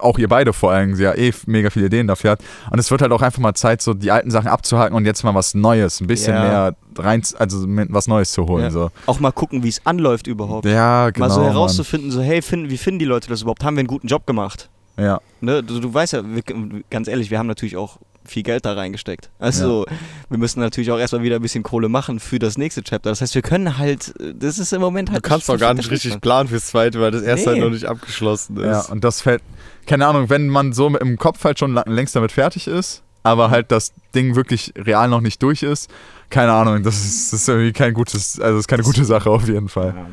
auch 0.00 0.18
ihr 0.18 0.28
beide 0.28 0.52
vor 0.52 0.72
allem 0.72 0.98
ja 0.98 1.14
eh 1.14 1.32
mega 1.46 1.70
viele 1.70 1.86
Ideen 1.86 2.06
dafür 2.06 2.32
hat. 2.32 2.40
Und 2.70 2.78
es 2.78 2.90
wird 2.90 3.02
halt 3.02 3.12
auch 3.12 3.22
einfach 3.22 3.40
mal 3.40 3.54
Zeit, 3.54 3.82
so 3.82 3.94
die 3.94 4.10
alten 4.10 4.30
Sachen 4.30 4.48
abzuhaken 4.48 4.96
und 4.96 5.04
jetzt 5.04 5.22
mal 5.24 5.34
was 5.34 5.54
Neues, 5.54 6.00
ein 6.00 6.06
bisschen 6.06 6.34
Ja. 6.34 6.42
mehr 6.42 6.76
rein, 6.98 7.22
also 7.38 7.64
was 7.66 8.06
Neues 8.08 8.32
zu 8.32 8.46
holen. 8.46 8.64
Ja. 8.64 8.70
So. 8.70 8.90
Auch 9.06 9.20
mal 9.20 9.32
gucken, 9.32 9.62
wie 9.62 9.68
es 9.68 9.80
anläuft 9.86 10.26
überhaupt. 10.26 10.66
Ja, 10.66 11.10
genau. 11.10 11.26
mal 11.26 11.30
so 11.34 11.40
Mann. 11.40 11.50
herauszufinden, 11.52 12.10
so, 12.10 12.20
hey, 12.20 12.42
finden, 12.42 12.70
wie 12.70 12.78
finden 12.78 12.98
die 12.98 13.04
Leute 13.04 13.28
das 13.28 13.42
überhaupt? 13.42 13.64
Haben 13.64 13.76
wir 13.76 13.80
einen 13.80 13.88
guten 13.88 14.06
Job 14.08 14.26
gemacht? 14.26 14.68
Ja, 14.96 15.20
Ne? 15.40 15.62
Du, 15.62 15.78
du 15.78 15.94
weißt 15.94 16.12
ja, 16.14 16.22
wir, 16.24 16.42
ganz 16.90 17.06
ehrlich, 17.06 17.30
wir 17.30 17.38
haben 17.38 17.46
natürlich 17.46 17.76
auch 17.76 17.98
viel 18.24 18.42
Geld 18.42 18.66
da 18.66 18.74
reingesteckt. 18.74 19.30
Also, 19.38 19.86
wir 20.28 20.36
müssen 20.38 20.60
natürlich 20.60 20.90
auch 20.90 20.98
erstmal 20.98 21.22
wieder 21.22 21.36
ein 21.36 21.40
bisschen 21.42 21.62
Kohle 21.62 21.88
machen 21.88 22.18
für 22.20 22.38
das 22.38 22.58
nächste 22.58 22.82
Chapter. 22.82 23.08
Das 23.08 23.22
heißt, 23.22 23.34
wir 23.34 23.40
können 23.42 23.78
halt, 23.78 24.12
das 24.34 24.58
ist 24.58 24.72
im 24.74 24.82
Moment 24.82 25.08
du 25.08 25.12
halt. 25.14 25.22
kannst 25.22 25.48
doch 25.48 25.56
gar 25.56 25.72
nicht 25.72 25.90
richtig 25.90 26.20
planen 26.20 26.46
fürs 26.48 26.66
zweite, 26.66 27.00
weil 27.00 27.10
das 27.12 27.22
erste 27.22 27.48
Nee. 27.50 27.54
halt 27.54 27.64
noch 27.64 27.70
nicht 27.72 27.86
abgeschlossen 27.86 28.56
ist. 28.58 28.64
ja, 28.66 28.80
und 28.92 29.02
das 29.04 29.22
fällt, 29.22 29.40
keine 29.88 30.06
Ahnung, 30.06 30.30
wenn 30.30 30.48
man 30.48 30.72
so 30.72 30.86
im 30.96 31.18
Kopf 31.18 31.42
halt 31.44 31.58
schon 31.58 31.74
längst 31.86 32.14
damit 32.14 32.30
fertig 32.30 32.68
ist, 32.68 33.02
aber 33.24 33.50
halt 33.50 33.72
das 33.72 33.92
Ding 34.14 34.36
wirklich 34.36 34.72
real 34.76 35.08
noch 35.08 35.20
nicht 35.20 35.42
durch 35.42 35.62
ist, 35.62 35.90
keine 36.30 36.52
Ahnung, 36.52 36.82
das 36.82 37.04
ist, 37.04 37.32
das 37.32 37.42
ist 37.42 37.48
irgendwie 37.48 37.72
kein 37.72 37.94
gutes, 37.94 38.38
also 38.38 38.58
ist 38.58 38.68
keine 38.68 38.82
gute 38.82 39.04
Sache 39.04 39.30
auf 39.30 39.48
jeden 39.48 39.68
Fall. 39.68 39.94
Ja, 39.96 40.06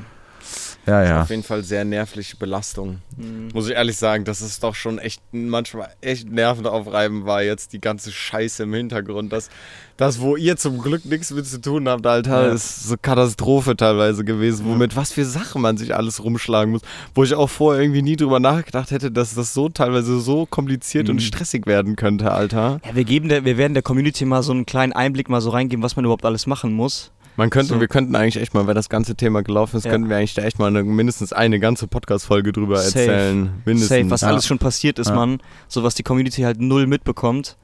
ja. 0.88 1.21
Auf 1.24 1.30
jeden 1.30 1.43
Fall 1.43 1.63
sehr 1.63 1.84
nervliche 1.86 2.38
Belastung. 2.38 3.00
Mhm. 3.17 3.50
Muss 3.54 3.67
ich 3.67 3.74
ehrlich 3.76 3.98
sagen, 3.98 4.24
das 4.26 4.41
ist 4.41 4.63
doch 4.63 4.76
schon 4.76 5.00
echt 5.00 5.21
manchmal 5.32 5.89
echt 6.02 6.30
nervenaufreibend 6.32 7.26
war 7.26 7.41
jetzt 7.43 7.74
die 7.74 7.82
ganze 7.82 8.12
Scheiße 8.12 8.63
im 8.63 8.74
Hintergrund. 8.74 9.32
Das, 9.34 9.50
das 9.98 10.19
wo 10.19 10.36
ihr 10.36 10.58
zum 10.58 10.80
Glück 10.82 11.06
nichts 11.06 11.32
mit 11.32 11.48
zu 11.48 11.60
tun 11.62 11.88
habt, 11.89 12.06
Alter, 12.06 12.48
Ja. 12.48 12.54
ist 12.54 12.88
so 12.88 12.95
Katastrophe 13.02 13.76
teilweise 13.76 14.24
gewesen, 14.26 14.65
womit 14.67 14.95
was 14.95 15.12
für 15.12 15.26
Sachen 15.26 15.62
man 15.62 15.78
sich 15.78 15.95
alles 15.95 16.24
rumschlagen 16.24 16.71
muss. 16.71 16.82
Wo 17.13 17.24
ich 17.24 17.34
auch 17.34 17.50
vorher 17.50 17.82
irgendwie 17.82 18.02
nie 18.02 18.15
drüber 18.15 18.39
nachgedacht 18.39 18.91
hätte, 18.91 19.12
dass 19.12 19.34
das 19.36 19.54
so 19.54 19.69
teilweise 19.69 20.19
so 20.19 20.45
kompliziert 20.45 21.10
und 21.10 21.15
Mhm. 21.15 21.21
stressig 21.21 21.65
werden 21.65 21.95
könnte, 21.95 22.32
Alter. 22.32 22.80
Ja, 22.86 22.95
wir, 22.95 23.06
geben 23.06 23.30
der, 23.30 23.45
wir 23.45 23.58
werden 23.58 23.74
der 23.74 23.84
Community 23.84 24.26
mal 24.26 24.43
so 24.43 24.52
einen 24.52 24.65
kleinen 24.65 24.93
Einblick 24.93 25.30
mal 25.30 25.41
so 25.41 25.50
reingeben, 25.50 25.82
was 25.84 25.95
man 25.95 26.06
überhaupt 26.06 26.26
alles 26.26 26.45
machen 26.48 26.74
muss. 26.74 27.12
Man 27.38 27.50
könnte, 27.50 27.74
So. 27.74 27.80
wir 27.82 27.88
könnten 27.88 28.15
eigentlich 28.15 28.38
echt 28.38 28.54
mal, 28.54 28.65
wenn 28.67 28.76
das 28.76 28.88
ganze 28.89 29.15
Thema 29.15 29.43
gelaufen 29.43 29.78
ist, 29.78 29.84
Ja. 29.86 29.91
könnten 29.91 30.10
wir 30.10 30.17
eigentlich 30.17 30.36
da 30.36 30.43
echt 30.43 30.58
mal 30.60 30.67
eine, 30.67 30.84
mindestens 30.84 31.34
eine 31.34 31.60
ganze 31.60 31.88
Podcast-Folge 31.88 32.54
drüber 32.54 32.78
Safe. 32.78 33.00
erzählen. 33.02 33.50
Mindestens. 33.65 33.89
Safe, 33.89 34.10
was 34.10 34.21
ja. 34.21 34.28
alles 34.30 34.45
schon 34.48 34.58
passiert 34.60 35.00
ist, 35.00 35.10
Ja. 35.10 35.15
Mann. 35.15 35.39
So 35.67 35.84
was 35.84 35.95
die 35.95 36.04
Community 36.04 36.43
halt 36.43 36.62
null 36.62 36.88
mitbekommt. 36.88 37.58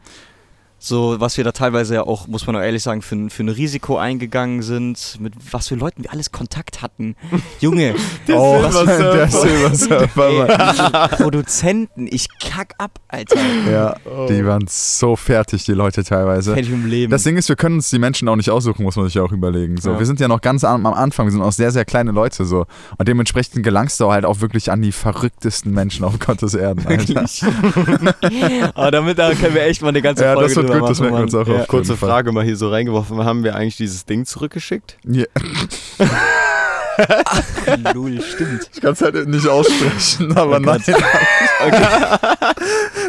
So, 0.84 1.20
was 1.20 1.38
wir 1.38 1.44
da 1.44 1.52
teilweise 1.52 1.94
ja 1.94 2.02
auch, 2.02 2.26
muss 2.28 2.48
man 2.48 2.56
auch 2.56 2.60
ehrlich 2.62 2.82
sagen, 2.82 3.04
für, 3.04 3.14
ein- 3.16 3.30
für 3.30 3.44
ein 3.44 3.50
Risiko 3.50 3.98
eingegangen 3.98 4.64
sind, 4.64 5.18
mit 5.20 5.34
was 5.52 5.68
für 5.68 5.76
Leuten 5.76 6.02
wir 6.02 6.12
alles 6.12 6.32
Kontakt 6.32 6.82
hatten. 6.82 7.16
Junge, 7.60 7.94
oh, 8.34 8.64
der 8.68 8.72
Surfer. 8.72 9.28
Silver 9.28 9.76
Surfer. 9.76 10.28
ey, 10.28 10.48
Mann. 10.48 10.70
diese 10.72 10.92
Produzenten, 11.24 12.08
ich 12.10 12.26
kack 12.40 12.74
ab, 12.80 13.00
Alter. 13.10 13.38
Ja, 13.72 13.96
Oh. 14.06 14.26
die 14.28 14.44
waren 14.44 14.66
so 14.68 15.16
fertig, 15.16 15.66
die 15.66 15.74
Leute 15.74 16.04
teilweise. 16.04 16.60
Ich 16.60 16.72
im 16.72 16.88
Leben. 16.88 17.12
Das 17.12 17.22
Ding 17.22 17.38
ist, 17.38 17.48
wir 17.48 17.56
können 17.56 17.76
uns 17.76 17.92
die 17.92 18.00
Menschen 18.00 18.28
auch 18.28 18.36
nicht 18.36 18.50
aussuchen, 18.50 18.82
muss 18.82 18.96
man 18.96 19.06
sich 19.06 19.14
ja 19.14 19.22
auch 19.22 19.32
überlegen. 19.32 19.78
So, 19.80 19.92
Ja. 19.92 20.00
Wir 20.00 20.08
sind 20.08 20.20
ja 20.20 20.28
noch 20.28 20.42
ganz 20.42 20.64
am, 20.64 20.88
am 20.88 20.94
Anfang, 20.96 21.28
wir 21.28 21.32
sind 21.32 21.44
auch 21.44 21.52
sehr, 21.52 21.70
sehr 21.70 21.86
kleine 21.86 22.10
Leute 22.12 22.44
so. 22.44 22.66
Und 22.98 23.08
dementsprechend 23.08 23.62
gelangst 23.64 24.00
du 24.00 24.12
halt 24.12 24.26
auch 24.26 24.42
wirklich 24.42 24.72
an 24.72 24.82
die 24.82 24.92
verrücktesten 24.92 25.72
Menschen 25.74 26.06
auf 26.06 26.18
Gottes 26.18 26.56
Erden. 26.56 26.88
Alter. 26.88 27.08
Wirklich. 27.08 27.44
Aber 28.74 28.90
damit 28.90 29.20
da 29.20 29.32
können 29.36 29.54
wir 29.54 29.62
echt 29.64 29.84
mal 29.84 29.90
eine 29.90 30.02
ganze 30.02 30.24
Ja, 30.24 30.34
Folge 30.34 30.48
das 30.48 30.56
wird 30.58 30.71
drüber 30.72 30.88
gut, 30.88 30.90
das 30.90 31.00
machen, 31.00 31.12
merken 31.12 31.32
wir 31.34 31.40
uns 31.40 31.48
auch 31.50 31.54
ja. 31.54 31.62
auf. 31.62 31.68
Kurze 31.68 31.98
Fall. 31.98 32.10
Frage 32.10 32.32
mal 32.32 32.44
hier 32.44 32.58
so 32.58 32.70
reingeworfen. 32.70 33.24
Haben 33.24 33.44
wir 33.44 33.56
eigentlich 33.56 33.78
dieses 33.78 34.06
Ding 34.06 34.26
zurückgeschickt? 34.26 34.98
Ja, 35.06 35.26
Null, 37.94 38.22
stimmt. 38.22 38.70
ich 38.74 38.82
kann 38.82 38.94
es 38.94 39.02
halt 39.02 39.28
nicht 39.28 39.48
aussprechen, 39.48 40.36
aber 40.38 40.58
Oh 40.58 40.60
nein. 40.60 40.82
Gott. 40.88 42.46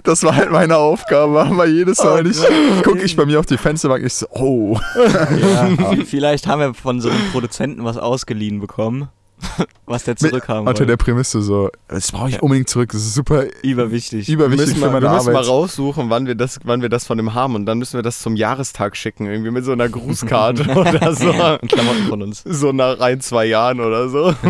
Das 0.05 0.23
war 0.23 0.35
halt 0.37 0.51
meine 0.51 0.77
Aufgabe, 0.77 1.43
aber 1.43 1.67
jedes 1.67 1.99
Mal, 1.99 2.13
Oh 2.13 2.17
wenn 2.19 2.31
ich 2.31 2.83
gucke 2.83 3.03
ich 3.03 3.17
bei 3.17 3.27
mir 3.27 3.39
auf 3.41 3.47
die 3.47 3.57
Fensterbank, 3.57 4.05
ich 4.05 4.15
so, 4.15 4.27
oh. 4.31 4.79
Ja, 4.97 5.69
vielleicht 6.05 6.47
haben 6.47 6.61
wir 6.61 6.75
von 6.75 7.01
so 7.01 7.09
einem 7.11 7.31
Produzenten 7.31 7.85
was 7.85 7.97
ausgeliehen 7.97 8.61
bekommen, 8.61 9.09
was 9.87 10.05
der 10.05 10.17
zurückhaben 10.17 10.61
Unter 10.61 10.81
wollte. 10.81 10.87
der 10.87 10.97
Prämisse 10.97 11.43
so, 11.43 11.71
das 11.89 12.13
brauche 12.13 12.31
ich 12.31 12.43
unbedingt 12.43 12.69
zurück, 12.69 12.91
das 12.93 13.03
ist 13.03 13.15
super 13.15 13.45
Überwichtig. 13.63 14.29
überwichtig 14.29 14.67
müssen 14.69 14.77
für 14.77 14.81
wir, 14.87 14.91
meine 14.93 15.07
wir 15.07 15.11
müssen 15.15 15.27
mal 15.33 15.37
Arbeit. 15.37 15.49
raussuchen, 15.51 16.11
wann 16.11 16.27
wir, 16.27 16.35
das, 16.35 16.61
wann 16.65 16.83
wir 16.83 16.89
das 16.89 17.07
von 17.07 17.17
dem 17.17 17.35
haben. 17.35 17.55
Und 17.55 17.67
dann 17.67 17.79
müssen 17.79 17.95
wir 17.99 18.03
das 18.03 18.21
zum 18.21 18.37
Jahrestag 18.37 18.97
schicken. 18.97 19.27
Irgendwie 19.27 19.51
mit 19.51 19.65
so 19.65 19.73
einer 19.73 19.89
Grußkarte 19.89 20.65
oder 20.77 21.15
so. 21.15 21.31
Und 21.31 21.71
Klamotten 21.71 22.07
von 22.09 22.23
uns. 22.23 22.43
So 22.45 22.73
nach 22.73 23.01
ein, 23.01 23.21
zwei 23.21 23.47
Jahren 23.47 23.81
oder 23.81 24.09
so. 24.09 24.35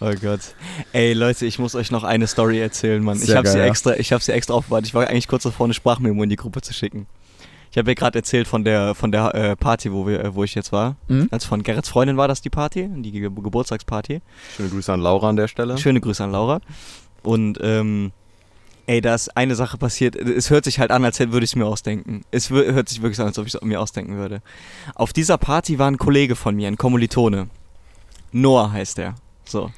Oh 0.00 0.12
Gott. 0.20 0.40
Ey 0.92 1.14
Leute, 1.14 1.46
ich 1.46 1.58
muss 1.58 1.74
euch 1.74 1.90
noch 1.90 2.04
eine 2.04 2.26
Story 2.26 2.60
erzählen, 2.60 3.02
Mann. 3.02 3.16
ich 3.16 3.24
Sehr 3.24 3.36
habe 3.38 3.48
sie 3.48 3.58
ja. 3.58 3.64
extra, 3.64 3.96
ich 3.96 4.12
habe 4.12 4.22
sie 4.22 4.32
extra 4.32 4.52
aufbewahrt. 4.52 4.84
Ich 4.86 4.92
war 4.92 5.06
eigentlich 5.08 5.28
kurz 5.28 5.44
davor, 5.44 5.64
eine 5.64 5.72
Sprachmemo 5.72 6.22
in 6.22 6.28
die 6.28 6.36
Gruppe 6.36 6.60
zu 6.60 6.74
schicken. 6.74 7.06
Ich 7.74 7.78
habe 7.78 7.90
ja 7.90 7.94
gerade 7.94 8.16
erzählt 8.20 8.46
von 8.46 8.62
der 8.62 8.94
von 8.94 9.10
der 9.10 9.34
äh, 9.34 9.56
Party, 9.56 9.92
wo 9.92 10.06
wir, 10.06 10.24
äh, 10.24 10.32
wo 10.36 10.44
ich 10.44 10.54
jetzt 10.54 10.70
war. 10.70 10.94
Mhm. 11.08 11.26
Also 11.32 11.48
von 11.48 11.64
Gerrits 11.64 11.88
Freundin 11.88 12.16
war 12.16 12.28
das 12.28 12.40
die 12.40 12.48
Party, 12.48 12.88
die 12.88 13.10
Ge 13.10 13.22
Geburtstagsparty. 13.22 14.20
Schöne 14.56 14.68
Grüße 14.68 14.92
an 14.92 15.00
Laura 15.00 15.30
an 15.30 15.34
der 15.34 15.48
Stelle. 15.48 15.76
Schöne 15.76 16.00
Grüße 16.00 16.22
an 16.22 16.30
Laura. 16.30 16.60
Und 17.24 17.58
ähm, 17.60 18.12
ey, 18.86 19.00
da 19.00 19.16
ist 19.16 19.36
eine 19.36 19.56
Sache 19.56 19.76
passiert. 19.76 20.14
Es 20.14 20.50
hört 20.50 20.66
sich 20.66 20.78
halt 20.78 20.92
an, 20.92 21.04
als 21.04 21.18
würde 21.18 21.38
ich 21.38 21.50
es 21.50 21.56
mir 21.56 21.66
ausdenken. 21.66 22.22
Es 22.30 22.48
hört 22.50 22.88
sich 22.88 23.02
wirklich 23.02 23.18
an, 23.18 23.26
als 23.26 23.40
ob 23.40 23.46
ich 23.48 23.54
es 23.56 23.60
mir 23.60 23.80
ausdenken 23.80 24.18
würde. 24.18 24.40
Auf 24.94 25.12
dieser 25.12 25.36
Party 25.36 25.76
war 25.80 25.90
ein 25.90 25.98
Kollege 25.98 26.36
von 26.36 26.54
mir, 26.54 26.68
ein 26.68 26.78
Kommilitone. 26.78 27.48
Noah 28.30 28.70
heißt 28.70 29.00
er. 29.00 29.16
So. 29.46 29.72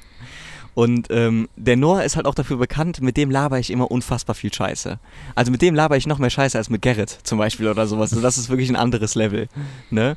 Und 0.77 1.07
ähm, 1.09 1.49
der 1.55 1.75
Noah 1.75 2.03
ist 2.03 2.17
halt 2.17 2.27
auch 2.27 2.35
dafür 2.35 2.57
bekannt, 2.57 3.01
mit 3.01 3.17
dem 3.17 3.31
laber 3.31 3.57
ich 3.57 3.71
immer 3.71 3.89
unfassbar 3.89 4.35
viel 4.35 4.53
Scheiße. 4.53 4.99
Also 5.33 5.51
mit 5.51 5.63
dem 5.63 5.73
laber 5.73 5.97
ich 5.97 6.05
noch 6.05 6.19
mehr 6.19 6.29
Scheiße 6.29 6.55
als 6.55 6.69
mit 6.69 6.83
Gerrit 6.83 7.17
zum 7.23 7.39
Beispiel 7.39 7.67
oder 7.67 7.87
sowas. 7.87 8.11
Also 8.11 8.21
das 8.21 8.37
ist 8.37 8.49
wirklich 8.49 8.69
ein 8.69 8.75
anderes 8.75 9.15
Level. 9.15 9.49
Ne? 9.89 10.15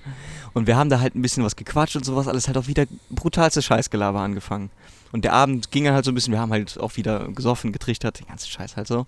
Und 0.53 0.67
wir 0.67 0.77
haben 0.77 0.91
da 0.91 1.01
halt 1.01 1.15
ein 1.15 1.23
bisschen 1.23 1.45
was 1.45 1.57
gequatscht 1.57 1.97
und 1.97 2.05
sowas, 2.05 2.29
alles 2.29 2.47
halt 2.47 2.59
auch 2.59 2.67
wieder 2.67 2.85
brutalste 3.09 3.63
Scheißgelaber 3.63 4.21
angefangen. 4.21 4.69
Und 5.13 5.25
der 5.25 5.33
Abend 5.33 5.71
ging 5.71 5.85
dann 5.85 5.95
halt 5.95 6.05
so 6.05 6.11
ein 6.11 6.15
bisschen, 6.15 6.35
wir 6.35 6.41
haben 6.41 6.53
halt 6.53 6.79
auch 6.79 6.95
wieder 6.99 7.29
gesoffen, 7.29 7.73
getrichtert, 7.73 8.21
den 8.21 8.27
ganzen 8.27 8.51
Scheiß 8.51 8.77
halt 8.77 8.87
so. 8.87 9.07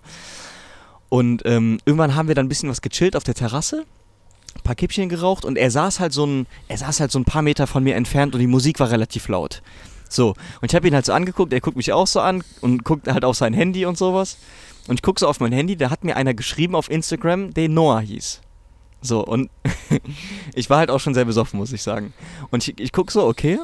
Und 1.09 1.43
ähm, 1.45 1.77
irgendwann 1.85 2.15
haben 2.15 2.29
wir 2.29 2.33
dann 2.33 2.47
ein 2.47 2.49
bisschen 2.49 2.69
was 2.69 2.81
gechillt 2.81 3.15
auf 3.15 3.25
der 3.25 3.35
Terrasse, 3.35 3.85
ein 4.55 4.61
paar 4.63 4.73
Kippchen 4.73 5.07
geraucht 5.07 5.45
und 5.45 5.59
er 5.59 5.69
saß 5.69 5.99
halt 5.99 6.13
so 6.13 6.25
ein, 6.25 6.47
er 6.67 6.79
saß 6.79 6.99
halt 6.99 7.11
so 7.11 7.19
ein 7.19 7.25
paar 7.25 7.43
Meter 7.43 7.67
von 7.67 7.83
mir 7.83 7.93
entfernt 7.93 8.33
und 8.33 8.39
die 8.39 8.47
Musik 8.47 8.79
war 8.79 8.89
relativ 8.89 9.27
laut. 9.27 9.61
So, 10.13 10.29
und 10.61 10.71
ich 10.71 10.75
habe 10.75 10.87
ihn 10.87 10.93
halt 10.93 11.05
so 11.05 11.13
angeguckt, 11.13 11.53
er 11.53 11.61
guckt 11.61 11.77
mich 11.77 11.91
auch 11.91 12.07
so 12.07 12.19
an 12.19 12.43
und 12.61 12.83
guckt 12.83 13.07
halt 13.07 13.25
auf 13.25 13.35
sein 13.35 13.53
Handy 13.53 13.85
und 13.85 13.97
sowas. 13.97 14.37
Und 14.87 14.95
ich 14.95 15.01
gucke 15.01 15.19
so 15.19 15.27
auf 15.27 15.39
mein 15.39 15.51
Handy, 15.51 15.75
da 15.75 15.89
hat 15.89 16.03
mir 16.03 16.15
einer 16.15 16.33
geschrieben 16.33 16.75
auf 16.75 16.89
Instagram, 16.89 17.53
der 17.53 17.69
Noah 17.69 18.01
hieß. 18.01 18.41
So, 19.01 19.25
und 19.25 19.49
ich 20.55 20.69
war 20.69 20.77
halt 20.77 20.89
auch 20.89 20.99
schon 20.99 21.13
sehr 21.13 21.25
besoffen, 21.25 21.59
muss 21.59 21.73
ich 21.73 21.83
sagen. 21.83 22.13
Und 22.51 22.67
ich, 22.67 22.79
ich 22.79 22.91
guck 22.91 23.11
so, 23.11 23.25
okay, 23.25 23.59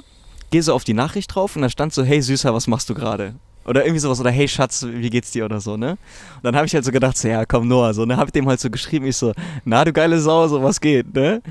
gehe 0.49 0.63
so 0.63 0.73
auf 0.73 0.83
die 0.83 0.93
Nachricht 0.93 1.33
drauf 1.33 1.55
und 1.55 1.61
da 1.61 1.69
stand 1.69 1.93
so, 1.93 2.03
hey 2.03 2.21
Süßer, 2.21 2.53
was 2.53 2.67
machst 2.67 2.89
du 2.89 2.93
gerade? 2.93 3.35
Oder 3.65 3.83
irgendwie 3.83 3.99
sowas, 3.99 4.19
oder 4.19 4.31
hey 4.31 4.47
Schatz, 4.47 4.85
wie 4.89 5.09
geht's 5.09 5.31
dir 5.31 5.45
oder 5.45 5.61
so, 5.61 5.77
ne? 5.77 5.91
Und 5.91 6.43
dann 6.43 6.55
habe 6.55 6.65
ich 6.65 6.73
halt 6.73 6.85
so 6.85 6.91
gedacht, 6.91 7.17
so, 7.17 7.27
ja, 7.27 7.45
komm 7.45 7.67
Noah, 7.67 7.93
so, 7.93 8.05
ne? 8.05 8.17
Hab 8.17 8.27
ich 8.27 8.31
dem 8.31 8.47
halt 8.47 8.59
so 8.59 8.69
geschrieben, 8.69 9.05
ich 9.05 9.17
so, 9.17 9.33
na 9.65 9.85
du 9.85 9.93
geile 9.93 10.19
Sau, 10.19 10.47
so, 10.47 10.63
was 10.63 10.81
geht, 10.81 11.13
ne? 11.13 11.41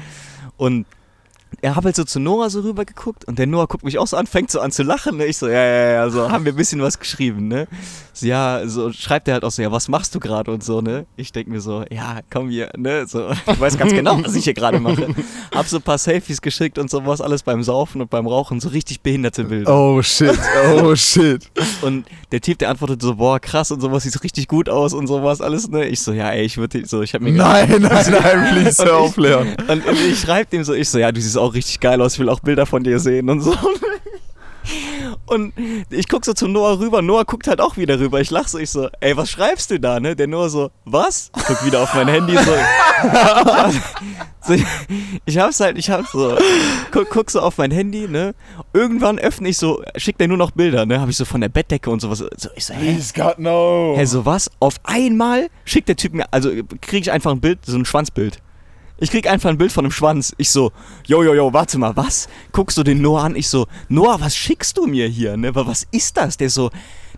Und 0.56 0.86
er 1.60 1.74
hat 1.74 1.84
halt 1.84 1.96
so 1.96 2.04
zu 2.04 2.20
Noah 2.20 2.50
so 2.50 2.60
rüber 2.60 2.84
geguckt 2.84 3.24
und 3.24 3.38
der 3.38 3.46
Noah 3.46 3.66
guckt 3.66 3.84
mich 3.84 3.98
auch 3.98 4.06
so 4.06 4.16
an, 4.16 4.26
fängt 4.26 4.50
so 4.50 4.60
an 4.60 4.70
zu 4.70 4.82
lachen. 4.84 5.16
Ne? 5.16 5.26
Ich 5.26 5.38
so, 5.38 5.48
ja, 5.48 5.64
ja, 5.64 5.90
ja, 5.92 6.10
so 6.10 6.30
haben 6.30 6.44
wir 6.44 6.52
ein 6.52 6.56
bisschen 6.56 6.80
was 6.80 6.98
geschrieben, 6.98 7.48
ne? 7.48 7.66
So, 8.12 8.26
ja, 8.26 8.62
so 8.66 8.92
schreibt 8.92 9.28
er 9.28 9.34
halt 9.34 9.44
auch 9.44 9.50
so, 9.50 9.62
ja, 9.62 9.70
was 9.72 9.88
machst 9.88 10.14
du 10.14 10.20
gerade 10.20 10.50
und 10.50 10.62
so, 10.62 10.80
ne? 10.80 11.06
Ich 11.16 11.32
denke 11.32 11.50
mir 11.50 11.60
so, 11.60 11.84
ja, 11.90 12.20
komm 12.30 12.50
hier, 12.50 12.70
ne? 12.76 13.06
So, 13.06 13.30
ich 13.30 13.60
weiß 13.60 13.76
ganz 13.78 13.92
genau, 13.92 14.22
was 14.24 14.34
ich 14.34 14.44
hier 14.44 14.54
gerade 14.54 14.78
mache. 14.78 15.14
Hab 15.54 15.66
so 15.66 15.76
ein 15.76 15.82
paar 15.82 15.98
Selfies 15.98 16.40
geschickt 16.40 16.78
und 16.78 16.90
sowas, 16.90 17.20
alles 17.20 17.42
beim 17.42 17.62
Saufen 17.62 18.00
und 18.00 18.10
beim 18.10 18.26
Rauchen, 18.26 18.60
so 18.60 18.68
richtig 18.68 19.00
behinderte 19.00 19.44
Bilder. 19.44 19.72
Oh 19.72 20.02
shit, 20.02 20.38
oh 20.72 20.94
shit. 20.94 21.48
Und 21.82 22.06
der 22.32 22.40
Typ, 22.40 22.58
der 22.58 22.70
antwortet 22.70 23.02
so, 23.02 23.16
boah, 23.16 23.40
krass 23.40 23.70
und 23.70 23.80
sowas, 23.80 24.04
sieht 24.04 24.22
richtig 24.22 24.48
gut 24.48 24.68
aus 24.68 24.94
und 24.94 25.06
sowas, 25.06 25.40
alles, 25.40 25.68
ne? 25.68 25.86
Ich 25.86 26.00
so, 26.00 26.12
ja, 26.12 26.30
ey, 26.30 26.44
ich 26.44 26.56
würde 26.56 26.86
so, 26.86 27.02
ich 27.02 27.14
hab 27.14 27.20
mir 27.20 27.32
Nein, 27.32 27.68
nein, 27.80 28.06
nein, 28.10 28.48
please, 28.52 28.84
hör 28.84 28.96
auf, 28.98 29.16
Leon. 29.16 29.48
und, 29.68 29.86
und 29.86 30.00
ich 30.08 30.20
schreibe 30.20 30.50
dem 30.50 30.64
so, 30.64 30.72
ich 30.72 30.88
so, 30.88 30.98
ja, 30.98 31.12
du 31.12 31.20
siehst 31.20 31.38
auch 31.48 31.54
richtig 31.54 31.80
geil 31.80 32.00
aus, 32.00 32.14
ich 32.14 32.20
will 32.20 32.28
auch 32.28 32.40
Bilder 32.40 32.66
von 32.66 32.82
dir 32.82 32.98
sehen 32.98 33.28
und 33.28 33.40
so. 33.40 33.54
Und 35.26 35.52
ich 35.90 36.08
guck 36.08 36.24
so 36.24 36.32
zu 36.32 36.48
Noah 36.48 36.78
rüber, 36.78 37.02
Noah 37.02 37.24
guckt 37.24 37.48
halt 37.48 37.60
auch 37.60 37.76
wieder 37.76 37.98
rüber. 38.00 38.20
Ich 38.20 38.30
lach 38.30 38.48
so, 38.48 38.58
ich 38.58 38.70
so, 38.70 38.88
ey, 39.00 39.16
was 39.16 39.30
schreibst 39.30 39.70
du 39.70 39.78
da, 39.78 40.00
ne? 40.00 40.16
Der 40.16 40.26
Noah 40.26 40.48
so, 40.48 40.70
was? 40.84 41.30
Guck 41.46 41.64
wieder 41.64 41.82
auf 41.82 41.94
mein 41.94 42.08
Handy, 42.08 42.34
so. 42.36 42.52
so 44.40 44.54
ich 45.26 45.38
hab's 45.38 45.60
halt, 45.60 45.78
ich 45.78 45.90
hab's 45.90 46.12
so, 46.12 46.36
guck, 46.90 47.10
guck 47.10 47.30
so 47.30 47.40
auf 47.40 47.58
mein 47.58 47.70
Handy, 47.70 48.08
ne? 48.08 48.34
Irgendwann 48.72 49.18
öffne 49.18 49.48
ich 49.50 49.58
so, 49.58 49.82
schickt 49.96 50.20
er 50.20 50.28
nur 50.28 50.38
noch 50.38 50.50
Bilder, 50.50 50.86
ne? 50.86 51.00
Hab 51.00 51.08
ich 51.08 51.16
so 51.16 51.24
von 51.24 51.40
der 51.40 51.50
Bettdecke 51.50 51.90
und 51.90 52.00
sowas. 52.00 52.18
So, 52.18 52.48
ich 52.56 52.64
so, 52.64 52.74
hä? 52.74 52.94
Please, 52.94 53.12
God, 53.14 53.38
no. 53.38 53.94
Hä, 53.96 54.04
so 54.06 54.24
was? 54.24 54.50
Auf 54.60 54.76
einmal 54.84 55.48
schickt 55.64 55.88
der 55.88 55.96
Typ 55.96 56.14
mir, 56.14 56.26
also 56.30 56.50
kriege 56.80 56.98
ich 56.98 57.12
einfach 57.12 57.32
ein 57.32 57.40
Bild, 57.40 57.58
so 57.64 57.76
ein 57.76 57.84
Schwanzbild. 57.84 58.40
Ich 59.00 59.10
krieg 59.10 59.28
einfach 59.28 59.48
ein 59.48 59.58
Bild 59.58 59.70
von 59.70 59.84
einem 59.84 59.92
Schwanz. 59.92 60.34
Ich 60.38 60.50
so, 60.50 60.72
yo, 61.06 61.22
yo, 61.22 61.32
yo, 61.32 61.52
warte 61.52 61.78
mal, 61.78 61.96
was? 61.96 62.28
Guckst 62.50 62.76
du 62.78 62.82
den 62.82 63.00
Noah 63.00 63.24
an? 63.24 63.36
Ich 63.36 63.48
so, 63.48 63.66
Noah, 63.88 64.20
was 64.20 64.34
schickst 64.34 64.76
du 64.76 64.86
mir 64.86 65.06
hier? 65.06 65.36
Ne? 65.36 65.54
Was 65.54 65.86
ist 65.92 66.16
das? 66.16 66.36
Der 66.36 66.50
so, 66.50 66.70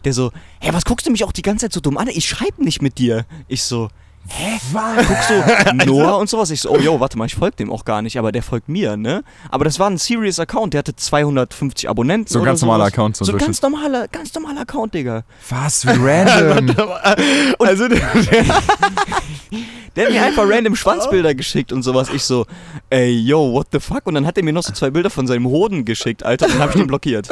der 0.04 0.12
so, 0.12 0.30
hä, 0.60 0.70
was 0.72 0.84
guckst 0.84 1.06
du 1.06 1.10
mich 1.10 1.24
auch 1.24 1.32
die 1.32 1.42
ganze 1.42 1.66
Zeit 1.66 1.72
so 1.72 1.80
dumm 1.80 1.96
an? 1.96 2.08
Ich 2.08 2.28
schreib 2.28 2.58
nicht 2.58 2.82
mit 2.82 2.98
dir. 2.98 3.24
Ich 3.48 3.62
so, 3.62 3.88
hä? 4.28 4.58
Guckst 5.06 5.30
du 5.30 5.74
Noah 5.86 6.18
und 6.18 6.28
sowas? 6.28 6.50
Ich 6.50 6.60
so, 6.60 6.70
oh, 6.70 6.78
yo, 6.78 7.00
warte 7.00 7.18
mal, 7.18 7.26
ich 7.26 7.34
folge 7.34 7.56
dem 7.56 7.72
auch 7.72 7.84
gar 7.84 8.02
nicht, 8.02 8.18
aber 8.18 8.32
der 8.32 8.42
folgt 8.42 8.68
mir, 8.68 8.96
ne? 8.96 9.22
Aber 9.50 9.64
das 9.64 9.78
war 9.78 9.88
ein 9.88 9.98
serious 9.98 10.38
Account, 10.38 10.74
der 10.74 10.80
hatte 10.80 10.94
250 10.94 11.88
Abonnenten. 11.88 12.32
So 12.32 12.38
ein 12.40 12.44
ganz 12.44 12.60
normaler 12.62 12.84
sowas. 12.84 12.92
Account, 12.92 13.16
so 13.16 13.24
So 13.24 13.32
ein 13.32 13.38
ein 13.38 13.46
ganz 13.46 13.62
normaler, 13.62 14.08
ganz 14.08 14.34
normaler 14.34 14.60
Account, 14.62 14.94
Digga. 14.94 15.24
Was, 15.48 15.86
wie 15.86 15.90
random. 15.90 16.90
Also, 17.58 17.88
der, 17.88 18.00
Der 19.96 20.06
hat 20.06 20.12
mir 20.12 20.22
einfach 20.22 20.48
random 20.48 20.76
Schwanzbilder 20.76 21.34
geschickt 21.34 21.72
und 21.72 21.82
sowas. 21.82 22.08
Ich 22.14 22.22
so, 22.22 22.46
ey, 22.90 23.10
yo, 23.10 23.52
what 23.52 23.68
the 23.72 23.80
fuck? 23.80 24.06
Und 24.06 24.14
dann 24.14 24.24
hat 24.24 24.36
er 24.36 24.44
mir 24.44 24.52
noch 24.52 24.62
so 24.62 24.72
zwei 24.72 24.90
Bilder 24.90 25.10
von 25.10 25.26
seinem 25.26 25.46
Hoden 25.46 25.84
geschickt, 25.84 26.22
Alter, 26.22 26.46
und 26.46 26.54
dann 26.54 26.62
hab 26.62 26.70
ich 26.70 26.76
den 26.76 26.86
blockiert. 26.86 27.28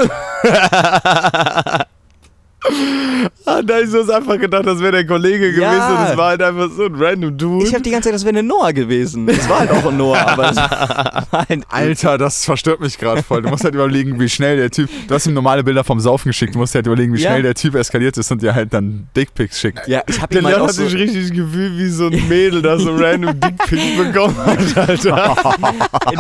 Ah, 3.47 3.61
nein, 3.67 3.91
du 3.91 4.01
hast 4.01 4.11
einfach 4.11 4.39
gedacht, 4.39 4.67
das 4.67 4.81
wäre 4.81 4.93
der 4.93 5.07
Kollege 5.07 5.51
gewesen 5.53 5.63
Ja. 5.63 6.03
und 6.05 6.11
es 6.11 6.17
war 6.17 6.29
halt 6.31 6.43
einfach 6.43 6.69
so 6.71 6.85
ein 6.85 6.95
random 6.95 7.37
Dude. 7.37 7.67
Ich 7.67 7.75
hab 7.75 7.83
die 7.83 7.91
ganze 7.91 8.09
Zeit, 8.09 8.15
das 8.15 8.25
wäre 8.25 8.37
eine 8.39 8.47
Noah 8.47 8.73
gewesen. 8.73 9.29
Es 9.29 9.49
war 9.49 9.61
halt 9.61 9.71
auch 9.71 9.87
ein 9.87 9.97
Noah, 9.97 10.19
aber 10.29 10.51
es 10.51 10.57
war 10.57 11.47
halt 11.49 11.63
Alter, 11.69 12.19
das 12.19 12.45
verstört 12.45 12.81
mich 12.81 12.99
gerade 12.99 13.23
voll. 13.23 13.43
Du 13.43 13.49
musst 13.49 13.65
halt 13.65 13.75
überlegen, 13.75 14.19
wie 14.21 14.29
schnell 14.29 14.57
der 14.57 14.71
Typ. 14.71 14.89
Du 15.09 15.15
hast 15.15 15.27
ihm 15.27 15.35
normale 15.35 15.63
Bilder 15.65 15.85
vom 15.85 16.01
Saufen 16.01 16.29
geschickt. 16.29 16.55
Du 16.55 16.59
musst 16.59 16.75
halt 16.75 16.87
überlegen, 16.87 17.13
wie 17.15 17.21
Ja. 17.21 17.31
schnell 17.31 17.43
der 17.43 17.55
Typ 17.55 17.75
eskaliert 17.75 18.17
ist 18.19 18.31
und 18.31 18.43
dir 18.43 18.55
halt 18.55 18.73
dann 18.73 19.09
Dickpics 19.17 19.61
schickt. 19.61 19.89
Ja, 19.89 20.03
ich 20.07 20.21
hab 20.21 20.31
der 20.31 20.41
ihm 20.43 20.47
halt 20.47 20.59
auch 20.59 20.69
hat 20.69 20.75
so, 20.75 20.85
sich 20.87 20.95
richtig 20.95 21.33
gefühlt 21.33 21.77
wie 21.79 21.89
so 21.89 22.07
ein 22.07 22.29
Mädel, 22.29 22.63
das 22.63 22.83
so 22.83 22.95
random 22.95 23.39
Dickpics 23.41 23.97
bekommen 23.97 24.37
hat, 24.45 24.89
Alter. 24.89 25.37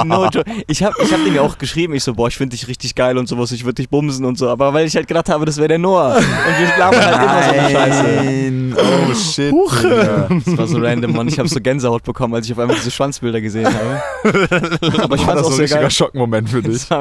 no 0.05 0.29
ich 0.67 0.83
hab, 0.83 0.95
ich 1.03 1.13
hab 1.13 1.25
ihm 1.27 1.35
ja 1.35 1.43
auch 1.43 1.59
geschrieben, 1.59 1.95
ich 1.95 2.03
so, 2.05 2.15
boah, 2.15 2.29
ich 2.29 2.37
finde 2.37 2.57
dich 2.57 2.69
richtig 2.69 2.95
geil 2.95 3.19
und 3.19 3.29
sowas, 3.29 3.53
ich 3.53 3.65
würde 3.65 3.75
dich 3.75 3.89
bumsen 3.89 4.25
und 4.25 4.39
so, 4.39 4.49
aber 4.49 4.73
weil 4.75 4.87
ich 4.87 4.97
halt 4.97 5.07
gedacht 5.09 5.29
habe, 5.29 5.45
das 5.45 5.57
wäre 5.59 5.69
der 5.69 5.79
Noah. 5.79 6.21
Und 6.46 6.59
wir 6.59 6.79
labern 6.79 7.05
halt 7.05 7.22
immer 7.22 7.42
so 7.42 7.51
eine 7.51 7.70
Scheiße. 7.70 8.03
Nein, 8.24 8.77
oh 8.79 9.14
shit. 9.14 9.53
Digga. 9.53 10.29
Das 10.44 10.57
war 10.59 10.66
so 10.66 10.79
random, 10.79 11.12
Mann. 11.12 11.29
Ich 11.29 11.38
habe 11.38 11.48
so 11.48 11.61
Gänsehaut 11.61 12.03
bekommen, 12.05 12.35
als 12.35 12.46
ich 12.46 12.53
auf 12.53 12.59
einmal 12.59 12.77
diese 12.77 12.90
Schwanzbilder 12.90 13.40
gesehen 13.40 13.66
habe. 13.66 14.03
Aber 15.03 15.14
ich 15.16 15.27
War 15.27 15.35
fand 15.35 15.38
das 15.40 15.46
auch 15.46 15.51
so 15.51 15.55
ein 15.57 15.61
richtiger 15.61 15.81
geil. 15.83 15.90
Schockmoment 15.90 16.48
für 16.48 16.62
dich. 16.62 16.87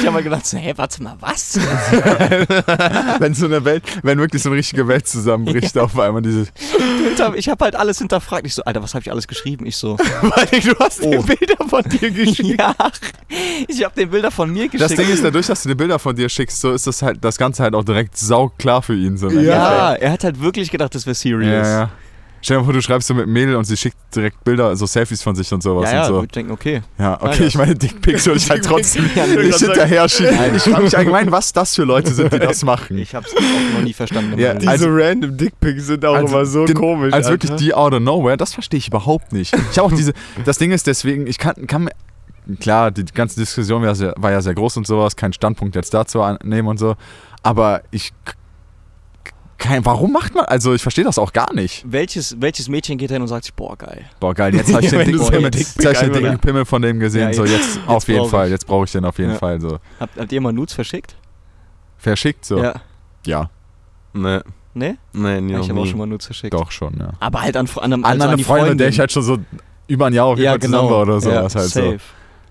Ich 0.00 0.06
habe 0.06 0.12
mal 0.12 0.22
gedacht, 0.22 0.46
so, 0.46 0.56
hey, 0.56 0.72
warte 0.76 1.02
mal, 1.02 1.16
was? 1.20 1.58
wenn 3.18 3.34
so 3.34 3.46
eine 3.46 3.64
Welt, 3.64 3.82
wenn 4.02 4.18
wirklich 4.18 4.42
so 4.42 4.48
eine 4.48 4.58
richtige 4.58 4.86
Welt 4.88 5.06
zusammenbricht, 5.06 5.76
auf 5.78 5.98
einmal 5.98 6.22
diese. 6.22 6.46
Ich 7.36 7.48
habe 7.48 7.64
halt 7.64 7.76
alles 7.76 7.98
hinterfragt. 7.98 8.46
Ich 8.46 8.54
so, 8.54 8.62
Alter, 8.64 8.82
was 8.82 8.94
habe 8.94 9.02
ich 9.02 9.10
alles 9.10 9.28
geschrieben? 9.28 9.66
Ich 9.66 9.76
so, 9.76 9.96
Weil 10.22 10.60
du 10.60 10.74
hast 10.78 11.02
Oh. 11.02 11.10
dir 11.10 11.22
Bilder 11.22 11.56
von 11.68 11.82
dir 11.84 12.10
geschickt. 12.10 12.60
ja, 12.60 12.74
ich 13.68 13.84
habe 13.84 13.94
den 13.94 14.10
Bilder 14.10 14.30
von 14.30 14.50
mir 14.50 14.68
geschickt. 14.68 14.82
Das 14.90 14.94
Ding 14.94 15.08
ist, 15.08 15.22
dadurch, 15.24 15.46
dass 15.46 15.62
du 15.62 15.68
die 15.68 15.74
Bilder 15.74 15.98
von 15.98 16.14
dir 16.16 16.28
schickst, 16.28 16.60
so 16.60 16.72
ist 16.72 16.86
das 16.86 17.02
halt 17.02 17.18
das 17.24 17.36
Ganze 17.38 17.62
halt 17.62 17.74
auch 17.74 17.84
direkt 17.84 18.16
sauklar 18.16 18.69
für 18.80 18.94
ihn. 18.94 19.16
So 19.16 19.28
ja, 19.30 19.94
er 19.94 20.12
hat 20.12 20.24
halt 20.24 20.40
wirklich 20.40 20.70
gedacht, 20.70 20.94
das 20.94 21.06
wäre 21.06 21.14
serious. 21.14 21.66
Ja, 21.66 21.80
ja. 21.80 21.90
Stell 22.42 22.56
dir 22.56 22.60
mal 22.60 22.64
vor, 22.64 22.72
du 22.72 22.80
schreibst 22.80 23.06
so 23.06 23.12
mit 23.12 23.26
Mädel 23.26 23.54
und 23.54 23.64
sie 23.64 23.76
schickt 23.76 23.98
direkt 24.16 24.42
Bilder, 24.44 24.74
so 24.74 24.86
Selfies 24.86 25.22
von 25.22 25.34
sich 25.36 25.52
und 25.52 25.62
sowas 25.62 25.90
Ja, 25.90 25.96
ja, 25.96 26.02
und 26.06 26.08
so. 26.08 26.22
ich 26.22 26.30
denke, 26.30 26.52
okay. 26.54 26.80
Ja, 26.98 27.18
okay, 27.20 27.44
ich 27.44 27.54
meine, 27.54 27.74
Dickpics 27.74 28.24
soll 28.24 28.38
ich 28.38 28.48
halt 28.48 28.64
trotzdem 28.66 29.04
Ja, 29.14 29.26
nicht 29.26 29.38
ich 29.50 29.56
hinterher 29.56 30.08
schieben. 30.08 30.54
Ich 30.56 30.62
frage 30.62 30.84
mich 30.84 30.96
allgemein, 30.96 31.30
was 31.30 31.52
das 31.52 31.74
für 31.74 31.84
Leute 31.84 32.14
sind, 32.14 32.32
die 32.32 32.38
das 32.38 32.64
machen. 32.64 32.96
Ich 32.96 33.14
habe 33.14 33.26
es 33.26 33.36
auch 33.36 33.74
noch 33.76 33.82
nie 33.84 33.92
verstanden. 33.92 34.38
Ja, 34.38 34.54
Diese. 34.54 34.70
Also- 34.70 34.86
random 34.88 35.36
Dickpics 35.36 35.84
sind 35.86 36.02
auch 36.06 36.14
Also 36.14 36.34
immer 36.34 36.46
so 36.46 36.64
den- 36.64 36.76
komisch. 36.76 37.12
Als 37.12 37.26
Alter. 37.26 37.42
wirklich 37.42 37.60
die 37.60 37.74
out 37.74 37.92
of 37.92 38.00
nowhere, 38.00 38.38
das 38.38 38.54
verstehe 38.54 38.78
ich 38.78 38.88
überhaupt 38.88 39.34
nicht. 39.34 39.54
Ich 39.70 39.76
habe 39.78 39.88
auch 39.88 39.92
diese, 39.92 40.14
das 40.46 40.56
Ding 40.56 40.70
ist 40.72 40.86
deswegen, 40.86 41.26
ich 41.26 41.36
kann, 41.36 41.66
kann 41.66 41.84
mir, 41.84 42.56
klar, 42.58 42.90
die 42.90 43.04
ganze 43.04 43.38
Diskussion 43.38 43.82
war, 43.82 43.94
sehr, 43.94 44.14
war 44.16 44.30
ja 44.30 44.40
sehr 44.40 44.54
groß 44.54 44.78
und 44.78 44.86
sowas, 44.86 45.14
kein 45.14 45.34
Standpunkt 45.34 45.74
jetzt 45.76 45.92
dazu 45.92 46.22
annehmen 46.22 46.68
und 46.68 46.78
so, 46.78 46.96
aber 47.42 47.82
ich, 47.90 48.12
kein, 49.60 49.84
warum 49.84 50.12
macht 50.12 50.34
man, 50.34 50.44
also 50.46 50.74
ich 50.74 50.82
verstehe 50.82 51.04
das 51.04 51.18
auch 51.18 51.32
gar 51.32 51.52
nicht. 51.54 51.84
welches, 51.86 52.40
welches 52.40 52.68
Mädchen 52.68 52.98
geht 52.98 53.10
hin 53.10 53.22
und 53.22 53.28
sagt 53.28 53.44
sich, 53.44 53.54
boah, 53.54 53.76
geil. 53.76 54.04
Boah, 54.18 54.34
geil, 54.34 54.54
jetzt 54.56 54.70
habe 54.74 54.84
ich 54.84 54.90
den 54.90 55.04
dicken 55.04 55.24
Pimmel, 55.28 55.54
jetzt 55.54 55.78
dicken 55.80 56.38
Pimmel 56.40 56.64
von 56.64 56.82
dem 56.82 56.98
gesehen, 56.98 57.28
Ja, 57.28 57.32
so 57.34 57.44
jetzt- 57.44 57.76
jetzt 57.76 57.80
auf 57.88 58.08
jeden 58.08 58.28
Fall, 58.28 58.46
ich. 58.46 58.52
jetzt 58.52 58.66
brauche 58.66 58.86
ich 58.86 58.92
den 58.92 59.04
auf 59.04 59.18
jeden 59.18 59.32
Ja. 59.32 59.38
Fall 59.38 59.60
so. 59.60 59.78
Habt, 60.00 60.18
habt 60.18 60.32
ihr 60.32 60.40
mal 60.40 60.52
Nudes 60.52 60.74
verschickt? 60.74 61.14
Verschickt 61.98 62.44
so. 62.44 62.58
Ja. 62.62 62.74
Ja, 63.26 63.50
Nee, 64.12 64.40
Ne? 64.72 64.96
nee, 65.12 65.40
nie, 65.40 65.58
ich 65.60 65.68
habe 65.68 65.80
auch 65.80 65.86
schon 65.86 65.98
mal 65.98 66.06
Nudes 66.06 66.26
verschickt. 66.26 66.54
doch 66.54 66.70
schon, 66.70 66.94
ja. 66.98 67.10
Aber 67.20 67.42
halt 67.42 67.56
an, 67.56 67.68
an, 67.76 67.82
einem, 67.92 68.04
An 68.04 68.10
also 68.12 68.22
eine 68.24 68.32
an 68.32 68.38
die 68.38 68.44
Freundin, 68.44 68.64
Freundin. 68.66 68.78
der 68.78 68.88
ich 68.88 68.98
halt 69.00 69.12
schon 69.12 69.22
so 69.22 69.38
über 69.88 70.06
ein 70.06 70.12
Jahr 70.14 70.26
auf 70.26 70.38
jeden 70.38 70.44
ja, 70.44 70.50
Fall 70.52 70.58
genau. 70.60 70.76
zusammen 70.88 70.90
war 70.90 71.02
oder 71.02 71.14
ja, 71.14 71.20
sowas 71.48 71.54
halt 71.56 71.68
so. 71.70 71.96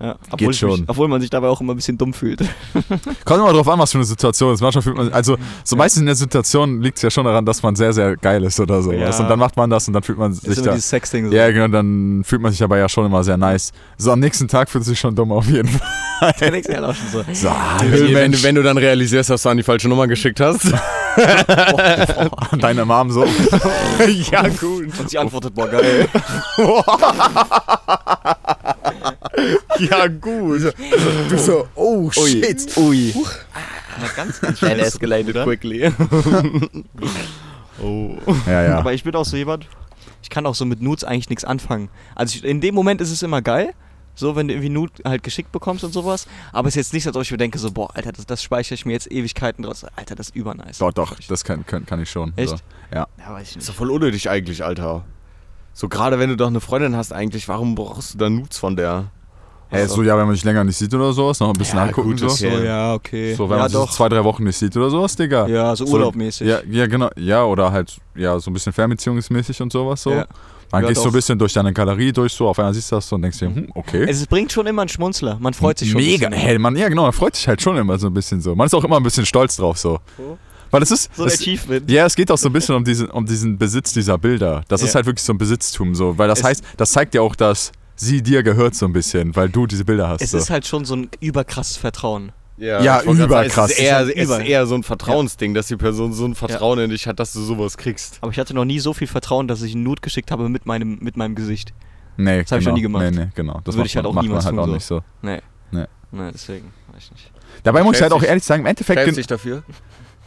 Ja, 0.01 0.15
obwohl, 0.31 0.51
ich 0.51 0.59
schon. 0.59 0.69
Mich, 0.71 0.83
obwohl 0.88 1.07
man 1.09 1.19
sich 1.19 1.29
dabei 1.29 1.47
auch 1.47 1.59
immer 1.59 1.73
ein 1.73 1.75
bisschen 1.75 1.97
dumm 1.97 2.13
fühlt. 2.13 2.39
Kommt 3.25 3.39
immer 3.41 3.51
drauf 3.51 3.67
an, 3.67 3.79
was 3.79 3.91
für 3.91 3.97
eine 3.97 4.05
Situation 4.05 4.53
ist. 4.53 4.62
Manchmal 4.62 4.81
fühlt 4.81 4.95
man, 4.95 5.12
also 5.12 5.38
so 5.65 5.75
meistens 5.75 6.01
in 6.01 6.05
der 6.05 6.15
Situation 6.15 6.81
liegt 6.81 6.97
es 6.97 7.01
ja 7.03 7.09
schon 7.09 7.25
daran, 7.25 7.45
dass 7.45 7.62
man 7.62 7.75
sehr, 7.75 7.91
sehr 7.91 8.15
geil 8.15 8.43
ist 8.43 8.59
oder 8.59 8.81
sowas. 8.81 9.17
Ja. 9.17 9.23
Und 9.23 9.29
dann 9.29 9.39
macht 9.39 9.57
man 9.57 9.69
das 9.69 9.88
und 9.88 9.93
dann 9.93 10.03
fühlt 10.03 10.17
man 10.17 10.33
sich 10.33 10.45
ist 10.45 10.57
immer 10.57 10.67
da. 10.67 10.71
dieses 10.71 10.89
Sexding. 10.89 11.29
So. 11.29 11.35
Ja, 11.35 11.51
genau, 11.51 11.67
dann 11.67 12.23
fühlt 12.23 12.41
man 12.41 12.51
sich 12.51 12.63
aber 12.63 12.77
ja 12.77 12.88
schon 12.88 13.05
immer 13.05 13.23
sehr 13.23 13.38
nice. 13.38 13.71
So 13.97 14.12
am 14.12 14.19
nächsten 14.19 14.47
Tag 14.47 14.69
fühlt 14.69 14.83
es 14.83 14.88
sich 14.88 14.99
schon 14.99 15.13
dumm 15.15 15.33
auf 15.33 15.47
jeden 15.47 15.67
Fall. 16.19 16.33
Der 16.39 16.51
du 16.51 16.73
halt 16.73 16.83
auch 16.83 16.95
schon 16.95 17.07
so. 17.09 17.23
So, 17.33 17.49
Wenn, 17.89 18.43
wenn 18.43 18.55
du 18.55 18.63
dann 18.63 18.77
realisierst, 18.77 19.29
dass 19.29 19.43
du 19.43 19.49
an 19.49 19.57
die 19.57 19.63
falsche 19.63 19.89
Nummer 19.89 20.07
geschickt 20.07 20.39
hast. 20.39 20.73
und 22.52 22.63
deine 22.63 22.86
Mom 22.86 23.12
so. 23.12 23.26
ja, 24.32 24.48
gut. 24.60 25.00
Und 25.00 25.10
sie 25.10 25.17
antwortet, 25.17 25.54
boah, 25.54 25.67
geil. 25.67 26.08
Ja, 29.80 30.08
gut. 30.08 30.74
Du 31.30 31.38
so, 31.38 31.67
oh 31.76 32.10
Ui. 32.17 32.56
Ui. 32.78 33.13
Ah, 33.54 34.08
ganz, 34.15 34.39
ganz 34.39 34.60
schnell 34.60 34.80
escalated, 34.80 35.36
oder? 35.36 35.43
Quickly. 35.43 35.91
oh. 37.82 38.17
Ja, 38.45 38.63
ja. 38.63 38.78
Aber 38.78 38.93
ich 38.93 39.04
bin 39.04 39.15
auch 39.15 39.26
so 39.26 39.38
jemand, 39.38 39.67
ich 40.22 40.30
kann 40.30 40.45
auch 40.45 40.56
so 40.56 40.65
mit 40.65 40.82
Nudes 40.82 41.04
eigentlich 41.04 41.30
nichts 41.30 41.45
anfangen. 41.45 41.89
Also 42.15 42.36
ich, 42.36 42.43
in 42.43 42.62
dem 42.62 42.76
Moment 42.76 43.02
ist 43.02 43.12
es 43.12 43.24
immer 43.24 43.41
geil, 43.41 43.74
so 44.19 44.36
wenn 44.36 44.47
du 44.47 44.53
irgendwie 44.53 44.69
Nude 44.69 44.93
halt 45.05 45.23
geschickt 45.23 45.51
bekommst 45.51 45.84
und 45.84 45.93
sowas. 45.93 46.27
Aber 46.51 46.67
es 46.67 46.73
ist 46.75 46.88
jetzt 46.88 46.93
nicht 46.93 47.03
so, 47.05 47.12
dass 47.12 47.23
ich 47.23 47.32
mir 47.32 47.38
denke, 47.38 47.58
so, 47.58 47.71
boah, 47.71 47.95
Alter, 47.95 48.12
das, 48.12 48.25
das 48.25 48.43
speichere 48.43 48.75
ich 48.75 48.86
mir 48.86 48.93
jetzt 48.93 49.12
Ewigkeiten 49.12 49.63
draus. 49.63 49.86
Alter, 49.95 50.15
das 50.15 50.27
ist 50.27 50.36
übernice. 50.36 50.79
Doch, 50.79 50.91
doch, 50.93 51.15
das 51.27 51.43
kann, 51.43 51.65
kann, 51.65 51.86
kann 51.86 52.01
ich 52.01 52.10
schon. 52.12 52.34
Echt? 52.36 52.49
So. 52.49 52.55
Ja. 52.93 53.08
Ja, 53.17 53.34
weiß 53.34 53.43
ich 53.43 53.49
Ist 53.49 53.55
nicht. 53.57 53.70
doch 53.70 53.76
voll 53.76 53.91
unnötig 53.91 54.30
eigentlich, 54.30 54.63
Alter. 54.63 55.05
So 55.74 55.88
gerade 55.88 56.20
wenn 56.20 56.30
du 56.30 56.36
doch 56.36 56.47
eine 56.47 56.59
Freundin 56.59 56.95
hast 56.95 57.13
eigentlich, 57.13 57.47
warum 57.47 57.76
brauchst 57.76 58.15
du 58.15 58.17
da 58.17 58.30
Nudes 58.30 58.57
von 58.57 58.76
der? 58.76 59.11
Hä, 59.72 59.86
so, 59.88 60.01
ja, 60.01 60.17
wenn 60.17 60.26
man 60.26 60.34
sich 60.36 60.43
länger 60.43 60.63
nicht 60.63 60.78
sieht 60.78 60.91
oder 60.93 61.13
sowas, 61.13 61.39
noch 61.39 61.49
ein 61.51 61.57
bisschen 61.57 61.78
Ja, 61.78 61.84
angucken. 61.86 62.09
gut, 62.11 62.20
so. 62.20 62.30
So, 62.30 62.47
ja, 62.47 62.93
okay. 62.95 63.36
so, 63.36 63.47
wenn 63.49 63.57
ja, 63.57 63.63
man 63.63 63.70
sich 63.72 63.80
doch. 63.80 63.91
zwei, 63.91 64.09
drei 64.09 64.24
Wochen 64.24 64.43
nicht 64.43 64.57
sieht 64.57 64.76
oder 64.76 64.89
sowas, 64.89 65.15
Digga. 65.15 65.47
Ja, 65.47 65.76
so 65.76 65.86
So, 65.86 65.93
urlaubmäßig. 65.93 66.47
Ja, 66.47 66.59
ja, 66.70 66.88
genau. 66.88 67.09
Ja, 67.15 67.43
oder 67.43 67.72
halt, 67.72 67.95
ja, 68.15 68.39
so 68.39 68.49
ein 68.49 68.53
bisschen 68.53 68.74
fernbeziehungsmäßig 68.74 69.61
und 69.61 69.72
sowas 69.72 70.01
so. 70.01 70.11
Ja. 70.11 70.26
Dann 70.72 70.84
Ja, 70.84 70.89
gehst 70.89 70.99
du 71.01 71.05
doch. 71.05 71.11
ein 71.11 71.13
bisschen 71.13 71.38
durch 71.39 71.53
deine 71.53 71.72
Galerie 71.74 72.11
durch, 72.11 72.34
so, 72.34 72.47
auf 72.47 72.57
einmal 72.59 72.74
siehst 72.74 72.91
du 72.91 72.95
das 72.95 73.07
so 73.07 73.15
und 73.15 73.22
denkst 73.24 73.39
dir, 73.39 73.45
hm, 73.47 73.70
okay. 73.76 74.05
Es 74.09 74.26
bringt 74.28 74.51
schon 74.51 74.65
immer 74.67 74.82
einen 74.84 74.89
Schmunzler. 74.89 75.38
Man 75.39 75.53
freut 75.53 75.78
sich 75.80 75.91
schon. 75.91 76.01
Mega, 76.01 76.30
hey, 76.32 76.57
man, 76.59 76.76
ja 76.76 76.89
genau, 76.89 77.03
man 77.03 77.13
freut 77.13 77.36
sich 77.36 77.47
halt 77.47 77.61
schon 77.61 77.76
immer 77.78 77.97
so 77.99 78.07
ein 78.07 78.13
bisschen 78.13 78.39
so. 78.41 78.55
Man 78.55 78.65
ist 78.67 78.74
auch 78.74 78.84
immer 78.84 78.97
ein 78.97 79.03
bisschen 79.03 79.26
stolz 79.26 79.55
drauf 79.55 79.78
so. 79.78 79.99
Weil 80.72 80.84
es 80.84 80.91
ist, 80.91 81.15
So 81.15 81.24
ein 81.24 81.30
Achievement. 81.32 81.89
ja, 81.89 82.05
es 82.05 82.15
geht 82.15 82.30
auch 82.32 82.38
so 82.38 82.49
ein 82.49 82.53
bisschen 82.53 82.76
um 82.76 82.84
diesen, 82.84 83.09
um 83.09 83.26
diesen 83.26 83.57
Besitz 83.57 83.93
dieser 83.93 84.20
Bilder. 84.20 84.63
Das 84.67 84.82
Ja. 84.82 84.88
ist 84.88 84.93
halt 84.95 85.07
wirklich 85.07 85.24
so 85.24 85.34
ein 85.34 85.38
Besitztum 85.39 85.95
so, 85.95 86.15
weil 86.20 86.28
das 86.28 86.39
Es- 86.39 86.45
heißt, 86.45 86.63
das 86.78 86.91
zeigt 86.91 87.15
ja 87.15 87.22
auch, 87.22 87.36
dass 87.36 87.72
sie 88.00 88.22
dir 88.22 88.43
gehört 88.43 88.76
so 88.76 88.86
ein 88.86 88.93
bisschen, 88.93 89.36
weil 89.36 89.50
du 89.50 89.68
diese 89.68 89.86
Bilder 89.86 90.08
hast. 90.10 90.22
Es 90.22 90.32
so. 90.32 90.38
ist 90.38 90.50
halt 90.50 90.66
schon 90.66 90.86
so 90.86 90.95
ein 90.95 91.10
überkrasses 91.20 91.78
Vertrauen. 91.78 92.32
Ja, 92.58 92.82
Ja, 92.82 93.02
überkrass. 93.04 93.72
Es 93.72 93.78
ist, 93.78 93.84
eher, 93.84 94.00
Schon 94.02 94.10
es 94.18 94.30
ist 94.30 94.39
eher 94.39 94.66
so 94.68 94.76
ein 94.76 94.84
Vertrauensding, 94.84 95.54
dass 95.54 95.68
die 95.68 95.78
Person 95.78 96.12
so 96.12 96.26
ein 96.26 96.36
Vertrauen 96.36 96.80
in 96.80 96.89
dich 96.89 97.08
hat, 97.08 97.20
dass 97.20 97.32
du 97.34 97.41
sowas 97.41 97.78
kriegst. 97.78 98.18
Aber 98.22 98.32
ich 98.32 98.39
hatte 98.39 98.54
noch 98.54 98.66
nie 98.66 98.80
so 98.80 98.93
viel 98.93 99.08
Vertrauen, 99.08 99.47
dass 99.47 99.62
ich 99.62 99.74
einen 99.76 99.84
Nude 99.84 100.02
geschickt 100.02 100.30
habe 100.32 100.50
mit 100.50 100.66
meinem, 100.66 100.97
mit 101.02 101.16
meinem 101.16 101.36
Gesicht. 101.36 101.74
nee, 102.18 102.41
das 102.41 102.52
hab 102.52 102.60
ich 102.60 102.66
noch 102.66 102.74
nie 102.74 102.82
gemacht. 102.82 103.06
Nee, 103.12 103.18
nee, 103.18 103.28
genau. 103.34 103.62
Das 103.64 103.76
Würde 103.76 103.88
ich 103.88 103.95
halt 103.95 104.06
auch 104.06 104.22
niemals 104.22 104.43
man 104.45 104.56
halt 104.58 104.64
tun, 104.66 104.70
auch 104.72 104.74
nicht 104.76 104.86
so. 104.86 105.02
Nee. 105.22 105.39
Nee. 105.72 105.86
Nee, 106.12 106.30
deswegen. 106.34 106.74
Weiß 106.91 107.04
ich 107.06 107.12
nicht. 107.12 107.32
Dabei 107.64 107.82
muss 107.84 107.95
ich 107.95 108.02
halt 108.02 108.12
auch 108.12 108.24
ehrlich 108.24 108.43
sagen, 108.43 108.62
im 108.62 108.66
Endeffekt, 108.68 109.06
gen- 109.06 109.16
dich 109.16 109.28
dafür? 109.28 109.64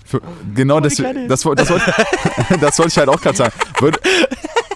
Für, 0.05 0.21
genau, 0.55 0.81
das, 0.81 0.97
Kleine. 0.97 1.27
das, 1.29 1.45
woll- 1.45 1.55
das, 1.55 1.71
wollte, 1.71 1.93
das 2.61 2.79
wollte 2.79 2.89
ich 2.91 2.99
halt 2.99 3.09
auch 3.09 3.21
gerade 3.21 3.37
sagen. 3.37 3.53
Würde, 3.79 3.99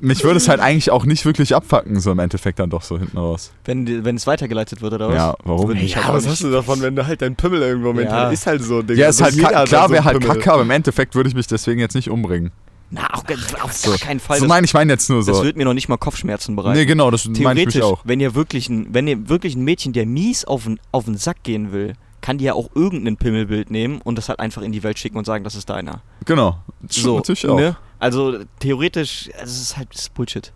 mich 0.00 0.24
würde 0.24 0.36
es 0.36 0.48
halt 0.48 0.60
eigentlich 0.60 0.90
auch 0.90 1.04
nicht 1.04 1.24
wirklich 1.24 1.54
abfacken, 1.54 2.00
so 2.00 2.12
im 2.12 2.18
Endeffekt 2.18 2.58
dann 2.58 2.70
doch 2.70 2.82
so 2.82 2.98
hinten 2.98 3.18
raus. 3.18 3.52
Wenn, 3.64 4.04
wenn 4.04 4.16
es 4.16 4.26
weitergeleitet 4.26 4.82
wird, 4.82 4.92
oder 4.94 5.08
was? 5.08 5.14
Ja, 5.16 5.34
warum? 5.44 5.68
Würde 5.68 5.80
mich 5.80 5.92
Ja, 5.92 5.98
halt 6.04 6.10
auch 6.10 6.14
was 6.14 6.26
hast 6.28 6.42
du 6.42 6.50
davon, 6.50 6.80
wenn 6.82 6.96
du 6.96 7.06
halt 7.06 7.22
dein 7.22 7.36
Pimmel 7.36 7.62
irgendwo 7.62 7.92
Ja. 7.92 8.00
Internet 8.00 8.32
ist 8.32 8.46
halt 8.46 8.62
so, 8.62 8.82
Digga. 8.82 9.00
Ja, 9.00 9.08
ist 9.08 9.22
halt 9.22 9.36
klar, 9.36 9.66
so 9.66 9.90
wäre 9.90 10.04
halt 10.04 10.20
kacke, 10.24 10.52
aber 10.52 10.62
im 10.62 10.70
Endeffekt 10.70 11.14
würde 11.14 11.28
ich 11.28 11.34
mich 11.34 11.46
deswegen 11.46 11.80
jetzt 11.80 11.94
nicht 11.94 12.10
umbringen. 12.10 12.50
Na, 12.90 13.08
auf, 13.12 13.24
auf 13.62 13.82
gar 13.82 13.98
keinen 13.98 14.20
Fall. 14.20 14.38
So, 14.38 14.44
das, 14.44 14.48
nein, 14.48 14.62
ich 14.62 14.72
meine 14.72 14.92
jetzt 14.92 15.10
nur 15.10 15.18
das 15.24 15.38
so. 15.38 15.42
wird 15.42 15.56
mir 15.56 15.64
noch 15.64 15.74
nicht 15.74 15.88
mal 15.88 15.96
Kopfschmerzen 15.96 16.54
bereiten. 16.54 16.78
Nee, 16.78 16.86
genau, 16.86 17.10
das 17.10 17.24
meine 17.26 17.36
ich 17.36 17.42
Theoretisch, 17.42 17.74
mich 17.74 17.82
auch. 17.82 18.00
wenn 18.04 18.20
ihr 18.20 18.34
wirklich 18.36 18.68
ein, 18.68 18.86
wenn 18.92 19.08
ihr 19.08 19.28
wirklich 19.28 19.56
ein 19.56 19.64
Mädchen, 19.64 19.92
der 19.92 20.06
mies 20.06 20.44
auf 20.44 20.64
den, 20.64 20.78
auf 20.92 21.04
den 21.06 21.16
Sack 21.16 21.42
gehen 21.42 21.72
will, 21.72 21.94
kann 22.20 22.38
die 22.38 22.44
ja 22.44 22.54
auch 22.54 22.70
irgendein 22.76 23.16
Pimmelbild 23.16 23.70
nehmen 23.70 24.00
und 24.02 24.16
das 24.18 24.28
halt 24.28 24.38
einfach 24.38 24.62
in 24.62 24.70
die 24.70 24.82
Welt 24.84 24.98
schicken 25.00 25.16
und 25.18 25.24
sagen, 25.24 25.42
das 25.42 25.56
ist 25.56 25.68
deiner. 25.68 26.00
Genau. 26.26 26.58
Das 26.80 26.96
stimmt 26.96 27.16
natürlich 27.16 27.48
auch. 27.48 27.56
Ne? 27.58 27.76
Also 27.98 28.44
theoretisch, 28.60 29.30
es 29.38 29.60
ist 29.60 29.76
halt 29.76 29.92
das 29.92 30.02
ist 30.02 30.14
Bullshit. 30.14 30.52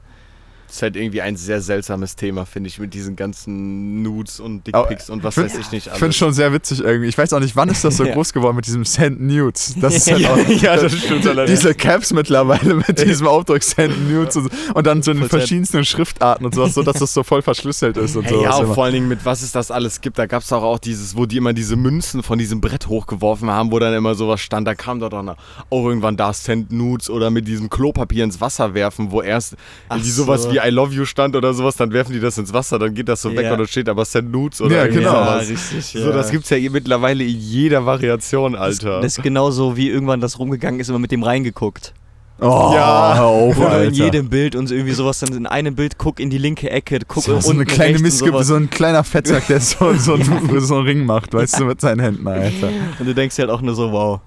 Das 0.71 0.77
ist 0.77 0.83
halt 0.83 0.95
irgendwie 0.95 1.21
ein 1.21 1.37
sehr 1.37 1.61
seltsames 1.61 2.15
Thema, 2.15 2.47
finde 2.47 2.69
ich, 2.69 2.79
mit 2.79 2.95
diesen 2.95 3.17
ganzen 3.17 4.03
Nudes 4.03 4.39
und 4.39 4.69
Dickpics 4.69 5.11
und 5.11 5.25
was 5.25 5.35
find- 5.35 5.47
weiß 5.53 5.59
ich 5.59 5.73
nicht 5.73 5.89
Ich 5.89 5.93
finde 5.95 6.13
schon 6.13 6.33
sehr 6.33 6.53
witzig 6.53 6.81
irgendwie. 6.81 7.09
Ich 7.09 7.19
weiß 7.19 7.33
auch 7.33 7.41
nicht, 7.41 7.57
wann 7.57 7.69
ist 7.71 7.83
das 7.83 7.97
so 7.97 8.05
Ja. 8.11 8.15
groß 8.15 8.33
geworden 8.33 8.55
mit 8.55 8.67
diesem 8.67 8.85
Send 8.85 9.21
Nudes. 9.21 9.75
Das 9.81 9.97
ist 9.97 10.11
halt 10.13 10.21
Ja, 10.21 10.33
auch, 10.33 10.49
ja, 10.63 10.77
das 10.77 10.93
stimmt 10.97 11.27
allerdings. 11.27 11.59
Diese 11.61 11.75
Caps 11.75 12.13
mittlerweile 12.13 12.75
mit 12.75 13.05
diesem 13.05 13.27
Aufdruck 13.27 13.65
Send 13.65 14.09
Nudes 14.13 14.37
und, 14.37 14.49
und 14.75 14.87
dann 14.87 15.03
so 15.03 15.11
in 15.11 15.29
verschiedensten 15.29 15.85
Schriftarten 15.85 16.47
und 16.47 16.55
sowas, 16.55 16.75
so 16.75 16.85
dass 16.85 16.99
das 17.01 17.13
so 17.13 17.25
voll 17.25 17.43
verschlüsselt 17.43 17.97
ist 17.97 18.15
und 18.15 18.25
Hey, 18.27 18.35
so. 18.35 18.43
ja, 18.45 18.53
auch 18.53 18.73
vor 18.75 18.85
allen 18.85 18.95
Dingen 18.95 19.09
mit 19.09 19.25
was 19.25 19.43
es 19.43 19.51
das 19.51 19.73
alles 19.73 20.01
gibt. 20.01 20.19
Da 20.19 20.27
gab 20.27 20.43
es 20.45 20.53
auch, 20.53 20.63
auch 20.63 20.79
dieses, 20.79 21.17
wo 21.17 21.27
die 21.27 21.37
immer 21.39 21.53
diese 21.53 21.75
Münzen 21.75 22.23
von 22.23 22.39
diesem 22.39 22.61
Brett 22.61 22.87
hochgeworfen 22.87 23.51
haben, 23.51 23.73
wo 23.73 23.81
dann 23.81 23.93
immer 23.93 24.15
sowas 24.15 24.41
stand. 24.41 24.69
Da 24.69 24.77
kam 24.77 25.01
doch 25.01 25.09
dann 25.11 25.31
auch 25.31 25.37
irgendwann 25.71 26.17
da 26.17 26.33
Send 26.33 26.71
Nudes 26.71 27.11
oder 27.11 27.31
mit 27.31 27.49
diesem 27.49 27.69
Klopapier 27.71 28.23
ins 28.23 28.41
Wasser 28.41 28.73
werfen, 28.75 29.11
wo 29.11 29.21
erst 29.21 29.57
Ach 29.89 29.97
irgendwie 29.97 30.11
sowas 30.11 30.43
so. 30.45 30.53
wie 30.53 30.60
I 30.67 30.71
love 30.71 30.95
you 30.95 31.05
stand 31.05 31.35
oder 31.37 31.53
sowas, 31.55 31.77
dann 31.77 31.93
werfen 31.93 32.13
die 32.13 32.21
das 32.21 32.39
ins 32.39 32.53
Wasser, 32.53 32.79
dann 32.79 32.95
geht 32.95 33.09
das 33.09 33.23
so 33.23 33.31
weg 33.37 33.45
Ja. 33.45 33.53
und 33.53 33.59
dann 33.59 33.67
steht 33.69 33.89
aber 33.89 34.05
Send 34.05 34.31
Nudes 34.33 34.61
oder 34.61 34.77
Ja, 34.77 34.87
genau. 34.87 35.11
sowas. 35.11 35.49
richtig. 35.49 35.85
So, 36.03 36.13
das 36.13 36.31
gibt's 36.31 36.51
ja 36.51 36.59
mittlerweile 36.71 37.25
in 37.25 37.39
jeder 37.39 37.85
Variation, 37.87 38.55
Alter. 38.57 39.01
Das 39.01 39.17
ist 39.19 39.23
genauso 39.23 39.77
wie 39.77 39.89
irgendwann 39.89 40.21
das 40.21 40.39
rumgegangen 40.39 40.81
ist, 40.81 40.89
immer 40.89 40.99
mit 40.99 41.11
dem 41.13 41.23
reingeguckt. 41.23 41.95
Oh, 42.43 42.73
Ja. 42.75 43.15
hör 43.17 43.25
auf, 43.25 43.61
Alter. 43.61 43.85
in 43.85 43.95
jedem 43.95 44.29
Bild 44.31 44.57
und 44.57 44.71
irgendwie 44.71 44.93
sowas 44.93 45.19
dann 45.21 45.33
in 45.35 45.47
einem 45.47 45.75
Bild 45.75 45.99
guck 45.99 46.19
in 46.21 46.31
die 46.31 46.39
linke 46.39 46.71
Ecke, 46.71 46.99
guck 47.07 47.23
so, 47.23 47.39
so 47.39 47.51
eine 47.51 47.67
kleine 47.67 47.99
sowas. 48.11 48.47
so 48.47 48.55
ein 48.55 48.71
kleiner 48.71 49.05
Fettsack, 49.05 49.47
der 49.49 49.61
so, 49.61 49.93
so, 49.95 50.15
ein, 50.17 50.25
so 50.61 50.77
einen 50.77 50.85
Ring 50.87 51.05
macht, 51.05 51.35
weißt 51.35 51.61
du, 51.61 51.65
mit 51.67 51.81
seinen 51.83 52.01
Händen, 52.01 52.27
Alter. 52.27 52.69
Und 52.99 53.07
du 53.07 53.15
denkst 53.15 53.37
dir 53.37 53.43
halt 53.43 53.51
auch 53.51 53.61
nur 53.61 53.75
so, 53.75 53.93
wow. 53.93 54.21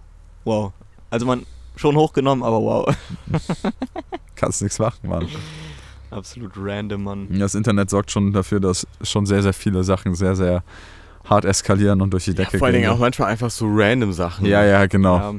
Wow. 0.45 0.71
Also 1.09 1.25
man, 1.25 1.43
schon 1.75 1.95
hochgenommen, 1.95 2.43
aber 2.43 2.61
wow. 2.61 2.95
Kannst 4.35 4.61
nichts 4.61 4.77
machen, 4.77 5.09
Mann. 5.09 5.27
Absolut 6.13 6.51
random, 6.57 7.03
Mann. 7.03 7.27
Das 7.39 7.55
Internet 7.55 7.89
sorgt 7.89 8.11
schon 8.11 8.31
dafür, 8.33 8.59
dass 8.59 8.87
schon 9.01 9.25
sehr, 9.25 9.41
sehr 9.41 9.53
viele 9.53 9.83
Sachen 9.83 10.15
sehr, 10.15 10.35
sehr 10.35 10.63
hart 11.25 11.45
eskalieren 11.45 12.01
und 12.01 12.11
durch 12.11 12.25
die 12.25 12.33
Decke 12.33 12.57
Vor 12.57 12.67
allen 12.67 12.73
Dingen 12.73 12.85
gehen. 12.85 12.93
auch 12.93 12.99
manchmal 12.99 13.29
einfach 13.29 13.49
so 13.49 13.65
random 13.69 14.11
Sachen. 14.13 14.45
Ja, 14.45 14.63
ja, 14.65 14.85
genau. 14.87 15.17
Ja, 15.17 15.33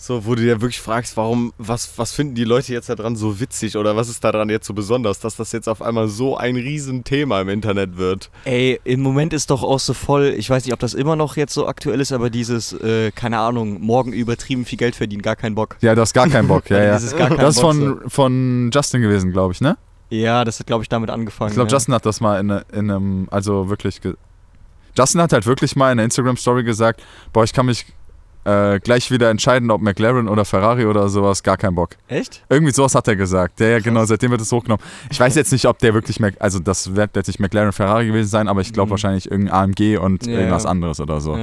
So, 0.00 0.24
wo 0.24 0.34
du 0.34 0.40
dir 0.42 0.60
wirklich 0.62 0.80
fragst, 0.80 1.16
warum, 1.18 1.52
was, 1.58 1.98
was 1.98 2.12
finden 2.12 2.34
die 2.34 2.44
Leute 2.44 2.72
jetzt 2.72 2.88
daran 2.88 3.14
so 3.14 3.38
witzig 3.40 3.76
oder 3.76 3.94
was 3.96 4.08
ist 4.08 4.24
daran 4.24 4.48
jetzt 4.48 4.66
so 4.66 4.72
besonders, 4.72 5.18
dass 5.20 5.36
das 5.36 5.52
jetzt 5.52 5.68
auf 5.68 5.82
einmal 5.82 6.08
so 6.08 6.36
ein 6.38 6.56
Riesenthema 6.56 7.40
im 7.42 7.48
Internet 7.50 7.98
wird? 7.98 8.30
Ey, 8.44 8.80
im 8.84 9.00
Moment 9.02 9.32
ist 9.34 9.50
doch 9.50 9.62
auch 9.62 9.80
so 9.80 9.92
voll, 9.92 10.34
ich 10.38 10.48
weiß 10.48 10.64
nicht, 10.64 10.72
ob 10.72 10.78
das 10.80 10.94
immer 10.94 11.14
noch 11.16 11.36
jetzt 11.36 11.52
so 11.52 11.66
aktuell 11.66 12.00
ist, 12.00 12.12
aber 12.12 12.30
dieses, 12.30 12.72
äh, 12.72 13.10
keine 13.10 13.38
Ahnung, 13.38 13.82
morgen 13.82 14.12
übertrieben 14.14 14.64
viel 14.64 14.78
Geld 14.78 14.96
verdienen, 14.96 15.20
gar 15.20 15.36
keinen 15.36 15.56
Bock. 15.56 15.76
Ja, 15.82 15.94
du 15.94 16.00
hast 16.00 16.14
gar 16.14 16.28
keinen 16.28 16.48
Bock. 16.48 16.64
Ja, 16.70 16.82
ja. 16.82 16.90
Das 16.92 17.02
ist 17.02 17.16
gar 17.18 17.28
kein 17.28 17.36
Das 17.38 17.56
ist 17.56 17.60
Bock, 17.62 17.74
von, 17.74 18.00
von 18.08 18.70
Justin 18.72 19.02
gewesen, 19.02 19.32
glaube 19.32 19.52
ich, 19.52 19.60
ne? 19.60 19.76
Ja, 20.10 20.44
das 20.44 20.58
hat, 20.58 20.66
glaube 20.66 20.82
ich, 20.82 20.88
damit 20.88 21.10
angefangen. 21.10 21.50
Ich 21.50 21.54
glaube, 21.54 21.70
ja. 21.70 21.76
Justin 21.76 21.94
hat 21.94 22.06
das 22.06 22.20
mal 22.20 22.40
in, 22.40 22.46
ne- 22.46 22.64
in 22.72 22.90
einem, 22.90 23.28
also 23.30 23.68
wirklich. 23.68 24.00
Justin 24.96 25.20
hat 25.22 25.32
halt 25.32 25.46
wirklich 25.46 25.76
mal 25.76 25.88
in 25.92 25.98
einer 25.98 26.04
Instagram-Story 26.04 26.64
gesagt: 26.64 27.02
Boah, 27.32 27.44
ich 27.44 27.52
kann 27.52 27.66
mich 27.66 27.84
äh, 28.44 28.80
gleich 28.80 29.10
wieder 29.10 29.28
entscheiden, 29.30 29.70
ob 29.70 29.82
McLaren 29.82 30.26
oder 30.28 30.44
Ferrari 30.44 30.86
oder 30.86 31.08
sowas, 31.10 31.42
gar 31.42 31.56
kein 31.58 31.74
Bock. 31.74 31.90
Echt? 32.08 32.42
Irgendwie 32.48 32.72
sowas 32.72 32.94
hat 32.94 33.06
er 33.06 33.16
gesagt. 33.16 33.60
Der, 33.60 33.70
ja, 33.70 33.78
genau, 33.80 34.04
seitdem 34.06 34.30
wird 34.30 34.40
es 34.40 34.50
hochgenommen. 34.50 34.82
Ich 35.10 35.20
weiß 35.20 35.34
jetzt 35.34 35.52
nicht, 35.52 35.66
ob 35.66 35.78
der 35.80 35.92
wirklich, 35.92 36.18
Mac 36.20 36.34
also 36.38 36.58
das 36.58 36.94
wird 36.96 37.14
jetzt 37.16 37.26
nicht 37.28 37.40
McLaren 37.40 37.72
Ferrari 37.72 38.06
gewesen 38.06 38.28
sein, 38.28 38.48
aber 38.48 38.62
ich 38.62 38.72
glaube 38.72 38.88
Mhm. 38.88 38.90
wahrscheinlich 38.92 39.30
irgendein 39.30 39.54
AMG 39.54 39.98
und 39.98 40.26
Ja, 40.26 40.32
irgendwas 40.38 40.64
ja. 40.64 40.70
anderes 40.70 41.00
oder 41.00 41.20
so. 41.20 41.38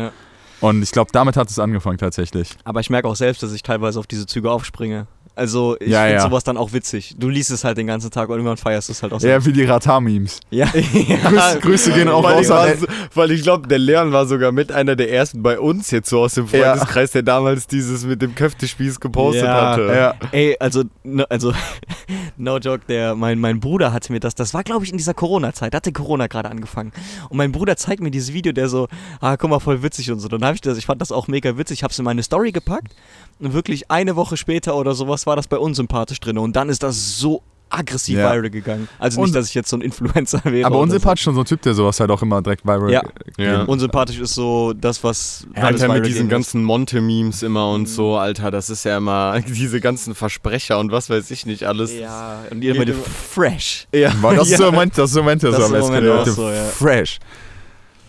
Und 0.61 0.81
ich 0.81 0.91
glaube, 0.91 1.11
damit 1.11 1.37
hat 1.37 1.49
es 1.49 1.59
angefangen 1.59 1.97
tatsächlich. 1.99 2.49
Aber 2.63 2.79
ich 2.79 2.89
merke 2.89 3.07
auch 3.07 3.15
selbst, 3.15 3.43
dass 3.43 3.51
ich 3.53 3.61
teilweise 3.61 3.99
auf 3.99 4.07
diese 4.07 4.25
Züge 4.25 4.49
aufspringe. 4.49 5.05
Also 5.35 5.75
ich 5.79 5.89
Ja, 5.89 6.01
finde 6.03 6.15
ja. 6.15 6.21
sowas 6.21 6.43
dann 6.43 6.57
auch 6.57 6.71
witzig. 6.73 7.15
Du 7.19 7.27
liest 7.29 7.51
es 7.51 7.63
halt 7.63 7.77
den 7.77 7.87
ganzen 7.87 8.09
Tag 8.09 8.29
und 8.29 8.35
irgendwann 8.35 8.57
feierst 8.57 8.87
du 8.89 8.93
es 8.93 9.03
halt 9.03 9.11
auch 9.13 9.19
so. 9.19 9.27
Ja, 9.27 9.45
wie 9.45 9.51
die 9.51 9.63
Ratar-Memes. 9.65 10.39
Ja. 10.49 10.65
Grüße, 10.71 11.59
Grüße 11.61 11.91
gehen 11.91 12.07
auch 12.07 12.23
weil, 12.23 12.35
raus 12.35 12.45
ich 12.45 12.51
an 12.51 12.57
war 12.57 12.75
so, 12.77 12.87
weil 13.13 13.31
ich 13.31 13.43
glaube, 13.43 13.67
der 13.67 13.79
Leon 13.79 14.11
war 14.11 14.25
sogar 14.25 14.51
mit 14.51 14.71
einer 14.71 14.95
der 14.95 15.11
ersten 15.11 15.43
bei 15.43 15.59
uns 15.59 15.91
jetzt 15.91 16.09
so 16.09 16.21
aus 16.21 16.35
dem 16.35 16.47
Ja. 16.51 16.73
Freundeskreis, 16.73 17.11
der 17.11 17.23
damals 17.23 17.67
dieses 17.67 18.05
mit 18.05 18.21
dem 18.21 18.33
Köftespieß 18.35 18.99
gepostet 18.99 19.43
Ja. 19.43 19.71
hatte. 19.71 19.93
Ja. 19.93 20.15
Ey, 20.31 20.55
also, 20.59 20.83
ne, 21.03 21.29
also, 21.29 21.53
no 22.37 22.57
joke, 22.57 22.83
der, 22.87 23.15
mein, 23.15 23.39
mein 23.39 23.59
Bruder 23.59 23.91
hatte 23.91 24.11
mir 24.13 24.19
das, 24.19 24.35
das 24.35 24.53
war 24.53 24.63
glaube 24.63 24.85
ich 24.85 24.91
in 24.91 24.97
dieser 24.97 25.13
Corona-Zeit, 25.13 25.73
da 25.73 25.77
hatte 25.77 25.91
Corona 25.91 26.27
gerade 26.27 26.49
angefangen. 26.49 26.91
Und 27.29 27.37
mein 27.37 27.51
Bruder 27.51 27.75
zeigt 27.77 28.01
mir 28.01 28.11
dieses 28.11 28.33
Video, 28.33 28.53
der 28.53 28.69
so, 28.69 28.87
ah, 29.19 29.35
guck 29.37 29.49
mal, 29.49 29.59
voll 29.59 29.83
witzig 29.83 30.11
und 30.11 30.19
so. 30.19 30.27
Dann 30.27 30.43
habe 30.45 30.55
ich 30.55 30.61
das, 30.61 30.77
ich 30.77 30.85
fand 30.85 31.01
das 31.01 31.11
auch 31.11 31.27
mega 31.27 31.57
witzig, 31.57 31.83
hab's 31.83 31.99
in 31.99 32.05
meine 32.05 32.23
Story 32.23 32.51
gepackt 32.51 32.93
wirklich 33.39 33.91
eine 33.91 34.15
Woche 34.15 34.37
später 34.37 34.75
oder 34.75 34.93
sowas 34.95 35.25
war 35.27 35.35
das 35.35 35.47
bei 35.47 35.57
unsympathisch 35.57 36.19
drin 36.19 36.37
und 36.37 36.55
dann 36.55 36.69
ist 36.69 36.83
das 36.83 37.17
so 37.19 37.41
aggressiv 37.67 38.15
Ja. 38.17 38.31
viral 38.31 38.49
gegangen. 38.51 38.87
Also 38.99 39.19
Und- 39.19 39.25
nicht, 39.25 39.35
dass 39.35 39.49
ich 39.49 39.55
jetzt 39.55 39.69
so 39.69 39.75
ein 39.75 39.81
Influencer 39.81 40.39
wäre. 40.45 40.67
Aber 40.67 40.77
unsympathisch 40.77 41.23
schon 41.23 41.33
so 41.33 41.41
ein 41.41 41.45
Typ, 41.45 41.61
der 41.63 41.73
sowas 41.73 41.99
halt 41.99 42.11
auch 42.11 42.21
immer 42.21 42.41
direkt 42.41 42.63
viral 42.63 42.91
Ja. 42.91 43.01
Ja. 43.37 43.65
So. 43.65 43.71
Unsympathisch 43.71 44.19
ist 44.19 44.35
so 44.35 44.71
das, 44.73 45.03
was 45.03 45.47
Ja, 45.55 45.63
alles 45.63 45.81
Alter, 45.81 45.93
mit 45.95 46.05
diesen 46.05 46.29
ganzen 46.29 46.63
Monte-Memes 46.63 47.41
immer 47.43 47.71
und 47.71 47.81
Mhm. 47.81 47.85
so, 47.87 48.15
Alter, 48.17 48.51
das 48.51 48.69
ist 48.69 48.85
ja 48.85 48.97
immer 48.97 49.41
diese 49.47 49.81
ganzen 49.81 50.13
Versprecher 50.15 50.77
und 50.79 50.91
was 50.91 51.09
weiß 51.09 51.29
ich 51.31 51.45
nicht 51.47 51.63
alles. 51.63 51.91
Ja, 51.93 52.43
und 52.51 52.63
ihr 52.63 52.75
immer 52.75 52.85
die 52.85 52.93
fresh. 52.93 53.87
Ja. 53.93 54.13
Das 54.21 54.47
ist 54.47 54.57
so 54.57 54.65
Moment, 54.71 54.97
das 54.97 55.09
ist 55.09 55.17
im 55.17 55.23
Moment 55.23 55.43
Das 55.43 55.55
so 55.55 55.61
ist 55.63 55.67
am 55.69 55.75
im 55.75 55.81
Moment 55.81 56.09
auch 56.09 56.27
so, 56.27 56.49
ja. 56.49 56.63
Fresh. 56.65 57.17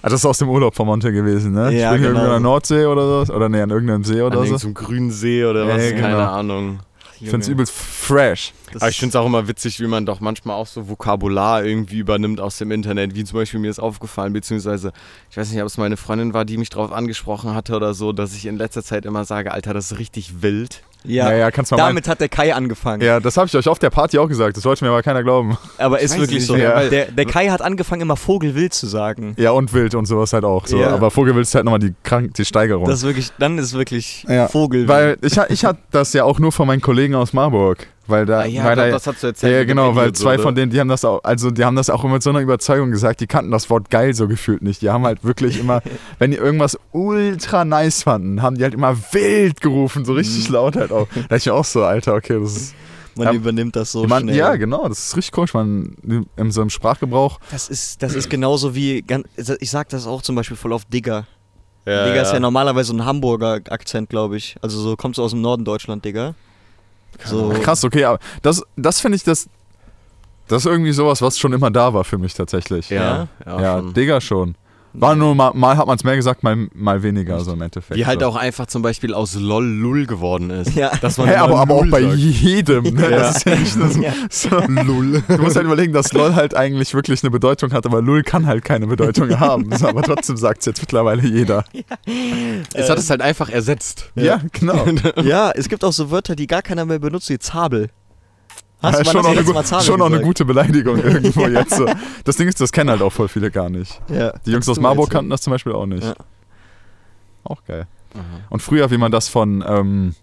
Ah, 0.07 0.09
das 0.09 0.21
ist 0.21 0.27
aus 0.27 0.39
dem 0.39 0.49
Urlaub 0.49 0.73
von 0.73 0.87
Monte 0.87 1.11
gewesen, 1.11 1.51
ne? 1.51 1.73
Ja, 1.73 1.91
ich 1.93 1.95
bin 1.95 2.03
hier 2.03 2.09
genau. 2.11 2.21
irgendwo 2.21 2.21
an 2.21 2.31
der 2.31 2.41
Nordsee 2.41 2.87
oder 2.87 3.27
so. 3.27 3.35
Oder 3.35 3.49
nee, 3.49 3.61
an 3.61 3.71
irgendeinem 3.71 4.05
See 4.05 4.21
An 4.21 4.27
oder 4.27 4.37
so. 4.37 4.45
irgendeinem 4.45 4.75
grünen 4.75 5.11
See 5.11 5.45
oder 5.45 5.67
was, 5.67 5.83
Ja, 5.83 5.91
keine 5.91 6.15
genau. 6.15 6.31
Ahnung. 6.31 6.79
Ich 7.21 7.29
find's 7.29 7.49
übelst 7.49 7.73
fresh. 7.75 8.53
Das 8.73 8.83
Aber 8.83 8.91
ich 8.91 9.01
finde 9.01 9.11
es 9.11 9.17
auch 9.17 9.27
immer 9.27 9.49
witzig, 9.49 9.81
wie 9.81 9.89
man 9.89 10.07
doch 10.07 10.21
manchmal 10.21 10.55
auch 10.55 10.69
so 10.69 10.89
Vokabular 10.89 11.65
irgendwie 11.65 11.99
übernimmt 11.99 12.39
aus 12.39 12.57
dem 12.59 12.71
Internet. 12.71 13.17
Wie 13.17 13.25
zum 13.25 13.41
Beispiel 13.41 13.59
mir 13.59 13.69
ist 13.71 13.81
aufgefallen, 13.81 14.33
beziehungsweise, 14.33 14.93
ich 15.29 15.37
weiß 15.37 15.51
nicht, 15.51 15.61
ob 15.61 15.67
es 15.67 15.77
meine 15.77 15.97
Freundin 15.97 16.35
war, 16.35 16.45
die 16.45 16.57
mich 16.57 16.71
darauf 16.71 16.93
angesprochen 16.93 17.57
hatte 17.57 17.75
oder 17.75 17.93
so, 17.93 18.13
dass 18.13 18.33
ich 18.37 18.47
in 18.47 18.59
letzter 18.59 18.85
Zeit 18.85 19.07
immer 19.07 19.25
sage, 19.25 19.51
Alter, 19.51 19.75
das 19.75 19.91
ist 19.91 19.99
richtig 19.99 20.41
wild. 20.41 20.85
Ja, 21.07 21.31
Ja, 21.31 21.37
ja, 21.37 21.51
kannst 21.51 21.73
du 21.73 21.77
mal 21.77 21.87
damit 21.89 22.09
hat 22.09 22.21
der 22.21 22.29
Kai 22.29 22.55
angefangen. 22.55 23.03
Ja, 23.03 23.21
das 23.21 23.37
habe 23.37 23.47
ich 23.47 23.57
euch 23.57 23.69
auf 23.69 23.79
der 23.79 23.91
Party 23.91 24.19
auch 24.19 24.29
gesagt. 24.29 24.57
Das 24.57 24.65
wollte 24.65 24.85
mir 24.85 24.91
aber 24.91 25.03
keiner 25.03 25.23
glauben. 25.23 25.57
Aber 25.79 25.99
Ich 25.99 26.05
ist 26.05 26.19
wirklich 26.19 26.39
nicht 26.39 26.47
so. 26.47 26.55
weil- 26.55 26.91
Der, 26.91 27.11
der 27.11 27.25
Kai 27.27 27.49
hat 27.49 27.63
angefangen, 27.63 28.03
immer 28.03 28.17
Vogelwild 28.17 28.75
zu 28.75 28.87
sagen. 28.87 29.35
Ja, 29.39 29.51
und 29.53 29.73
wild 29.73 29.95
und 29.95 30.07
sowas 30.07 30.33
halt 30.33 30.45
auch. 30.45 30.67
So. 30.67 30.79
Ja. 30.79 30.91
Aber 30.91 31.11
Vogelwild 31.11 31.47
ist 31.47 31.55
halt 31.55 31.65
nochmal 31.65 31.81
die, 31.81 31.95
krank, 32.03 32.35
die 32.35 32.45
Steigerung. 32.45 32.87
Das 32.87 32.99
ist 33.01 33.05
wirklich, 33.05 33.31
dann 33.39 33.59
ist 33.59 33.75
wirklich 33.75 34.25
Ja, 34.29 34.49
Vogelwild. 34.49 34.89
Weil 34.89 35.17
ich, 35.23 35.37
ich 35.49 35.65
hatte 35.65 35.81
das 35.91 36.13
ja 36.13 36.25
auch 36.25 36.39
nur 36.39 36.53
von 36.53 36.67
meinen 36.67 36.81
Kollegen 36.81 37.15
aus 37.15 37.33
Marburg. 37.33 37.87
Weil 38.09 38.25
da, 38.27 38.41
Ah, 38.41 38.45
ja, 38.47 38.65
weil 38.65 38.77
doch, 38.77 38.83
da, 38.85 38.91
das 38.91 39.07
hast 39.07 39.23
du 39.23 39.27
erzählt. 39.29 39.53
ja, 39.53 39.65
genau, 39.65 39.97
weil 39.97 40.09
und 40.09 40.17
so, 40.17 40.25
zwei 40.25 40.37
ne? 40.37 40.43
von 40.43 40.55
denen, 40.55 40.71
die 40.71 40.79
haben 40.79 40.89
das 40.89 41.05
auch, 41.05 41.25
also 41.25 41.51
die 41.51 41.65
haben 41.65 41.75
das 41.77 41.91
auch 41.91 42.05
immer 42.05 42.15
mit 42.15 42.23
so 42.23 42.31
einer 42.31 42.41
Überzeugung 42.41 42.91
gesagt, 42.91 43.21
die 43.21 43.27
kannten 43.27 43.51
das 43.51 43.69
Wort 43.71 43.91
geil 43.91 44.15
so 44.15 44.29
gefühlt 44.29 44.63
nicht. 44.63 44.81
Die 44.83 44.91
haben 44.91 45.05
halt 45.05 45.25
wirklich 45.25 45.59
immer, 45.59 45.83
wenn 46.19 46.31
die 46.31 46.37
irgendwas 46.37 46.79
ultra 46.93 47.65
nice 47.65 48.03
fanden, 48.05 48.43
haben 48.43 48.57
die 48.57 48.63
halt 48.63 48.75
immer 48.75 48.97
wild 49.13 49.61
gerufen, 49.61 50.05
so 50.05 50.13
Mhm. 50.13 50.19
richtig 50.19 50.49
laut 50.49 50.77
halt 50.77 50.93
auch. 50.93 51.09
Da 51.15 51.21
dachte 51.23 51.37
ich 51.37 51.51
auch 51.51 51.65
so, 51.65 51.83
Alter, 51.85 52.15
okay, 52.15 52.39
das 52.41 52.57
ist. 52.57 52.75
Man 53.19 53.29
Ja, 53.29 53.33
übernimmt 53.33 53.75
das 53.75 53.93
so 53.93 54.07
man, 54.07 54.25
schnell. 54.25 54.37
ja, 54.37 54.57
genau, 54.57 54.87
das 54.89 55.07
ist 55.07 55.17
richtig 55.17 55.33
komisch, 55.33 55.55
man 55.55 55.97
in 56.37 56.51
so 56.51 56.61
einem 56.61 56.69
Sprachgebrauch. 56.69 57.39
Das 57.51 57.71
ist, 57.71 58.03
das 58.03 58.15
ist 58.15 58.29
genauso 58.29 58.75
wie, 58.75 59.01
ganz- 59.01 59.27
ich 59.59 59.71
sag 59.71 59.89
das 59.89 60.07
auch 60.07 60.21
zum 60.21 60.37
Beispiel 60.37 60.57
voll 60.59 60.75
auf 60.75 60.85
Digger. 60.85 61.27
Ja, 61.87 62.05
Digger 62.05 62.23
ist 62.23 62.33
ja 62.35 62.41
normalerweise 62.41 62.95
ein 62.95 63.07
Hamburger 63.07 63.61
Akzent, 63.71 64.11
glaube 64.11 64.37
ich. 64.37 64.57
Also 64.61 64.79
so 64.81 64.97
kommst 64.97 65.17
du 65.17 65.23
aus 65.23 65.31
dem 65.31 65.41
Norden 65.41 65.65
Deutschland, 65.65 66.05
Digga. 66.05 66.35
So, 67.25 67.53
Krass, 67.63 67.85
okay, 67.85 68.05
aber 68.05 68.19
das, 68.43 68.63
das 68.77 69.01
finde 69.01 69.17
ich, 69.17 69.25
das, 69.25 69.49
das 70.49 70.65
ist 70.65 70.71
irgendwie 70.71 70.93
sowas, 70.93 71.23
was 71.23 71.39
schon 71.39 71.53
immer 71.53 71.71
da 71.71 71.93
war 71.93 72.05
für 72.05 72.19
mich 72.19 72.35
tatsächlich. 72.35 72.91
Ja, 72.91 73.29
ja, 73.45 73.61
ja 73.61 73.79
schon. 73.79 73.95
Digga 73.95 74.21
schon. 74.21 74.55
War 74.99 75.15
nur 75.15 75.35
mal, 75.35 75.53
mal 75.55 75.77
hat 75.77 75.87
man 75.87 75.97
es 75.97 76.05
mehr 76.05 76.17
gesagt, 76.17 76.43
mal, 76.43 76.69
mal 76.75 77.03
weniger, 77.03 77.41
so 77.41 77.53
im 77.53 77.61
Endeffekt. 77.63 77.99
Wie 77.99 78.07
halt 78.07 78.21
so. 78.21 78.27
auch 78.27 78.37
einfach 78.37 78.67
zum 78.67 78.83
Beispiel 78.83 79.13
aus 79.15 79.35
LOL 79.35 79.65
Lull 79.67 80.07
geworden 80.07 80.51
ist. 80.51 80.75
Ja. 80.75 80.91
Dass 81.01 81.19
man 81.19 81.29
immer 81.29 81.39
aber, 81.39 81.59
aber 81.61 81.75
auch 81.75 81.87
bei 81.87 82.03
sagt. 82.03 82.17
jedem. 82.17 82.85
Ne? 82.85 83.07
Ja. 83.11 83.19
Das 83.19 83.37
ist 83.37 83.47
ja 83.47 83.57
nicht 83.57 84.03
Ja. 84.03 84.13
so 84.31 84.49
Lull. 84.67 85.23
Du 85.29 85.39
musst 85.39 85.57
halt 85.57 85.67
überlegen, 85.67 85.93
dass 85.93 86.13
LOL 86.13 86.35
halt 86.35 86.57
eigentlich 86.57 86.93
wirklich 86.95 87.23
eine 87.23 87.31
Bedeutung 87.31 87.73
hat, 87.73 87.87
aber 87.87 88.03
Lull 88.03 88.23
kann 88.23 88.47
halt 88.47 88.65
keine 88.65 88.87
Bedeutung 88.87 89.39
haben. 89.39 89.71
So, 89.77 89.87
aber 89.89 90.03
trotzdem 90.03 90.37
sagt 90.37 90.61
es 90.61 90.67
jetzt 90.67 90.81
mittlerweile 90.81 91.23
jeder. 91.23 91.65
Es 92.75 92.89
hat 92.91 92.99
es 92.99 93.11
halt 93.11 93.21
einfach 93.21 93.49
ersetzt. 93.49 94.11
Ja, 94.15 94.41
genau. 94.53 94.87
ja, 95.23 95.51
es 95.53 95.69
gibt 95.69 95.85
auch 95.85 95.93
so 95.93 96.11
Wörter, 96.11 96.35
die 96.37 96.47
gar 96.47 96.63
keiner 96.63 96.85
mehr 96.85 96.99
benutzt, 96.99 97.29
wie 97.31 97.39
Zabel. 97.39 97.91
Ja, 98.93 98.99
Hast 98.99 99.07
du 99.07 99.11
schon 99.13 99.27
auch, 99.27 99.31
eine, 99.31 99.65
Zabel 99.65 99.85
schon 99.85 100.03
eine 100.03 100.21
gute 100.21 100.45
Beleidigung 100.45 100.99
irgendwo 101.03 101.47
jetzt. 101.47 101.77
So. 101.77 101.87
Das 102.25 102.37
Ding 102.37 102.49
ist, 102.49 102.61
das 102.61 102.73
kennen 102.73 102.91
halt 102.91 103.03
auch 103.03 103.13
voll 103.13 103.29
viele 103.29 103.51
gar 103.51 103.69
nicht. 103.69 104.01
Ja. 104.09 104.33
Die 104.45 104.53
Jungs 104.53 104.69
aus 104.69 104.79
Marburg 104.81 105.07
jetzt- 105.07 105.13
kannten 105.13 105.31
das 105.31 105.43
zum 105.43 105.51
Beispiel 105.53 105.73
auch 105.73 105.87
nicht. 105.87 106.05
Ja. 106.05 106.15
Auch 107.45 107.63
geil. 107.65 107.87
Und 108.49 108.63
früher, 108.63 108.91
wie 108.91 108.97
man 108.97 109.13
das 109.13 109.29
von 109.29 109.63
ähm, 109.67 110.15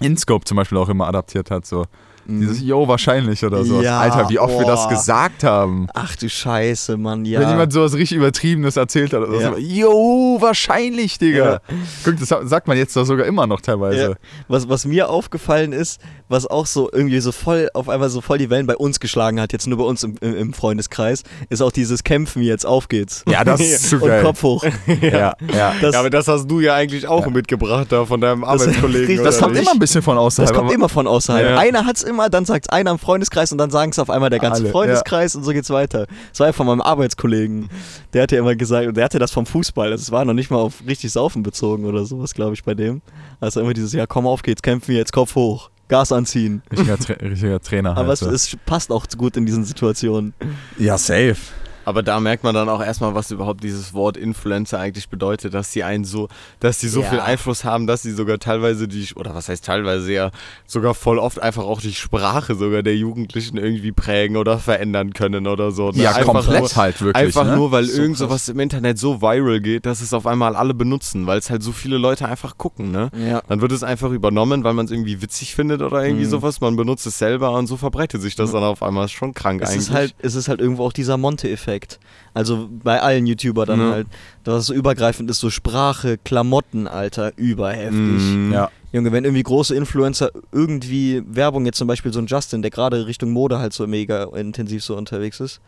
InScope 0.00 0.44
zum 0.44 0.56
Beispiel 0.56 0.76
auch 0.78 0.88
immer 0.88 1.06
adaptiert 1.08 1.50
hat, 1.50 1.64
so 1.64 1.86
dieses 2.28 2.60
Yo, 2.60 2.86
wahrscheinlich 2.88 3.44
oder 3.44 3.64
so. 3.64 3.76
Mhm. 3.76 3.82
Ja, 3.82 4.00
Alter, 4.00 4.28
wie 4.28 4.38
oft 4.38 4.58
wir 4.58 4.66
das 4.66 4.84
boah. 4.84 4.88
gesagt 4.90 5.44
haben. 5.44 5.88
Ach 5.94 6.16
du 6.16 6.28
Scheiße, 6.28 6.96
Mann, 6.96 7.24
ja. 7.24 7.40
Wenn 7.40 7.50
jemand 7.50 7.72
sowas 7.72 7.94
richtig 7.94 8.18
Übertriebenes 8.18 8.76
erzählt 8.76 9.12
hat. 9.12 9.22
Oder 9.22 9.40
Ja. 9.40 9.52
so, 9.52 9.58
Yo, 9.58 10.38
wahrscheinlich, 10.40 11.18
Digga. 11.18 11.52
Ja. 11.52 11.60
Guck, 12.04 12.18
das 12.18 12.28
sagt 12.28 12.68
man 12.68 12.76
jetzt 12.76 12.96
doch 12.96 13.04
sogar 13.04 13.26
immer 13.26 13.46
noch 13.46 13.60
teilweise. 13.60 14.10
Ja. 14.10 14.14
Was, 14.48 14.68
was 14.68 14.84
mir 14.84 15.08
aufgefallen 15.08 15.72
ist, 15.72 16.00
was 16.28 16.46
auch 16.46 16.66
so 16.66 16.90
irgendwie 16.92 17.20
so 17.20 17.32
voll, 17.32 17.68
auf 17.74 17.88
einmal 17.88 18.08
so 18.08 18.20
voll 18.20 18.38
die 18.38 18.50
Wellen 18.50 18.66
bei 18.66 18.76
uns 18.76 19.00
geschlagen 19.00 19.40
hat, 19.40 19.52
jetzt 19.52 19.66
nur 19.66 19.78
bei 19.78 19.84
uns 19.84 20.02
im, 20.02 20.16
im, 20.20 20.52
Freundeskreis, 20.52 21.22
ist 21.48 21.62
auch 21.62 21.72
dieses 21.72 22.02
Kämpfen 22.04 22.42
jetzt, 22.42 22.66
auf 22.66 22.88
geht's. 22.88 23.24
Ja, 23.28 23.44
das 23.44 23.60
ist 23.60 23.88
zu 23.90 23.96
Und 23.96 24.08
geil. 24.08 24.22
Kopf 24.22 24.42
hoch. 24.42 24.64
Ja, 25.00 25.36
ja. 25.54 25.74
Das, 25.80 25.94
ja, 25.94 26.00
aber 26.00 26.10
das 26.10 26.26
hast 26.28 26.50
du 26.50 26.60
ja 26.60 26.74
eigentlich 26.74 27.06
auch 27.06 27.26
mitgebracht 27.26 27.88
da 27.90 28.04
von 28.04 28.20
deinem 28.20 28.44
Arbeitskollegen. 28.44 29.22
Das 29.24 29.36
oder 29.36 29.44
kommt 29.44 29.54
nicht? 29.54 29.62
immer 29.62 29.72
ein 29.72 29.78
bisschen 29.78 30.02
von 30.02 30.16
außerhalb. 30.16 30.48
das 30.48 30.56
kommt 30.58 30.72
immer 30.72 30.88
von 30.88 31.06
außerhalb. 31.06 31.50
Ja. 31.50 31.58
Einer 31.58 31.84
hat's 31.86 32.02
immer, 32.02 32.15
dann 32.30 32.44
sagt's 32.44 32.68
einer 32.68 32.90
im 32.90 32.98
Freundeskreis 32.98 33.52
und 33.52 33.58
dann 33.58 33.70
sagen 33.70 33.92
es 33.92 33.98
auf 33.98 34.10
einmal 34.10 34.30
der 34.30 34.38
ganze 34.38 34.62
Alle, 34.62 34.70
Freundeskreis 34.70 35.36
und 35.36 35.44
so 35.44 35.52
geht's 35.52 35.70
weiter. 35.70 36.06
Das 36.30 36.40
war 36.40 36.48
ja 36.48 36.52
von 36.52 36.66
meinem 36.66 36.80
Arbeitskollegen. 36.80 37.68
Der 38.12 38.22
hat 38.22 38.32
ja 38.32 38.38
immer 38.38 38.54
gesagt, 38.54 38.86
und 38.88 38.96
der 38.96 39.04
hatte 39.04 39.18
das 39.18 39.30
vom 39.30 39.46
Fußball. 39.46 39.90
Das 39.90 40.10
war 40.10 40.24
noch 40.24 40.34
nicht 40.34 40.50
mal 40.50 40.58
auf 40.58 40.82
richtig 40.86 41.12
Saufen 41.12 41.42
bezogen 41.42 41.84
oder 41.84 42.04
sowas, 42.04 42.34
glaube 42.34 42.54
ich, 42.54 42.64
bei 42.64 42.74
dem. 42.74 43.02
Also 43.40 43.60
immer 43.60 43.74
dieses, 43.74 43.92
ja 43.92 44.06
komm 44.06 44.26
auf 44.26 44.42
geht's, 44.42 44.62
kämpfen 44.62 44.94
jetzt, 44.94 45.12
Kopf 45.12 45.34
hoch, 45.34 45.70
Gas 45.88 46.12
anziehen. 46.12 46.62
Richtiger, 46.70 46.98
Tra 46.98 47.12
richtiger 47.14 47.60
Trainer. 47.60 47.90
Aber 47.90 48.08
halt 48.08 48.12
es, 48.12 48.20
so. 48.20 48.30
es 48.30 48.56
passt 48.66 48.90
auch 48.90 49.06
gut 49.16 49.36
in 49.36 49.46
diesen 49.46 49.64
Situationen. 49.64 50.34
ja, 50.78 50.98
safe. 50.98 51.36
Aber 51.86 52.02
da 52.02 52.20
merkt 52.20 52.44
man 52.44 52.54
dann 52.54 52.68
auch 52.68 52.82
erstmal, 52.82 53.14
was 53.14 53.30
überhaupt 53.30 53.62
dieses 53.62 53.94
Wort 53.94 54.16
Influencer 54.18 54.78
eigentlich 54.78 55.08
bedeutet, 55.08 55.54
dass 55.54 55.72
sie 55.72 55.84
einen 55.84 56.04
so, 56.04 56.28
dass 56.60 56.80
sie 56.80 56.88
so 56.88 57.00
Ja. 57.00 57.08
viel 57.08 57.20
Einfluss 57.20 57.64
haben, 57.64 57.86
dass 57.86 58.02
sie 58.02 58.10
sogar 58.12 58.38
teilweise 58.38 58.88
die, 58.88 59.06
oder 59.14 59.34
was 59.34 59.48
heißt 59.48 59.64
teilweise 59.64 60.12
ja, 60.12 60.30
sogar 60.66 60.94
voll 60.94 61.18
oft 61.20 61.40
einfach 61.40 61.62
auch 61.64 61.80
die 61.80 61.94
Sprache 61.94 62.56
sogar 62.56 62.82
der 62.82 62.96
Jugendlichen 62.96 63.56
irgendwie 63.56 63.92
prägen 63.92 64.36
oder 64.36 64.58
verändern 64.58 65.12
können 65.14 65.46
oder 65.46 65.70
so. 65.70 65.90
ne? 65.92 66.02
Ja, 66.02 66.10
Einfach 66.10 66.32
komplett 66.34 66.60
nur, 66.60 66.74
halt 66.76 67.00
wirklich. 67.00 67.24
Einfach 67.24 67.44
ne? 67.44 67.54
nur, 67.56 67.70
weil 67.70 67.84
So 67.84 68.02
irgend 68.02 68.18
sowas 68.18 68.48
im 68.48 68.58
Internet 68.58 68.98
so 68.98 69.22
viral 69.22 69.60
geht, 69.60 69.86
dass 69.86 70.00
es 70.00 70.12
auf 70.12 70.26
einmal 70.26 70.56
alle 70.56 70.74
benutzen, 70.74 71.26
weil 71.28 71.38
es 71.38 71.50
halt 71.50 71.62
so 71.62 71.70
viele 71.70 71.98
Leute 71.98 72.26
einfach 72.26 72.58
gucken, 72.58 72.90
ne? 72.90 73.10
Ja. 73.16 73.42
Dann 73.48 73.60
wird 73.60 73.70
es 73.70 73.84
einfach 73.84 74.10
übernommen, 74.10 74.64
weil 74.64 74.74
man 74.74 74.86
es 74.86 74.90
irgendwie 74.90 75.22
witzig 75.22 75.54
findet 75.54 75.82
oder 75.82 76.04
irgendwie 76.04 76.24
Mhm. 76.26 76.30
sowas. 76.30 76.60
Man 76.60 76.74
benutzt 76.74 77.06
es 77.06 77.16
selber 77.18 77.52
und 77.52 77.68
so 77.68 77.76
verbreitet 77.76 78.20
sich 78.22 78.34
das 78.34 78.50
dann 78.50 78.64
auf 78.64 78.82
einmal. 78.82 79.04
Ist 79.04 79.12
schon 79.12 79.34
krank 79.34 79.62
Es 79.62 79.68
eigentlich. 79.70 79.82
ist, 79.82 79.90
halt, 79.92 80.14
es 80.18 80.34
ist 80.34 80.48
halt 80.48 80.60
irgendwo 80.60 80.84
auch 80.84 80.92
dieser 80.92 81.16
Monte-Effekt. 81.16 81.75
Also 82.34 82.68
bei 82.70 83.00
allen 83.00 83.26
YouTuber 83.26 83.66
dann 83.66 83.80
Ja. 83.80 83.90
halt. 83.92 84.06
Das 84.44 84.66
so 84.66 84.74
übergreifend 84.74 85.30
ist, 85.30 85.40
so 85.40 85.50
Sprache, 85.50 86.18
Klamotten, 86.18 86.86
Alter, 86.86 87.32
überheftig. 87.36 87.94
Mhm. 87.96 88.52
Ja. 88.52 88.70
Junge, 88.92 89.12
wenn 89.12 89.24
irgendwie 89.24 89.42
große 89.42 89.74
Influencer 89.74 90.30
irgendwie 90.52 91.22
Werbung, 91.26 91.66
jetzt 91.66 91.78
zum 91.78 91.88
Beispiel 91.88 92.12
so 92.12 92.20
ein 92.20 92.26
Justin, 92.26 92.62
der 92.62 92.70
gerade 92.70 93.06
Richtung 93.06 93.30
Mode 93.30 93.58
halt 93.58 93.72
so 93.72 93.86
mega 93.86 94.24
intensiv 94.34 94.84
so 94.84 94.96
unterwegs 94.96 95.40
ist, 95.40 95.60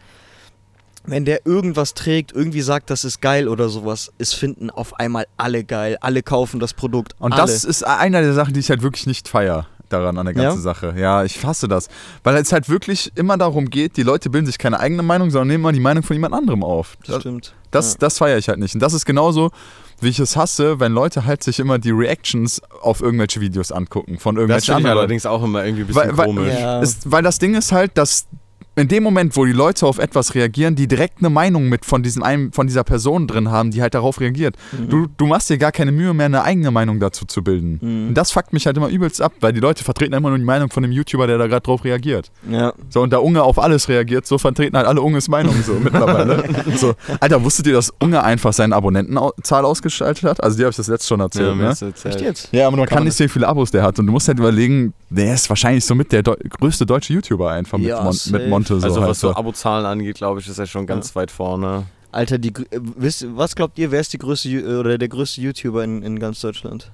wenn 1.05 1.25
der 1.25 1.47
irgendwas 1.47 1.95
trägt, 1.95 2.33
irgendwie 2.33 2.61
sagt, 2.61 2.91
das 2.91 3.05
ist 3.05 3.21
geil 3.21 3.49
oder 3.49 3.69
sowas, 3.69 4.13
es 4.19 4.33
finden 4.35 4.71
auf 4.71 4.99
einmal 4.99 5.27
alle 5.37 5.65
geil, 5.65 5.97
alle 6.01 6.23
kaufen 6.23 6.61
das 6.61 6.75
Produkt. 6.75 7.15
Und 7.19 7.33
alle. 7.33 7.43
das 7.43 7.65
ist 7.65 7.83
einer 7.87 8.21
der 8.21 8.35
Sachen, 8.35 8.53
die 8.55 8.61
ich 8.61 8.71
halt 8.71 8.83
wirklich 8.83 9.07
nicht 9.07 9.29
feier 9.29 9.67
daran 9.89 10.18
an 10.18 10.26
der 10.26 10.34
ganzen 10.34 10.59
Ja? 10.59 10.62
Sache. 10.62 10.95
Ja, 10.97 11.24
ich 11.24 11.45
hasse 11.45 11.68
das. 11.68 11.89
Weil 12.24 12.36
es 12.36 12.53
halt 12.53 12.68
wirklich 12.68 13.12
immer 13.14 13.36
darum 13.36 13.70
geht, 13.70 13.97
die 13.97 14.03
Leute 14.03 14.30
bilden 14.30 14.47
sich 14.47 14.59
keine 14.59 14.80
eigene 14.80 15.03
Meinung, 15.03 15.30
sondern 15.30 15.49
nehmen 15.49 15.62
mal 15.62 15.72
die 15.72 15.80
Meinung 15.80 16.03
von 16.03 16.14
jemand 16.14 16.34
anderem 16.34 16.62
auf. 16.62 16.97
das 17.07 17.20
stimmt. 17.20 17.55
Das, 17.70 17.93
ja. 17.93 17.99
das 18.01 18.18
feiere 18.18 18.39
ich 18.39 18.49
halt 18.49 18.59
nicht. 18.59 18.74
Und 18.74 18.80
das 18.80 18.95
ist 18.95 19.05
genauso, 19.05 19.51
wie 20.01 20.09
ich 20.09 20.18
es 20.18 20.36
hasse, 20.36 20.80
wenn 20.80 20.93
Leute 20.93 21.24
halt 21.26 21.43
sich 21.43 21.59
immer 21.61 21.78
die 21.78 21.91
Reactions 21.91 22.62
auf 22.80 23.01
irgendwelche 23.01 23.41
Videos 23.41 23.72
angucken 23.72 24.18
von 24.18 24.36
Das 24.36 24.41
irgendwelchen 24.43 24.72
ich 24.72 24.76
anderen 24.76 24.95
Leuten. 24.95 24.99
allerdings 25.01 25.26
auch 25.26 25.43
immer 25.43 25.64
irgendwie 25.64 25.82
ein 25.82 25.86
bisschen 25.89 26.03
Weil, 26.03 26.16
weil, 26.16 26.26
komisch. 26.26 26.55
Ja. 26.59 26.80
ist, 26.80 27.11
weil 27.11 27.22
das 27.22 27.39
Ding 27.39 27.55
ist 27.55 27.72
halt, 27.72 27.99
dass 27.99 28.26
in 28.79 28.89
dem 28.89 29.03
Moment, 29.03 29.37
wo 29.37 29.45
die 29.45 29.53
Leute 29.53 29.87
auf 29.87 29.99
etwas 29.99 30.35
reagieren, 30.35 30.74
die 30.74 30.87
direkt 30.89 31.18
eine 31.18 31.31
Meinung 31.31 31.68
mit 31.68 31.85
von, 31.85 32.03
diesem 32.03 32.22
einen, 32.22 32.53
von 32.53 32.66
dieser 32.66 32.85
Person 32.85 33.26
drin 33.26 33.51
haben, 33.51 33.70
die 33.70 33.83
halt 33.83 33.95
darauf 33.95 34.20
reagiert. 34.20 34.57
Mhm. 34.72 34.89
Du, 34.89 35.07
du 35.16 35.26
machst 35.26 35.51
dir 35.51 35.59
gar 35.59 35.72
keine 35.72 35.93
Mühe 35.93 36.14
mehr, 36.14 36.26
eine 36.26 36.43
eigene 36.43 36.70
Meinung 36.70 37.01
dazu 37.01 37.24
zu 37.26 37.43
bilden. 37.43 37.79
Mhm. 37.81 38.09
Und 38.09 38.14
das 38.14 38.31
fuckt 38.31 38.53
mich 38.53 38.66
halt 38.66 38.76
immer 38.76 38.89
übelst 38.89 39.20
ab, 39.20 39.33
weil 39.41 39.53
die 39.53 39.61
Leute 39.61 39.85
vertreten 39.85 40.14
immer 40.14 40.29
nur 40.31 40.39
die 40.39 40.45
Meinung 40.45 40.70
von 40.70 40.83
dem 40.83 40.93
YouTuber, 40.93 41.26
der 41.26 41.39
da 41.39 41.47
gerade 41.47 41.62
drauf 41.62 41.85
reagiert. 41.85 42.31
Ja. 42.51 42.72
So, 42.89 43.03
und 43.03 43.12
da 43.12 43.18
Unge 43.18 43.43
auf 43.43 43.59
alles 43.59 43.89
reagiert, 43.89 44.26
so 44.26 44.39
vertreten 44.39 44.76
halt 44.76 44.87
alle 44.87 45.01
Unges 45.03 45.29
Meinung 45.29 45.55
so 45.64 45.74
mittlerweile. 45.83 46.45
so, 46.76 46.95
Alter, 47.20 47.43
wusstet 47.45 47.66
ihr, 47.66 47.72
dass 47.74 47.93
Unge 48.01 48.22
einfach 48.22 48.53
seine 48.53 48.74
Abonnentenzahl 48.76 49.64
ausgestaltet 49.64 50.24
hat? 50.24 50.43
Also, 50.43 50.57
die 50.57 50.62
habe 50.64 50.70
ich 50.70 50.76
das 50.76 50.89
letzte 50.89 51.09
schon 51.09 51.20
erzählt, 51.20 51.49
Ja, 51.49 51.55
ne? 51.55 51.64
erzählt. 51.68 52.05
Echt 52.05 52.20
jetzt? 52.20 52.49
Ja, 52.53 52.66
aber 52.68 52.76
man 52.76 52.87
kann, 52.87 52.99
man 52.99 53.05
nicht 53.05 53.16
sehen, 53.16 53.26
wie 53.26 53.33
viele 53.33 53.49
Abos 53.49 53.70
der 53.70 53.83
hat. 53.83 53.99
Und 53.99 54.07
du 54.07 54.12
musst 54.12 54.29
halt 54.29 54.39
überlegen, 54.39 54.93
der 55.11 55.35
ist 55.35 55.49
wahrscheinlich 55.49 55.85
so 55.85 55.95
mit 55.95 56.12
der 56.12 56.22
größte 56.22 56.85
deutsche 56.87 57.12
YouTuber 57.14 57.51
einfach 57.51 57.79
mit, 57.79 57.89
Ja, 57.89 58.03
Mon 58.03 58.12
safe. 58.12 58.39
mit 58.39 58.49
Monte. 58.49 58.68
So 58.69 58.75
Also 58.87 59.01
was 59.01 59.21
so 59.21 59.29
so. 59.29 59.35
Abozahlen 59.37 59.87
angeht, 59.87 60.16
glaube 60.16 60.41
ich, 60.41 60.49
ist 60.49 60.59
er 60.59 60.66
schon 60.66 60.87
ganz 60.87 61.14
weit 61.16 61.31
vorne. 61.31 61.87
Alter, 62.12 62.39
die, 62.39 62.53
gr- 62.53 62.64
äh, 62.71 62.81
wisst, 62.97 63.27
was 63.37 63.55
glaubt 63.55 63.79
ihr, 63.79 63.91
wer 63.91 64.01
ist 64.01 64.12
die 64.12 64.19
größte 64.19 64.79
oder 64.81 64.97
der 64.99 65.09
größte 65.09 65.41
YouTuber 65.41 65.85
in, 65.85 66.03
in 66.03 66.19
ganz 66.19 66.41
Deutschland? 66.41 66.91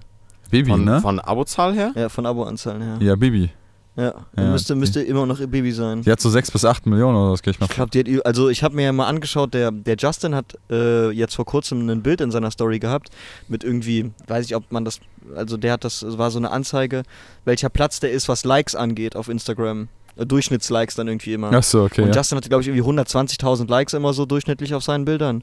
Bibi, 0.50 0.70
Von, 0.70 0.84
ne? 0.84 1.00
von 1.00 1.20
Abozahl 1.20 1.74
her? 1.74 1.92
Ja, 1.94 2.08
von 2.08 2.26
Aboanzahlen 2.26 2.82
her. 2.82 2.96
Ja, 3.00 3.16
Bibi. 3.16 3.50
Ja, 3.96 4.12
Ja, 4.36 4.50
müsste, 4.50 4.74
müsste 4.74 5.00
immer 5.02 5.24
noch 5.24 5.38
ihr 5.38 5.46
Baby 5.46 5.70
sein. 5.70 6.02
Die 6.02 6.10
hat 6.10 6.20
so 6.20 6.28
6 6.28 6.50
bis 6.50 6.64
8 6.64 6.84
Millionen 6.86 7.16
oder 7.16 7.30
was, 7.30 7.42
gehe 7.42 7.52
ich 7.52 7.60
mal 7.60 7.66
Ich 7.66 7.72
glaube, 7.76 7.90
die 7.90 8.16
hat, 8.16 8.26
also 8.26 8.48
ich 8.48 8.64
habe 8.64 8.74
mir 8.74 8.82
ja 8.82 8.92
mal 8.92 9.06
angeschaut, 9.06 9.54
der, 9.54 9.70
der 9.70 9.94
Justin 9.96 10.34
hat 10.34 10.58
äh, 10.68 11.10
jetzt 11.10 11.36
vor 11.36 11.44
kurzem 11.44 11.88
ein 11.88 12.02
Bild 12.02 12.20
in 12.20 12.32
seiner 12.32 12.50
Story 12.50 12.80
gehabt 12.80 13.10
mit 13.46 13.62
irgendwie, 13.62 14.10
weiß 14.26 14.46
ich, 14.46 14.56
ob 14.56 14.72
man 14.72 14.84
das, 14.84 14.98
also 15.36 15.56
der 15.56 15.72
hat 15.74 15.84
das, 15.84 16.04
war 16.18 16.32
so 16.32 16.38
eine 16.38 16.50
Anzeige, 16.50 17.04
welcher 17.44 17.68
Platz 17.68 18.00
der 18.00 18.10
ist, 18.10 18.28
was 18.28 18.44
Likes 18.44 18.74
angeht 18.74 19.14
auf 19.14 19.28
Instagram. 19.28 19.86
Durchschnittslikes 20.16 20.94
dann 20.94 21.08
irgendwie 21.08 21.32
immer. 21.34 21.52
Achso, 21.52 21.84
okay. 21.84 22.02
Und 22.02 22.08
Ja. 22.08 22.16
Justin 22.16 22.36
hatte, 22.36 22.48
glaube 22.48 22.62
ich, 22.62 22.68
irgendwie 22.68 22.82
120.000 22.82 23.68
Likes 23.68 23.94
immer 23.94 24.12
so 24.12 24.26
durchschnittlich 24.26 24.74
auf 24.74 24.82
seinen 24.84 25.04
Bildern. 25.04 25.42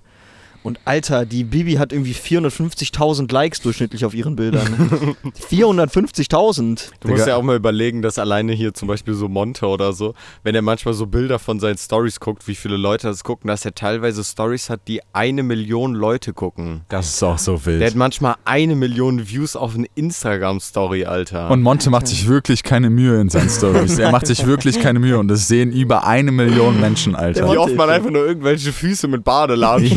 Und 0.63 0.79
Alter, 0.85 1.25
die 1.25 1.43
Bibi 1.43 1.73
hat 1.73 1.91
irgendwie 1.91 2.13
450.000 2.13 3.31
Likes 3.31 3.61
durchschnittlich 3.61 4.05
auf 4.05 4.13
ihren 4.13 4.35
Bildern. 4.35 5.15
450.000. 5.49 6.89
Du 6.99 7.07
musst 7.07 7.27
ja 7.27 7.35
auch 7.35 7.41
mal 7.41 7.55
überlegen, 7.55 8.01
dass 8.01 8.19
alleine 8.19 8.53
hier 8.53 8.73
zum 8.73 8.87
Beispiel 8.87 9.13
so 9.15 9.27
Monte 9.27 9.65
oder 9.65 9.93
so, 9.93 10.13
wenn 10.43 10.53
er 10.53 10.61
manchmal 10.61 10.93
so 10.93 11.07
Bilder 11.07 11.39
von 11.39 11.59
seinen 11.59 11.77
Stories 11.77 12.19
guckt, 12.19 12.47
wie 12.47 12.55
viele 12.55 12.77
Leute 12.77 13.07
das 13.07 13.23
gucken, 13.23 13.47
dass 13.47 13.65
er 13.65 13.73
teilweise 13.73 14.23
Stories 14.23 14.69
hat, 14.69 14.81
die 14.87 15.01
eine 15.13 15.41
Million 15.43 15.95
Leute 15.95 16.33
gucken. 16.33 16.81
Das 16.89 17.07
ist 17.07 17.23
auch 17.23 17.39
so 17.39 17.65
wild. 17.65 17.81
Der 17.81 17.87
hat 17.89 17.95
manchmal 17.95 18.35
eine 18.45 18.75
Million 18.75 19.27
Views 19.27 19.55
auf 19.55 19.75
eine 19.75 19.87
Instagram-Story, 19.95 21.05
Alter. 21.05 21.49
Und 21.49 21.61
Monte 21.63 21.89
macht 21.89 22.07
sich 22.07 22.27
wirklich 22.27 22.63
keine 22.63 22.89
Mühe 22.89 23.19
in 23.19 23.29
seinen 23.29 23.49
Stories. 23.49 23.97
Er 23.97 24.11
macht 24.11 24.27
sich 24.27 24.45
wirklich 24.45 24.79
keine 24.79 24.99
Mühe 24.99 25.17
und 25.17 25.27
das 25.27 25.47
sehen 25.47 25.71
über 25.71 26.05
eine 26.05 26.31
Million 26.31 26.79
Menschen, 26.79 27.15
Alter. 27.15 27.51
wie 27.51 27.57
oft 27.57 27.75
man 27.75 27.89
einfach 27.89 28.11
nur 28.11 28.25
irgendwelche 28.25 28.71
Füße 28.71 29.07
mit 29.07 29.23
Badeladen 29.23 29.89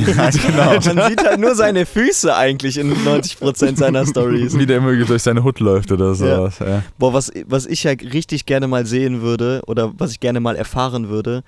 Ja, 0.57 0.79
genau. 0.79 0.95
Man 1.03 1.11
sieht 1.11 1.25
halt 1.25 1.41
nur 1.41 1.55
seine 1.55 1.87
Füße 1.87 2.35
eigentlich 2.35 2.79
in 2.79 2.93
90% 2.95 3.77
seiner 3.77 4.07
Stories. 4.07 4.59
Wie 4.59 4.67
der 4.67 4.79
immer 4.79 4.95
durch 4.95 5.23
seine 5.23 5.43
Hut 5.45 5.61
läuft 5.61 5.93
oder 5.93 6.15
sowas. 6.15 6.59
Ja. 6.59 6.83
Boah, 6.99 7.13
was, 7.13 7.31
was 7.47 7.67
ich 7.67 7.85
ja 7.85 7.93
richtig 7.93 8.47
gerne 8.47 8.67
mal 8.69 8.87
sehen 8.87 9.21
würde 9.23 9.63
oder 9.67 9.93
was 9.99 10.13
ich 10.13 10.21
gerne 10.21 10.41
mal 10.41 10.57
erfahren 10.57 11.09
würde, 11.09 11.43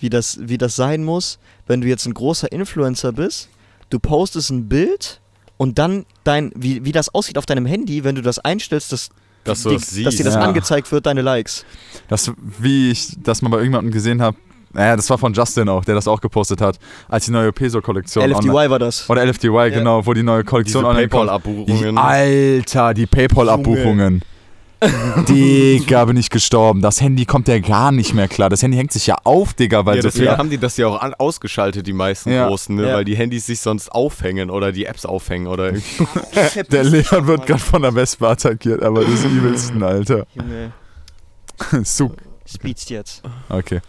wie 0.00 0.10
das, 0.10 0.38
wie 0.42 0.58
das 0.58 0.76
sein 0.76 1.04
muss, 1.04 1.38
wenn 1.66 1.80
du 1.80 1.88
jetzt 1.88 2.06
ein 2.06 2.14
großer 2.14 2.50
Influencer 2.52 3.12
bist, 3.12 3.48
du 3.90 3.98
postest 3.98 4.50
ein 4.50 4.68
Bild 4.68 5.20
und 5.56 5.78
dann 5.78 6.04
dein, 6.24 6.52
wie, 6.54 6.84
wie 6.84 6.92
das 6.92 7.12
aussieht 7.14 7.36
auf 7.38 7.46
deinem 7.46 7.66
Handy, 7.66 8.04
wenn 8.04 8.14
du 8.14 8.22
das 8.22 8.38
einstellst, 8.38 8.92
dass, 8.92 9.08
Dass 9.44 9.62
du 9.64 9.70
die, 9.70 9.74
das 9.76 9.84
dass 9.86 9.90
siehst. 9.94 10.18
dir 10.20 10.24
das 10.24 10.34
Ja. 10.34 10.40
angezeigt 10.42 10.92
wird, 10.92 11.06
deine 11.06 11.22
Likes. 11.22 11.64
Das, 12.08 12.30
wie 12.60 12.90
ich 12.92 13.16
das 13.22 13.42
mal 13.42 13.48
bei 13.48 13.56
irgendjemandem 13.56 13.92
gesehen 13.92 14.22
habe, 14.22 14.36
naja, 14.72 14.96
das 14.96 15.08
war 15.10 15.18
von 15.18 15.32
Justin 15.32 15.68
auch, 15.68 15.84
der 15.84 15.94
das 15.94 16.06
auch 16.08 16.20
gepostet 16.20 16.60
hat, 16.60 16.78
als 17.08 17.24
die 17.26 17.30
neue 17.32 17.52
Peso-Kollektion 17.52 18.24
LFDY 18.24 18.50
online- 18.50 18.70
war 18.70 18.78
das. 18.78 19.08
Oder 19.08 19.24
LFDY, 19.24 19.70
genau, 19.72 20.04
wo 20.06 20.12
die 20.14 20.22
neue 20.22 20.44
Kollektion 20.44 20.82
Diese 20.84 20.88
online. 20.90 21.08
PayPal-Abbuchungen. 21.08 21.98
Alter, 21.98 22.94
die 22.94 23.06
PayPal-Abbuchungen. 23.06 24.22
Digga, 25.28 26.04
bin 26.04 26.16
ich 26.16 26.30
gestorben. 26.30 26.80
Das 26.82 27.00
Handy 27.00 27.24
kommt 27.24 27.48
ja 27.48 27.58
gar 27.58 27.90
nicht 27.90 28.14
mehr 28.14 28.28
klar. 28.28 28.48
Das 28.48 28.62
Handy 28.62 28.76
hängt 28.76 28.92
sich 28.92 29.08
ja 29.08 29.16
auf, 29.24 29.54
Digga, 29.54 29.84
weil 29.86 29.96
Ja, 29.96 30.02
so 30.02 30.08
deswegen 30.08 30.28
viel. 30.28 30.36
haben 30.38 30.50
die 30.50 30.58
das 30.58 30.76
ja 30.76 30.86
auch 30.86 31.00
an, 31.00 31.14
ausgeschaltet, 31.14 31.84
die 31.86 31.92
meisten 31.92 32.30
Ja. 32.30 32.46
großen, 32.46 32.76
ne? 32.76 32.86
Ja. 32.88 32.94
weil 32.94 33.04
die 33.04 33.16
Handys 33.16 33.46
sich 33.46 33.58
sonst 33.60 33.90
aufhängen 33.90 34.50
oder 34.50 34.70
die 34.70 34.84
Apps 34.84 35.04
aufhängen 35.04 35.48
oder 35.48 35.72
irgendwie. 35.72 36.06
Der 36.70 36.84
Leon 36.84 37.26
wird 37.26 37.46
gerade 37.46 37.60
von 37.60 37.82
der 37.82 37.94
Wespe 37.96 38.28
attackiert, 38.28 38.82
aber 38.82 39.04
das 39.04 39.24
übelsten, 39.24 39.82
Alter. 39.82 40.26
Junge, 40.34 40.72
Super. 41.84 42.14
speedst 42.46 42.90
jetzt. 42.90 43.22
Okay. 43.48 43.80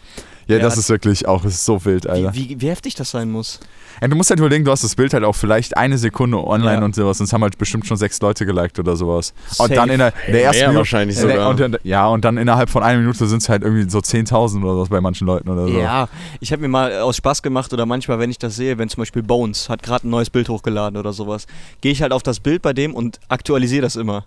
Ja, 0.50 0.56
Ja, 0.58 0.62
das 0.64 0.78
ist 0.78 0.90
wirklich 0.90 1.28
auch, 1.28 1.46
ist 1.46 1.64
so 1.64 1.86
wild, 1.86 2.08
Alter. 2.08 2.34
Wie, 2.34 2.50
wie, 2.50 2.62
wie 2.62 2.68
heftig 2.70 2.96
das 2.96 3.12
sein 3.12 3.30
muss. 3.32 3.60
Ja, 4.02 4.08
du 4.08 4.16
musst 4.16 4.30
halt 4.30 4.40
überlegen, 4.40 4.66
du 4.66 4.72
hast 4.72 4.84
das 4.84 4.96
Bild 4.96 5.14
halt 5.14 5.24
auch 5.24 5.36
vielleicht 5.36 5.78
eine 5.78 5.98
Sekunde 5.98 6.38
online 6.46 6.80
Ja. 6.80 6.84
und 6.86 6.96
sowas. 6.96 7.20
Und 7.20 7.26
es 7.26 7.34
haben 7.34 7.44
halt 7.44 7.58
bestimmt 7.58 7.86
schon 7.86 7.98
sechs 7.98 8.20
Leute 8.22 8.46
geliked 8.46 8.80
oder 8.80 8.96
sowas. 8.96 9.34
Und 9.50 9.56
Safe. 9.58 9.74
dann 9.76 9.90
in 9.90 10.00
der, 10.00 10.14
in 10.28 10.34
der 10.34 10.44
ersten 10.46 10.60
Mehr 10.60 10.68
Minute. 10.70 10.80
wahrscheinlich 10.80 11.18
in 11.20 11.28
der- 11.28 11.36
sogar. 11.36 11.50
Und 11.70 11.80
ja, 11.84 12.08
und 12.08 12.26
dann 12.26 12.38
innerhalb 12.38 12.70
von 12.70 12.82
einer 12.82 13.00
Minute 13.00 13.28
sind 13.28 13.42
es 13.42 13.50
halt 13.50 13.62
irgendwie 13.64 13.90
so 13.90 14.00
10.000 14.00 14.64
oder 14.64 14.80
was 14.80 14.90
bei 14.90 15.02
manchen 15.02 15.28
Leuten 15.28 15.50
oder 15.50 15.68
so. 15.68 15.78
Ja, 15.80 16.08
ich 16.40 16.52
habe 16.52 16.62
mir 16.64 16.68
mal 16.70 17.00
aus 17.00 17.18
Spaß 17.18 17.42
gemacht 17.44 17.72
oder 17.74 17.86
manchmal, 17.86 18.18
wenn 18.20 18.32
ich 18.32 18.40
das 18.40 18.56
sehe, 18.56 18.78
wenn 18.78 18.90
zum 18.90 19.02
Beispiel 19.02 19.22
Bones 19.22 19.70
hat 19.70 19.84
gerade 19.84 20.08
ein 20.08 20.10
neues 20.10 20.30
Bild 20.30 20.50
hochgeladen 20.50 20.98
oder 20.98 21.14
sowas, 21.14 21.46
gehe 21.82 21.92
ich 21.92 22.02
halt 22.02 22.12
auf 22.12 22.24
das 22.24 22.40
Bild 22.40 22.62
bei 22.62 22.74
dem 22.74 22.96
und 22.96 23.20
aktualisiere 23.28 23.84
das 23.84 23.96
immer. 23.98 24.26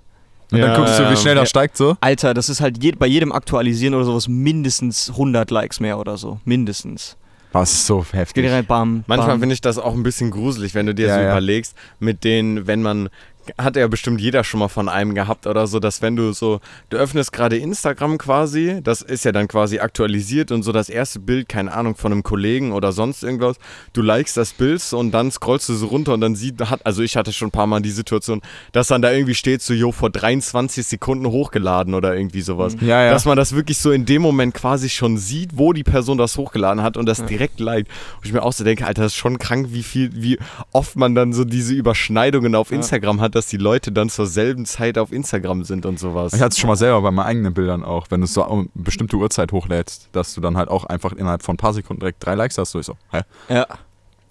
Und 0.53 0.61
dann 0.61 0.71
Ja, 0.71 0.77
guckst 0.77 0.99
du, 0.99 1.05
wie 1.05 1.11
ja. 1.11 1.17
schnell 1.17 1.35
das 1.35 1.43
Ja. 1.45 1.47
steigt 1.51 1.77
so. 1.77 1.97
Alter, 2.01 2.35
das 2.35 2.49
ist 2.49 2.61
halt 2.61 2.83
je, 2.83 2.93
bei 2.93 3.07
jedem 3.07 3.33
Aktualisieren 3.33 3.95
oder 3.95 4.05
sowas 4.05 4.29
mindestens 4.29 5.11
100 5.11 5.51
Likes 5.51 5.81
mehr 5.81 5.99
oder 5.99 6.17
so. 6.17 6.39
Mindestens. 6.45 7.17
Das 7.53 7.71
ist 7.71 7.87
so 7.87 7.99
Geht 8.01 8.13
heftig. 8.15 8.51
rein, 8.51 8.65
bam. 8.65 9.05
Manchmal 9.07 9.39
finde 9.39 9.53
ich 9.55 9.61
das 9.61 9.77
auch 9.79 9.93
ein 9.95 10.03
bisschen 10.03 10.31
gruselig, 10.31 10.75
wenn 10.75 10.87
du 10.87 10.95
dir 10.95 11.09
Ja, 11.09 11.15
so 11.17 11.21
ja. 11.21 11.31
überlegst, 11.33 11.75
mit 12.01 12.25
denen, 12.25 12.67
wenn 12.67 12.81
man, 12.81 13.11
hat 13.59 13.77
ja 13.77 13.87
bestimmt 13.89 14.21
jeder 14.21 14.45
schon 14.45 14.61
mal 14.61 14.69
von 14.69 14.89
einem 14.89 15.15
gehabt 15.15 15.47
oder 15.47 15.67
so, 15.67 15.81
dass 15.81 16.03
wenn 16.03 16.17
du 16.17 16.33
so, 16.33 16.61
du 16.91 16.97
öffnest 16.97 17.33
gerade 17.33 17.57
Instagram 17.57 18.19
quasi, 18.19 18.81
das 18.83 19.03
ist 19.03 19.25
ja 19.25 19.33
dann 19.33 19.49
quasi 19.49 19.79
aktualisiert 19.79 20.51
und 20.51 20.63
so 20.63 20.73
das 20.73 20.89
erste 20.89 21.21
Bild, 21.21 21.49
keine 21.49 21.73
Ahnung, 21.73 21.95
von 21.95 22.13
einem 22.13 22.23
Kollegen 22.23 22.73
oder 22.73 22.93
sonst 22.93 23.23
irgendwas, 23.23 23.57
du 23.93 24.03
likest 24.03 24.37
das 24.37 24.53
Bild 24.53 24.73
und 24.93 25.13
dann 25.13 25.31
scrollst 25.31 25.69
du 25.69 25.75
so 25.75 25.87
runter 25.87 26.15
und 26.15 26.21
dann 26.21 26.35
sieht, 26.35 26.61
hat, 26.71 26.85
also 26.87 27.03
ich 27.03 27.17
hatte 27.17 27.33
schon 27.33 27.49
ein 27.49 27.53
paar 27.53 27.67
Mal 27.67 27.81
die 27.81 27.91
Situation, 27.91 28.41
dass 28.73 28.89
dann 28.89 29.03
da 29.03 29.13
irgendwie 29.13 29.35
steht 29.35 29.63
so, 29.63 29.75
jo, 29.75 29.93
vor 29.93 30.11
23 30.11 30.87
Sekunden 30.87 31.27
hochgeladen 31.27 31.95
oder 31.95 32.17
irgendwie 32.17 32.41
sowas. 32.41 32.77
Ja, 32.81 33.05
ja. 33.05 33.11
Dass 33.11 33.25
man 33.25 33.37
das 33.37 33.55
wirklich 33.55 33.79
so 33.79 33.93
in 33.93 34.07
dem 34.07 34.23
Moment 34.23 34.55
quasi 34.55 34.89
schon 34.89 35.19
sieht, 35.19 35.51
wo 35.59 35.73
die 35.73 35.85
Person 35.85 36.19
das 36.19 36.37
hochgeladen 36.39 36.83
hat 36.83 36.97
und 36.97 37.07
das 37.07 37.25
direkt 37.27 37.61
liked. 37.61 37.91
Und 38.17 38.27
ich 38.27 38.33
mir 38.33 38.43
auch 38.43 38.53
so 38.53 38.65
denke, 38.65 38.87
Alter, 38.87 39.03
das 39.03 39.13
ist 39.13 39.19
schon 39.19 39.39
krank, 39.39 39.69
wie 39.71 39.83
viel, 39.83 40.11
wie 40.15 40.39
oft 40.73 40.97
man 40.97 41.15
dann 41.15 41.33
so 41.33 41.45
diese 41.45 41.75
Überschneidungen 41.75 42.55
auf 42.55 42.73
Instagram 42.73 43.21
hat, 43.21 43.32
dass 43.35 43.47
die 43.47 43.57
Leute 43.57 43.93
dann 43.93 44.09
zur 44.09 44.27
selben 44.27 44.65
Zeit 44.65 44.99
auf 44.99 45.13
Instagram 45.13 45.65
sind 45.65 45.87
und 45.87 45.99
sowas. 45.99 46.33
Ich 46.33 46.41
hatte 46.41 46.53
es 46.53 46.59
schon 46.59 46.69
mal 46.69 46.77
selber 46.77 47.03
bei 47.03 47.11
meinen 47.11 47.27
eigenen 47.27 47.55
Bildern 47.55 47.85
auch, 47.85 48.07
wenn 48.11 48.21
du 48.21 48.25
es 48.25 48.35
so 48.35 48.45
um 48.45 48.61
eine 48.61 48.69
bestimmte 48.75 49.17
Uhrzeit 49.17 49.53
hochlädst, 49.53 50.09
dass 50.13 50.35
du 50.35 50.41
dann 50.41 50.57
halt 50.57 50.69
auch 50.69 50.85
einfach 50.85 51.13
innerhalb 51.13 51.43
von 51.43 51.55
ein 51.55 51.59
paar 51.59 51.75
Sekunden 51.75 52.01
direkt 52.01 52.25
drei 52.25 52.35
Likes 52.35 52.59
hast. 52.59 52.73
So, 52.73 52.81
ich 52.81 52.87
so, 52.87 52.97
hä? 53.11 53.23
Ja. 53.49 53.67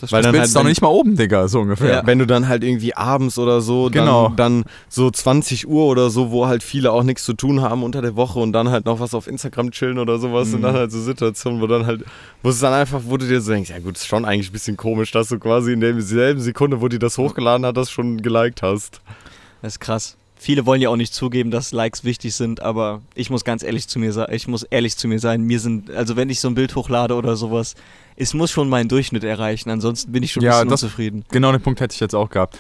Das 0.01 0.11
Weil 0.11 0.23
dann 0.23 0.31
Bild 0.31 0.41
halt, 0.41 0.47
ist 0.49 0.55
doch 0.55 0.61
wenn- 0.61 0.67
nicht 0.67 0.81
mal 0.81 0.87
oben, 0.89 1.15
Digga, 1.15 1.47
so 1.47 1.59
ungefähr. 1.61 1.89
Ja. 1.93 2.05
Wenn 2.05 2.19
du 2.19 2.25
dann 2.27 2.47
halt 2.47 2.63
irgendwie 2.63 2.95
abends 2.95 3.37
oder 3.37 3.61
so, 3.61 3.87
dann, 3.89 4.05
Genau. 4.05 4.29
dann 4.35 4.63
so 4.89 5.09
20 5.11 5.67
Uhr 5.67 5.85
oder 5.85 6.09
so, 6.09 6.31
wo 6.31 6.47
halt 6.47 6.63
viele 6.63 6.91
auch 6.91 7.03
nichts 7.03 7.23
zu 7.23 7.33
tun 7.33 7.61
haben 7.61 7.83
unter 7.83 8.01
der 8.01 8.15
Woche 8.15 8.39
und 8.39 8.51
dann 8.51 8.69
halt 8.69 8.85
noch 8.85 8.99
was 8.99 9.13
auf 9.13 9.27
Instagram 9.27 9.71
chillen 9.71 9.99
oder 9.99 10.17
sowas 10.19 10.49
Mhm. 10.49 10.55
und 10.55 10.61
dann 10.63 10.73
halt 10.75 10.91
so 10.91 10.99
Situationen, 11.01 11.61
wo 11.61 11.67
dann 11.67 11.85
halt, 11.85 12.03
wo 12.43 12.49
es 12.49 12.59
dann 12.59 12.73
einfach, 12.73 13.01
wo 13.05 13.15
du 13.17 13.27
dir 13.27 13.39
so 13.41 13.51
denkst, 13.51 13.69
ja 13.69 13.79
gut, 13.79 13.95
ist 13.95 14.07
schon 14.07 14.25
eigentlich 14.25 14.49
ein 14.49 14.53
bisschen 14.53 14.75
komisch, 14.77 15.11
dass 15.11 15.29
du 15.29 15.39
quasi 15.39 15.71
in 15.73 15.79
derselben 15.79 16.41
Sekunde, 16.41 16.81
wo 16.81 16.87
die 16.87 16.99
das 16.99 17.17
hochgeladen 17.17 17.65
hat, 17.65 17.77
das 17.77 17.91
schon 17.91 18.21
geliked 18.21 18.61
hast. 18.63 19.01
Das 19.61 19.73
ist 19.73 19.79
krass. 19.79 20.17
Viele 20.43 20.65
wollen 20.65 20.81
ja 20.81 20.89
auch 20.89 20.95
nicht 20.95 21.13
zugeben, 21.13 21.51
dass 21.51 21.71
Likes 21.71 22.03
wichtig 22.03 22.33
sind, 22.33 22.63
aber 22.63 23.01
ich 23.13 23.29
muss 23.29 23.43
ganz 23.43 23.61
ehrlich 23.61 23.87
zu 23.87 23.99
mir 23.99 24.11
sein, 24.11 24.25
ich 24.31 24.47
muss 24.47 24.63
ehrlich 24.63 24.97
zu 24.97 25.07
mir 25.07 25.19
sein, 25.19 25.43
mir 25.43 25.59
sind, 25.59 25.91
also 25.91 26.15
wenn 26.15 26.31
ich 26.31 26.39
so 26.39 26.47
ein 26.47 26.55
Bild 26.55 26.75
hochlade 26.75 27.13
oder 27.13 27.35
sowas, 27.35 27.75
es 28.15 28.33
muss 28.33 28.49
schon 28.49 28.67
meinen 28.67 28.89
Durchschnitt 28.89 29.23
erreichen, 29.23 29.69
ansonsten 29.69 30.11
bin 30.11 30.23
ich 30.23 30.31
schon 30.31 30.41
ein 30.41 30.45
Ja, 30.47 30.53
bisschen 30.53 30.69
das- 30.69 30.81
unzufrieden. 30.83 31.25
Genau 31.29 31.51
den 31.51 31.61
Punkt 31.61 31.79
hätte 31.79 31.93
ich 31.93 31.99
jetzt 31.99 32.15
auch 32.15 32.27
gehabt. 32.31 32.57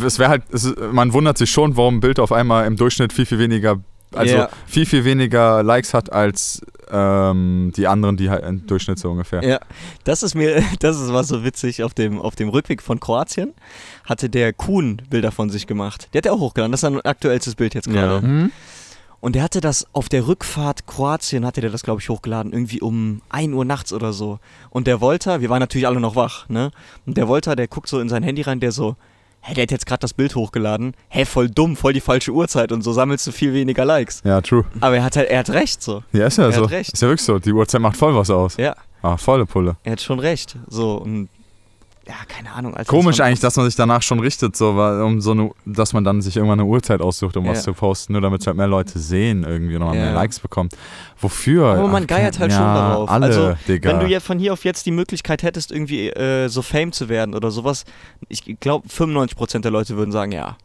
Es 0.00 0.20
wäre 0.20 0.28
halt, 0.30 0.42
es 0.52 0.72
man 0.92 1.12
wundert 1.12 1.36
sich 1.36 1.50
schon, 1.50 1.76
warum 1.76 1.96
ein 1.96 2.00
Bild 2.00 2.20
auf 2.20 2.30
einmal 2.30 2.68
im 2.68 2.76
Durchschnitt 2.76 3.12
viel, 3.12 3.26
viel 3.26 3.40
weniger, 3.40 3.80
also 4.16 4.34
Ja. 4.36 4.48
viel, 4.66 4.86
viel 4.86 5.04
weniger 5.04 5.62
Likes 5.62 5.94
hat 5.94 6.12
als 6.12 6.62
ähm, 6.90 7.72
die 7.76 7.86
anderen, 7.86 8.16
die 8.16 8.30
halt 8.30 8.44
im 8.44 8.66
Durchschnitt 8.66 8.98
so 8.98 9.10
ungefähr. 9.10 9.42
Ja, 9.42 9.58
das 10.04 10.22
ist 10.22 10.34
mir, 10.34 10.62
das 10.80 11.00
ist 11.00 11.12
was 11.12 11.28
so 11.28 11.44
witzig. 11.44 11.82
Auf 11.82 11.94
dem, 11.94 12.20
auf 12.20 12.36
dem 12.36 12.48
Rückweg 12.48 12.82
von 12.82 13.00
Kroatien 13.00 13.52
hatte 14.04 14.28
der 14.28 14.52
Kuhn 14.52 15.00
Bilder 15.10 15.32
von 15.32 15.50
sich 15.50 15.66
gemacht. 15.66 16.08
Der 16.12 16.18
hat 16.18 16.26
ja 16.26 16.32
auch 16.32 16.40
hochgeladen. 16.40 16.72
Das 16.72 16.80
ist 16.82 16.84
ein 16.84 17.00
aktuellstes 17.00 17.54
Bild 17.54 17.74
jetzt 17.74 17.88
gerade. 17.88 18.14
Ja. 18.14 18.20
Mhm. 18.20 18.52
Und 19.20 19.34
der 19.34 19.42
hatte 19.42 19.62
das 19.62 19.86
auf 19.94 20.10
der 20.10 20.26
Rückfahrt 20.26 20.86
Kroatien, 20.86 21.46
hatte 21.46 21.62
der 21.62 21.70
das, 21.70 21.82
glaube 21.82 22.02
ich, 22.02 22.10
hochgeladen. 22.10 22.52
Irgendwie 22.52 22.82
um 22.82 23.22
1 23.30 23.54
Uhr 23.54 23.64
nachts 23.64 23.94
oder 23.94 24.12
so. 24.12 24.38
Und 24.68 24.86
der 24.86 25.00
Volta, 25.00 25.40
wir 25.40 25.48
waren 25.48 25.60
natürlich 25.60 25.86
alle 25.86 25.98
noch 25.98 26.14
wach, 26.14 26.46
ne? 26.50 26.70
Und 27.06 27.16
der 27.16 27.26
Volta, 27.26 27.56
der 27.56 27.66
guckt 27.66 27.88
so 27.88 28.00
in 28.00 28.10
sein 28.10 28.22
Handy 28.22 28.42
rein, 28.42 28.60
der 28.60 28.70
so, 28.70 28.96
hä, 29.46 29.54
der 29.54 29.62
hat 29.62 29.70
jetzt 29.70 29.86
gerade 29.86 30.00
das 30.00 30.14
Bild 30.14 30.34
hochgeladen. 30.34 30.94
Hä, 31.08 31.24
voll 31.24 31.48
dumm, 31.48 31.76
voll 31.76 31.92
die 31.92 32.00
falsche 32.00 32.32
Uhrzeit 32.32 32.72
und 32.72 32.82
so 32.82 32.92
sammelst 32.92 33.26
du 33.26 33.32
viel 33.32 33.52
weniger 33.52 33.84
Likes. 33.84 34.22
Ja, 34.24 34.40
true. 34.40 34.64
Aber 34.80 34.96
er 34.96 35.04
hat 35.04 35.16
halt, 35.16 35.28
er 35.28 35.38
hat 35.40 35.50
recht 35.50 35.82
so. 35.82 36.02
Ja, 36.12 36.26
ist 36.26 36.38
ja 36.38 36.44
Er 36.44 36.52
so. 36.52 36.64
hat 36.64 36.70
recht. 36.70 36.92
Ist 36.92 37.02
ja 37.02 37.08
wirklich 37.08 37.24
so. 37.26 37.38
Die 37.38 37.52
Uhrzeit 37.52 37.80
macht 37.80 37.96
voll 37.96 38.14
was 38.16 38.30
aus. 38.30 38.56
Ja, 38.56 38.74
Ah, 39.02 39.16
volle 39.18 39.44
Pulle. 39.46 39.76
er 39.84 39.92
hat 39.92 40.00
schon 40.00 40.18
recht. 40.18 40.56
So, 40.68 40.94
und 40.96 41.28
ja, 42.06 42.14
keine 42.28 42.52
Ahnung. 42.52 42.74
Also 42.76 42.90
Komisch 42.90 43.16
das 43.16 43.26
eigentlich, 43.26 43.40
dass 43.40 43.56
man 43.56 43.66
sich 43.66 43.76
danach 43.76 44.02
schon 44.02 44.20
richtet, 44.20 44.56
so, 44.56 44.76
weil, 44.76 45.00
um 45.02 45.20
so 45.20 45.30
eine, 45.32 45.50
dass 45.64 45.92
man 45.92 46.04
dann 46.04 46.20
sich 46.22 46.36
irgendwann 46.36 46.60
eine 46.60 46.68
Uhrzeit 46.68 47.00
aussucht, 47.00 47.36
um 47.36 47.46
was 47.46 47.58
Ja. 47.58 47.64
zu 47.64 47.72
posten, 47.74 48.12
nur 48.12 48.20
damit 48.22 48.40
es 48.42 48.46
halt 48.46 48.56
mehr 48.56 48.66
Leute 48.66 48.98
sehen 48.98 49.44
irgendwie 49.44 49.78
man 49.78 49.94
Ja. 49.94 50.02
mehr 50.04 50.12
Likes 50.12 50.40
bekommt. 50.40 50.74
Wofür? 51.20 51.66
Aber 51.66 51.88
man 51.88 52.02
Ach, 52.04 52.08
geiert 52.08 52.38
halt 52.38 52.50
ja, 52.52 52.58
schon 52.58 52.66
darauf. 52.66 53.10
Alle, 53.10 53.26
also, 53.26 53.54
Digga. 53.68 53.88
wenn 53.90 54.00
du 54.00 54.06
jetzt 54.06 54.26
von 54.26 54.38
hier 54.38 54.52
auf 54.52 54.64
jetzt 54.64 54.84
die 54.86 54.90
Möglichkeit 54.90 55.42
hättest, 55.42 55.72
irgendwie 55.72 56.10
äh, 56.10 56.48
so 56.48 56.62
Fame 56.62 56.92
zu 56.92 57.08
werden 57.08 57.34
oder 57.34 57.50
sowas, 57.50 57.84
ich 58.28 58.56
glaube, 58.60 58.86
95% 58.88 59.60
der 59.62 59.70
Leute 59.70 59.96
würden 59.96 60.12
sagen, 60.12 60.32
ja. 60.32 60.56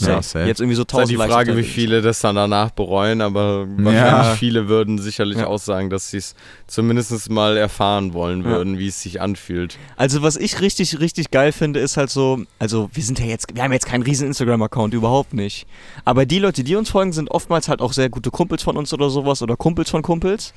Safe. 0.00 0.12
Ja, 0.12 0.22
safe. 0.22 0.46
Jetzt 0.46 0.60
irgendwie 0.60 0.76
so 0.76 0.82
Ist 0.82 0.92
halt 0.94 1.00
1000 1.02 1.10
die 1.10 1.16
Likes 1.16 1.34
Frage, 1.34 1.56
wie 1.56 1.62
viele 1.64 2.02
das 2.02 2.20
dann 2.20 2.36
danach 2.36 2.70
bereuen, 2.70 3.20
aber 3.20 3.66
Ja. 3.78 3.84
wahrscheinlich 3.84 4.38
viele 4.38 4.68
würden 4.68 4.98
sicherlich 4.98 5.38
Ja. 5.38 5.48
auch 5.48 5.58
sagen, 5.58 5.90
dass 5.90 6.10
sie 6.10 6.18
es 6.18 6.36
zumindest 6.68 7.28
mal 7.30 7.56
erfahren 7.56 8.12
wollen 8.12 8.42
Ja. 8.42 8.50
würden, 8.50 8.78
wie 8.78 8.86
es 8.86 9.02
sich 9.02 9.20
anfühlt. 9.20 9.76
Also 9.96 10.22
was 10.22 10.36
ich 10.36 10.60
richtig, 10.60 11.00
richtig 11.00 11.32
geil 11.32 11.50
finde, 11.50 11.80
ist 11.80 11.96
halt 11.96 12.10
so, 12.10 12.40
also 12.60 12.88
wir 12.92 13.02
sind 13.02 13.18
ja 13.18 13.26
jetzt, 13.26 13.48
wir 13.52 13.62
haben 13.62 13.72
jetzt 13.72 13.86
keinen 13.86 14.02
riesen 14.02 14.28
Instagram-Account, 14.28 14.94
überhaupt 14.94 15.34
nicht. 15.34 15.66
Aber 16.04 16.26
die 16.26 16.38
Leute, 16.38 16.62
die 16.62 16.76
uns 16.76 16.90
folgen, 16.90 17.12
sind 17.12 17.30
oftmals 17.32 17.68
halt 17.68 17.80
auch 17.80 17.92
sehr 17.92 18.08
gute 18.08 18.30
Kumpels 18.30 18.62
von 18.62 18.76
uns 18.76 18.92
oder 18.92 19.10
sowas 19.10 19.42
oder 19.42 19.56
Kumpels 19.56 19.90
von 19.90 20.02
Kumpels. 20.02 20.54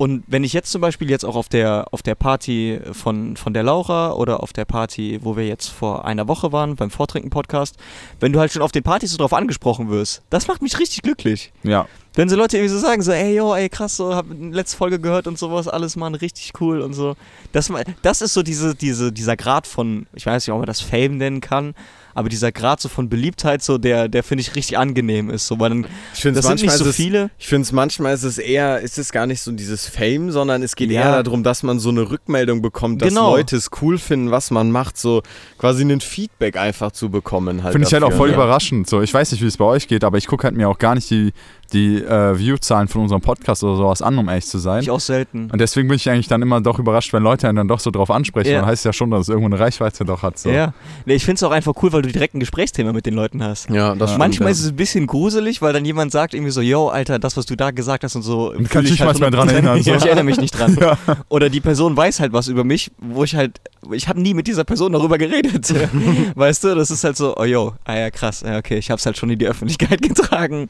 Und 0.00 0.24
wenn 0.28 0.44
ich 0.44 0.54
jetzt 0.54 0.72
zum 0.72 0.80
Beispiel 0.80 1.10
jetzt 1.10 1.26
auch 1.26 1.36
auf 1.36 1.50
der, 1.50 1.88
auf 1.90 2.00
der 2.02 2.14
Party 2.14 2.80
von, 2.92 3.36
von 3.36 3.52
der 3.52 3.62
Laura 3.62 4.14
oder 4.14 4.42
auf 4.42 4.54
der 4.54 4.64
Party, 4.64 5.18
wo 5.20 5.36
wir 5.36 5.46
jetzt 5.46 5.68
vor 5.68 6.06
einer 6.06 6.26
Woche 6.26 6.52
waren, 6.52 6.74
beim 6.74 6.88
Vortrinken-Podcast, 6.88 7.76
wenn 8.18 8.32
du 8.32 8.40
halt 8.40 8.50
schon 8.50 8.62
auf 8.62 8.72
den 8.72 8.82
Partys 8.82 9.10
so 9.10 9.18
drauf 9.18 9.34
angesprochen 9.34 9.90
wirst, 9.90 10.22
das 10.30 10.48
macht 10.48 10.62
mich 10.62 10.78
richtig 10.78 11.02
glücklich. 11.02 11.52
ja. 11.64 11.86
Wenn 12.14 12.30
so 12.30 12.34
Leute 12.34 12.56
irgendwie 12.56 12.72
so 12.72 12.78
sagen, 12.78 13.02
so, 13.02 13.12
ey, 13.12 13.36
yo, 13.36 13.54
ey, 13.54 13.68
krass, 13.68 13.98
so, 13.98 14.14
hab 14.14 14.24
letzte 14.30 14.78
Folge 14.78 14.98
gehört 14.98 15.26
und 15.26 15.38
sowas, 15.38 15.68
alles, 15.68 15.96
Mann, 15.96 16.14
richtig 16.14 16.52
cool 16.60 16.80
und 16.80 16.94
so. 16.94 17.14
Das, 17.52 17.70
das 18.00 18.22
ist 18.22 18.32
so 18.32 18.42
diese, 18.42 18.74
diese, 18.74 19.12
dieser 19.12 19.36
Grad 19.36 19.66
von, 19.66 20.06
ich 20.14 20.24
weiß 20.24 20.46
nicht, 20.46 20.52
ob 20.52 20.60
man 20.60 20.66
das 20.66 20.80
Fame 20.80 21.18
nennen 21.18 21.42
kann, 21.42 21.74
aber 22.20 22.28
dieser 22.28 22.52
Grad 22.52 22.80
so 22.80 22.88
von 22.88 23.08
Beliebtheit, 23.08 23.62
so 23.62 23.78
der, 23.78 24.08
der 24.08 24.22
finde 24.22 24.42
ich 24.42 24.54
richtig 24.54 24.78
angenehm 24.78 25.30
ist. 25.30 25.46
So, 25.46 25.58
weil 25.58 25.70
dann, 25.70 25.86
Ich 26.14 26.20
finde 26.20 26.40
sind 26.40 26.62
nicht 26.62 26.72
so 26.72 26.84
viele. 26.92 27.30
Ich 27.38 27.48
finde 27.48 27.62
es 27.62 27.72
manchmal 27.72 28.14
ist 28.14 28.22
es 28.22 28.38
eher, 28.38 28.80
ist 28.80 28.98
es 28.98 29.10
gar 29.10 29.26
nicht 29.26 29.40
so 29.40 29.50
dieses 29.52 29.88
Fame, 29.88 30.30
sondern 30.30 30.62
es 30.62 30.76
geht 30.76 30.90
Ja. 30.90 31.00
eher 31.16 31.22
darum, 31.22 31.42
dass 31.42 31.62
man 31.62 31.78
so 31.80 31.88
eine 31.88 32.10
Rückmeldung 32.10 32.62
bekommt, 32.62 33.02
dass 33.02 33.08
Genau. 33.08 33.32
Leute 33.34 33.56
es 33.56 33.70
cool 33.82 33.98
finden, 33.98 34.30
was 34.30 34.50
man 34.50 34.70
macht, 34.70 34.96
so 34.96 35.22
quasi 35.58 35.82
ein 35.84 36.00
Feedback 36.00 36.56
einfach 36.56 36.92
zu 36.92 37.10
bekommen 37.10 37.62
halt. 37.64 37.72
Finde 37.72 37.88
ich 37.88 37.92
halt 37.94 38.04
auch 38.04 38.12
voll 38.12 38.28
ne? 38.28 38.34
überraschend. 38.34 38.88
So, 38.88 39.00
ich 39.02 39.12
weiß 39.12 39.32
nicht, 39.32 39.42
wie 39.42 39.46
es 39.46 39.56
bei 39.56 39.64
euch 39.64 39.88
geht, 39.88 40.04
aber 40.04 40.18
ich 40.18 40.26
gucke 40.26 40.44
halt 40.44 40.54
mir 40.56 40.68
auch 40.68 40.78
gar 40.78 40.94
nicht 40.94 41.10
die, 41.10 41.32
die 41.72 41.96
äh, 42.02 42.36
View-Zahlen 42.38 42.88
von 42.88 43.02
unserem 43.02 43.20
Podcast 43.20 43.62
oder 43.64 43.76
sowas 43.76 44.02
an, 44.02 44.18
um 44.18 44.28
ehrlich 44.28 44.46
zu 44.46 44.58
sein. 44.58 44.82
Ich 44.82 44.90
auch 44.90 45.00
selten. 45.00 45.50
Und 45.50 45.60
deswegen 45.60 45.88
bin 45.88 45.96
ich 45.96 46.08
eigentlich 46.10 46.26
dann 46.28 46.42
immer 46.42 46.60
doch 46.60 46.78
überrascht, 46.78 47.12
wenn 47.12 47.22
Leute 47.22 47.48
einen 47.48 47.56
dann 47.56 47.68
doch 47.68 47.80
so 47.80 47.90
drauf 47.90 48.10
ansprechen. 48.10 48.50
Ja. 48.50 48.58
Dann 48.60 48.66
heißt 48.66 48.80
es 48.80 48.84
ja 48.84 48.92
schon, 48.92 49.10
dass 49.10 49.22
es 49.22 49.28
irgendwo 49.28 49.46
eine 49.46 49.58
Reichweite 49.58 50.04
doch 50.04 50.22
hat. 50.22 50.38
So. 50.38 50.50
Ja. 50.50 50.74
Nee, 51.06 51.14
ich 51.14 51.24
finde 51.24 51.36
es 51.36 51.42
auch 51.44 51.52
einfach 51.52 51.72
cool, 51.82 51.92
weil 51.92 52.02
du 52.02 52.09
direkt 52.12 52.34
ein 52.34 52.40
Gesprächsthema 52.40 52.92
mit 52.92 53.06
den 53.06 53.14
Leuten 53.14 53.42
hast. 53.42 53.70
Ja, 53.70 53.94
das 53.94 54.10
stimmt, 54.10 54.18
Manchmal 54.18 54.48
ja. 54.48 54.52
ist 54.52 54.60
es 54.60 54.68
ein 54.70 54.76
bisschen 54.76 55.06
gruselig, 55.06 55.62
weil 55.62 55.72
dann 55.72 55.84
jemand 55.84 56.12
sagt 56.12 56.34
irgendwie 56.34 56.52
so, 56.52 56.60
yo, 56.60 56.88
Alter, 56.88 57.18
das, 57.18 57.36
was 57.36 57.46
du 57.46 57.56
da 57.56 57.70
gesagt 57.70 58.04
hast 58.04 58.16
und 58.16 58.22
so. 58.22 58.52
Und 58.52 58.68
kann 58.70 58.84
ich 58.84 58.92
ich 58.92 59.00
halt 59.00 59.12
nicht 59.12 59.20
mal 59.20 59.30
dran 59.30 59.48
100%. 59.48 59.52
erinnern, 59.52 59.82
so. 59.82 59.90
Ja, 59.90 59.96
ich 59.98 60.04
erinnere 60.04 60.24
mich 60.24 60.40
nicht 60.40 60.58
dran. 60.58 60.76
Oder 61.28 61.50
die 61.50 61.60
Person 61.60 61.96
weiß 61.96 62.20
halt 62.20 62.32
was 62.32 62.48
über 62.48 62.64
mich, 62.64 62.90
wo 62.98 63.24
ich 63.24 63.34
halt, 63.34 63.60
ich 63.92 64.08
habe 64.08 64.20
nie 64.20 64.34
mit 64.34 64.46
dieser 64.46 64.64
Person 64.64 64.92
darüber 64.92 65.18
geredet. 65.18 65.72
weißt 66.34 66.64
du, 66.64 66.74
das 66.74 66.90
ist 66.90 67.04
halt 67.04 67.16
so, 67.16 67.36
oh 67.36 67.44
yo, 67.44 67.74
ah 67.84 67.96
ja, 67.96 68.10
krass, 68.10 68.42
ja, 68.44 68.58
okay, 68.58 68.78
ich 68.78 68.90
habe 68.90 68.98
es 68.98 69.06
halt 69.06 69.16
schon 69.16 69.30
in 69.30 69.38
die 69.38 69.46
Öffentlichkeit 69.46 70.02
getragen. 70.02 70.68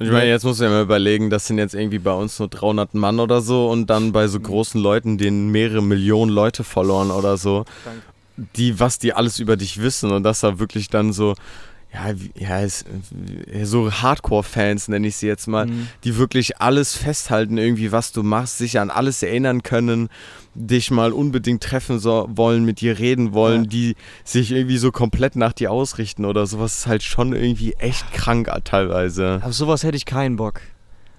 Ich 0.00 0.10
meine, 0.10 0.28
jetzt 0.28 0.44
musst 0.44 0.60
du 0.60 0.64
ja 0.64 0.70
mal 0.70 0.82
überlegen, 0.82 1.30
das 1.30 1.46
sind 1.46 1.58
jetzt 1.58 1.74
irgendwie 1.74 1.98
bei 1.98 2.12
uns 2.12 2.38
nur 2.38 2.48
300 2.48 2.94
Mann 2.94 3.20
oder 3.20 3.40
so 3.40 3.68
und 3.70 3.88
dann 3.88 4.12
bei 4.12 4.26
so 4.28 4.40
großen 4.40 4.80
Leuten, 4.80 5.18
denen 5.18 5.50
mehrere 5.50 5.82
Millionen 5.82 6.30
Leute 6.30 6.64
verloren 6.64 7.10
oder 7.10 7.36
so, 7.36 7.64
die, 8.56 8.78
was 8.80 8.98
die 8.98 9.12
alles 9.12 9.38
über 9.38 9.56
dich 9.56 9.80
wissen 9.80 10.10
und 10.12 10.22
das 10.22 10.40
da 10.40 10.58
wirklich 10.58 10.88
dann 10.88 11.12
so, 11.12 11.34
ja, 11.92 12.12
ja, 12.38 12.60
äh, 12.62 13.64
so 13.64 13.90
Hardcore-Fans 13.90 14.88
nenne 14.88 15.06
ich 15.06 15.16
sie 15.16 15.26
jetzt 15.26 15.46
mal, 15.46 15.66
Mhm. 15.66 15.88
die 16.04 16.16
wirklich 16.18 16.60
alles 16.60 16.94
festhalten, 16.96 17.56
irgendwie, 17.56 17.92
was 17.92 18.12
du 18.12 18.22
machst, 18.22 18.58
sich 18.58 18.78
an 18.78 18.90
alles 18.90 19.22
erinnern 19.22 19.62
können, 19.62 20.08
dich 20.54 20.90
mal 20.90 21.12
unbedingt 21.12 21.62
treffen 21.62 21.98
so, 21.98 22.28
wollen, 22.30 22.64
mit 22.64 22.80
dir 22.80 22.98
reden 22.98 23.32
wollen, 23.32 23.62
Ja. 23.64 23.68
die 23.70 23.96
sich 24.24 24.50
irgendwie 24.52 24.78
so 24.78 24.90
komplett 24.92 25.36
nach 25.36 25.52
dir 25.52 25.70
ausrichten 25.70 26.24
oder 26.24 26.46
sowas, 26.46 26.78
ist 26.78 26.86
halt 26.86 27.02
schon 27.02 27.32
irgendwie 27.34 27.72
echt 27.74 28.12
krank 28.12 28.50
teilweise. 28.64 29.40
Auf 29.42 29.54
sowas 29.54 29.82
hätte 29.82 29.96
ich 29.96 30.04
keinen 30.04 30.36
Bock. 30.36 30.60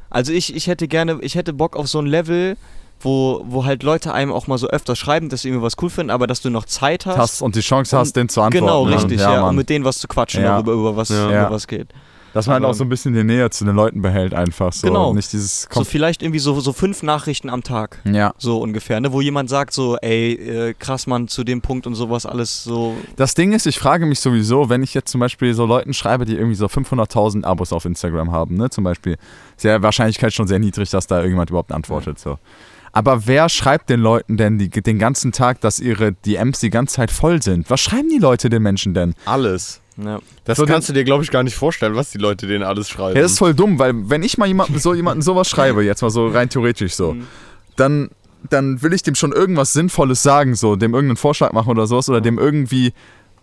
Also 0.10 0.32
ich, 0.32 0.56
ich 0.56 0.68
hätte 0.68 0.88
gerne, 0.88 1.18
ich 1.22 1.36
hätte 1.36 1.54
Bock 1.54 1.76
auf 1.76 1.88
so 1.88 2.00
ein 2.00 2.06
Level, 2.06 2.56
wo, 3.02 3.42
wo 3.48 3.66
halt 3.66 3.84
Leute 3.84 4.14
einem 4.14 4.32
auch 4.32 4.48
mal 4.48 4.58
so 4.58 4.68
öfters 4.68 4.98
schreiben, 4.98 5.30
dass 5.30 5.42
sie 5.44 5.50
irgendwie 5.50 5.64
was 5.66 5.74
cool 5.82 5.90
finden, 5.90 6.10
aber 6.12 6.28
dass 6.28 6.42
du 6.42 6.50
noch 6.50 6.66
Zeit 6.66 7.06
hast. 7.06 7.18
Hast 7.18 7.42
und 7.42 7.56
die 7.56 7.62
Chance 7.62 7.98
hast, 7.98 8.16
den 8.16 8.30
zu 8.30 8.42
antworten. 8.42 8.66
Genau, 8.66 8.84
richtig, 8.84 9.20
ja, 9.22 9.42
Mann. 9.42 9.50
um 9.52 9.56
mit 9.56 9.70
denen 9.70 9.86
was 9.86 10.00
zu 10.00 10.08
quatschen, 10.08 10.44
Ja. 10.44 10.54
darüber, 10.54 10.74
über 10.74 10.96
was, 10.98 11.10
Ja. 11.10 11.26
über 11.26 11.34
Ja. 11.34 11.52
was 11.52 11.68
geht. 11.68 11.90
Dass 12.34 12.46
man 12.46 12.56
halt 12.56 12.66
auch 12.66 12.74
so 12.74 12.84
ein 12.84 12.90
bisschen 12.90 13.16
die 13.16 13.24
Nähe 13.24 13.50
zu 13.50 13.66
den 13.66 13.76
Leuten 13.76 14.04
behält, 14.04 14.34
einfach 14.36 14.72
so. 14.72 14.86
Genau. 14.86 15.12
Nicht 15.12 15.34
dieses. 15.34 15.62
So 15.64 15.70
Kom 15.70 15.86
vielleicht 15.86 16.22
irgendwie 16.22 16.38
so, 16.38 16.60
so 16.60 16.72
fünf 16.72 17.02
Nachrichten 17.02 17.50
am 17.50 17.64
Tag. 17.64 18.00
ja. 18.04 18.32
So 18.38 18.60
ungefähr, 18.60 19.00
ne? 19.00 19.12
Wo 19.12 19.22
jemand 19.22 19.50
sagt 19.50 19.74
so, 19.74 19.98
ey, 19.98 20.34
äh, 20.34 20.74
krass, 20.78 21.08
Mann, 21.08 21.30
zu 21.30 21.44
dem 21.44 21.62
Punkt 21.62 21.88
und 21.88 21.96
sowas 21.96 22.28
alles 22.28 22.64
so. 22.64 22.96
Das 23.16 23.34
Ding 23.34 23.54
ist, 23.54 23.66
ich 23.66 23.80
frage 23.80 24.06
mich 24.06 24.20
sowieso, 24.20 24.70
wenn 24.70 24.84
ich 24.84 24.94
jetzt 24.94 25.10
zum 25.10 25.20
Beispiel 25.20 25.54
so 25.56 25.66
Leuten 25.66 25.94
schreibe, 25.96 26.26
die 26.26 26.36
irgendwie 26.36 26.56
so 26.56 26.68
500.000 26.68 27.44
Abos 27.44 27.74
auf 27.74 27.86
Instagram 27.86 28.32
haben, 28.32 28.56
ne, 28.56 28.70
zum 28.70 28.84
Beispiel, 28.84 29.18
ist 29.56 29.64
ja 29.64 29.82
Wahrscheinlichkeit 29.82 30.32
schon 30.34 30.48
sehr 30.48 30.60
niedrig, 30.60 30.92
dass 30.92 31.08
da 31.08 31.16
irgendjemand 31.18 31.50
überhaupt 31.50 31.72
antwortet, 31.72 32.20
so. 32.20 32.38
Aber 32.92 33.28
wer 33.28 33.50
schreibt 33.50 33.90
den 33.90 34.00
Leuten 34.00 34.38
denn 34.38 34.58
die, 34.58 34.70
den 34.70 35.00
ganzen 35.00 35.32
Tag, 35.32 35.62
dass 35.62 35.80
ihre 35.80 36.14
DMs 36.14 36.60
die 36.60 36.70
ganze 36.70 36.96
Zeit 36.96 37.12
voll 37.12 37.42
sind? 37.42 37.70
Was 37.70 37.82
schreiben 37.82 38.10
die 38.10 38.20
Leute 38.20 38.50
den 38.50 38.64
Menschen 38.64 38.94
denn? 38.94 39.14
Alles. 39.26 39.82
Ja. 39.98 40.20
Das 40.46 40.58
So, 40.58 40.66
kannst 40.66 40.90
du 40.90 40.94
dir, 40.94 41.04
glaube 41.04 41.24
ich, 41.24 41.32
gar 41.32 41.44
nicht 41.44 41.56
vorstellen, 41.56 41.96
was 41.96 42.12
die 42.12 42.18
Leute 42.20 42.46
denen 42.48 42.64
alles 42.64 42.88
schreiben. 42.90 43.16
Ja, 43.16 43.22
das 43.24 43.32
ist 43.34 43.40
voll 43.40 43.54
dumm, 43.56 43.80
weil 43.80 43.94
wenn 44.10 44.22
ich 44.24 44.38
mal 44.38 44.46
jemandem 44.48 44.78
so 44.78 44.94
jemanden 44.94 45.22
sowas 45.24 45.50
schreibe, 45.50 45.84
jetzt 45.84 46.02
mal 46.02 46.10
so 46.12 46.28
rein 46.28 46.50
theoretisch 46.50 46.94
so, 46.94 47.14
Mhm. 47.14 47.28
dann, 47.78 48.10
dann 48.50 48.82
will 48.84 48.94
ich 48.94 49.02
dem 49.04 49.16
schon 49.16 49.32
irgendwas 49.32 49.74
Sinnvolles 49.74 50.22
sagen, 50.22 50.54
so, 50.56 50.76
dem 50.76 50.94
irgendeinen 50.94 51.18
Vorschlag 51.18 51.52
machen 51.54 51.70
oder 51.70 51.88
sowas, 51.88 52.10
oder 52.10 52.22
dem 52.22 52.38
irgendwie 52.38 52.94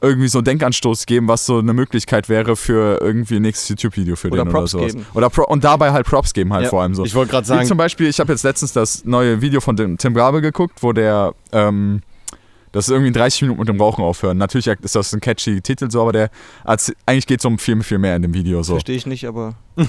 irgendwie 0.05 0.29
so 0.29 0.39
einen 0.39 0.45
Denkanstoß 0.45 1.07
geben, 1.07 1.27
was 1.29 1.47
so 1.47 1.59
eine 1.59 1.73
Möglichkeit 1.73 2.29
wäre 2.29 2.57
für 2.57 3.01
irgendwie 3.01 3.37
ein 3.37 3.43
nächstes 3.43 3.69
YouTube-Video 3.71 4.17
für 4.17 4.29
Oder 4.29 4.45
den 4.45 4.51
Props 4.53 4.75
oder 4.75 4.83
sowas. 4.85 4.93
geben. 4.95 5.07
Oder 5.15 5.31
Pro 5.31 5.45
und 5.45 5.65
dabei 5.65 5.93
halt 5.93 6.07
Props 6.07 6.33
geben 6.35 6.53
halt 6.53 6.65
Ja. 6.65 6.71
vor 6.71 6.83
allem 6.83 6.95
so. 6.95 7.05
ich 7.05 7.15
wollte 7.15 7.31
gerade 7.33 7.45
Wie 7.45 7.49
sagen, 7.49 7.67
zum 7.67 7.79
Beispiel, 7.79 8.07
ich 8.09 8.21
habe 8.21 8.33
jetzt 8.33 8.43
letztens 8.45 8.73
das 8.73 9.05
neue 9.05 9.41
Video 9.41 9.61
von 9.61 9.77
dem 9.77 9.99
Tim 9.99 10.15
Grabe 10.15 10.41
geguckt, 10.41 10.83
wo 10.83 10.93
der, 10.93 11.35
ähm, 11.53 12.03
das 12.75 12.89
ist 12.89 12.91
irgendwie 12.91 13.13
30 13.13 13.43
Minuten 13.43 13.61
mit 13.61 13.69
dem 13.69 13.81
Rauchen 13.81 14.03
aufhören. 14.03 14.37
Natürlich 14.37 14.67
ist 14.67 14.97
das 14.97 15.13
ein 15.15 15.21
catchy 15.21 15.61
Titel 15.61 15.89
so, 15.93 16.03
aber 16.03 16.13
der, 16.13 16.31
eigentlich 17.07 17.27
geht 17.29 17.39
es 17.39 17.45
um 17.45 17.57
viel, 17.57 17.81
viel 17.85 17.99
mehr 17.99 18.17
in 18.17 18.23
dem 18.23 18.35
Video 18.35 18.65
so. 18.65 18.75
Verstehe 18.75 18.97
ich 18.97 19.07
nicht, 19.07 19.27
aber. 19.27 19.55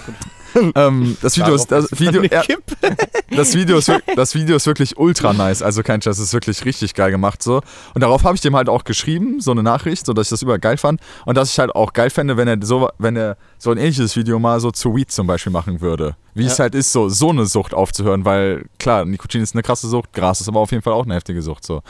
Ähm, 0.74 1.18
das 1.22 1.36
Video 1.36 1.54
ist, 1.54 1.70
das 1.70 2.00
Video, 2.00 2.24
ja, 2.24 2.42
das 3.36 3.56
Video, 3.56 3.78
ist, 3.78 3.92
das 4.16 4.36
Video 4.36 4.56
ist 4.56 4.66
wirklich 4.68 4.98
ultra 4.98 5.34
nice. 5.34 5.62
Also 5.62 5.84
kein 5.84 6.02
Scheiß, 6.02 6.18
ist 6.18 6.32
wirklich 6.34 6.64
richtig 6.64 6.94
geil 6.94 7.12
gemacht 7.12 7.44
so. 7.44 7.60
Und 7.94 8.00
darauf 8.02 8.24
habe 8.24 8.36
ich 8.36 8.42
dem 8.42 8.56
halt 8.56 8.70
auch 8.70 8.86
geschrieben, 8.86 9.42
so 9.42 9.52
eine 9.52 9.64
Nachricht, 9.64 10.06
so 10.06 10.14
dass 10.14 10.28
ich 10.28 10.30
das 10.30 10.44
überall 10.44 10.60
geil 10.60 10.78
fand. 10.78 11.02
Und 11.26 11.36
dass 11.36 11.52
ich 11.52 11.60
halt 11.60 11.76
auch 11.76 11.92
geil 11.92 12.10
fände, 12.10 12.38
wenn 12.38 12.48
er 12.48 12.58
so, 12.62 12.88
wenn 13.00 13.18
er 13.18 13.36
so 13.58 13.72
ein 13.72 13.78
ähnliches 13.78 14.16
Video 14.16 14.40
mal 14.40 14.62
so 14.62 14.72
zu 14.72 14.96
Weed 14.96 15.12
zum 15.12 15.28
Beispiel 15.28 15.52
machen 15.52 15.82
würde. 15.82 16.16
Wie 16.34 16.46
es 16.46 16.58
Ja. 16.58 16.64
halt 16.64 16.76
ist, 16.76 16.94
so, 16.94 17.10
so 17.10 17.32
eine 17.32 17.48
Sucht 17.48 17.74
aufzuhören, 17.74 18.24
weil 18.24 18.66
klar, 18.80 19.04
Nikotin 19.04 19.42
ist 19.42 19.56
eine 19.56 19.62
krasse 19.62 19.90
Sucht, 19.90 20.14
Gras 20.14 20.40
ist 20.40 20.48
aber 20.48 20.62
auf 20.62 20.72
jeden 20.72 20.84
Fall 20.84 20.94
auch 20.94 21.04
eine 21.04 21.16
heftige 21.16 21.42
Sucht. 21.42 21.66
So. 21.66 21.82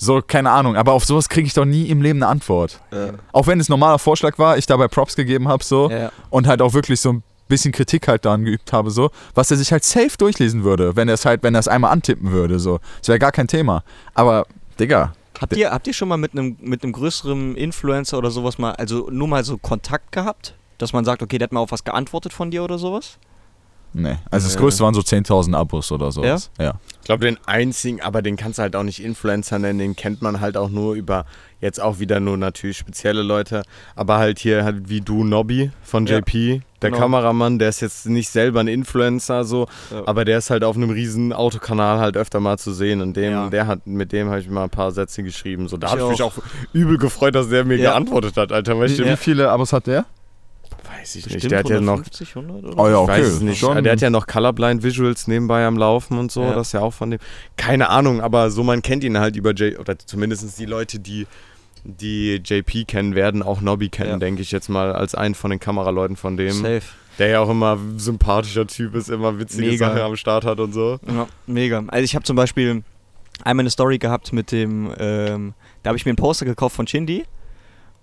So, 0.00 0.22
keine 0.24 0.50
Ahnung, 0.52 0.76
aber 0.76 0.92
auf 0.92 1.04
sowas 1.04 1.28
kriege 1.28 1.46
ich 1.46 1.54
doch 1.54 1.64
nie 1.64 1.86
im 1.86 2.00
Leben 2.02 2.22
eine 2.22 2.28
Antwort. 2.30 2.80
Auch 3.32 3.46
wenn 3.48 3.58
es 3.60 3.68
normaler 3.68 3.98
Vorschlag 3.98 4.38
war, 4.38 4.56
ich 4.56 4.64
dabei 4.66 4.86
Props 4.88 5.16
gegeben 5.16 5.48
habe, 5.48 5.64
so 5.64 5.90
Ja. 5.90 6.12
und 6.30 6.46
halt 6.46 6.62
auch 6.62 6.72
wirklich 6.72 7.00
so 7.00 7.12
ein 7.14 7.22
bisschen 7.48 7.72
Kritik 7.72 8.06
halt 8.06 8.24
daran 8.24 8.44
geübt 8.44 8.72
habe, 8.72 8.90
so, 8.90 9.10
was 9.34 9.50
er 9.50 9.56
sich 9.56 9.72
halt 9.72 9.82
safe 9.82 10.16
durchlesen 10.16 10.62
würde, 10.64 10.94
wenn 10.96 11.08
er 11.08 11.14
es 11.14 11.24
halt, 11.24 11.42
wenn 11.42 11.54
er 11.54 11.60
es 11.60 11.68
einmal 11.68 11.90
antippen 11.90 12.30
würde, 12.30 12.58
so. 12.60 12.78
Das 13.00 13.08
wäre 13.08 13.18
gar 13.18 13.32
kein 13.32 13.48
Thema. 13.48 13.82
Aber, 14.14 14.46
Digga, 14.78 15.12
Habt 15.40 15.56
ihr, 15.56 15.70
habt 15.70 15.86
ihr 15.86 15.92
schon 15.92 16.08
mal 16.08 16.16
mit 16.16 16.32
einem 16.32 16.56
mit 16.60 16.82
einem 16.82 16.92
größeren 16.92 17.54
Influencer 17.54 18.18
oder 18.18 18.30
sowas 18.32 18.58
mal, 18.58 18.72
also 18.72 19.08
nur 19.10 19.28
mal 19.28 19.44
so 19.44 19.56
Kontakt 19.56 20.10
gehabt? 20.10 20.54
Dass 20.78 20.92
man 20.92 21.04
sagt, 21.04 21.22
okay, 21.22 21.38
der 21.38 21.46
hat 21.46 21.52
mal 21.52 21.60
auf 21.60 21.70
was 21.70 21.84
geantwortet 21.84 22.32
von 22.32 22.50
dir 22.50 22.64
oder 22.64 22.76
sowas? 22.78 23.18
Nee. 23.98 24.16
Also 24.30 24.46
das 24.46 24.54
Ja. 24.54 24.60
größte 24.60 24.82
waren 24.84 24.94
so 24.94 25.00
10.000 25.02 25.54
Abos 25.54 25.92
oder 25.92 26.10
sowas. 26.12 26.50
Ja. 26.58 26.74
Ich 27.00 27.04
glaube, 27.06 27.24
den 27.24 27.38
einzigen, 27.46 28.00
aber 28.02 28.22
den 28.22 28.36
kannst 28.36 28.58
du 28.58 28.62
halt 28.62 28.76
auch 28.76 28.82
nicht 28.82 29.02
Influencer 29.02 29.58
nennen, 29.58 29.78
den 29.78 29.96
kennt 29.96 30.20
man 30.22 30.40
halt 30.40 30.56
auch 30.56 30.68
nur 30.68 30.94
über, 30.94 31.24
jetzt 31.60 31.80
auch 31.80 31.98
wieder 31.98 32.20
nur 32.20 32.36
natürlich 32.36 32.76
spezielle 32.78 33.22
Leute, 33.22 33.62
aber 33.96 34.18
halt 34.18 34.38
hier 34.38 34.64
halt 34.64 34.88
wie 34.88 35.00
du, 35.00 35.24
Nobby 35.24 35.70
von 35.82 36.06
Ja, 36.06 36.16
JP, 36.18 36.60
der 36.82 36.90
genau. 36.90 37.02
Kameramann, 37.02 37.58
der 37.58 37.70
ist 37.70 37.80
jetzt 37.80 38.06
nicht 38.06 38.28
selber 38.28 38.60
ein 38.60 38.68
Influencer 38.68 39.44
so, 39.44 39.66
Ja. 39.90 40.02
aber 40.06 40.24
der 40.26 40.38
ist 40.38 40.50
halt 40.50 40.64
auf 40.64 40.76
einem 40.76 40.90
riesen 40.90 41.32
Autokanal 41.32 41.98
halt 41.98 42.16
öfter 42.18 42.40
mal 42.40 42.58
zu 42.58 42.72
sehen 42.72 43.00
und 43.00 43.16
dem, 43.16 43.32
Ja. 43.32 43.48
der 43.50 43.66
hat, 43.66 43.86
mit 43.86 44.12
dem 44.12 44.28
habe 44.28 44.40
ich 44.40 44.48
mal 44.50 44.64
ein 44.64 44.70
paar 44.70 44.92
Sätze 44.92 45.22
geschrieben, 45.22 45.66
so, 45.68 45.76
da 45.78 45.90
habe 45.90 46.02
ich 46.02 46.08
mich 46.08 46.22
auch. 46.22 46.34
übel 46.74 46.98
gefreut, 46.98 47.34
dass 47.34 47.48
der 47.48 47.64
mir 47.64 47.76
Ja. 47.76 47.92
geantwortet 47.92 48.36
hat, 48.36 48.52
Alter, 48.52 48.78
weißt 48.78 48.98
du, 48.98 49.06
Wie 49.06 49.16
viele 49.16 49.50
Abos 49.50 49.72
hat 49.72 49.86
der? 49.86 50.04
Weiß 50.98 51.16
ich 51.16 51.24
Bestimmt 51.24 51.42
nicht, 51.44 51.50
der 51.52 51.58
hat 51.60 51.68
ja 51.68 51.80
noch 51.80 51.92
150, 51.94 52.36
100 52.36 52.64
oder? 52.64 52.78
Oh 52.78 52.88
ja, 52.88 53.02
Ich 53.02 53.08
weiß 53.08 53.26
okay. 53.26 53.34
es 53.36 53.40
nicht. 53.40 53.58
Schon. 53.58 53.82
Der 53.84 53.92
hat 53.92 54.00
ja 54.00 54.10
noch 54.10 54.26
Colorblind 54.26 54.82
Visuals 54.82 55.26
nebenbei 55.28 55.64
am 55.66 55.76
Laufen 55.76 56.18
und 56.18 56.30
so. 56.32 56.42
Ja. 56.42 56.54
Das 56.54 56.68
ist 56.68 56.72
ja 56.72 56.80
auch 56.80 56.92
von 56.92 57.10
dem. 57.12 57.20
Keine 57.56 57.88
Ahnung, 57.90 58.20
aber 58.20 58.50
so 58.50 58.62
man 58.62 58.82
kennt 58.82 59.04
ihn 59.04 59.18
halt 59.18 59.36
über 59.36 59.52
J. 59.52 59.78
Oder 59.78 59.98
zumindest 59.98 60.58
die 60.58 60.66
Leute, 60.66 60.98
die 60.98 61.26
die 61.84 62.40
JP 62.44 62.84
kennen, 62.86 63.14
werden 63.14 63.42
auch 63.42 63.60
Nobby 63.60 63.88
kennen, 63.88 64.10
Ja. 64.10 64.16
denke 64.18 64.42
ich 64.42 64.50
jetzt 64.50 64.68
mal, 64.68 64.92
als 64.92 65.14
einen 65.14 65.34
von 65.34 65.50
den 65.50 65.60
Kameraleuten 65.60 66.16
von 66.16 66.36
dem. 66.36 66.52
Safe. 66.52 66.82
Der 67.18 67.28
ja 67.28 67.40
auch 67.40 67.50
immer 67.50 67.78
sympathischer 67.96 68.66
Typ 68.66 68.94
ist, 68.94 69.08
immer 69.10 69.38
witzige 69.38 69.68
Mega. 69.70 69.88
Sachen 69.88 70.00
am 70.02 70.16
Start 70.16 70.44
hat 70.44 70.60
und 70.60 70.72
so. 70.72 70.98
Ja, 71.06 71.26
mega. 71.46 71.82
Also 71.88 72.04
ich 72.04 72.14
habe 72.14 72.24
zum 72.24 72.36
Beispiel 72.36 72.82
einmal 73.44 73.62
eine 73.62 73.70
Story 73.70 73.98
gehabt 73.98 74.32
mit 74.32 74.52
dem, 74.52 74.92
ähm, 74.98 75.54
da 75.82 75.88
habe 75.88 75.96
ich 75.98 76.04
mir 76.04 76.12
ein 76.12 76.16
Poster 76.16 76.44
gekauft 76.44 76.76
von 76.76 76.86
Shindy 76.86 77.24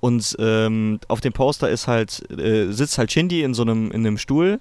und 0.05 0.35
ähm, 0.39 0.99
auf 1.07 1.19
dem 1.21 1.33
Poster 1.33 1.67
ist 1.67 1.87
halt, 1.87 2.29
äh, 2.31 2.71
sitzt 2.71 2.97
halt 2.99 3.11
Shindy 3.11 3.41
in 3.41 3.53
so 3.55 3.63
einem, 3.63 3.89
in 3.91 4.05
einem 4.05 4.19
Stuhl 4.19 4.59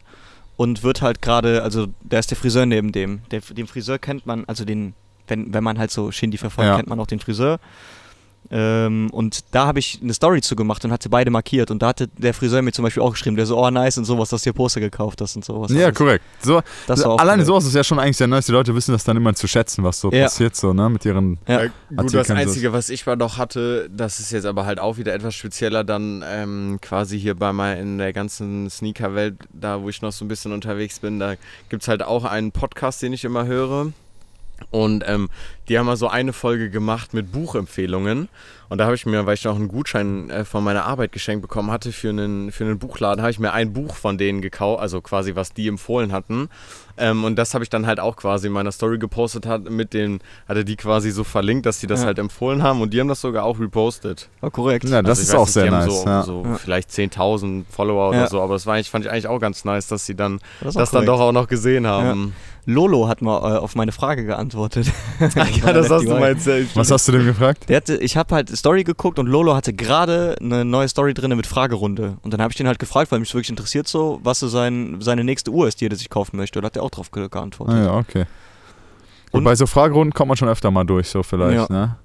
und 0.56 0.82
wird 0.82 1.02
halt 1.02 1.20
gerade, 1.20 1.62
also 1.62 1.86
da 2.02 2.18
ist 2.18 2.30
der 2.30 2.38
Friseur 2.38 2.64
neben 2.64 2.92
dem. 2.92 3.20
Der, 3.30 3.40
den 3.40 3.66
Friseur 3.66 3.98
kennt 3.98 4.24
man, 4.24 4.44
also 4.46 4.64
den, 4.64 4.94
wenn, 5.28 5.52
wenn 5.52 5.62
man 5.62 5.78
halt 5.78 5.90
so 5.90 6.10
Shindy 6.10 6.38
verfolgt, 6.38 6.68
Ja. 6.70 6.76
kennt 6.76 6.88
man 6.88 6.98
auch 6.98 7.06
den 7.06 7.20
Friseur. 7.20 7.58
Ähm, 8.50 9.08
und 9.10 9.40
da 9.52 9.66
habe 9.66 9.78
ich 9.78 9.98
eine 10.02 10.12
Story 10.14 10.40
zu 10.42 10.54
gemacht 10.54 10.84
und 10.84 10.92
hatte 10.92 11.08
beide 11.08 11.30
markiert. 11.30 11.70
Und 11.70 11.82
da 11.82 11.88
hatte 11.88 12.08
der 12.08 12.34
Friseur 12.34 12.62
mir 12.62 12.72
zum 12.72 12.82
Beispiel 12.84 13.02
auch 13.02 13.12
geschrieben, 13.12 13.36
der 13.36 13.46
so, 13.46 13.58
oh 13.58 13.70
nice 13.70 13.98
und 13.98 14.04
sowas, 14.04 14.28
dass 14.28 14.42
du 14.42 14.50
dir 14.50 14.54
Poster 14.54 14.80
gekauft 14.80 15.20
hast 15.20 15.36
und 15.36 15.44
sowas. 15.44 15.70
Ja, 15.72 15.86
alles. 15.86 15.96
korrekt. 15.98 16.24
So, 16.42 16.60
Das 16.86 17.02
war 17.04 17.12
auch 17.12 17.18
alleine 17.18 17.42
cool. 17.42 17.46
sowas 17.46 17.64
ist 17.64 17.74
ja 17.74 17.82
schon 17.82 17.98
eigentlich 17.98 18.16
sehr 18.18 18.26
nice. 18.26 18.46
Die 18.46 18.52
Leute 18.52 18.74
wissen 18.74 18.92
das 18.92 19.04
dann 19.04 19.16
immer 19.16 19.34
zu 19.34 19.46
schätzen, 19.48 19.82
was 19.82 19.98
so 20.00 20.10
Ja. 20.12 20.24
passiert, 20.24 20.54
so, 20.56 20.72
ne, 20.72 20.88
mit 20.90 21.04
ihren. 21.04 21.38
Ja. 21.48 21.62
Äh, 21.62 21.70
gut, 21.96 22.12
das 22.14 22.30
Einzige, 22.30 22.72
was 22.72 22.90
ich 22.90 23.06
mal 23.06 23.16
noch 23.16 23.38
hatte, 23.38 23.88
das 23.94 24.20
ist 24.20 24.30
jetzt 24.32 24.44
aber 24.46 24.66
halt 24.66 24.78
auch 24.78 24.96
wieder 24.98 25.14
etwas 25.14 25.34
spezieller, 25.34 25.82
dann 25.84 26.22
ähm, 26.26 26.78
quasi 26.82 27.18
hier 27.18 27.34
bei 27.34 27.52
mal 27.52 27.78
in 27.78 27.98
der 27.98 28.12
ganzen 28.12 28.68
Sneaker-Welt, 28.68 29.36
da 29.52 29.80
wo 29.82 29.88
ich 29.88 30.02
noch 30.02 30.12
so 30.12 30.24
ein 30.24 30.28
bisschen 30.28 30.52
unterwegs 30.52 30.98
bin, 30.98 31.18
da 31.18 31.34
gibt 31.70 31.82
es 31.82 31.88
halt 31.88 32.02
auch 32.02 32.24
einen 32.24 32.52
Podcast, 32.52 33.02
den 33.02 33.12
ich 33.12 33.24
immer 33.24 33.46
höre. 33.46 33.92
Und 34.70 35.04
ähm, 35.06 35.28
die 35.68 35.78
haben 35.78 35.86
mal 35.86 35.96
so 35.96 36.08
eine 36.08 36.32
Folge 36.32 36.70
gemacht 36.70 37.14
mit 37.14 37.32
Buchempfehlungen. 37.32 38.28
Und 38.70 38.78
da 38.78 38.86
habe 38.86 38.94
ich 38.94 39.04
mir, 39.06 39.24
weil 39.26 39.34
ich 39.34 39.44
noch 39.44 39.54
einen 39.56 39.68
Gutschein 39.68 40.30
äh, 40.30 40.44
von 40.44 40.64
meiner 40.64 40.84
Arbeit 40.84 41.12
geschenkt 41.12 41.42
bekommen 41.42 41.70
hatte 41.70 41.92
für 41.92 42.08
einen, 42.08 42.50
für 42.50 42.64
einen 42.64 42.78
Buchladen, 42.78 43.20
habe 43.22 43.30
ich 43.30 43.38
mir 43.38 43.52
ein 43.52 43.72
Buch 43.72 43.94
von 43.94 44.18
denen 44.18 44.40
gekauft, 44.40 44.80
also 44.80 45.00
quasi 45.00 45.36
was 45.36 45.52
die 45.52 45.68
empfohlen 45.68 46.12
hatten. 46.12 46.48
Ähm, 46.96 47.24
und 47.24 47.36
das 47.36 47.54
habe 47.54 47.62
ich 47.62 47.70
dann 47.70 47.86
halt 47.86 48.00
auch 48.00 48.16
quasi 48.16 48.46
in 48.46 48.52
meiner 48.52 48.72
Story 48.72 48.98
gepostet, 48.98 49.46
hat, 49.46 49.68
mit 49.68 49.92
den, 49.94 50.20
hatte 50.48 50.64
die 50.64 50.76
quasi 50.76 51.10
so 51.10 51.24
verlinkt, 51.24 51.66
dass 51.66 51.78
die 51.78 51.86
das 51.86 52.00
Ja. 52.00 52.06
halt 52.06 52.18
empfohlen 52.18 52.62
haben 52.62 52.80
und 52.80 52.92
die 52.94 53.00
haben 53.00 53.08
das 53.08 53.20
sogar 53.20 53.44
auch 53.44 53.60
repostet. 53.60 54.28
War 54.40 54.50
korrekt. 54.50 54.84
Ja, 54.88 55.02
das 55.02 55.18
Also 55.18 55.22
ist 55.30 55.34
auch 55.34 55.44
nicht, 55.46 55.52
sehr 55.52 55.64
die 55.64 55.70
haben 55.70 55.84
nice. 55.86 56.00
So, 56.02 56.06
ja. 56.06 56.22
so 56.22 56.42
Ja. 56.44 56.54
vielleicht 56.56 56.90
10.000 56.90 57.64
Follower 57.70 58.12
Ja. 58.14 58.20
oder 58.20 58.28
so, 58.28 58.40
aber 58.40 58.54
das 58.54 58.66
war 58.66 58.82
fand 58.84 59.04
ich 59.04 59.10
eigentlich 59.10 59.26
auch 59.28 59.40
ganz 59.40 59.64
nice, 59.64 59.88
dass 59.88 60.06
sie 60.06 60.14
dann 60.14 60.40
Das, 60.62 60.74
das, 60.74 60.90
dann 60.90 61.04
doch 61.06 61.20
auch 61.20 61.32
noch 61.32 61.48
gesehen 61.48 61.86
haben. 61.86 62.34
Lolo 62.66 63.08
hat 63.08 63.20
mal 63.20 63.56
äh, 63.56 63.58
auf 63.58 63.74
meine 63.74 63.92
Frage 63.92 64.24
geantwortet. 64.24 64.86
Ja, 65.56 65.72
das 65.72 65.90
hast 65.90 66.04
du 66.06 66.10
mal 66.10 66.28
erzählt. 66.28 66.68
Was 66.74 66.90
hast 66.90 67.06
du 67.08 67.12
denn 67.12 67.24
gefragt? 67.26 67.70
Hatte, 67.70 67.96
ich 67.96 68.16
habe 68.16 68.34
halt 68.34 68.48
Story 68.56 68.84
geguckt 68.84 69.18
und 69.18 69.26
Lolo 69.26 69.54
hatte 69.54 69.72
gerade 69.72 70.36
eine 70.40 70.64
neue 70.64 70.88
Story 70.88 71.14
drin 71.14 71.34
mit 71.36 71.46
Fragerunde. 71.46 72.16
Und 72.22 72.32
dann 72.34 72.40
habe 72.42 72.52
ich 72.52 72.56
den 72.56 72.66
halt 72.66 72.78
gefragt, 72.78 73.10
weil 73.12 73.20
mich 73.20 73.32
wirklich 73.34 73.50
interessiert 73.50 73.88
so, 73.88 74.20
was 74.22 74.40
so 74.40 74.48
sein, 74.48 74.96
seine 75.00 75.24
nächste 75.24 75.50
Uhr 75.50 75.68
ist, 75.68 75.80
die 75.80 75.86
er 75.88 75.96
sich 75.96 76.10
kaufen 76.10 76.36
möchte. 76.36 76.58
Und 76.58 76.62
da 76.62 76.66
hat 76.66 76.76
er 76.76 76.82
auch 76.82 76.90
drauf 76.90 77.10
ge 77.10 77.28
geantwortet. 77.28 77.74
Ah, 77.76 77.84
ja, 77.84 77.94
okay. 77.96 78.26
Und 79.32 79.38
Und- 79.38 79.44
bei 79.44 79.54
so 79.56 79.66
Fragerunden 79.66 80.12
kommt 80.12 80.28
man 80.28 80.36
schon 80.36 80.48
öfter 80.48 80.70
mal 80.70 80.84
durch, 80.84 81.08
so 81.08 81.22
vielleicht, 81.22 81.68
Ja. 81.70 81.74
ne? 81.76 81.96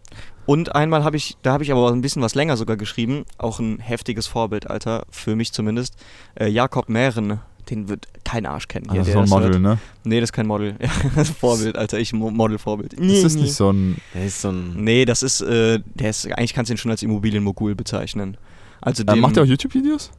Und 0.45 0.73
einmal 0.73 1.03
habe 1.03 1.15
ich, 1.15 1.37
da 1.43 1.51
habe 1.53 1.63
ich 1.63 1.71
aber 1.71 1.91
ein 1.91 2.01
bisschen 2.01 2.23
was 2.23 2.33
länger 2.33 2.57
sogar 2.57 2.75
geschrieben, 2.75 3.23
auch 3.37 3.59
ein 3.59 3.77
heftiges 3.77 4.25
Vorbild, 4.25 4.67
Alter, 4.67 5.03
für 5.11 5.35
mich 5.35 5.51
zumindest. 5.53 5.93
Äh, 6.33 6.47
Jakob 6.47 6.89
Mähren, 6.89 7.39
den 7.69 7.87
wird 7.89 8.07
kein 8.23 8.45
Arsch 8.45 8.67
kennen. 8.67 8.87
Hier, 8.91 8.99
das 8.99 9.07
ist 9.07 9.13
der 9.15 9.25
so 9.27 9.35
ein 9.35 9.41
Model, 9.41 9.51
hört. 9.53 9.61
ne? 9.61 9.77
Nee, 10.03 10.19
das 10.19 10.29
ist 10.29 10.33
kein 10.33 10.47
Model. 10.47 10.75
Ja, 10.81 10.89
das 11.15 11.29
ist 11.29 11.37
Vorbild, 11.39 11.77
Alter, 11.77 11.99
ich 11.99 12.13
Mo- 12.13 12.31
Model-Vorbild. 12.31 12.93
Ist 12.93 13.23
das 13.23 13.35
nicht 13.35 13.53
so 13.53 13.71
ein. 13.71 13.97
Der 14.13 14.25
ist 14.25 14.41
so 14.41 14.49
ein. 14.49 14.73
Nee, 14.83 15.05
das 15.05 15.23
ist, 15.23 15.41
äh, 15.41 15.79
der 15.95 16.09
ist, 16.09 16.25
eigentlich 16.31 16.53
kannst 16.53 16.69
du 16.69 16.73
ihn 16.73 16.77
schon 16.77 16.91
als 16.91 17.03
Immobilienmogul 17.03 17.75
bezeichnen. 17.75 18.37
Also 18.81 19.03
Äh, 19.03 19.07
dem, 19.07 19.19
macht 19.19 19.37
er 19.37 19.43
auch 19.43 19.47
YouTube-Videos? 19.47 20.11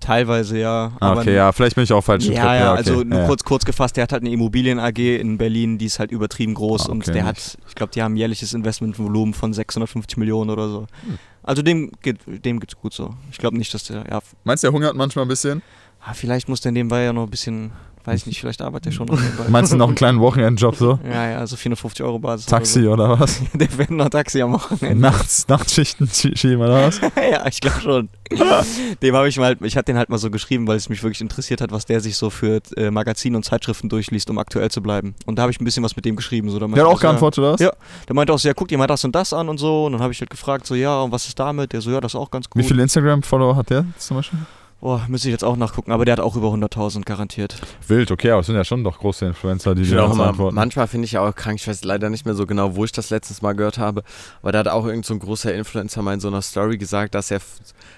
teilweise 0.00 0.58
ja. 0.58 0.92
Ah, 1.00 1.12
aber 1.12 1.20
okay, 1.22 1.34
ja, 1.34 1.50
vielleicht 1.52 1.76
bin 1.76 1.84
ich 1.84 1.92
auch 1.92 2.02
falsch. 2.02 2.26
im 2.26 2.32
Ja, 2.34 2.42
Trip, 2.42 2.60
ja, 2.60 2.70
okay, 2.72 2.76
also 2.78 3.04
nur 3.04 3.18
ja. 3.20 3.26
kurz, 3.26 3.42
kurz 3.44 3.64
gefasst, 3.64 3.96
der 3.96 4.02
hat 4.02 4.12
halt 4.12 4.22
eine 4.22 4.30
Immobilien 4.32 4.78
AG 4.78 4.98
in 4.98 5.38
Berlin, 5.38 5.78
die 5.78 5.86
ist 5.86 5.98
halt 5.98 6.10
übertrieben 6.10 6.52
groß 6.54 6.88
Ah, 6.88 6.92
und 6.92 7.02
okay, 7.02 7.12
der 7.12 7.24
nicht. 7.24 7.28
hat, 7.54 7.58
ich 7.68 7.74
glaube, 7.74 7.92
die 7.94 8.02
haben 8.02 8.12
ein 8.14 8.16
jährliches 8.18 8.52
Investmentvolumen 8.52 9.32
von 9.32 9.54
650 9.54 10.18
Millionen 10.18 10.50
oder 10.50 10.68
so. 10.68 10.80
Hm. 11.06 11.18
Also 11.42 11.62
dem 11.62 11.90
geht 12.02 12.18
dem 12.26 12.60
geht's 12.60 12.76
gut 12.76 12.92
so. 12.92 13.14
Ich 13.30 13.38
glaube 13.38 13.56
nicht, 13.56 13.72
dass 13.72 13.84
der, 13.84 14.04
ja, 14.10 14.20
Meinst 14.44 14.62
du, 14.62 14.66
der 14.68 14.72
hungert 14.74 14.94
manchmal 14.96 15.24
ein 15.24 15.28
bisschen? 15.28 15.62
Ah, 16.04 16.14
vielleicht 16.14 16.48
muss 16.48 16.60
der 16.60 16.72
nebenbei 16.72 17.02
ja 17.04 17.12
noch 17.12 17.24
ein 17.24 17.30
bisschen, 17.30 17.72
weiß 18.04 18.20
ich 18.20 18.26
nicht, 18.26 18.40
vielleicht 18.40 18.60
arbeitet 18.62 18.86
er 18.86 18.92
schon 18.92 19.06
noch 19.06 19.20
nebenbei. 19.20 19.44
Meinst 19.48 19.72
du 19.72 19.76
noch 19.76 19.86
einen 19.86 19.94
kleinen 19.94 20.20
Wochenendjob 20.20 20.76
so? 20.76 20.98
Ja, 21.04 21.30
ja, 21.30 21.38
also 21.38 21.56
450 21.56 22.04
Euro 22.04 22.18
Basis. 22.18 22.46
Taxi 22.46 22.86
oder 22.86 23.18
was? 23.18 23.40
Oder 23.40 23.48
so. 23.52 23.58
Der 23.58 23.78
wird 23.78 23.90
noch 23.90 24.08
Taxi 24.10 24.42
am 24.42 24.52
Wochenende. 24.52 25.00
Nachts, 25.00 25.48
Nachtschichten 25.48 26.06
schie- 26.08 26.36
schieben 26.36 26.58
oder 26.60 26.86
was? 26.86 27.00
ja, 27.30 27.46
ich 27.46 27.60
glaube 27.60 27.80
schon. 27.80 28.08
Dem 29.02 29.14
habe 29.14 29.28
ich 29.28 29.38
mal, 29.38 29.56
ich 29.62 29.76
hatte 29.76 29.92
den 29.92 29.96
halt 29.98 30.08
mal 30.08 30.18
so 30.18 30.30
geschrieben, 30.30 30.66
weil 30.66 30.76
es 30.76 30.88
mich 30.88 31.02
wirklich 31.02 31.20
interessiert 31.20 31.60
hat, 31.60 31.70
was 31.72 31.84
der 31.86 32.00
sich 32.00 32.16
so 32.16 32.30
für 32.30 32.60
äh, 32.76 32.90
Magazine 32.90 33.36
und 33.36 33.44
Zeitschriften 33.44 33.88
durchliest, 33.88 34.28
um 34.30 34.38
aktuell 34.38 34.70
zu 34.70 34.82
bleiben. 34.82 35.14
Und 35.26 35.38
da 35.38 35.42
habe 35.42 35.52
ich 35.52 35.60
ein 35.60 35.64
bisschen 35.64 35.82
was 35.84 35.94
mit 35.96 36.04
dem 36.04 36.16
geschrieben. 36.16 36.48
So, 36.50 36.58
Der 36.58 36.68
hat 36.68 36.78
auch 36.80 36.84
so, 36.84 36.90
ja, 36.90 36.96
geantwortet, 36.96 37.38
oder 37.38 37.52
was? 37.52 37.60
Ja. 37.60 37.72
Der 38.08 38.14
meinte 38.14 38.32
auch 38.32 38.38
so, 38.38 38.48
ja, 38.48 38.54
guck 38.54 38.68
dir 38.68 38.78
mal 38.78 38.86
das 38.86 39.04
und 39.04 39.14
das 39.14 39.32
an 39.32 39.48
und 39.48 39.58
so. 39.58 39.86
Und 39.86 39.92
dann 39.92 40.02
habe 40.02 40.12
ich 40.12 40.20
halt 40.20 40.30
gefragt, 40.30 40.66
so, 40.66 40.74
ja, 40.74 41.00
und 41.00 41.12
was 41.12 41.26
ist 41.26 41.38
damit? 41.38 41.72
Der 41.72 41.80
so, 41.80 41.90
ja, 41.90 42.00
das 42.00 42.12
ist 42.12 42.16
auch 42.16 42.30
ganz 42.30 42.48
gut. 42.50 42.62
Wie 42.62 42.66
viele 42.66 42.82
Instagram-Follower 42.82 43.56
hat 43.56 43.70
der 43.70 43.84
zum 43.98 44.16
Beispiel? 44.16 44.38
Boah, 44.84 45.06
müsste 45.08 45.28
ich 45.28 45.32
jetzt 45.32 45.44
auch 45.44 45.56
nachgucken, 45.56 45.92
aber 45.92 46.04
der 46.04 46.12
hat 46.12 46.20
auch 46.20 46.36
über 46.36 46.48
100.000 46.48 47.04
garantiert. 47.06 47.56
Wild, 47.88 48.10
okay, 48.10 48.32
aber 48.32 48.40
es 48.40 48.46
sind 48.48 48.54
ja 48.54 48.64
schon 48.64 48.84
doch 48.84 48.98
große 48.98 49.24
Influencer, 49.24 49.74
die 49.74 49.80
Ich 49.80 49.88
dir 49.88 50.04
auch 50.04 50.12
immer, 50.12 50.26
antworten. 50.26 50.54
manchmal 50.54 50.88
finde 50.88 51.06
ich 51.06 51.12
ja 51.12 51.26
auch 51.26 51.34
krank, 51.34 51.58
ich 51.58 51.66
weiß 51.66 51.84
leider 51.84 52.10
nicht 52.10 52.26
mehr 52.26 52.34
so 52.34 52.44
genau, 52.44 52.76
wo 52.76 52.84
ich 52.84 52.92
das 52.92 53.08
letztes 53.08 53.40
Mal 53.40 53.54
gehört 53.54 53.78
habe, 53.78 54.02
aber 54.42 54.52
da 54.52 54.58
hat 54.58 54.68
auch 54.68 54.84
irgend 54.84 55.06
so 55.06 55.14
ein 55.14 55.20
großer 55.20 55.54
Influencer 55.54 56.02
mal 56.02 56.12
in 56.12 56.20
so 56.20 56.28
einer 56.28 56.42
Story 56.42 56.76
gesagt, 56.76 57.14
dass 57.14 57.30
er, 57.30 57.40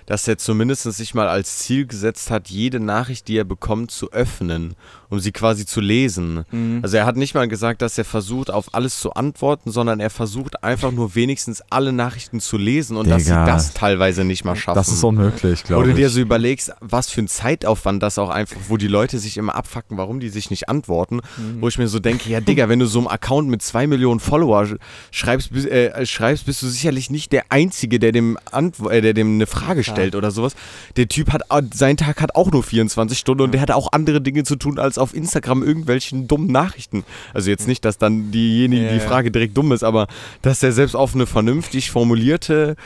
dass 0.07 0.29
er 0.29 0.39
zumindest 0.39 0.85
sich 0.85 1.13
mal 1.13 1.27
als 1.27 1.59
Ziel 1.59 1.89
gesetzt 1.89 2.31
hat, 2.31 2.51
jede 2.51 2.79
Nachricht, 2.79 3.27
die 3.27 3.37
er 3.37 3.45
bekommt, 3.45 3.91
zu 3.91 4.13
öffnen, 4.13 4.77
um 5.09 5.19
sie 5.19 5.33
quasi 5.33 5.67
zu 5.67 5.81
lesen. 5.81 6.45
Mhm. 6.53 6.83
Also 6.85 6.99
er 6.99 7.07
hat 7.07 7.17
nicht 7.17 7.35
mal 7.35 7.49
gesagt, 7.49 7.83
dass 7.83 7.99
er 7.99 8.05
versucht, 8.05 8.49
auf 8.49 8.75
alles 8.75 9.01
zu 9.01 9.13
antworten, 9.13 9.73
sondern 9.73 9.99
er 9.99 10.11
versucht 10.11 10.63
einfach 10.63 10.93
nur 10.93 11.17
wenigstens 11.17 11.65
alle 11.69 11.93
Nachrichten 11.93 12.39
zu 12.39 12.57
lesen 12.57 12.97
und 12.97 13.11
dass 13.11 13.25
sie 13.25 13.31
Digga. 13.31 13.45
das 13.45 13.75
teilweise 13.75 14.23
nicht 14.25 14.45
mal 14.45 14.55
schaffen. 14.55 14.77
Das 14.77 14.87
ist 14.87 15.03
unmöglich, 15.03 15.65
glaube 15.65 15.89
du 15.89 15.95
dir 15.95 16.07
ich. 16.07 16.13
so 16.13 16.21
überlegst, 16.21 16.76
was 16.81 17.11
für 17.11 17.23
ein 17.23 17.29
Zeitaufwand 17.29 18.03
das 18.03 18.19
auch 18.19 18.29
einfach, 18.29 18.57
wo 18.69 18.77
die 18.77 18.87
Leute 18.89 19.19
sich 19.19 19.37
immer 19.39 19.55
abfacken, 19.55 19.97
warum 19.97 20.21
die 20.21 20.29
sich 20.29 20.51
nicht 20.51 20.69
antworten, 20.69 21.17
Mhm. 21.37 21.61
wo 21.63 21.69
ich 21.69 21.79
mir 21.79 21.89
so 21.89 21.99
denke, 21.99 22.29
ja 22.29 22.41
Digga, 22.41 22.69
wenn 22.69 22.79
du 22.79 22.87
so 22.87 22.99
einem 22.99 23.09
Account 23.09 23.49
mit 23.49 23.63
zwei 23.63 23.87
Millionen 23.87 24.21
Follower 24.21 24.63
sch- 24.63 24.79
schreibst, 25.11 25.53
bis- 25.53 25.65
äh, 25.65 26.05
schreibst, 26.07 26.47
bist 26.47 26.63
du 26.63 26.67
sicherlich 26.67 27.11
nicht 27.11 27.33
der 27.33 27.45
Einzige, 27.49 27.99
der 27.99 28.13
dem, 28.13 28.39
Antwo 28.51 28.89
äh, 28.91 29.01
der 29.01 29.15
dem 29.15 29.35
eine 29.37 29.47
Frage 29.47 29.83
Klar. 29.83 29.97
stellt 29.97 30.15
oder 30.15 30.31
sowas. 30.31 30.55
Der 30.97 31.09
Typ 31.09 31.33
hat, 31.33 31.43
äh, 31.51 31.63
sein 31.73 31.97
Tag 31.97 32.21
hat 32.21 32.35
auch 32.35 32.51
nur 32.53 32.63
24 32.63 33.19
Stunden 33.19 33.43
und 33.43 33.53
der 33.53 33.61
hat 33.61 33.71
auch 33.71 33.93
andere 33.93 34.21
Dinge 34.21 34.45
zu 34.45 34.57
tun, 34.57 34.79
als 34.79 34.99
auf 34.99 35.15
Instagram 35.15 35.63
irgendwelchen 35.63 36.29
dummen 36.29 36.49
Nachrichten. 36.53 37.05
Also 37.33 37.51
jetzt 37.51 37.67
nicht, 37.67 37.85
dass 37.85 37.99
dann 37.99 38.31
diejenige, 38.33 38.85
Ja, 38.85 38.93
die 38.93 38.99
ja. 38.99 39.03
Frage 39.03 39.31
direkt 39.31 39.57
dumm 39.57 39.73
ist, 39.73 39.83
aber 39.83 40.07
dass 40.43 40.61
der 40.61 40.73
selbst 40.73 40.95
auf 40.95 41.15
eine 41.15 41.27
vernünftig 41.27 41.91
formulierte 41.91 42.77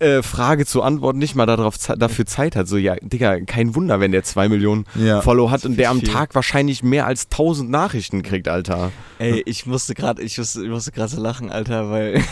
äh, 0.00 0.22
Frage 0.22 0.66
zu 0.66 0.82
antworten 0.82 1.18
nicht 1.18 1.34
mal 1.34 1.46
darauf, 1.46 1.76
dafür 1.78 2.26
Zeit 2.26 2.56
hat. 2.56 2.68
So, 2.68 2.76
ja, 2.76 2.96
Digga, 3.00 3.40
kein 3.40 3.74
Wunder, 3.74 4.00
wenn 4.00 4.12
der 4.12 4.22
zwei 4.24 4.48
Millionen 4.48 4.86
Ja. 4.94 5.20
Follow 5.20 5.50
hat 5.50 5.64
und 5.64 5.76
der 5.78 5.90
am 5.90 6.00
viel. 6.00 6.08
Tag 6.08 6.34
wahrscheinlich 6.34 6.82
mehr 6.82 7.06
als 7.06 7.24
1000 7.24 7.70
Nachrichten 7.70 8.22
kriegt, 8.22 8.48
Alter. 8.48 8.92
Ey, 9.18 9.42
ich 9.46 9.66
musste 9.66 9.94
gerade, 9.94 10.22
ich 10.22 10.38
musste, 10.38 10.62
ich 10.62 10.68
musste 10.68 10.92
gerade 10.92 11.10
so 11.10 11.20
lachen, 11.20 11.50
Alter, 11.50 11.90
weil, 11.90 12.22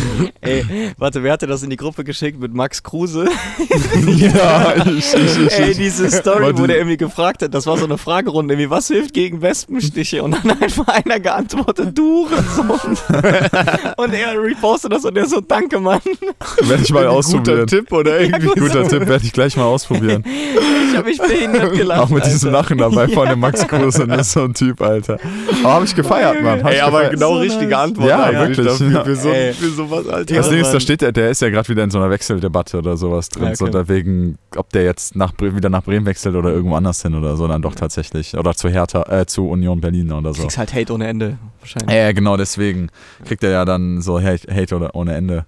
ey, 0.42 0.92
warte, 0.98 1.22
wer 1.22 1.32
hatte 1.32 1.46
das 1.46 1.62
in 1.62 1.70
die 1.70 1.76
Gruppe 1.76 2.04
geschickt 2.04 2.38
mit 2.38 2.52
Max 2.52 2.82
Kruse? 2.82 3.26
ja, 4.06 4.74
ich, 4.86 5.14
ich, 5.14 5.38
ich, 5.38 5.58
Ey, 5.58 5.74
diese 5.74 6.10
Story, 6.10 6.42
Warte. 6.44 6.58
wo 6.58 6.66
der 6.66 6.76
irgendwie 6.76 6.96
gefragt 6.98 7.42
hat, 7.42 7.54
das 7.54 7.66
war 7.66 7.78
so 7.78 7.84
eine 7.84 7.96
Fragerunde, 7.96 8.54
irgendwie, 8.54 8.70
was 8.70 8.88
hilft 8.88 9.14
gegen 9.14 9.40
Wespenstiche? 9.40 10.22
Und 10.22 10.32
dann 10.32 10.42
hat 10.50 10.62
einfach 10.62 10.88
einer 10.88 11.20
geantwortet, 11.20 11.96
du 11.96 12.26
und 13.96 14.12
er 14.12 14.42
repostet 14.42 14.92
das 14.92 15.04
und 15.04 15.16
er 15.16 15.26
so, 15.26 15.40
danke, 15.40 15.80
Mann. 15.80 16.00
Werde 16.62 16.82
ich 16.82 16.92
mal 16.92 17.06
ausprobieren. 17.14 17.66
Tipp 17.66 17.92
oder 17.92 18.20
irgendwie. 18.20 18.46
Guter 18.60 18.86
Tipp, 18.88 19.06
werde 19.06 19.24
ich 19.24 19.32
gleich 19.32 19.56
mal 19.56 19.64
ausprobieren. 19.64 20.24
Ich 20.94 20.98
habe 21.00 21.08
mich 21.08 21.18
behindert 21.18 21.72
gelacht. 21.76 22.00
Auch 22.02 22.08
mit 22.08 22.24
diesem 22.24 22.54
Alter. 22.54 22.58
Lachen 22.62 22.78
dabei 22.78 23.08
von 23.08 23.28
dem 23.28 23.40
Max 23.40 23.66
Kruse, 23.66 24.06
das 24.06 24.28
ist 24.28 24.32
so 24.34 24.44
ein 24.44 24.54
Typ, 24.54 24.80
Alter. 24.80 25.18
Aber 25.64 25.72
habe 25.74 25.84
ich 25.86 25.92
gefeiert, 25.96 26.40
Mann. 26.40 26.62
Hab 26.62 26.70
Ey, 26.70 26.78
aber 26.82 26.98
gefeiert. 26.98 27.12
genau 27.14 27.34
So 27.34 27.40
richtige 27.40 27.70
nice. 27.70 27.80
Antwort 27.80 28.08
Ja, 28.08 28.32
wirklich, 28.32 28.64
dafür, 28.64 28.90
ja. 28.92 29.02
für, 29.04 29.16
so, 29.16 29.28
Ey. 29.28 29.52
für 29.54 29.70
sowas, 29.70 30.06
Alter. 30.06 30.34
Das 30.36 30.48
Ding 30.50 30.60
ist, 30.60 30.72
da 30.72 30.78
steht 30.78 31.02
er, 31.02 31.10
der 31.10 31.30
ist 31.30 31.42
ja 31.42 31.48
gerade 31.48 31.68
wieder 31.68 31.82
in 31.82 31.90
so 31.90 31.98
einer 31.98 32.10
Wechseldebatte 32.10 32.78
oder 32.78 32.96
sowas 32.96 33.28
drin. 33.28 33.48
Ja, 33.48 33.56
So, 33.56 33.64
okay. 33.64 33.72
da 33.72 33.88
wegen, 33.88 34.38
ob 34.54 34.70
der 34.70 34.84
jetzt 34.84 35.16
nach, 35.16 35.32
wieder 35.40 35.68
nach 35.68 35.82
Bremen 35.82 36.06
wechselt 36.06 36.36
oder 36.36 36.50
irgendwo 36.50 36.76
anders 36.76 37.02
hin 37.02 37.16
oder 37.16 37.36
so, 37.36 37.48
dann 37.48 37.60
doch 37.60 37.74
tatsächlich. 37.74 38.36
Oder 38.38 38.54
zu 38.54 38.68
Hertha, 38.68 39.02
äh, 39.10 39.26
zu 39.26 39.48
Union 39.48 39.80
Berlin 39.80 40.12
oder 40.12 40.32
so. 40.32 40.42
kriegst 40.42 40.58
halt 40.58 40.72
Hate 40.74 40.92
ohne 40.92 41.08
Ende, 41.08 41.38
wahrscheinlich. 41.58 41.92
Ja, 41.96 42.12
genau, 42.12 42.36
deswegen 42.36 42.90
kriegt 43.26 43.42
er 43.42 43.50
ja 43.50 43.64
dann 43.64 44.00
so 44.00 44.20
Hate, 44.22 44.46
Hate 44.54 44.76
oder 44.76 44.94
ohne 44.94 45.16
Ende. 45.16 45.44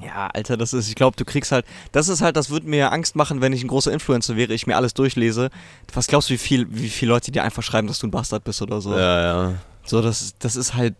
Ja, 0.00 0.28
Alter, 0.32 0.56
das 0.56 0.72
ist, 0.72 0.88
ich 0.88 0.94
glaube, 0.94 1.16
du 1.16 1.24
kriegst 1.24 1.50
halt, 1.50 1.64
das 1.92 2.08
ist 2.08 2.20
halt, 2.22 2.36
das 2.36 2.50
würde 2.50 2.68
mir 2.68 2.92
Angst 2.92 3.16
machen, 3.16 3.40
wenn 3.40 3.52
ich 3.52 3.64
ein 3.64 3.68
großer 3.68 3.92
Influencer 3.92 4.36
wäre, 4.36 4.52
ich 4.54 4.66
mir 4.66 4.76
alles 4.76 4.94
durchlese. 4.94 5.50
Was 5.92 6.06
glaubst 6.06 6.30
du, 6.30 6.34
wie 6.34 6.38
viel, 6.38 6.66
wie 6.70 6.88
viele 6.88 7.10
Leute 7.12 7.32
dir 7.32 7.42
einfach 7.42 7.62
schreiben, 7.64 7.88
dass 7.88 7.98
du 7.98 8.06
ein 8.06 8.10
Bastard 8.12 8.44
bist 8.44 8.62
oder 8.62 8.80
so? 8.80 8.92
Ja, 8.96 9.20
ja. 9.50 9.54
So, 9.84 10.00
das, 10.00 10.34
das 10.38 10.54
ist 10.54 10.74
halt, 10.74 10.94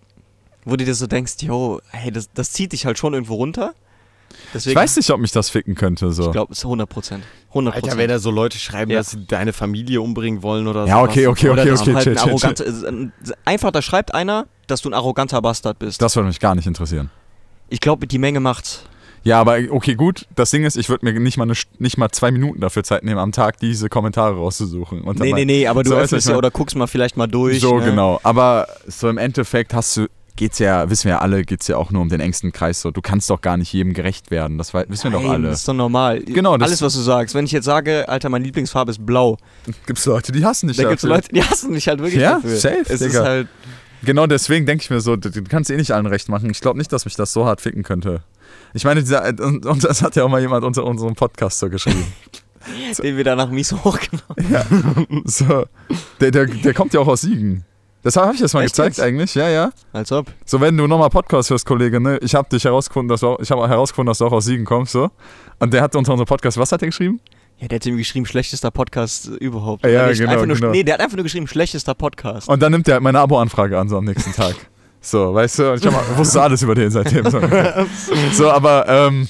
wo 0.64 0.74
du 0.76 0.84
dir 0.84 0.94
so 0.94 1.06
denkst, 1.06 1.34
yo, 1.42 1.80
hey, 1.90 2.10
das, 2.10 2.28
das 2.34 2.50
zieht 2.52 2.72
dich 2.72 2.86
halt 2.86 2.98
schon 2.98 3.14
irgendwo 3.14 3.34
runter. 3.34 3.72
Deswegen, 4.52 4.72
Ich 4.72 4.76
weiß 4.76 4.96
nicht, 4.96 5.10
ob 5.10 5.20
mich 5.20 5.32
das 5.32 5.48
ficken 5.48 5.74
könnte. 5.74 6.10
So. 6.12 6.26
Ich 6.26 6.32
glaube, 6.32 6.52
es 6.52 6.58
ist 6.58 6.64
100 6.64 6.88
Prozent. 6.88 7.24
100 7.50 7.76
Alter, 7.76 7.96
wenn 7.96 8.08
da 8.08 8.18
so 8.18 8.30
Leute 8.30 8.58
schreiben, 8.58 8.90
Ja. 8.90 8.98
dass 8.98 9.10
sie 9.12 9.24
deine 9.26 9.52
Familie 9.52 10.00
umbringen 10.02 10.42
wollen 10.42 10.66
oder 10.66 10.82
so. 10.82 10.88
Ja, 10.88 11.00
okay, 11.02 11.26
okay, 11.28 11.48
Oder 11.50 11.62
okay, 11.62 11.72
okay, 11.72 11.84
du 11.84 11.94
halt 11.94 12.04
chill, 12.04 12.18
ein 12.18 12.38
chill, 12.40 12.54
chill. 12.54 13.12
äh, 13.24 13.32
einfach, 13.44 13.70
da 13.70 13.80
schreibt 13.80 14.12
einer, 14.12 14.46
dass 14.66 14.82
du 14.82 14.90
ein 14.90 14.94
arroganter 14.94 15.40
Bastard 15.40 15.78
bist. 15.78 16.02
Das 16.02 16.14
würde 16.16 16.28
mich 16.28 16.40
gar 16.40 16.54
nicht 16.54 16.66
interessieren. 16.66 17.10
Ich 17.68 17.80
glaube, 17.80 18.06
die 18.06 18.18
Menge 18.18 18.40
macht's. 18.40 18.84
Ja, 19.24 19.40
aber 19.40 19.58
okay, 19.70 19.94
gut. 19.94 20.26
Das 20.36 20.50
Ding 20.52 20.64
ist, 20.64 20.76
ich 20.76 20.88
würde 20.88 21.04
mir 21.04 21.18
nicht 21.18 21.36
mal, 21.36 21.44
eine, 21.44 21.54
nicht 21.78 21.98
mal 21.98 22.08
zwei 22.10 22.30
Minuten 22.30 22.60
dafür 22.60 22.84
Zeit 22.84 23.02
nehmen, 23.04 23.18
am 23.18 23.32
Tag 23.32 23.58
diese 23.58 23.88
Kommentare 23.88 24.36
rauszusuchen. 24.36 25.02
Und 25.02 25.18
Nee, 25.18 25.32
nee, 25.32 25.44
nee, 25.44 25.66
aber 25.66 25.82
du 25.82 25.90
So, 25.90 25.96
öffnest 25.96 26.26
ich 26.28 26.30
ja 26.32 26.38
oder 26.38 26.50
guckst 26.50 26.76
mal 26.76 26.86
vielleicht 26.86 27.16
mal 27.16 27.26
durch. 27.26 27.60
So, 27.60 27.78
ne? 27.78 27.86
genau. 27.86 28.20
Aber 28.22 28.68
so 28.86 29.08
im 29.08 29.18
Endeffekt 29.18 29.74
hast 29.74 29.96
du, 29.96 30.06
geht's 30.36 30.60
ja, 30.60 30.88
wissen 30.88 31.04
wir 31.06 31.10
ja 31.14 31.18
alle, 31.18 31.42
geht's 31.42 31.66
ja 31.66 31.76
auch 31.76 31.90
nur 31.90 32.00
um 32.00 32.08
den 32.08 32.20
engsten 32.20 32.52
Kreis. 32.52 32.80
So, 32.80 32.90
du 32.92 33.02
kannst 33.02 33.28
doch 33.28 33.40
gar 33.40 33.56
nicht 33.56 33.72
jedem 33.72 33.92
gerecht 33.92 34.30
werden. 34.30 34.56
Das 34.56 34.72
wissen 34.72 35.04
wir 35.04 35.10
doch 35.10 35.20
Nein, 35.22 35.30
alle. 35.32 35.48
Das 35.48 35.58
ist 35.58 35.68
doch 35.68 35.74
normal. 35.74 36.20
Genau, 36.20 36.56
das- 36.56 36.68
Alles, 36.68 36.82
was 36.82 36.94
du 36.94 37.00
sagst. 37.00 37.34
Wenn 37.34 37.44
ich 37.44 37.52
jetzt 37.52 37.64
sage, 37.66 38.08
Alter, 38.08 38.28
meine 38.28 38.44
Lieblingsfarbe 38.44 38.92
ist 38.92 39.04
blau, 39.04 39.36
Gibt's 39.84 40.06
Leute, 40.06 40.30
die 40.32 40.44
hassen 40.44 40.68
dich 40.68 40.76
da 40.76 40.84
gibt 40.84 40.94
es 40.94 41.00
dafür. 41.02 41.16
Leute, 41.16 41.28
die 41.34 41.42
hassen 41.42 41.72
mich 41.72 41.88
halt 41.88 41.98
wirklich 41.98 42.22
Ja, 42.22 42.36
dafür. 42.36 42.56
safe, 42.56 42.80
Es 42.88 43.00
ist 43.00 43.12
Digga. 43.12 43.24
halt, 43.24 43.48
Genau 44.02 44.26
deswegen 44.26 44.66
denke 44.66 44.82
ich 44.82 44.90
mir 44.90 45.00
so, 45.00 45.16
du, 45.16 45.30
kannst 45.44 45.70
eh 45.70 45.76
nicht 45.76 45.92
allen 45.92 46.06
recht 46.06 46.28
machen. 46.28 46.50
Ich 46.50 46.60
glaube 46.60 46.78
nicht, 46.78 46.92
dass 46.92 47.04
mich 47.04 47.16
das 47.16 47.32
so 47.32 47.44
hart 47.44 47.60
ficken 47.60 47.82
könnte. 47.82 48.22
Ich 48.74 48.84
meine, 48.84 49.00
dieser, 49.00 49.26
und, 49.26 49.66
und 49.66 49.84
das 49.84 50.02
hat 50.02 50.16
ja 50.16 50.24
auch 50.24 50.28
mal 50.28 50.40
jemand 50.40 50.64
unter 50.64 50.84
unserem 50.84 51.14
Podcast 51.14 51.58
so 51.58 51.68
geschrieben. 51.68 52.04
den 53.02 53.16
wir 53.16 53.24
danach 53.24 53.48
mies 53.48 53.72
hochgenommen 53.72 55.22
so, 55.24 55.64
der, 56.20 56.30
der, 56.30 56.46
der 56.46 56.74
kommt 56.74 56.92
ja 56.92 57.00
auch 57.00 57.08
aus 57.08 57.22
Siegen. 57.22 57.64
Das 58.02 58.16
habe 58.16 58.34
ich 58.34 58.40
jetzt 58.40 58.54
mal 58.54 58.62
Echt 58.62 58.74
gezeigt 58.74 58.98
jetzt? 58.98 59.04
eigentlich, 59.04 59.34
ja, 59.34 59.48
ja. 59.48 59.70
Als 59.92 60.12
ob. 60.12 60.26
So, 60.44 60.60
wenn 60.60 60.76
du 60.76 60.86
nochmal 60.86 61.10
Podcast 61.10 61.50
hörst, 61.50 61.66
Kollege, 61.66 62.00
ne, 62.00 62.18
ich 62.22 62.34
habe 62.34 62.48
dich 62.48 62.64
herausgefunden, 62.64 63.08
dass 63.08 63.20
du 63.20 63.28
auch, 63.28 63.40
ich 63.40 63.50
habe 63.50 63.68
herausgefunden, 63.68 64.10
dass 64.10 64.18
du 64.18 64.26
auch 64.26 64.32
aus 64.32 64.44
Siegen 64.44 64.64
kommst, 64.64 64.92
so. 64.92 65.10
Und 65.58 65.72
der 65.72 65.82
hat 65.82 65.96
unter 65.96 66.12
unserem 66.12 66.26
Podcast, 66.26 66.58
was 66.58 66.70
hat 66.70 66.82
er 66.82 66.88
geschrieben? 66.88 67.20
Ja, 67.60 67.66
der 67.66 67.76
hat 67.76 67.86
ihm 67.86 67.96
geschrieben, 67.96 68.24
schlechtester 68.24 68.70
Podcast 68.70 69.26
überhaupt. 69.26 69.84
Ja, 69.84 70.06
nicht, 70.06 70.20
genau, 70.20 70.44
nur, 70.44 70.54
genau. 70.54 70.70
Nee, 70.70 70.84
der 70.84 70.94
hat 70.94 71.00
einfach 71.00 71.16
nur 71.16 71.24
geschrieben, 71.24 71.48
schlechtester 71.48 71.94
Podcast. 71.94 72.48
Und 72.48 72.62
dann 72.62 72.70
nimmt 72.70 72.86
er 72.86 72.94
halt 72.94 73.02
meine 73.02 73.18
Abo-Anfrage 73.18 73.76
an, 73.78 73.88
so 73.88 73.98
am 73.98 74.04
nächsten 74.04 74.32
Tag. 74.32 74.54
So, 75.00 75.34
weißt 75.34 75.58
du, 75.58 75.72
und 75.72 75.84
ich 75.84 75.92
hab, 75.92 76.18
wusste 76.18 76.42
alles 76.42 76.62
über 76.62 76.74
den 76.74 76.90
seitdem. 76.90 77.28
So, 77.30 77.40
so 78.32 78.50
aber, 78.50 78.86
ähm, 78.88 79.28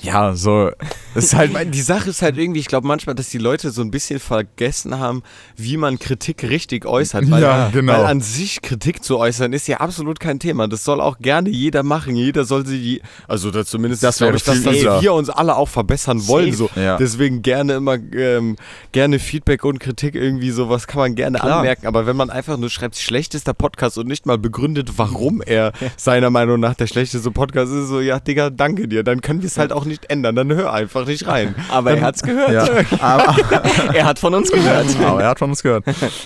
ja, 0.00 0.34
so, 0.34 0.70
ist 1.14 1.34
halt, 1.34 1.52
meine, 1.52 1.70
die 1.70 1.82
Sache 1.82 2.10
ist 2.10 2.22
halt 2.22 2.38
irgendwie, 2.38 2.60
ich 2.60 2.66
glaube 2.66 2.86
manchmal, 2.86 3.14
dass 3.14 3.28
die 3.28 3.38
Leute 3.38 3.70
so 3.70 3.82
ein 3.82 3.90
bisschen 3.90 4.18
vergessen 4.18 4.98
haben, 4.98 5.22
wie 5.56 5.76
man 5.76 5.98
Kritik 5.98 6.44
richtig 6.44 6.86
äußert. 6.86 7.30
Weil, 7.30 7.42
Ja, 7.42 7.68
genau. 7.70 7.92
weil 7.92 8.06
an 8.06 8.20
sich 8.20 8.62
Kritik 8.62 9.04
zu 9.04 9.18
äußern 9.18 9.52
ist 9.52 9.68
ja 9.68 9.78
absolut 9.78 10.18
kein 10.18 10.38
Thema. 10.38 10.66
Das 10.68 10.84
soll 10.84 11.00
auch 11.00 11.18
gerne 11.18 11.50
jeder 11.50 11.82
machen. 11.82 12.16
Jeder 12.16 12.44
soll 12.44 12.66
sie, 12.66 13.02
also 13.28 13.50
das 13.50 13.68
zumindest 13.68 14.02
Das 14.02 14.18
glaube 14.18 14.36
ich, 14.36 14.42
dass, 14.44 14.62
besser. 14.62 15.02
wir 15.02 15.12
uns 15.12 15.28
alle 15.28 15.56
auch 15.56 15.68
verbessern 15.68 16.26
wollen. 16.26 16.52
So. 16.52 16.70
Ja. 16.74 16.96
Deswegen 16.96 17.42
gerne 17.42 17.74
immer 17.74 17.96
ähm, 18.14 18.56
gerne 18.92 19.18
Feedback 19.18 19.64
und 19.64 19.78
Kritik 19.78 20.14
irgendwie 20.14 20.50
sowas 20.50 20.86
kann 20.86 21.00
man 21.00 21.14
gerne 21.14 21.38
Klar. 21.38 21.58
anmerken. 21.58 21.86
Aber 21.86 22.06
wenn 22.06 22.16
man 22.16 22.30
einfach 22.30 22.56
nur 22.56 22.70
schreibt, 22.70 22.96
schlechtester 22.96 23.54
Podcast 23.54 23.98
und 23.98 24.06
nicht 24.08 24.26
mal 24.26 24.38
begründet, 24.38 24.92
warum 24.96 25.42
er 25.42 25.72
seiner 25.96 26.30
Meinung 26.30 26.60
nach 26.60 26.74
der 26.74 26.86
schlechteste 26.86 27.30
Podcast 27.30 27.72
ist, 27.72 27.88
so 27.88 28.00
ja, 28.00 28.18
Digga, 28.20 28.50
danke 28.50 28.88
dir. 28.88 29.02
Dann 29.02 29.20
können 29.20 29.42
wir 29.42 29.46
es 29.48 29.58
halt 29.58 29.72
auch 29.72 29.81
nicht 29.84 30.10
ändern. 30.10 30.36
Dann 30.36 30.52
hör 30.52 30.72
einfach 30.72 31.06
nicht 31.06 31.26
rein. 31.26 31.54
Aber 31.70 31.92
er 31.92 32.02
hat's 32.02 32.22
gehört. 32.22 32.50
ja, 32.52 32.64
aber, 33.00 33.36
er 33.94 34.04
hat 34.04 34.18
von 34.18 34.34
uns 34.34 34.50
gehört. 34.50 34.86
aber 35.04 35.22
er 35.22 35.28
hat 35.30 35.38
von 35.38 35.50
uns 35.50 35.62
gehört. 35.62 35.84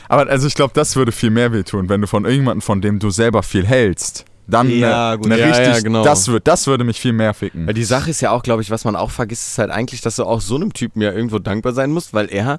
Aber 0.08 0.28
also 0.30 0.46
ich 0.46 0.54
glaube, 0.54 0.72
das 0.74 0.96
würde 0.96 1.12
viel 1.12 1.30
mehr 1.30 1.52
wehtun, 1.52 1.88
wenn 1.88 2.00
du 2.00 2.06
von 2.06 2.24
irgendjemandem, 2.24 2.62
von 2.62 2.80
dem 2.80 2.98
du 2.98 3.10
selber 3.10 3.42
viel 3.42 3.66
hältst, 3.66 4.24
dann 4.46 4.70
Ja, 4.70 5.10
eine, 5.10 5.18
gut. 5.18 5.26
eine 5.32 5.38
Ja, 5.40 5.46
richtig, 5.48 5.66
ja, 5.66 5.80
genau. 5.80 6.04
das, 6.04 6.28
würd, 6.28 6.46
das 6.46 6.66
würde 6.66 6.84
mich 6.84 7.00
viel 7.00 7.12
mehr 7.12 7.34
ficken. 7.34 7.66
Weil 7.66 7.74
die 7.74 7.84
Sache 7.84 8.10
ist 8.10 8.20
ja 8.20 8.30
auch, 8.30 8.42
glaube 8.42 8.62
ich, 8.62 8.70
was 8.70 8.84
man 8.84 8.96
auch 8.96 9.10
vergisst, 9.10 9.46
ist 9.48 9.58
halt 9.58 9.70
eigentlich, 9.70 10.00
dass 10.00 10.16
du 10.16 10.24
auch 10.24 10.40
so 10.40 10.56
einem 10.56 10.72
Typen 10.72 11.02
ja 11.02 11.12
irgendwo 11.12 11.38
dankbar 11.38 11.72
sein 11.72 11.90
musst, 11.90 12.14
weil 12.14 12.26
er 12.32 12.58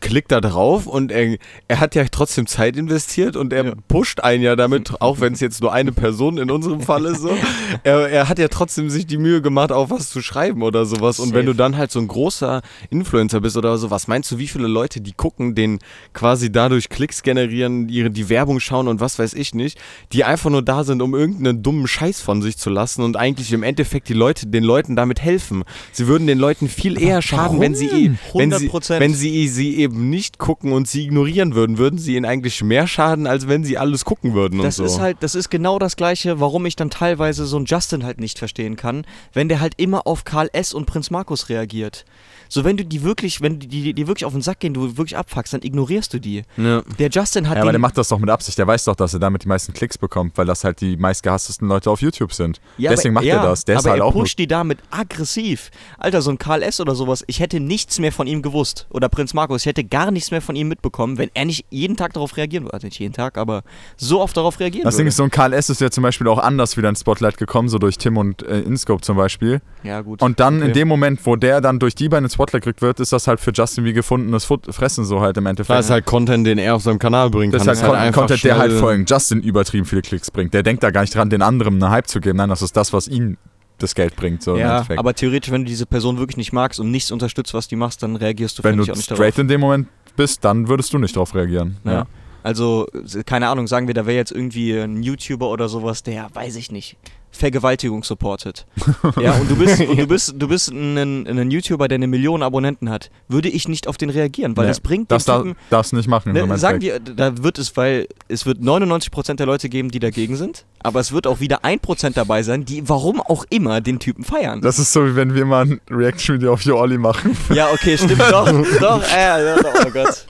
klickt 0.00 0.32
da 0.32 0.40
drauf 0.40 0.88
und 0.88 1.12
er, 1.12 1.36
er 1.68 1.78
hat 1.78 1.94
ja 1.94 2.04
trotzdem 2.10 2.48
Zeit 2.48 2.76
investiert 2.76 3.36
und 3.36 3.52
er 3.52 3.64
Ja. 3.66 3.72
pusht 3.86 4.18
einen 4.18 4.42
ja 4.42 4.56
damit, 4.56 5.00
auch 5.00 5.20
wenn 5.20 5.32
es 5.32 5.38
jetzt 5.38 5.60
nur 5.62 5.72
eine 5.72 5.92
Person 5.92 6.38
in 6.38 6.50
unserem 6.50 6.80
Fall 6.80 7.04
ist, 7.06 7.20
so. 7.20 7.30
Er, 7.84 8.08
er 8.08 8.28
hat 8.28 8.38
ja 8.40 8.48
trotzdem 8.48 8.90
sich 8.90 9.06
die 9.06 9.16
Mühe 9.18 9.40
gemacht, 9.42 9.70
auch 9.70 9.90
was 9.90 10.10
zu 10.10 10.22
schreiben 10.22 10.62
oder 10.62 10.86
sowas. 10.86 11.20
Und 11.20 11.34
wenn 11.34 11.46
du 11.46 11.52
dann 11.52 11.76
halt 11.76 11.92
so 11.92 12.00
ein 12.00 12.08
großer 12.08 12.62
Influencer 12.90 13.40
bist 13.40 13.56
oder 13.56 13.76
so, 13.78 13.90
was 13.90 14.08
meinst 14.08 14.30
du, 14.32 14.38
wie 14.38 14.48
viele 14.48 14.66
Leute, 14.66 15.00
die 15.00 15.12
gucken, 15.12 15.54
den 15.54 15.78
quasi 16.14 16.50
dadurch 16.50 16.88
Klicks 16.88 17.22
generieren, 17.22 17.88
ihre, 17.88 18.10
die 18.10 18.28
Werbung 18.28 18.58
schauen 18.60 18.88
und 18.88 19.00
was 19.00 19.18
weiß 19.20 19.34
ich 19.34 19.54
nicht, 19.54 19.78
die 20.12 20.24
einfach 20.24 20.50
nur 20.50 20.62
da 20.62 20.82
sind, 20.84 21.00
um 21.02 21.14
irgendeinen 21.16 21.62
dummen 21.62 21.86
Scheiß 21.86 22.20
von 22.20 22.42
sich 22.42 22.56
zu 22.58 22.70
lassen 22.70 23.02
und 23.02 23.16
eigentlich 23.16 23.52
im 23.52 23.62
Endeffekt 23.62 24.08
die 24.08 24.14
Leute, 24.14 24.46
den 24.46 24.62
Leuten 24.64 24.94
damit 24.96 25.20
helfen. 25.20 25.64
Sie 25.92 26.06
würden 26.06 26.26
den 26.26 26.38
Leuten 26.38 26.68
viel 26.68 27.00
eher 27.00 27.22
schaden, 27.22 27.60
wenn 27.60 27.74
sie, 27.74 27.86
eh- 27.86 28.12
wenn 28.34 28.52
sie, 28.52 28.68
100%. 28.70 29.00
wenn 29.00 29.14
sie 29.14 29.48
sie 29.48 29.76
eben 29.76 30.10
nicht 30.10 30.38
gucken 30.38 30.72
und 30.72 30.86
sie 30.88 31.04
ignorieren 31.04 31.54
würden, 31.54 31.78
würden 31.78 31.98
sie 31.98 32.16
ihnen 32.16 32.24
eigentlich 32.26 32.62
mehr 32.62 32.86
schaden, 32.86 33.26
als 33.26 33.48
wenn 33.48 33.64
sie 33.64 33.78
alles 33.78 34.04
gucken 34.04 34.34
würden 34.34 34.60
Das 34.62 34.78
und 34.78 34.88
so. 34.88 34.94
ist 34.94 35.00
halt, 35.00 35.16
das 35.20 35.34
ist 35.34 35.50
genau 35.50 35.78
das 35.78 35.96
gleiche, 35.96 36.40
warum 36.40 36.66
ich 36.66 36.76
dann 36.76 36.90
teilweise 36.90 37.46
so 37.46 37.56
einen 37.56 37.66
Justin 37.66 38.04
halt 38.04 38.20
nicht 38.20 38.38
verstehen 38.38 38.76
kann, 38.76 39.06
wenn 39.32 39.48
der 39.48 39.60
halt 39.60 39.74
immer 39.76 40.06
auf 40.06 40.24
Karl 40.24 40.48
S. 40.52 40.72
und 40.74 40.86
Prinz 40.86 41.10
Markus 41.10 41.48
reagiert. 41.48 42.04
So, 42.48 42.64
wenn 42.64 42.76
du 42.76 42.84
die 42.84 43.02
wirklich, 43.02 43.40
wenn 43.40 43.58
die, 43.58 43.66
die, 43.68 43.92
die 43.94 44.06
wirklich 44.06 44.24
auf 44.24 44.32
den 44.32 44.42
Sack 44.42 44.60
gehen, 44.60 44.74
du 44.74 44.96
wirklich 44.96 45.16
abfuckst, 45.16 45.52
dann 45.52 45.62
ignorierst 45.62 46.12
du 46.14 46.18
die. 46.20 46.42
ja. 46.56 46.82
Der 46.98 47.08
Justin 47.10 47.48
hat 47.48 47.56
Ja, 47.56 47.62
aber 47.62 47.72
der 47.72 47.78
macht 47.80 47.96
das 47.98 48.08
doch 48.08 48.18
mit 48.18 48.30
Absicht. 48.30 48.58
Der 48.58 48.66
weiß 48.66 48.84
doch, 48.84 48.96
dass 48.96 49.12
er 49.14 49.20
damit 49.20 49.44
die 49.44 49.48
meisten 49.48 49.72
Klicks 49.72 49.98
bekommt, 49.98 50.36
weil 50.38 50.46
das 50.46 50.64
halt 50.64 50.80
die 50.80 50.96
meistgehasstesten 50.96 51.68
Leute 51.68 51.90
auf 51.90 52.00
YouTube 52.02 52.32
sind. 52.32 52.60
Ja, 52.78 52.90
Deswegen 52.90 53.16
aber, 53.16 53.24
macht 53.26 53.34
er 53.34 53.42
das. 53.42 53.64
Der 53.64 53.78
aber 53.78 53.90
halt 53.90 54.02
er 54.02 54.10
pusht 54.12 54.38
die 54.38 54.46
damit 54.46 54.78
aggressiv. 54.90 55.70
Alter, 55.98 56.22
so 56.22 56.30
ein 56.30 56.38
Karl 56.38 56.62
S. 56.62 56.80
oder 56.80 56.94
sowas, 56.94 57.24
ich 57.26 57.40
hätte 57.40 57.60
nichts 57.60 57.98
mehr 57.98 58.12
von 58.12 58.26
ihm 58.26 58.42
gewusst. 58.42 58.86
Oder 58.90 59.08
Prinz 59.08 59.34
Markus, 59.34 59.62
ich 59.62 59.66
hätte 59.66 59.84
gar 59.84 60.10
nichts 60.10 60.30
mehr 60.30 60.42
von 60.42 60.56
ihm 60.56 60.68
mitbekommen, 60.68 61.18
wenn 61.18 61.30
er 61.34 61.44
nicht 61.44 61.64
jeden 61.70 61.96
Tag 61.96 62.12
darauf 62.12 62.36
reagieren 62.36 62.64
würde. 62.64 62.74
Also 62.74 62.86
nicht 62.86 62.98
jeden 62.98 63.14
Tag, 63.14 63.38
aber 63.38 63.62
so 63.96 64.20
oft 64.20 64.36
darauf 64.36 64.58
reagieren 64.60 64.84
Das 64.84 64.94
würde. 64.94 65.02
Ding 65.04 65.08
ist, 65.08 65.16
so 65.16 65.22
ein 65.24 65.30
Karl 65.30 65.52
S. 65.52 65.70
ist 65.70 65.80
ja 65.80 65.90
zum 65.90 66.02
Beispiel 66.02 66.28
auch 66.28 66.38
anders 66.38 66.76
wieder 66.76 66.88
ins 66.88 67.00
Spotlight 67.00 67.38
gekommen, 67.38 67.68
so 67.68 67.78
durch 67.78 67.98
Tim 67.98 68.16
und 68.16 68.42
äh, 68.42 68.60
Inscope 68.60 69.02
zum 69.02 69.16
Beispiel. 69.16 69.60
ja, 69.82 70.00
gut. 70.00 70.22
Und 70.22 70.40
dann 70.40 70.56
Okay. 70.56 70.66
in 70.68 70.72
dem 70.72 70.88
Moment, 70.88 71.20
wo 71.24 71.36
der 71.36 71.60
dann 71.60 71.78
durch 71.78 71.94
die 71.94 72.08
beiden 72.08 72.24
ins 72.24 72.35
Spotlight 72.36 72.62
gerückt 72.62 72.82
wird, 72.82 73.00
ist 73.00 73.12
das 73.12 73.26
halt 73.26 73.40
für 73.40 73.50
Justin 73.52 73.84
wie 73.84 73.92
gefundenes 73.92 74.44
Fressen 74.44 75.04
so 75.04 75.20
halt 75.20 75.36
im 75.38 75.46
Endeffekt. 75.46 75.76
Das 75.76 75.86
ist 75.86 75.90
halt 75.90 76.04
Content, 76.04 76.46
den 76.46 76.58
er 76.58 76.74
auf 76.74 76.82
seinem 76.82 76.98
Kanal 76.98 77.30
bringen 77.30 77.52
Das 77.52 77.66
ist 77.66 77.82
halt, 77.82 77.94
einfach 77.94 78.20
Content, 78.20 78.44
der 78.44 78.58
halt 78.58 78.72
vor 78.72 78.90
allem 78.90 79.06
Justin 79.08 79.42
übertrieben 79.42 79.86
viele 79.86 80.02
Klicks 80.02 80.30
bringt. 80.30 80.52
Der 80.54 80.62
denkt 80.62 80.82
da 80.82 80.90
gar 80.90 81.00
nicht 81.00 81.14
dran, 81.14 81.30
den 81.30 81.42
anderen 81.42 81.82
einen 81.82 81.90
Hype 81.90 82.06
zu 82.06 82.20
geben. 82.20 82.36
Nein, 82.36 82.50
das 82.50 82.62
ist 82.62 82.76
das, 82.76 82.92
was 82.92 83.08
ihn 83.08 83.38
das 83.78 83.94
Geld 83.94 84.16
bringt. 84.16 84.42
So 84.42 84.54
im 84.54 84.60
Ja, 84.60 84.86
aber 84.96 85.14
theoretisch, 85.14 85.50
wenn 85.50 85.62
du 85.62 85.68
diese 85.68 85.86
Person 85.86 86.18
wirklich 86.18 86.36
nicht 86.36 86.52
magst 86.52 86.78
und 86.78 86.90
nichts 86.90 87.10
unterstützt, 87.10 87.54
was 87.54 87.68
die 87.68 87.76
machst, 87.76 88.02
dann 88.02 88.16
reagierst 88.16 88.58
du 88.58 88.64
wenn 88.64 88.76
du 88.76 88.84
auch 88.84 88.88
nicht 88.88 89.02
straight 89.02 89.20
darauf. 89.20 89.38
in 89.38 89.48
dem 89.48 89.60
Moment 89.60 89.88
bist, 90.16 90.44
dann 90.44 90.68
würdest 90.68 90.92
du 90.92 90.98
nicht 90.98 91.16
drauf 91.16 91.34
reagieren. 91.34 91.76
Ja. 91.84 91.92
Ja. 91.92 92.06
Also, 92.42 92.86
keine 93.24 93.48
Ahnung, 93.48 93.66
sagen 93.66 93.86
wir, 93.88 93.94
da 93.94 94.06
wäre 94.06 94.16
jetzt 94.16 94.30
irgendwie 94.30 94.78
ein 94.78 95.02
YouTuber 95.02 95.50
oder 95.50 95.68
sowas, 95.68 96.04
der, 96.04 96.28
weiß 96.32 96.54
ich 96.56 96.70
nicht, 96.70 96.96
Vergewaltigung 97.36 98.02
supportet. 98.02 98.66
ja, 99.20 99.32
und 99.32 99.50
du 99.50 99.56
bist, 99.56 99.80
und 99.80 99.98
du 99.98 100.06
bist, 100.06 100.34
du 100.36 100.48
bist 100.48 100.70
ein, 100.70 101.26
ein 101.26 101.50
YouTuber, 101.50 101.88
der 101.88 101.96
eine 101.96 102.06
Million 102.06 102.42
Abonnenten 102.42 102.90
hat, 102.90 103.10
würde 103.28 103.48
ich 103.48 103.68
nicht 103.68 103.86
auf 103.88 103.96
den 103.96 104.10
reagieren, 104.10 104.56
weil 104.56 104.64
Nee, 104.64 104.70
das 104.70 104.80
bringt 104.80 105.10
Das 105.10 105.24
den 105.24 105.36
Typen, 105.36 105.56
darfst 105.70 105.92
du 105.92 105.96
nicht 105.96 106.08
machen. 106.08 106.32
Ne, 106.32 106.58
sagen 106.58 106.80
wir, 106.80 106.98
da 106.98 107.42
wird 107.42 107.58
es, 107.58 107.76
weil 107.76 108.08
es 108.28 108.46
wird 108.46 108.58
99% 108.60 109.34
der 109.34 109.46
Leute 109.46 109.68
geben, 109.68 109.90
die 109.90 109.98
dagegen 109.98 110.36
sind, 110.36 110.64
aber 110.82 111.00
es 111.00 111.12
wird 111.12 111.26
auch 111.26 111.40
wieder 111.40 111.64
1% 111.64 112.14
dabei 112.14 112.42
sein, 112.42 112.64
die 112.64 112.88
warum 112.88 113.20
auch 113.20 113.44
immer 113.50 113.80
den 113.80 113.98
Typen 113.98 114.24
feiern. 114.24 114.60
Das 114.60 114.78
ist 114.78 114.92
so, 114.92 115.04
wie 115.06 115.16
wenn 115.16 115.34
wir 115.34 115.44
mal 115.44 115.66
ein 115.66 115.80
Reaction-Video 115.90 116.52
auf 116.52 116.62
Yo 116.62 116.78
Olli 116.78 116.98
machen. 116.98 117.36
ja, 117.54 117.68
okay, 117.72 117.96
stimmt, 117.96 118.20
doch, 118.30 118.50
doch, 118.80 119.02
äh, 119.12 119.44
ja, 119.44 119.56
oh 119.86 119.90
Gott. 119.90 120.26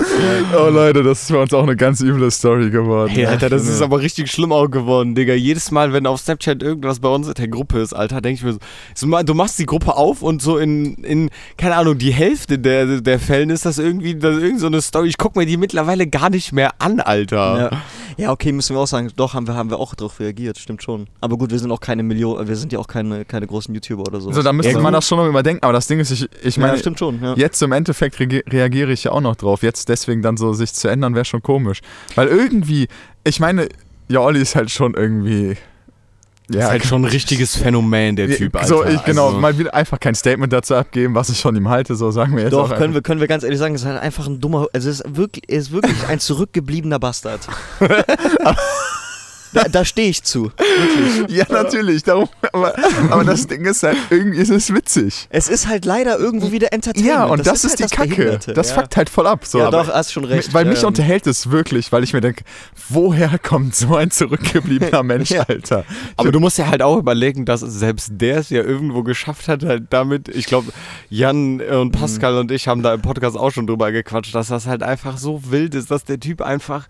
oh 0.59 0.69
Leute, 0.69 1.03
das 1.03 1.23
ist 1.23 1.29
für 1.29 1.39
uns 1.39 1.53
auch 1.53 1.63
eine 1.63 1.77
ganz 1.77 2.01
üble 2.01 2.31
Story 2.31 2.71
geworden. 2.71 3.11
Hey, 3.11 3.27
Alter, 3.27 3.51
das 3.51 3.67
ist 3.69 3.83
aber 3.83 4.01
richtig 4.01 4.31
schlimm 4.31 4.53
auch 4.53 4.69
geworden, 4.69 5.15
Digga. 5.15 5.35
Jedes 5.35 5.71
Mal, 5.71 5.93
wenn 5.93 6.07
auf 6.07 6.21
Snapchat 6.21 6.63
irgendwas 6.63 6.96
bei 7.01 7.09
uns 7.09 7.29
in 7.29 7.35
der 7.35 7.49
Gruppe 7.49 7.81
ist, 7.81 7.93
Alter, 7.93 8.21
denke 8.21 8.39
ich 8.39 8.45
mir 8.45 8.59
so, 8.95 9.23
du 9.23 9.35
machst 9.35 9.59
die 9.59 9.67
Gruppe 9.67 9.97
auf 9.97 10.23
und 10.23 10.43
so 10.43 10.59
in, 10.59 10.95
in 10.97 11.31
keine 11.57 11.77
Ahnung, 11.77 11.99
die 11.99 12.13
Hälfte 12.13 12.59
der, 12.59 13.01
der 13.01 13.19
Fällen 13.19 13.51
ist 13.51 13.67
das 13.67 13.79
irgendwie, 13.79 14.15
das 14.15 14.37
ist 14.37 14.43
irgend 14.43 14.61
so 14.61 14.67
eine 14.67 14.81
Story. 14.81 15.09
Ich 15.09 15.19
guck 15.19 15.37
mir 15.37 15.47
die 15.47 15.57
mittlerweile 15.57 16.07
gar 16.07 16.31
nicht 16.31 16.53
mehr 16.53 16.73
an, 16.79 17.01
Alter. 17.01 17.71
Ja. 17.71 17.83
ja, 18.17 18.33
okay, 18.33 18.53
müssen 18.53 18.75
wir 18.77 18.81
auch 18.81 18.87
sagen, 18.87 19.11
doch, 19.17 19.35
haben 19.35 19.47
wir, 19.47 19.55
haben 19.55 19.71
wir 19.71 19.79
auch 19.79 19.95
drauf 19.95 20.21
reagiert, 20.21 20.59
stimmt 20.59 20.83
schon. 20.83 21.07
Aber 21.21 21.37
gut, 21.37 21.51
wir 21.51 21.59
sind 21.59 21.71
auch 21.71 21.81
keine 21.81 22.03
Million, 22.03 22.47
wir 22.47 22.57
sind 22.57 22.73
ja 22.73 22.79
auch 22.79 22.89
keine, 22.89 23.25
keine 23.25 23.47
großen 23.47 23.75
YouTuber 23.75 24.03
oder 24.03 24.21
so. 24.21 24.33
So, 24.33 24.43
da 24.43 24.53
müsste 24.53 24.73
ja, 24.73 24.81
man 24.81 24.93
das 24.93 25.07
schon 25.07 25.19
noch 25.19 25.27
überdenken. 25.27 25.63
Aber 25.63 25.73
das 25.73 25.87
Ding 25.87 25.99
ist, 25.99 26.11
ich, 26.11 26.29
ich 26.43 26.57
ja, 26.57 26.63
meine, 26.63 26.79
stimmt 26.79 26.99
schon, 26.99 27.23
ja. 27.23 27.35
jetzt 27.37 27.63
im 27.63 27.73
Endeffekt 27.73 28.17
rege- 28.17 28.43
reagiere 28.53 28.93
ich 28.93 29.05
ja 29.05 29.13
auch 29.13 29.21
noch 29.21 29.37
drauf. 29.37 29.63
Jetzt 29.63 29.89
deswegen 29.89 30.23
dann 30.23 30.37
so 30.37 30.53
sich 30.53 30.73
zu 30.73 30.89
ändern, 30.89 31.15
wäre 31.15 31.25
schon 31.25 31.43
komisch. 31.43 31.81
Weil 32.15 32.29
irgendwie, 32.29 32.89
ich 33.25 33.41
meine, 33.41 33.69
ja, 34.09 34.21
Olli 34.21 34.41
ist 34.41 34.57
halt 34.57 34.71
schon 34.71 34.95
irgendwie. 34.95 35.57
Ist 36.49 36.65
halt 36.65 36.85
schon 36.85 37.03
ein 37.03 37.11
richtiges 37.11 37.57
Phänomen, 37.57 38.17
der 38.17 38.29
Typ, 38.37 38.55
Alter. 38.55 38.69
So, 38.69 38.85
ich, 38.85 39.03
genau, 39.05 39.27
Also- 39.29 39.39
mal 39.39 39.59
wieder 39.59 39.75
einfach 39.75 39.99
kein 39.99 40.15
Statement 40.15 40.53
dazu 40.53 40.75
abgeben, 40.75 41.15
was 41.15 41.29
ich 41.29 41.41
von 41.41 41.57
ihm 41.57 41.69
halte, 41.69 41.97
so 41.97 42.11
sagen 42.11 42.37
wir 42.37 42.45
jetzt 42.45 42.53
Doch, 42.53 42.71
auch 42.71 42.77
können 42.77 42.95
wir, 42.95 43.03
können 43.03 43.21
wir 43.21 43.29
ganz 43.29 43.43
ehrlich 43.43 43.59
sagen, 43.59 43.75
es 43.75 43.83
ist 43.83 43.87
halt 43.87 44.01
einfach 44.01 44.27
ein 44.27 44.41
dummer, 44.41 44.67
also 44.73 44.89
es 44.89 45.01
ist 45.01 45.17
wirklich, 45.17 45.45
er 45.49 45.59
ist 45.59 45.73
wirklich 45.73 46.07
ein 46.09 46.21
zurückgebliebener 46.21 46.99
Bastard. 46.99 47.41
da 49.57 49.69
da 49.69 49.85
stehe 49.85 50.09
ich 50.11 50.23
zu. 50.23 50.51
Ja, 51.29 51.47
natürlich, 51.51 52.03
darum, 52.03 52.29
aber, 52.53 52.75
aber 53.11 53.25
das 53.25 53.47
Ding 53.47 53.65
ist 53.65 53.83
halt, 53.83 53.97
irgendwie 54.11 54.39
ist 54.39 54.51
es 54.51 54.73
witzig. 54.73 55.27
Es 55.31 55.49
ist 55.49 55.67
halt 55.69 55.85
leider 55.85 56.19
irgendwo 56.19 56.53
wieder 56.53 56.73
Entertainment. 56.73 57.15
Ja, 57.15 57.25
und 57.25 57.47
das, 57.47 57.65
ist, 57.65 57.71
halt 57.71 57.79
die 57.79 57.83
das 57.85 57.91
Kacke. 57.93 58.09
Behinderte, 58.11 58.53
Das 58.55 58.71
ja. 58.71 58.75
fuckt 58.77 58.97
halt 58.97 59.09
voll 59.11 59.27
ab. 59.27 59.45
So. 59.45 59.59
Ja, 59.59 59.69
Aber 59.69 59.85
doch, 59.85 59.89
hast 59.93 60.13
schon 60.13 60.25
recht. 60.25 60.53
Weil 60.55 60.65
mich 60.67 60.81
Ähm, 60.83 60.89
unterhält 60.89 61.27
es 61.27 61.51
wirklich, 61.51 61.91
weil 61.93 62.05
ich 62.05 62.13
mir 62.13 62.21
denke, 62.21 62.45
woher 62.89 63.39
kommt 63.39 63.75
so 63.75 63.97
ein 63.97 64.11
zurückgebliebener 64.11 65.03
Mensch, 65.03 65.31
Ja. 65.31 65.43
Alter? 65.49 65.85
Aber 66.17 66.33
du 66.33 66.41
musst 66.41 66.59
ja 66.59 66.67
halt 66.69 66.83
auch 66.83 66.99
überlegen, 66.99 67.45
dass 67.45 67.61
selbst 67.61 68.11
der 68.13 68.39
es 68.39 68.51
ja 68.51 68.63
irgendwo 68.63 69.03
geschafft 69.03 69.49
hat, 69.49 69.65
halt 69.65 69.85
damit, 69.91 70.29
ich 70.29 70.47
glaube, 70.47 70.73
Jan 71.09 71.61
und 71.61 71.93
Pascal 71.93 72.37
und 72.39 72.51
ich 72.51 72.69
haben 72.69 72.83
da 72.83 72.95
im 72.95 73.03
Podcast 73.03 73.37
auch 73.37 73.51
schon 73.51 73.67
drüber 73.67 73.93
gequatscht, 73.93 74.35
dass 74.35 74.49
das 74.49 74.67
halt 74.67 74.83
einfach 74.83 75.19
so 75.19 75.41
wild 75.51 75.75
ist, 75.75 75.91
dass 75.91 76.05
der 76.05 76.21
Typ 76.21 76.43
einfach, 76.43 76.87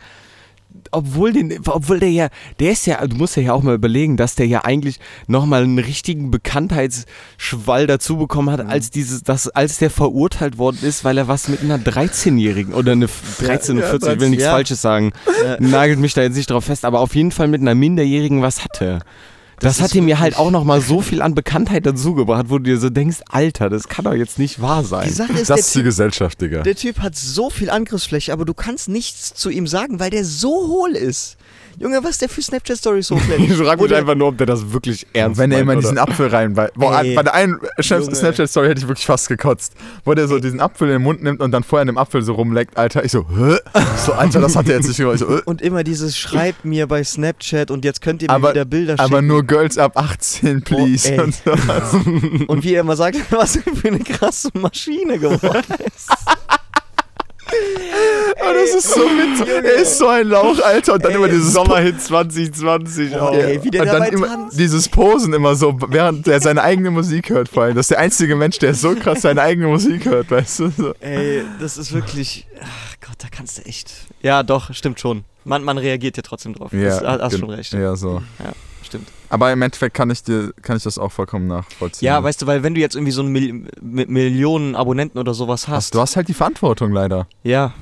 obwohl 0.90 1.32
den, 1.32 1.58
obwohl 1.66 2.00
der 2.00 2.10
ja, 2.10 2.28
der 2.60 2.72
ist 2.72 2.86
ja, 2.86 3.04
du 3.06 3.16
musst 3.16 3.36
ja 3.36 3.52
auch 3.52 3.62
mal 3.62 3.74
überlegen, 3.74 4.16
dass 4.16 4.34
der 4.34 4.46
ja 4.46 4.64
eigentlich 4.64 4.98
nochmal 5.26 5.62
einen 5.62 5.78
richtigen 5.78 6.30
Bekanntheitsschwall 6.30 7.86
dazu 7.86 8.16
bekommen 8.16 8.50
hat, 8.50 8.66
als 8.66 8.90
dieses, 8.90 9.22
dass, 9.22 9.48
als 9.48 9.78
der 9.78 9.90
verurteilt 9.90 10.58
worden 10.58 10.78
ist, 10.82 11.04
weil 11.04 11.18
er 11.18 11.28
was 11.28 11.48
mit 11.48 11.62
einer 11.62 11.78
13-Jährigen 11.78 12.74
oder 12.74 12.92
eine 12.92 13.08
13 13.40 13.78
Ja, 13.78 13.86
40, 13.88 14.12
ich 14.14 14.20
will 14.20 14.30
nichts 14.30 14.44
ja. 14.44 14.50
Falsches 14.52 14.80
sagen, 14.82 15.12
Ja. 15.44 15.56
nagelt 15.60 15.98
mich 15.98 16.14
da 16.14 16.22
jetzt 16.22 16.36
nicht 16.36 16.50
drauf 16.50 16.64
fest, 16.64 16.84
aber 16.84 17.00
auf 17.00 17.14
jeden 17.14 17.30
Fall 17.32 17.48
mit 17.48 17.60
einer 17.60 17.74
Minderjährigen 17.74 18.42
was 18.42 18.64
hatte. 18.64 19.00
Das, 19.60 19.76
Das 19.78 19.84
hat 19.84 19.94
dir 19.94 20.02
mir 20.02 20.18
halt 20.20 20.36
auch 20.36 20.50
nochmal 20.50 20.80
so 20.82 21.00
viel 21.00 21.22
an 21.22 21.34
Bekanntheit 21.34 21.86
dazugebracht, 21.86 22.50
wo 22.50 22.58
du 22.58 22.64
dir 22.64 22.78
so 22.78 22.90
denkst, 22.90 23.18
Alter, 23.30 23.70
das 23.70 23.88
kann 23.88 24.04
doch 24.04 24.12
jetzt 24.12 24.38
nicht 24.38 24.60
wahr 24.60 24.84
sein. 24.84 25.08
Die 25.08 25.14
Sache 25.14 25.32
ist, 25.32 25.48
Das 25.48 25.60
ist 25.60 25.74
die 25.74 25.78
typ, 25.78 25.84
Gesellschaft, 25.86 26.40
Digga. 26.40 26.62
der 26.62 26.74
Typ 26.74 26.98
hat 27.00 27.16
so 27.16 27.48
viel 27.48 27.70
Angriffsfläche, 27.70 28.32
aber 28.32 28.44
du 28.44 28.52
kannst 28.52 28.88
nichts 28.88 29.32
zu 29.34 29.48
ihm 29.48 29.66
sagen, 29.66 29.98
weil 29.98 30.10
der 30.10 30.24
so 30.26 30.50
hohl 30.68 30.90
ist. 30.90 31.36
Junge, 31.78 32.02
was 32.02 32.16
der 32.18 32.28
für 32.30 32.40
Snapchat-Stories 32.40 33.10
hochlädt. 33.12 33.38
Ich 33.40 33.52
frage 33.54 33.82
mich 33.82 33.90
der- 33.90 33.98
einfach 33.98 34.14
nur, 34.14 34.28
ob 34.28 34.38
der 34.38 34.46
das 34.46 34.72
wirklich 34.72 35.06
ernst 35.12 35.38
Wenn 35.38 35.52
er 35.52 35.60
immer 35.60 35.74
in 35.74 35.80
diesen 35.80 35.94
oder? 35.98 36.02
Apfel 36.08 36.28
rein, 36.28 36.56
weil, 36.56 36.70
boah, 36.74 37.00
Ey, 37.02 37.14
bei 37.14 37.22
der 37.22 37.34
einen. 37.34 37.58
Snapchat-Story 37.80 38.68
hätte 38.68 38.80
ich 38.80 38.88
wirklich 38.88 39.04
fast 39.06 39.28
gekotzt, 39.28 39.74
wo 40.04 40.14
der 40.14 40.26
so 40.26 40.38
diesen 40.38 40.60
Apfel 40.60 40.88
in 40.88 40.94
den 40.94 41.02
Mund 41.02 41.22
nimmt 41.22 41.40
und 41.40 41.50
dann 41.52 41.62
vorher 41.62 41.82
in 41.82 41.88
dem 41.88 41.98
Apfel 41.98 42.22
so 42.22 42.32
rumleckt, 42.34 42.76
Alter. 42.78 43.04
Ich 43.04 43.12
so, 43.12 43.26
Hä? 43.28 43.58
so, 44.04 44.12
Alter, 44.14 44.40
das 44.40 44.56
hat 44.56 44.68
er 44.68 44.76
jetzt 44.76 44.88
nicht 44.88 44.96
gemacht. 44.96 45.16
Ich 45.16 45.20
so, 45.20 45.28
"Hä?" 45.28 45.42
Und 45.44 45.60
immer 45.60 45.84
dieses 45.84 46.16
Schreibt 46.16 46.64
mir 46.64 46.86
bei 46.86 47.04
Snapchat 47.04 47.70
und 47.70 47.84
jetzt 47.84 48.00
könnt 48.00 48.22
ihr 48.22 48.28
mir 48.28 48.34
aber, 48.34 48.50
wieder 48.52 48.64
Bilder 48.64 48.92
schicken. 48.94 49.02
aber 49.02 49.20
nur 49.22 49.42
Girls 49.44 49.76
ab 49.76 49.92
18, 49.96 50.62
please. 50.62 51.12
ey. 51.12 51.20
und 51.20 51.34
so. 51.34 51.50
Und 52.46 52.64
wie 52.64 52.74
er 52.74 52.80
immer 52.80 52.96
sagt, 52.96 53.18
was 53.30 53.58
für 53.58 53.88
eine 53.88 53.98
krasse 54.00 54.48
Maschine 54.54 55.18
geworden 55.18 55.62
ist. 55.94 56.08
Oh, 57.48 58.52
das 58.52 58.74
ist 58.74 58.94
so 58.94 59.00
witzig. 59.02 59.48
Er 59.48 59.74
ist 59.74 59.98
so 59.98 60.08
ein 60.08 60.28
Lauch, 60.28 60.60
Alter. 60.62 60.94
Und 60.94 61.04
dann 61.04 61.12
immer 61.12 61.28
dieses 61.28 61.52
Sommerhit 61.52 62.00
2020 62.00 63.16
auch. 63.16 63.32
ey, 63.32 63.62
wie 63.62 63.70
der 63.70 63.82
und 63.82 63.86
dann 63.88 64.00
dabei 64.00 64.08
immer 64.08 64.26
tanzt. 64.26 64.58
dieses 64.58 64.88
Posen 64.88 65.32
immer 65.32 65.54
so, 65.54 65.76
während 65.88 66.26
er 66.28 66.40
seine 66.40 66.62
eigene 66.62 66.90
Musik 66.90 67.30
hört, 67.30 67.48
vor 67.48 67.64
allem. 67.64 67.74
Das 67.74 67.84
ist 67.84 67.90
der 67.90 67.98
einzige 68.00 68.36
Mensch, 68.36 68.58
der 68.58 68.74
so 68.74 68.94
krass 68.94 69.22
seine 69.22 69.42
eigene 69.42 69.68
Musik 69.68 70.04
hört, 70.04 70.30
weißt 70.30 70.60
du? 70.60 70.70
So. 70.76 70.94
Ey, 71.00 71.42
das 71.60 71.76
ist 71.78 71.92
wirklich. 71.92 72.46
Ach 72.60 72.96
Gott, 73.00 73.16
da 73.18 73.28
kannst 73.30 73.58
du 73.58 73.62
echt. 73.62 73.92
Ja, 74.22 74.42
doch, 74.42 74.74
stimmt 74.74 75.00
schon. 75.00 75.24
Man, 75.44 75.62
man 75.62 75.78
reagiert 75.78 76.16
ja 76.16 76.22
trotzdem 76.22 76.54
drauf. 76.54 76.70
das, 76.72 77.00
hast 77.02 77.38
schon 77.38 77.50
recht. 77.50 77.72
Ja, 77.72 77.94
so. 77.96 78.22
Stimmt. 78.86 79.08
Aber 79.28 79.52
im 79.52 79.60
Endeffekt 79.62 79.94
kann 79.94 80.08
ich 80.10 80.22
dir, 80.22 80.52
kann 80.62 80.76
ich 80.76 80.84
das 80.84 80.96
auch 80.98 81.10
vollkommen 81.10 81.48
nachvollziehen. 81.48 82.06
Ja, 82.06 82.22
weißt 82.22 82.42
du, 82.42 82.46
weil 82.46 82.62
wenn 82.62 82.74
du 82.74 82.80
jetzt 82.80 82.94
irgendwie 82.94 83.10
so 83.12 83.22
ein 83.22 83.28
Mil 83.28 83.66
Mi- 83.82 84.06
Millionen 84.08 84.76
Abonnenten 84.76 85.18
oder 85.18 85.34
sowas 85.34 85.62
Was, 85.64 85.68
hast. 85.68 85.94
du 85.94 86.00
hast 86.00 86.14
halt 86.16 86.28
die 86.28 86.34
Verantwortung 86.34 86.92
leider. 86.92 87.26
Ja. 87.42 87.74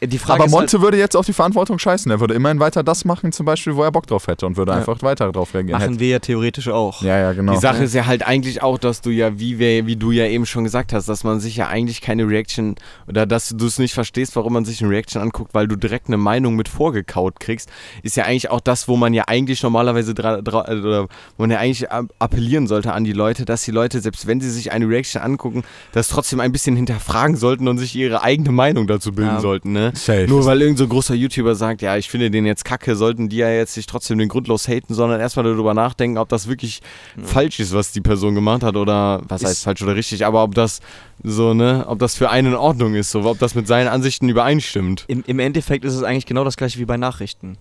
Die 0.00 0.18
Frage 0.18 0.40
Aber 0.40 0.44
ist 0.46 0.50
Monte 0.52 0.72
halt, 0.74 0.82
würde 0.82 0.96
jetzt 0.98 1.16
auf 1.16 1.26
die 1.26 1.32
Verantwortung 1.32 1.78
scheißen. 1.78 2.10
Er 2.10 2.20
würde 2.20 2.34
immerhin 2.34 2.60
weiter 2.60 2.82
das 2.84 3.04
machen, 3.04 3.32
zum 3.32 3.46
Beispiel, 3.46 3.74
wo 3.74 3.82
er 3.82 3.90
Bock 3.90 4.06
drauf 4.06 4.26
hätte 4.28 4.46
und 4.46 4.56
würde 4.56 4.72
Ja. 4.72 4.78
einfach 4.78 5.02
weiter 5.02 5.32
drauf 5.32 5.52
reagieren. 5.54 5.80
machen 5.80 5.98
wir 5.98 6.08
ja 6.08 6.18
theoretisch 6.20 6.68
auch. 6.68 7.02
ja, 7.02 7.18
ja, 7.18 7.32
genau. 7.32 7.52
Die 7.52 7.58
Sache 7.58 7.84
ist 7.84 7.94
ja 7.94 8.06
halt 8.06 8.24
eigentlich 8.26 8.62
auch, 8.62 8.78
dass 8.78 9.00
du 9.00 9.10
ja, 9.10 9.38
wie, 9.40 9.58
wir, 9.58 9.86
wie 9.86 9.96
du 9.96 10.10
ja 10.12 10.26
eben 10.26 10.46
schon 10.46 10.64
gesagt 10.64 10.92
hast, 10.92 11.08
dass 11.08 11.24
man 11.24 11.40
sich 11.40 11.56
ja 11.56 11.66
eigentlich 11.68 12.00
keine 12.00 12.28
Reaction 12.28 12.76
oder 13.08 13.26
dass 13.26 13.48
du 13.48 13.66
es 13.66 13.78
nicht 13.78 13.92
verstehst, 13.94 14.36
warum 14.36 14.52
man 14.52 14.64
sich 14.64 14.80
eine 14.82 14.90
Reaction 14.92 15.20
anguckt, 15.20 15.52
weil 15.54 15.66
du 15.66 15.74
direkt 15.76 16.06
eine 16.08 16.16
Meinung 16.16 16.54
mit 16.54 16.68
vorgekaut 16.68 17.40
kriegst, 17.40 17.68
ist 18.02 18.16
ja 18.16 18.24
eigentlich 18.24 18.50
auch 18.50 18.60
das, 18.60 18.86
wo 18.88 18.96
man 18.96 19.14
ja 19.14 19.24
eigentlich 19.26 19.62
normalerweise 19.62 20.14
dra, 20.14 20.40
dra, 20.42 20.68
äh, 20.68 20.76
oder 20.78 21.02
wo 21.04 21.08
man 21.42 21.50
ja 21.50 21.58
eigentlich 21.58 21.90
appellieren 21.90 22.66
sollte 22.66 22.92
an 22.92 23.04
die 23.04 23.12
Leute, 23.12 23.44
dass 23.44 23.62
die 23.62 23.70
Leute, 23.72 24.00
selbst 24.00 24.26
wenn 24.26 24.40
sie 24.40 24.50
sich 24.50 24.70
eine 24.72 24.88
Reaction 24.88 25.20
angucken, 25.22 25.64
das 25.92 26.08
trotzdem 26.08 26.40
ein 26.40 26.52
bisschen 26.52 26.76
hinterfragen 26.76 27.36
sollten 27.36 27.66
und 27.68 27.78
sich 27.78 27.96
ihre 27.96 28.22
eigene 28.22 28.52
Meinung 28.52 28.86
dazu 28.86 29.12
bilden 29.12 29.34
Ja. 29.36 29.40
sollten, 29.40 29.72
ne? 29.72 29.87
Safe. 29.94 30.26
Nur 30.28 30.44
weil 30.44 30.60
irgend 30.62 30.78
so 30.78 30.84
ein 30.84 30.90
großer 30.90 31.14
YouTuber 31.14 31.54
sagt, 31.54 31.82
ja, 31.82 31.96
ich 31.96 32.08
finde 32.08 32.30
den 32.30 32.46
jetzt 32.46 32.64
kacke, 32.64 32.96
sollten 32.96 33.28
die 33.28 33.36
ja 33.36 33.50
jetzt 33.50 33.76
nicht 33.76 33.88
trotzdem 33.88 34.18
den 34.18 34.28
grundlos 34.28 34.68
haten, 34.68 34.94
sondern 34.94 35.20
erstmal 35.20 35.44
darüber 35.44 35.74
nachdenken, 35.74 36.18
ob 36.18 36.28
das 36.28 36.48
wirklich 36.48 36.80
falsch 37.22 37.60
ist, 37.60 37.72
was 37.74 37.92
die 37.92 38.00
Person 38.00 38.34
gemacht 38.34 38.62
hat 38.62 38.76
oder 38.76 39.22
was 39.28 39.42
Ist- 39.42 39.48
heißt 39.48 39.64
falsch 39.64 39.82
oder 39.82 39.96
richtig, 39.96 40.24
aber 40.26 40.42
ob 40.42 40.54
das 40.54 40.80
so, 41.22 41.54
ne, 41.54 41.84
ob 41.88 41.98
das 41.98 42.14
für 42.14 42.30
einen 42.30 42.48
in 42.52 42.54
Ordnung 42.58 42.94
ist, 42.94 43.10
so, 43.10 43.24
ob 43.24 43.38
das 43.38 43.54
mit 43.54 43.66
seinen 43.66 43.88
Ansichten 43.88 44.28
übereinstimmt. 44.28 45.04
Im, 45.08 45.24
Im 45.26 45.38
Endeffekt 45.38 45.84
ist 45.84 45.94
es 45.94 46.02
eigentlich 46.02 46.26
genau 46.26 46.44
das 46.44 46.56
gleiche 46.56 46.78
wie 46.78 46.84
bei 46.84 46.96
Nachrichten. 46.96 47.58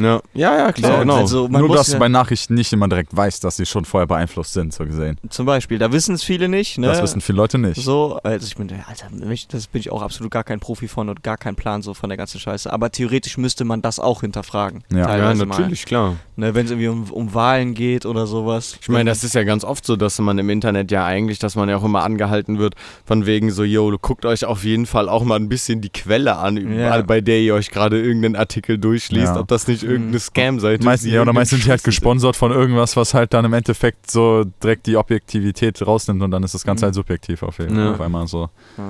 Ja, 0.00 0.20
ja, 0.34 0.56
ja 0.58 0.72
klar, 0.72 0.92
So, 0.92 0.98
genau. 1.00 1.16
also 1.16 1.48
man 1.48 1.60
Nur, 1.60 1.68
muss 1.68 1.78
dass 1.78 1.88
ja, 1.88 1.94
du 1.94 2.00
bei 2.00 2.08
Nachrichten 2.08 2.54
nicht 2.54 2.72
immer 2.72 2.88
direkt 2.88 3.14
weißt, 3.16 3.42
dass 3.44 3.56
sie 3.56 3.66
schon 3.66 3.84
vorher 3.84 4.06
beeinflusst 4.06 4.52
sind, 4.52 4.72
so 4.72 4.84
gesehen. 4.84 5.18
zum 5.28 5.46
Beispiel, 5.46 5.78
da 5.78 5.92
wissen 5.92 6.14
es 6.14 6.22
viele 6.22 6.48
nicht. 6.48 6.78
Ne? 6.78 6.86
Das 6.86 7.02
wissen 7.02 7.20
viele 7.20 7.36
Leute 7.36 7.58
nicht. 7.58 7.80
So, 7.82 8.18
also 8.22 8.46
ich 8.46 8.56
bin, 8.56 8.68
Alter, 8.86 9.06
das 9.50 9.66
bin 9.66 9.80
ich 9.80 9.90
auch 9.90 10.02
absolut 10.02 10.30
gar 10.30 10.44
kein 10.44 10.60
Profi 10.60 10.88
von 10.88 11.08
und 11.08 11.22
gar 11.22 11.36
kein 11.36 11.54
Plan 11.56 11.82
so 11.82 11.94
von 11.94 12.08
der 12.10 12.16
ganzen 12.16 12.40
Scheiße. 12.40 12.72
Aber 12.72 12.90
theoretisch 12.90 13.36
müsste 13.38 13.64
man 13.64 13.82
das 13.82 13.98
auch 13.98 14.20
hinterfragen. 14.22 14.82
Ja. 14.92 15.16
ja, 15.16 15.34
natürlich, 15.34 15.84
klar. 15.84 16.10
Mal. 16.10 16.16
Ne, 16.36 16.54
Wenn 16.54 16.64
es 16.66 16.70
irgendwie 16.72 16.88
um, 16.88 17.10
um 17.10 17.34
Wahlen 17.34 17.74
geht 17.74 18.06
oder 18.06 18.26
sowas. 18.26 18.76
Ich 18.80 18.88
meine, 18.88 19.10
das 19.10 19.24
ist 19.24 19.34
ja 19.34 19.44
ganz 19.44 19.64
oft 19.64 19.84
so, 19.84 19.96
dass 19.96 20.18
man 20.18 20.38
im 20.38 20.48
Internet 20.50 20.90
ja 20.90 21.04
eigentlich, 21.04 21.38
dass 21.38 21.56
man 21.56 21.68
ja 21.68 21.76
auch 21.76 21.84
immer 21.84 22.02
angehalten 22.02 22.58
wird, 22.58 22.74
von 23.04 23.26
wegen 23.26 23.50
so, 23.50 23.62
yo, 23.64 23.96
guckt 24.00 24.24
euch 24.24 24.44
auf 24.44 24.64
jeden 24.64 24.86
Fall 24.86 25.08
auch 25.08 25.24
mal 25.24 25.36
ein 25.36 25.48
bisschen 25.48 25.80
die 25.80 25.90
Quelle 25.90 26.36
an, 26.36 26.56
Ja. 26.78 27.02
bei 27.02 27.20
der 27.20 27.40
ihr 27.40 27.54
euch 27.54 27.70
gerade 27.70 28.00
irgendeinen 28.00 28.36
Artikel 28.36 28.78
durchliest, 28.78 29.34
Ja. 29.34 29.40
ob 29.40 29.48
das 29.48 29.66
nicht 29.68 29.82
irgendeine 29.90 30.18
Scam-Seite 30.20 30.84
Meist, 30.84 31.04
die 31.04 31.10
ja, 31.10 31.22
oder 31.22 31.32
meistens 31.32 31.58
sind 31.58 31.66
die 31.66 31.70
halt 31.70 31.84
gesponsert 31.84 32.36
von 32.36 32.50
irgendwas, 32.52 32.96
was 32.96 33.14
halt 33.14 33.32
dann 33.34 33.44
im 33.44 33.52
Endeffekt 33.52 34.10
so 34.10 34.44
direkt 34.62 34.86
die 34.86 34.96
Objektivität 34.96 35.84
rausnimmt 35.86 36.22
und 36.22 36.30
dann 36.30 36.42
ist 36.42 36.54
das 36.54 36.64
Ganze 36.64 36.84
Mhm. 36.84 36.86
halt 36.86 36.94
subjektiv 36.94 37.42
auf, 37.42 37.58
jeden, 37.58 37.76
Ja. 37.76 37.92
auf 37.92 38.00
einmal 38.00 38.26
so. 38.26 38.48
Ja. 38.76 38.84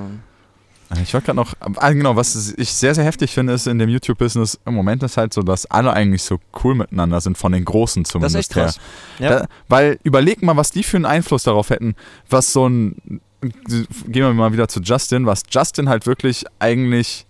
Ich 1.02 1.14
wollte 1.14 1.26
gerade 1.26 1.36
noch, 1.36 1.54
ah, 1.76 1.92
genau, 1.92 2.16
was 2.16 2.52
ich 2.56 2.72
sehr, 2.74 2.96
sehr 2.96 3.04
heftig 3.04 3.30
finde, 3.32 3.52
ist 3.52 3.68
in 3.68 3.78
dem 3.78 3.88
YouTube-Business 3.88 4.58
im 4.66 4.74
Moment 4.74 5.04
ist 5.04 5.16
halt 5.16 5.32
so, 5.32 5.42
dass 5.42 5.66
alle 5.66 5.92
eigentlich 5.92 6.24
so 6.24 6.40
cool 6.64 6.74
miteinander 6.74 7.20
sind, 7.20 7.38
von 7.38 7.52
den 7.52 7.64
Großen 7.64 8.02
Das 8.02 8.10
zumindest 8.10 8.34
ist 8.34 8.40
echt 8.40 8.52
krass. 8.54 8.80
Ja. 9.20 9.30
Da, 9.40 9.46
weil 9.68 10.00
überleg 10.02 10.42
mal, 10.42 10.56
was 10.56 10.72
die 10.72 10.82
für 10.82 10.96
einen 10.96 11.04
Einfluss 11.06 11.44
darauf 11.44 11.70
hätten, 11.70 11.94
was 12.28 12.52
so 12.52 12.66
ein. 12.68 13.20
Gehen 13.40 13.86
wir 14.26 14.34
mal 14.34 14.52
wieder 14.52 14.66
zu 14.66 14.80
Justin, 14.80 15.26
was 15.26 15.44
Justin 15.48 15.88
halt 15.88 16.06
wirklich 16.06 16.44
eigentlich. 16.58 17.24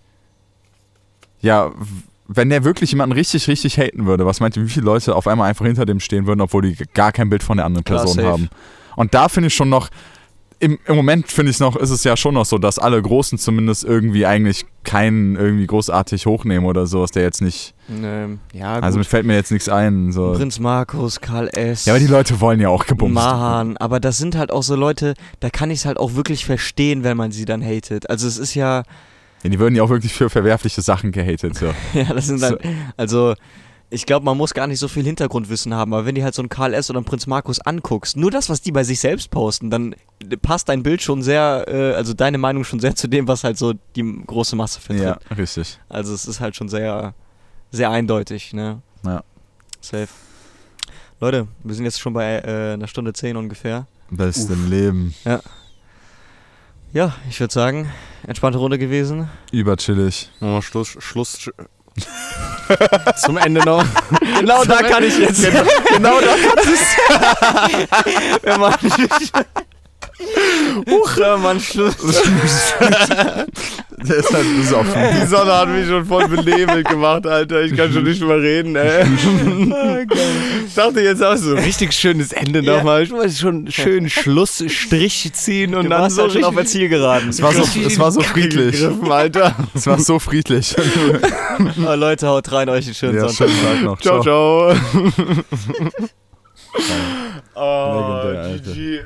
Ja, 1.41 1.71
wenn 2.33 2.49
der 2.49 2.63
wirklich 2.63 2.91
jemanden 2.91 3.13
richtig, 3.13 3.47
richtig 3.47 3.77
haten 3.77 4.05
würde, 4.05 4.25
was 4.25 4.39
meint 4.39 4.55
ihr, 4.57 4.63
wie 4.65 4.69
viele 4.69 4.85
Leute 4.85 5.15
auf 5.15 5.27
einmal 5.27 5.49
einfach 5.49 5.65
hinter 5.65 5.85
dem 5.85 5.99
stehen 5.99 6.27
würden, 6.27 6.41
obwohl 6.41 6.61
die 6.61 6.75
gar 6.93 7.11
kein 7.11 7.29
Bild 7.29 7.43
von 7.43 7.57
der 7.57 7.65
anderen 7.65 7.83
Klar, 7.83 7.99
Person 7.99 8.15
safe. 8.17 8.27
haben. 8.27 8.49
Und 8.95 9.13
da 9.13 9.27
finde 9.29 9.47
ich 9.47 9.53
schon 9.53 9.69
noch. 9.69 9.89
Im, 10.59 10.77
Im 10.85 10.95
Moment 10.95 11.27
finde 11.27 11.49
ich 11.49 11.59
noch, 11.59 11.75
ist 11.75 11.89
es 11.89 12.03
ja 12.03 12.15
schon 12.15 12.35
noch 12.35 12.45
so, 12.45 12.59
dass 12.59 12.77
alle 12.77 13.01
Großen 13.01 13.39
zumindest 13.39 13.83
irgendwie 13.83 14.27
eigentlich 14.27 14.65
keinen 14.83 15.35
irgendwie 15.35 15.65
großartig 15.65 16.27
hochnehmen 16.27 16.67
oder 16.67 16.85
sowas, 16.85 17.09
der 17.09 17.23
jetzt 17.23 17.41
nicht. 17.41 17.73
Ähm, 17.89 18.39
ja, 18.53 18.75
Also 18.75 18.99
mir 18.99 19.03
fällt 19.03 19.25
mir 19.25 19.33
jetzt 19.33 19.51
nichts 19.51 19.69
ein. 19.69 20.11
So. 20.11 20.33
Prinz 20.33 20.59
Markus, 20.59 21.19
Karl 21.19 21.47
S. 21.47 21.85
Ja, 21.85 21.93
aber 21.93 21.99
die 21.99 22.05
Leute 22.05 22.39
wollen 22.41 22.59
ja 22.59 22.69
auch 22.69 22.85
gebumst. 22.85 23.15
Mahan, 23.15 23.75
aber 23.77 23.99
das 23.99 24.19
sind 24.19 24.35
halt 24.35 24.51
auch 24.51 24.61
so 24.61 24.75
Leute, 24.75 25.15
da 25.39 25.49
kann 25.49 25.71
ich 25.71 25.79
es 25.79 25.85
halt 25.85 25.97
auch 25.97 26.13
wirklich 26.13 26.45
verstehen, 26.45 27.03
wenn 27.03 27.17
man 27.17 27.31
sie 27.31 27.45
dann 27.45 27.63
hatet. 27.63 28.07
Also 28.11 28.27
es 28.27 28.37
ist 28.37 28.53
ja, 28.53 28.83
Ja, 29.43 29.49
die 29.49 29.59
würden 29.59 29.75
ja 29.75 29.83
auch 29.83 29.89
wirklich 29.89 30.13
für 30.13 30.29
verwerfliche 30.29 30.81
Sachen 30.81 31.11
gehatet. 31.11 31.55
So. 31.55 31.67
ja, 31.93 32.13
das 32.13 32.27
sind 32.27 32.41
dann, 32.41 32.57
also 32.97 33.35
ich 33.93 34.05
glaube, 34.05 34.25
man 34.25 34.37
muss 34.37 34.53
gar 34.53 34.67
nicht 34.67 34.79
so 34.79 34.87
viel 34.87 35.03
Hintergrundwissen 35.03 35.73
haben, 35.73 35.93
aber 35.93 36.05
wenn 36.05 36.15
die 36.15 36.23
halt 36.23 36.33
so 36.33 36.41
einen 36.41 36.49
Karl 36.49 36.73
S. 36.73 36.89
oder 36.89 36.99
einen 36.99 37.05
Prinz 37.05 37.27
Markus 37.27 37.59
anguckst, 37.59 38.15
nur 38.15 38.31
das, 38.31 38.49
was 38.49 38.61
die 38.61 38.71
bei 38.71 38.85
sich 38.85 39.01
selbst 39.01 39.29
posten, 39.31 39.69
dann 39.69 39.95
passt 40.41 40.69
dein 40.69 40.81
Bild 40.81 41.01
schon 41.01 41.21
sehr, 41.21 41.65
äh, 41.67 41.93
also 41.93 42.13
deine 42.13 42.37
Meinung 42.37 42.63
schon 42.63 42.79
sehr 42.79 42.95
zu 42.95 43.07
dem, 43.07 43.27
was 43.27 43.43
halt 43.43 43.57
so 43.57 43.73
die 43.95 44.23
große 44.25 44.55
Masse 44.55 44.79
vertritt. 44.79 45.03
ja, 45.03 45.35
richtig. 45.35 45.77
Also 45.89 46.13
es 46.13 46.25
ist 46.25 46.39
halt 46.39 46.55
schon 46.55 46.69
sehr, 46.69 47.13
sehr 47.71 47.89
eindeutig, 47.89 48.53
ne? 48.53 48.81
Ja. 49.05 49.23
Safe. 49.81 50.07
Leute, 51.19 51.47
wir 51.63 51.75
sind 51.75 51.83
jetzt 51.83 51.99
schon 51.99 52.13
bei 52.13 52.39
äh, 52.39 52.73
einer 52.73 52.87
Stunde 52.87 53.11
zehn 53.11 53.35
ungefähr. 53.35 53.87
Beste 54.09 54.53
Leben. 54.53 55.13
Ja, 55.25 55.41
ich 57.29 57.39
würde 57.39 57.53
sagen, 57.53 57.89
entspannte 58.27 58.59
Runde 58.59 58.77
gewesen. 58.77 59.29
Überchillig. 59.51 60.29
Oh, 60.41 60.61
Schluss, 60.61 60.97
Schluss. 60.99 61.49
Zum 63.17 63.37
Ende 63.37 63.61
noch. 63.61 63.85
Genau 64.39 64.63
da 64.63 64.81
kann 64.81 65.03
ich 65.03 65.19
jetzt. 65.19 65.43
genau 65.95 66.19
das. 66.19 66.39
Wenn 68.41 68.59
man. 68.59 68.73
Huch, 70.89 71.17
ja, 71.17 71.37
Mann, 71.37 71.59
Schluss. 71.59 71.95
Der 74.03 74.15
ist 74.15 74.33
halt 74.33 74.45
schon. 74.67 74.85
Die 75.21 75.27
Sonne 75.27 75.53
hat 75.53 75.69
mich 75.69 75.87
schon 75.87 76.03
voll 76.05 76.27
benebelt 76.27 76.87
gemacht, 76.87 77.27
Alter. 77.27 77.61
Ich 77.61 77.75
kann 77.75 77.93
schon 77.93 78.03
nicht 78.03 78.19
mehr 78.21 78.37
reden, 78.41 78.75
ey. 78.75 79.05
Ich 80.67 80.73
dachte 80.75 81.01
jetzt 81.01 81.21
auch 81.21 81.35
so, 81.35 81.53
richtig 81.53 81.91
schönes 81.91 82.31
Ende 82.31 82.61
Ja. 82.61 82.77
nochmal. 82.77 83.03
Ich 83.03 83.11
wollte 83.11 83.33
schon 83.35 83.55
einen 83.55 83.71
schönen 83.71 84.09
Schlussstrich 84.09 85.29
ziehen 85.33 85.75
und 85.75 85.83
Du 85.83 85.89
dann 85.89 86.09
so 86.09 86.23
halt 86.23 86.31
schon 86.31 86.43
auf 86.45 86.53
der 86.55 86.61
richtig 86.63 86.79
Zielgeraden. 86.79 87.29
Es 87.29 87.41
war 87.41 87.51
so, 87.51 87.61
es 87.85 87.99
war 87.99 88.11
so 88.11 88.21
friedlich. 88.21 88.79
gegriffen, 88.79 89.11
Alter. 89.11 89.53
Es 89.75 89.85
war 89.85 89.99
so 89.99 90.17
friedlich. 90.19 90.75
Oh, 91.87 91.93
Leute, 91.93 92.27
haut 92.27 92.51
rein, 92.51 92.69
euch 92.69 92.85
einen 92.85 92.95
schönen 92.95 93.15
Ja, 93.17 93.27
Sonntag. 93.29 93.49
schönen 93.49 93.83
noch. 93.83 93.99
Ciao, 94.01 94.21
ciao. 94.23 94.73
Legendär, 94.73 95.43
Oh. 97.53 98.71
GG. 98.73 98.99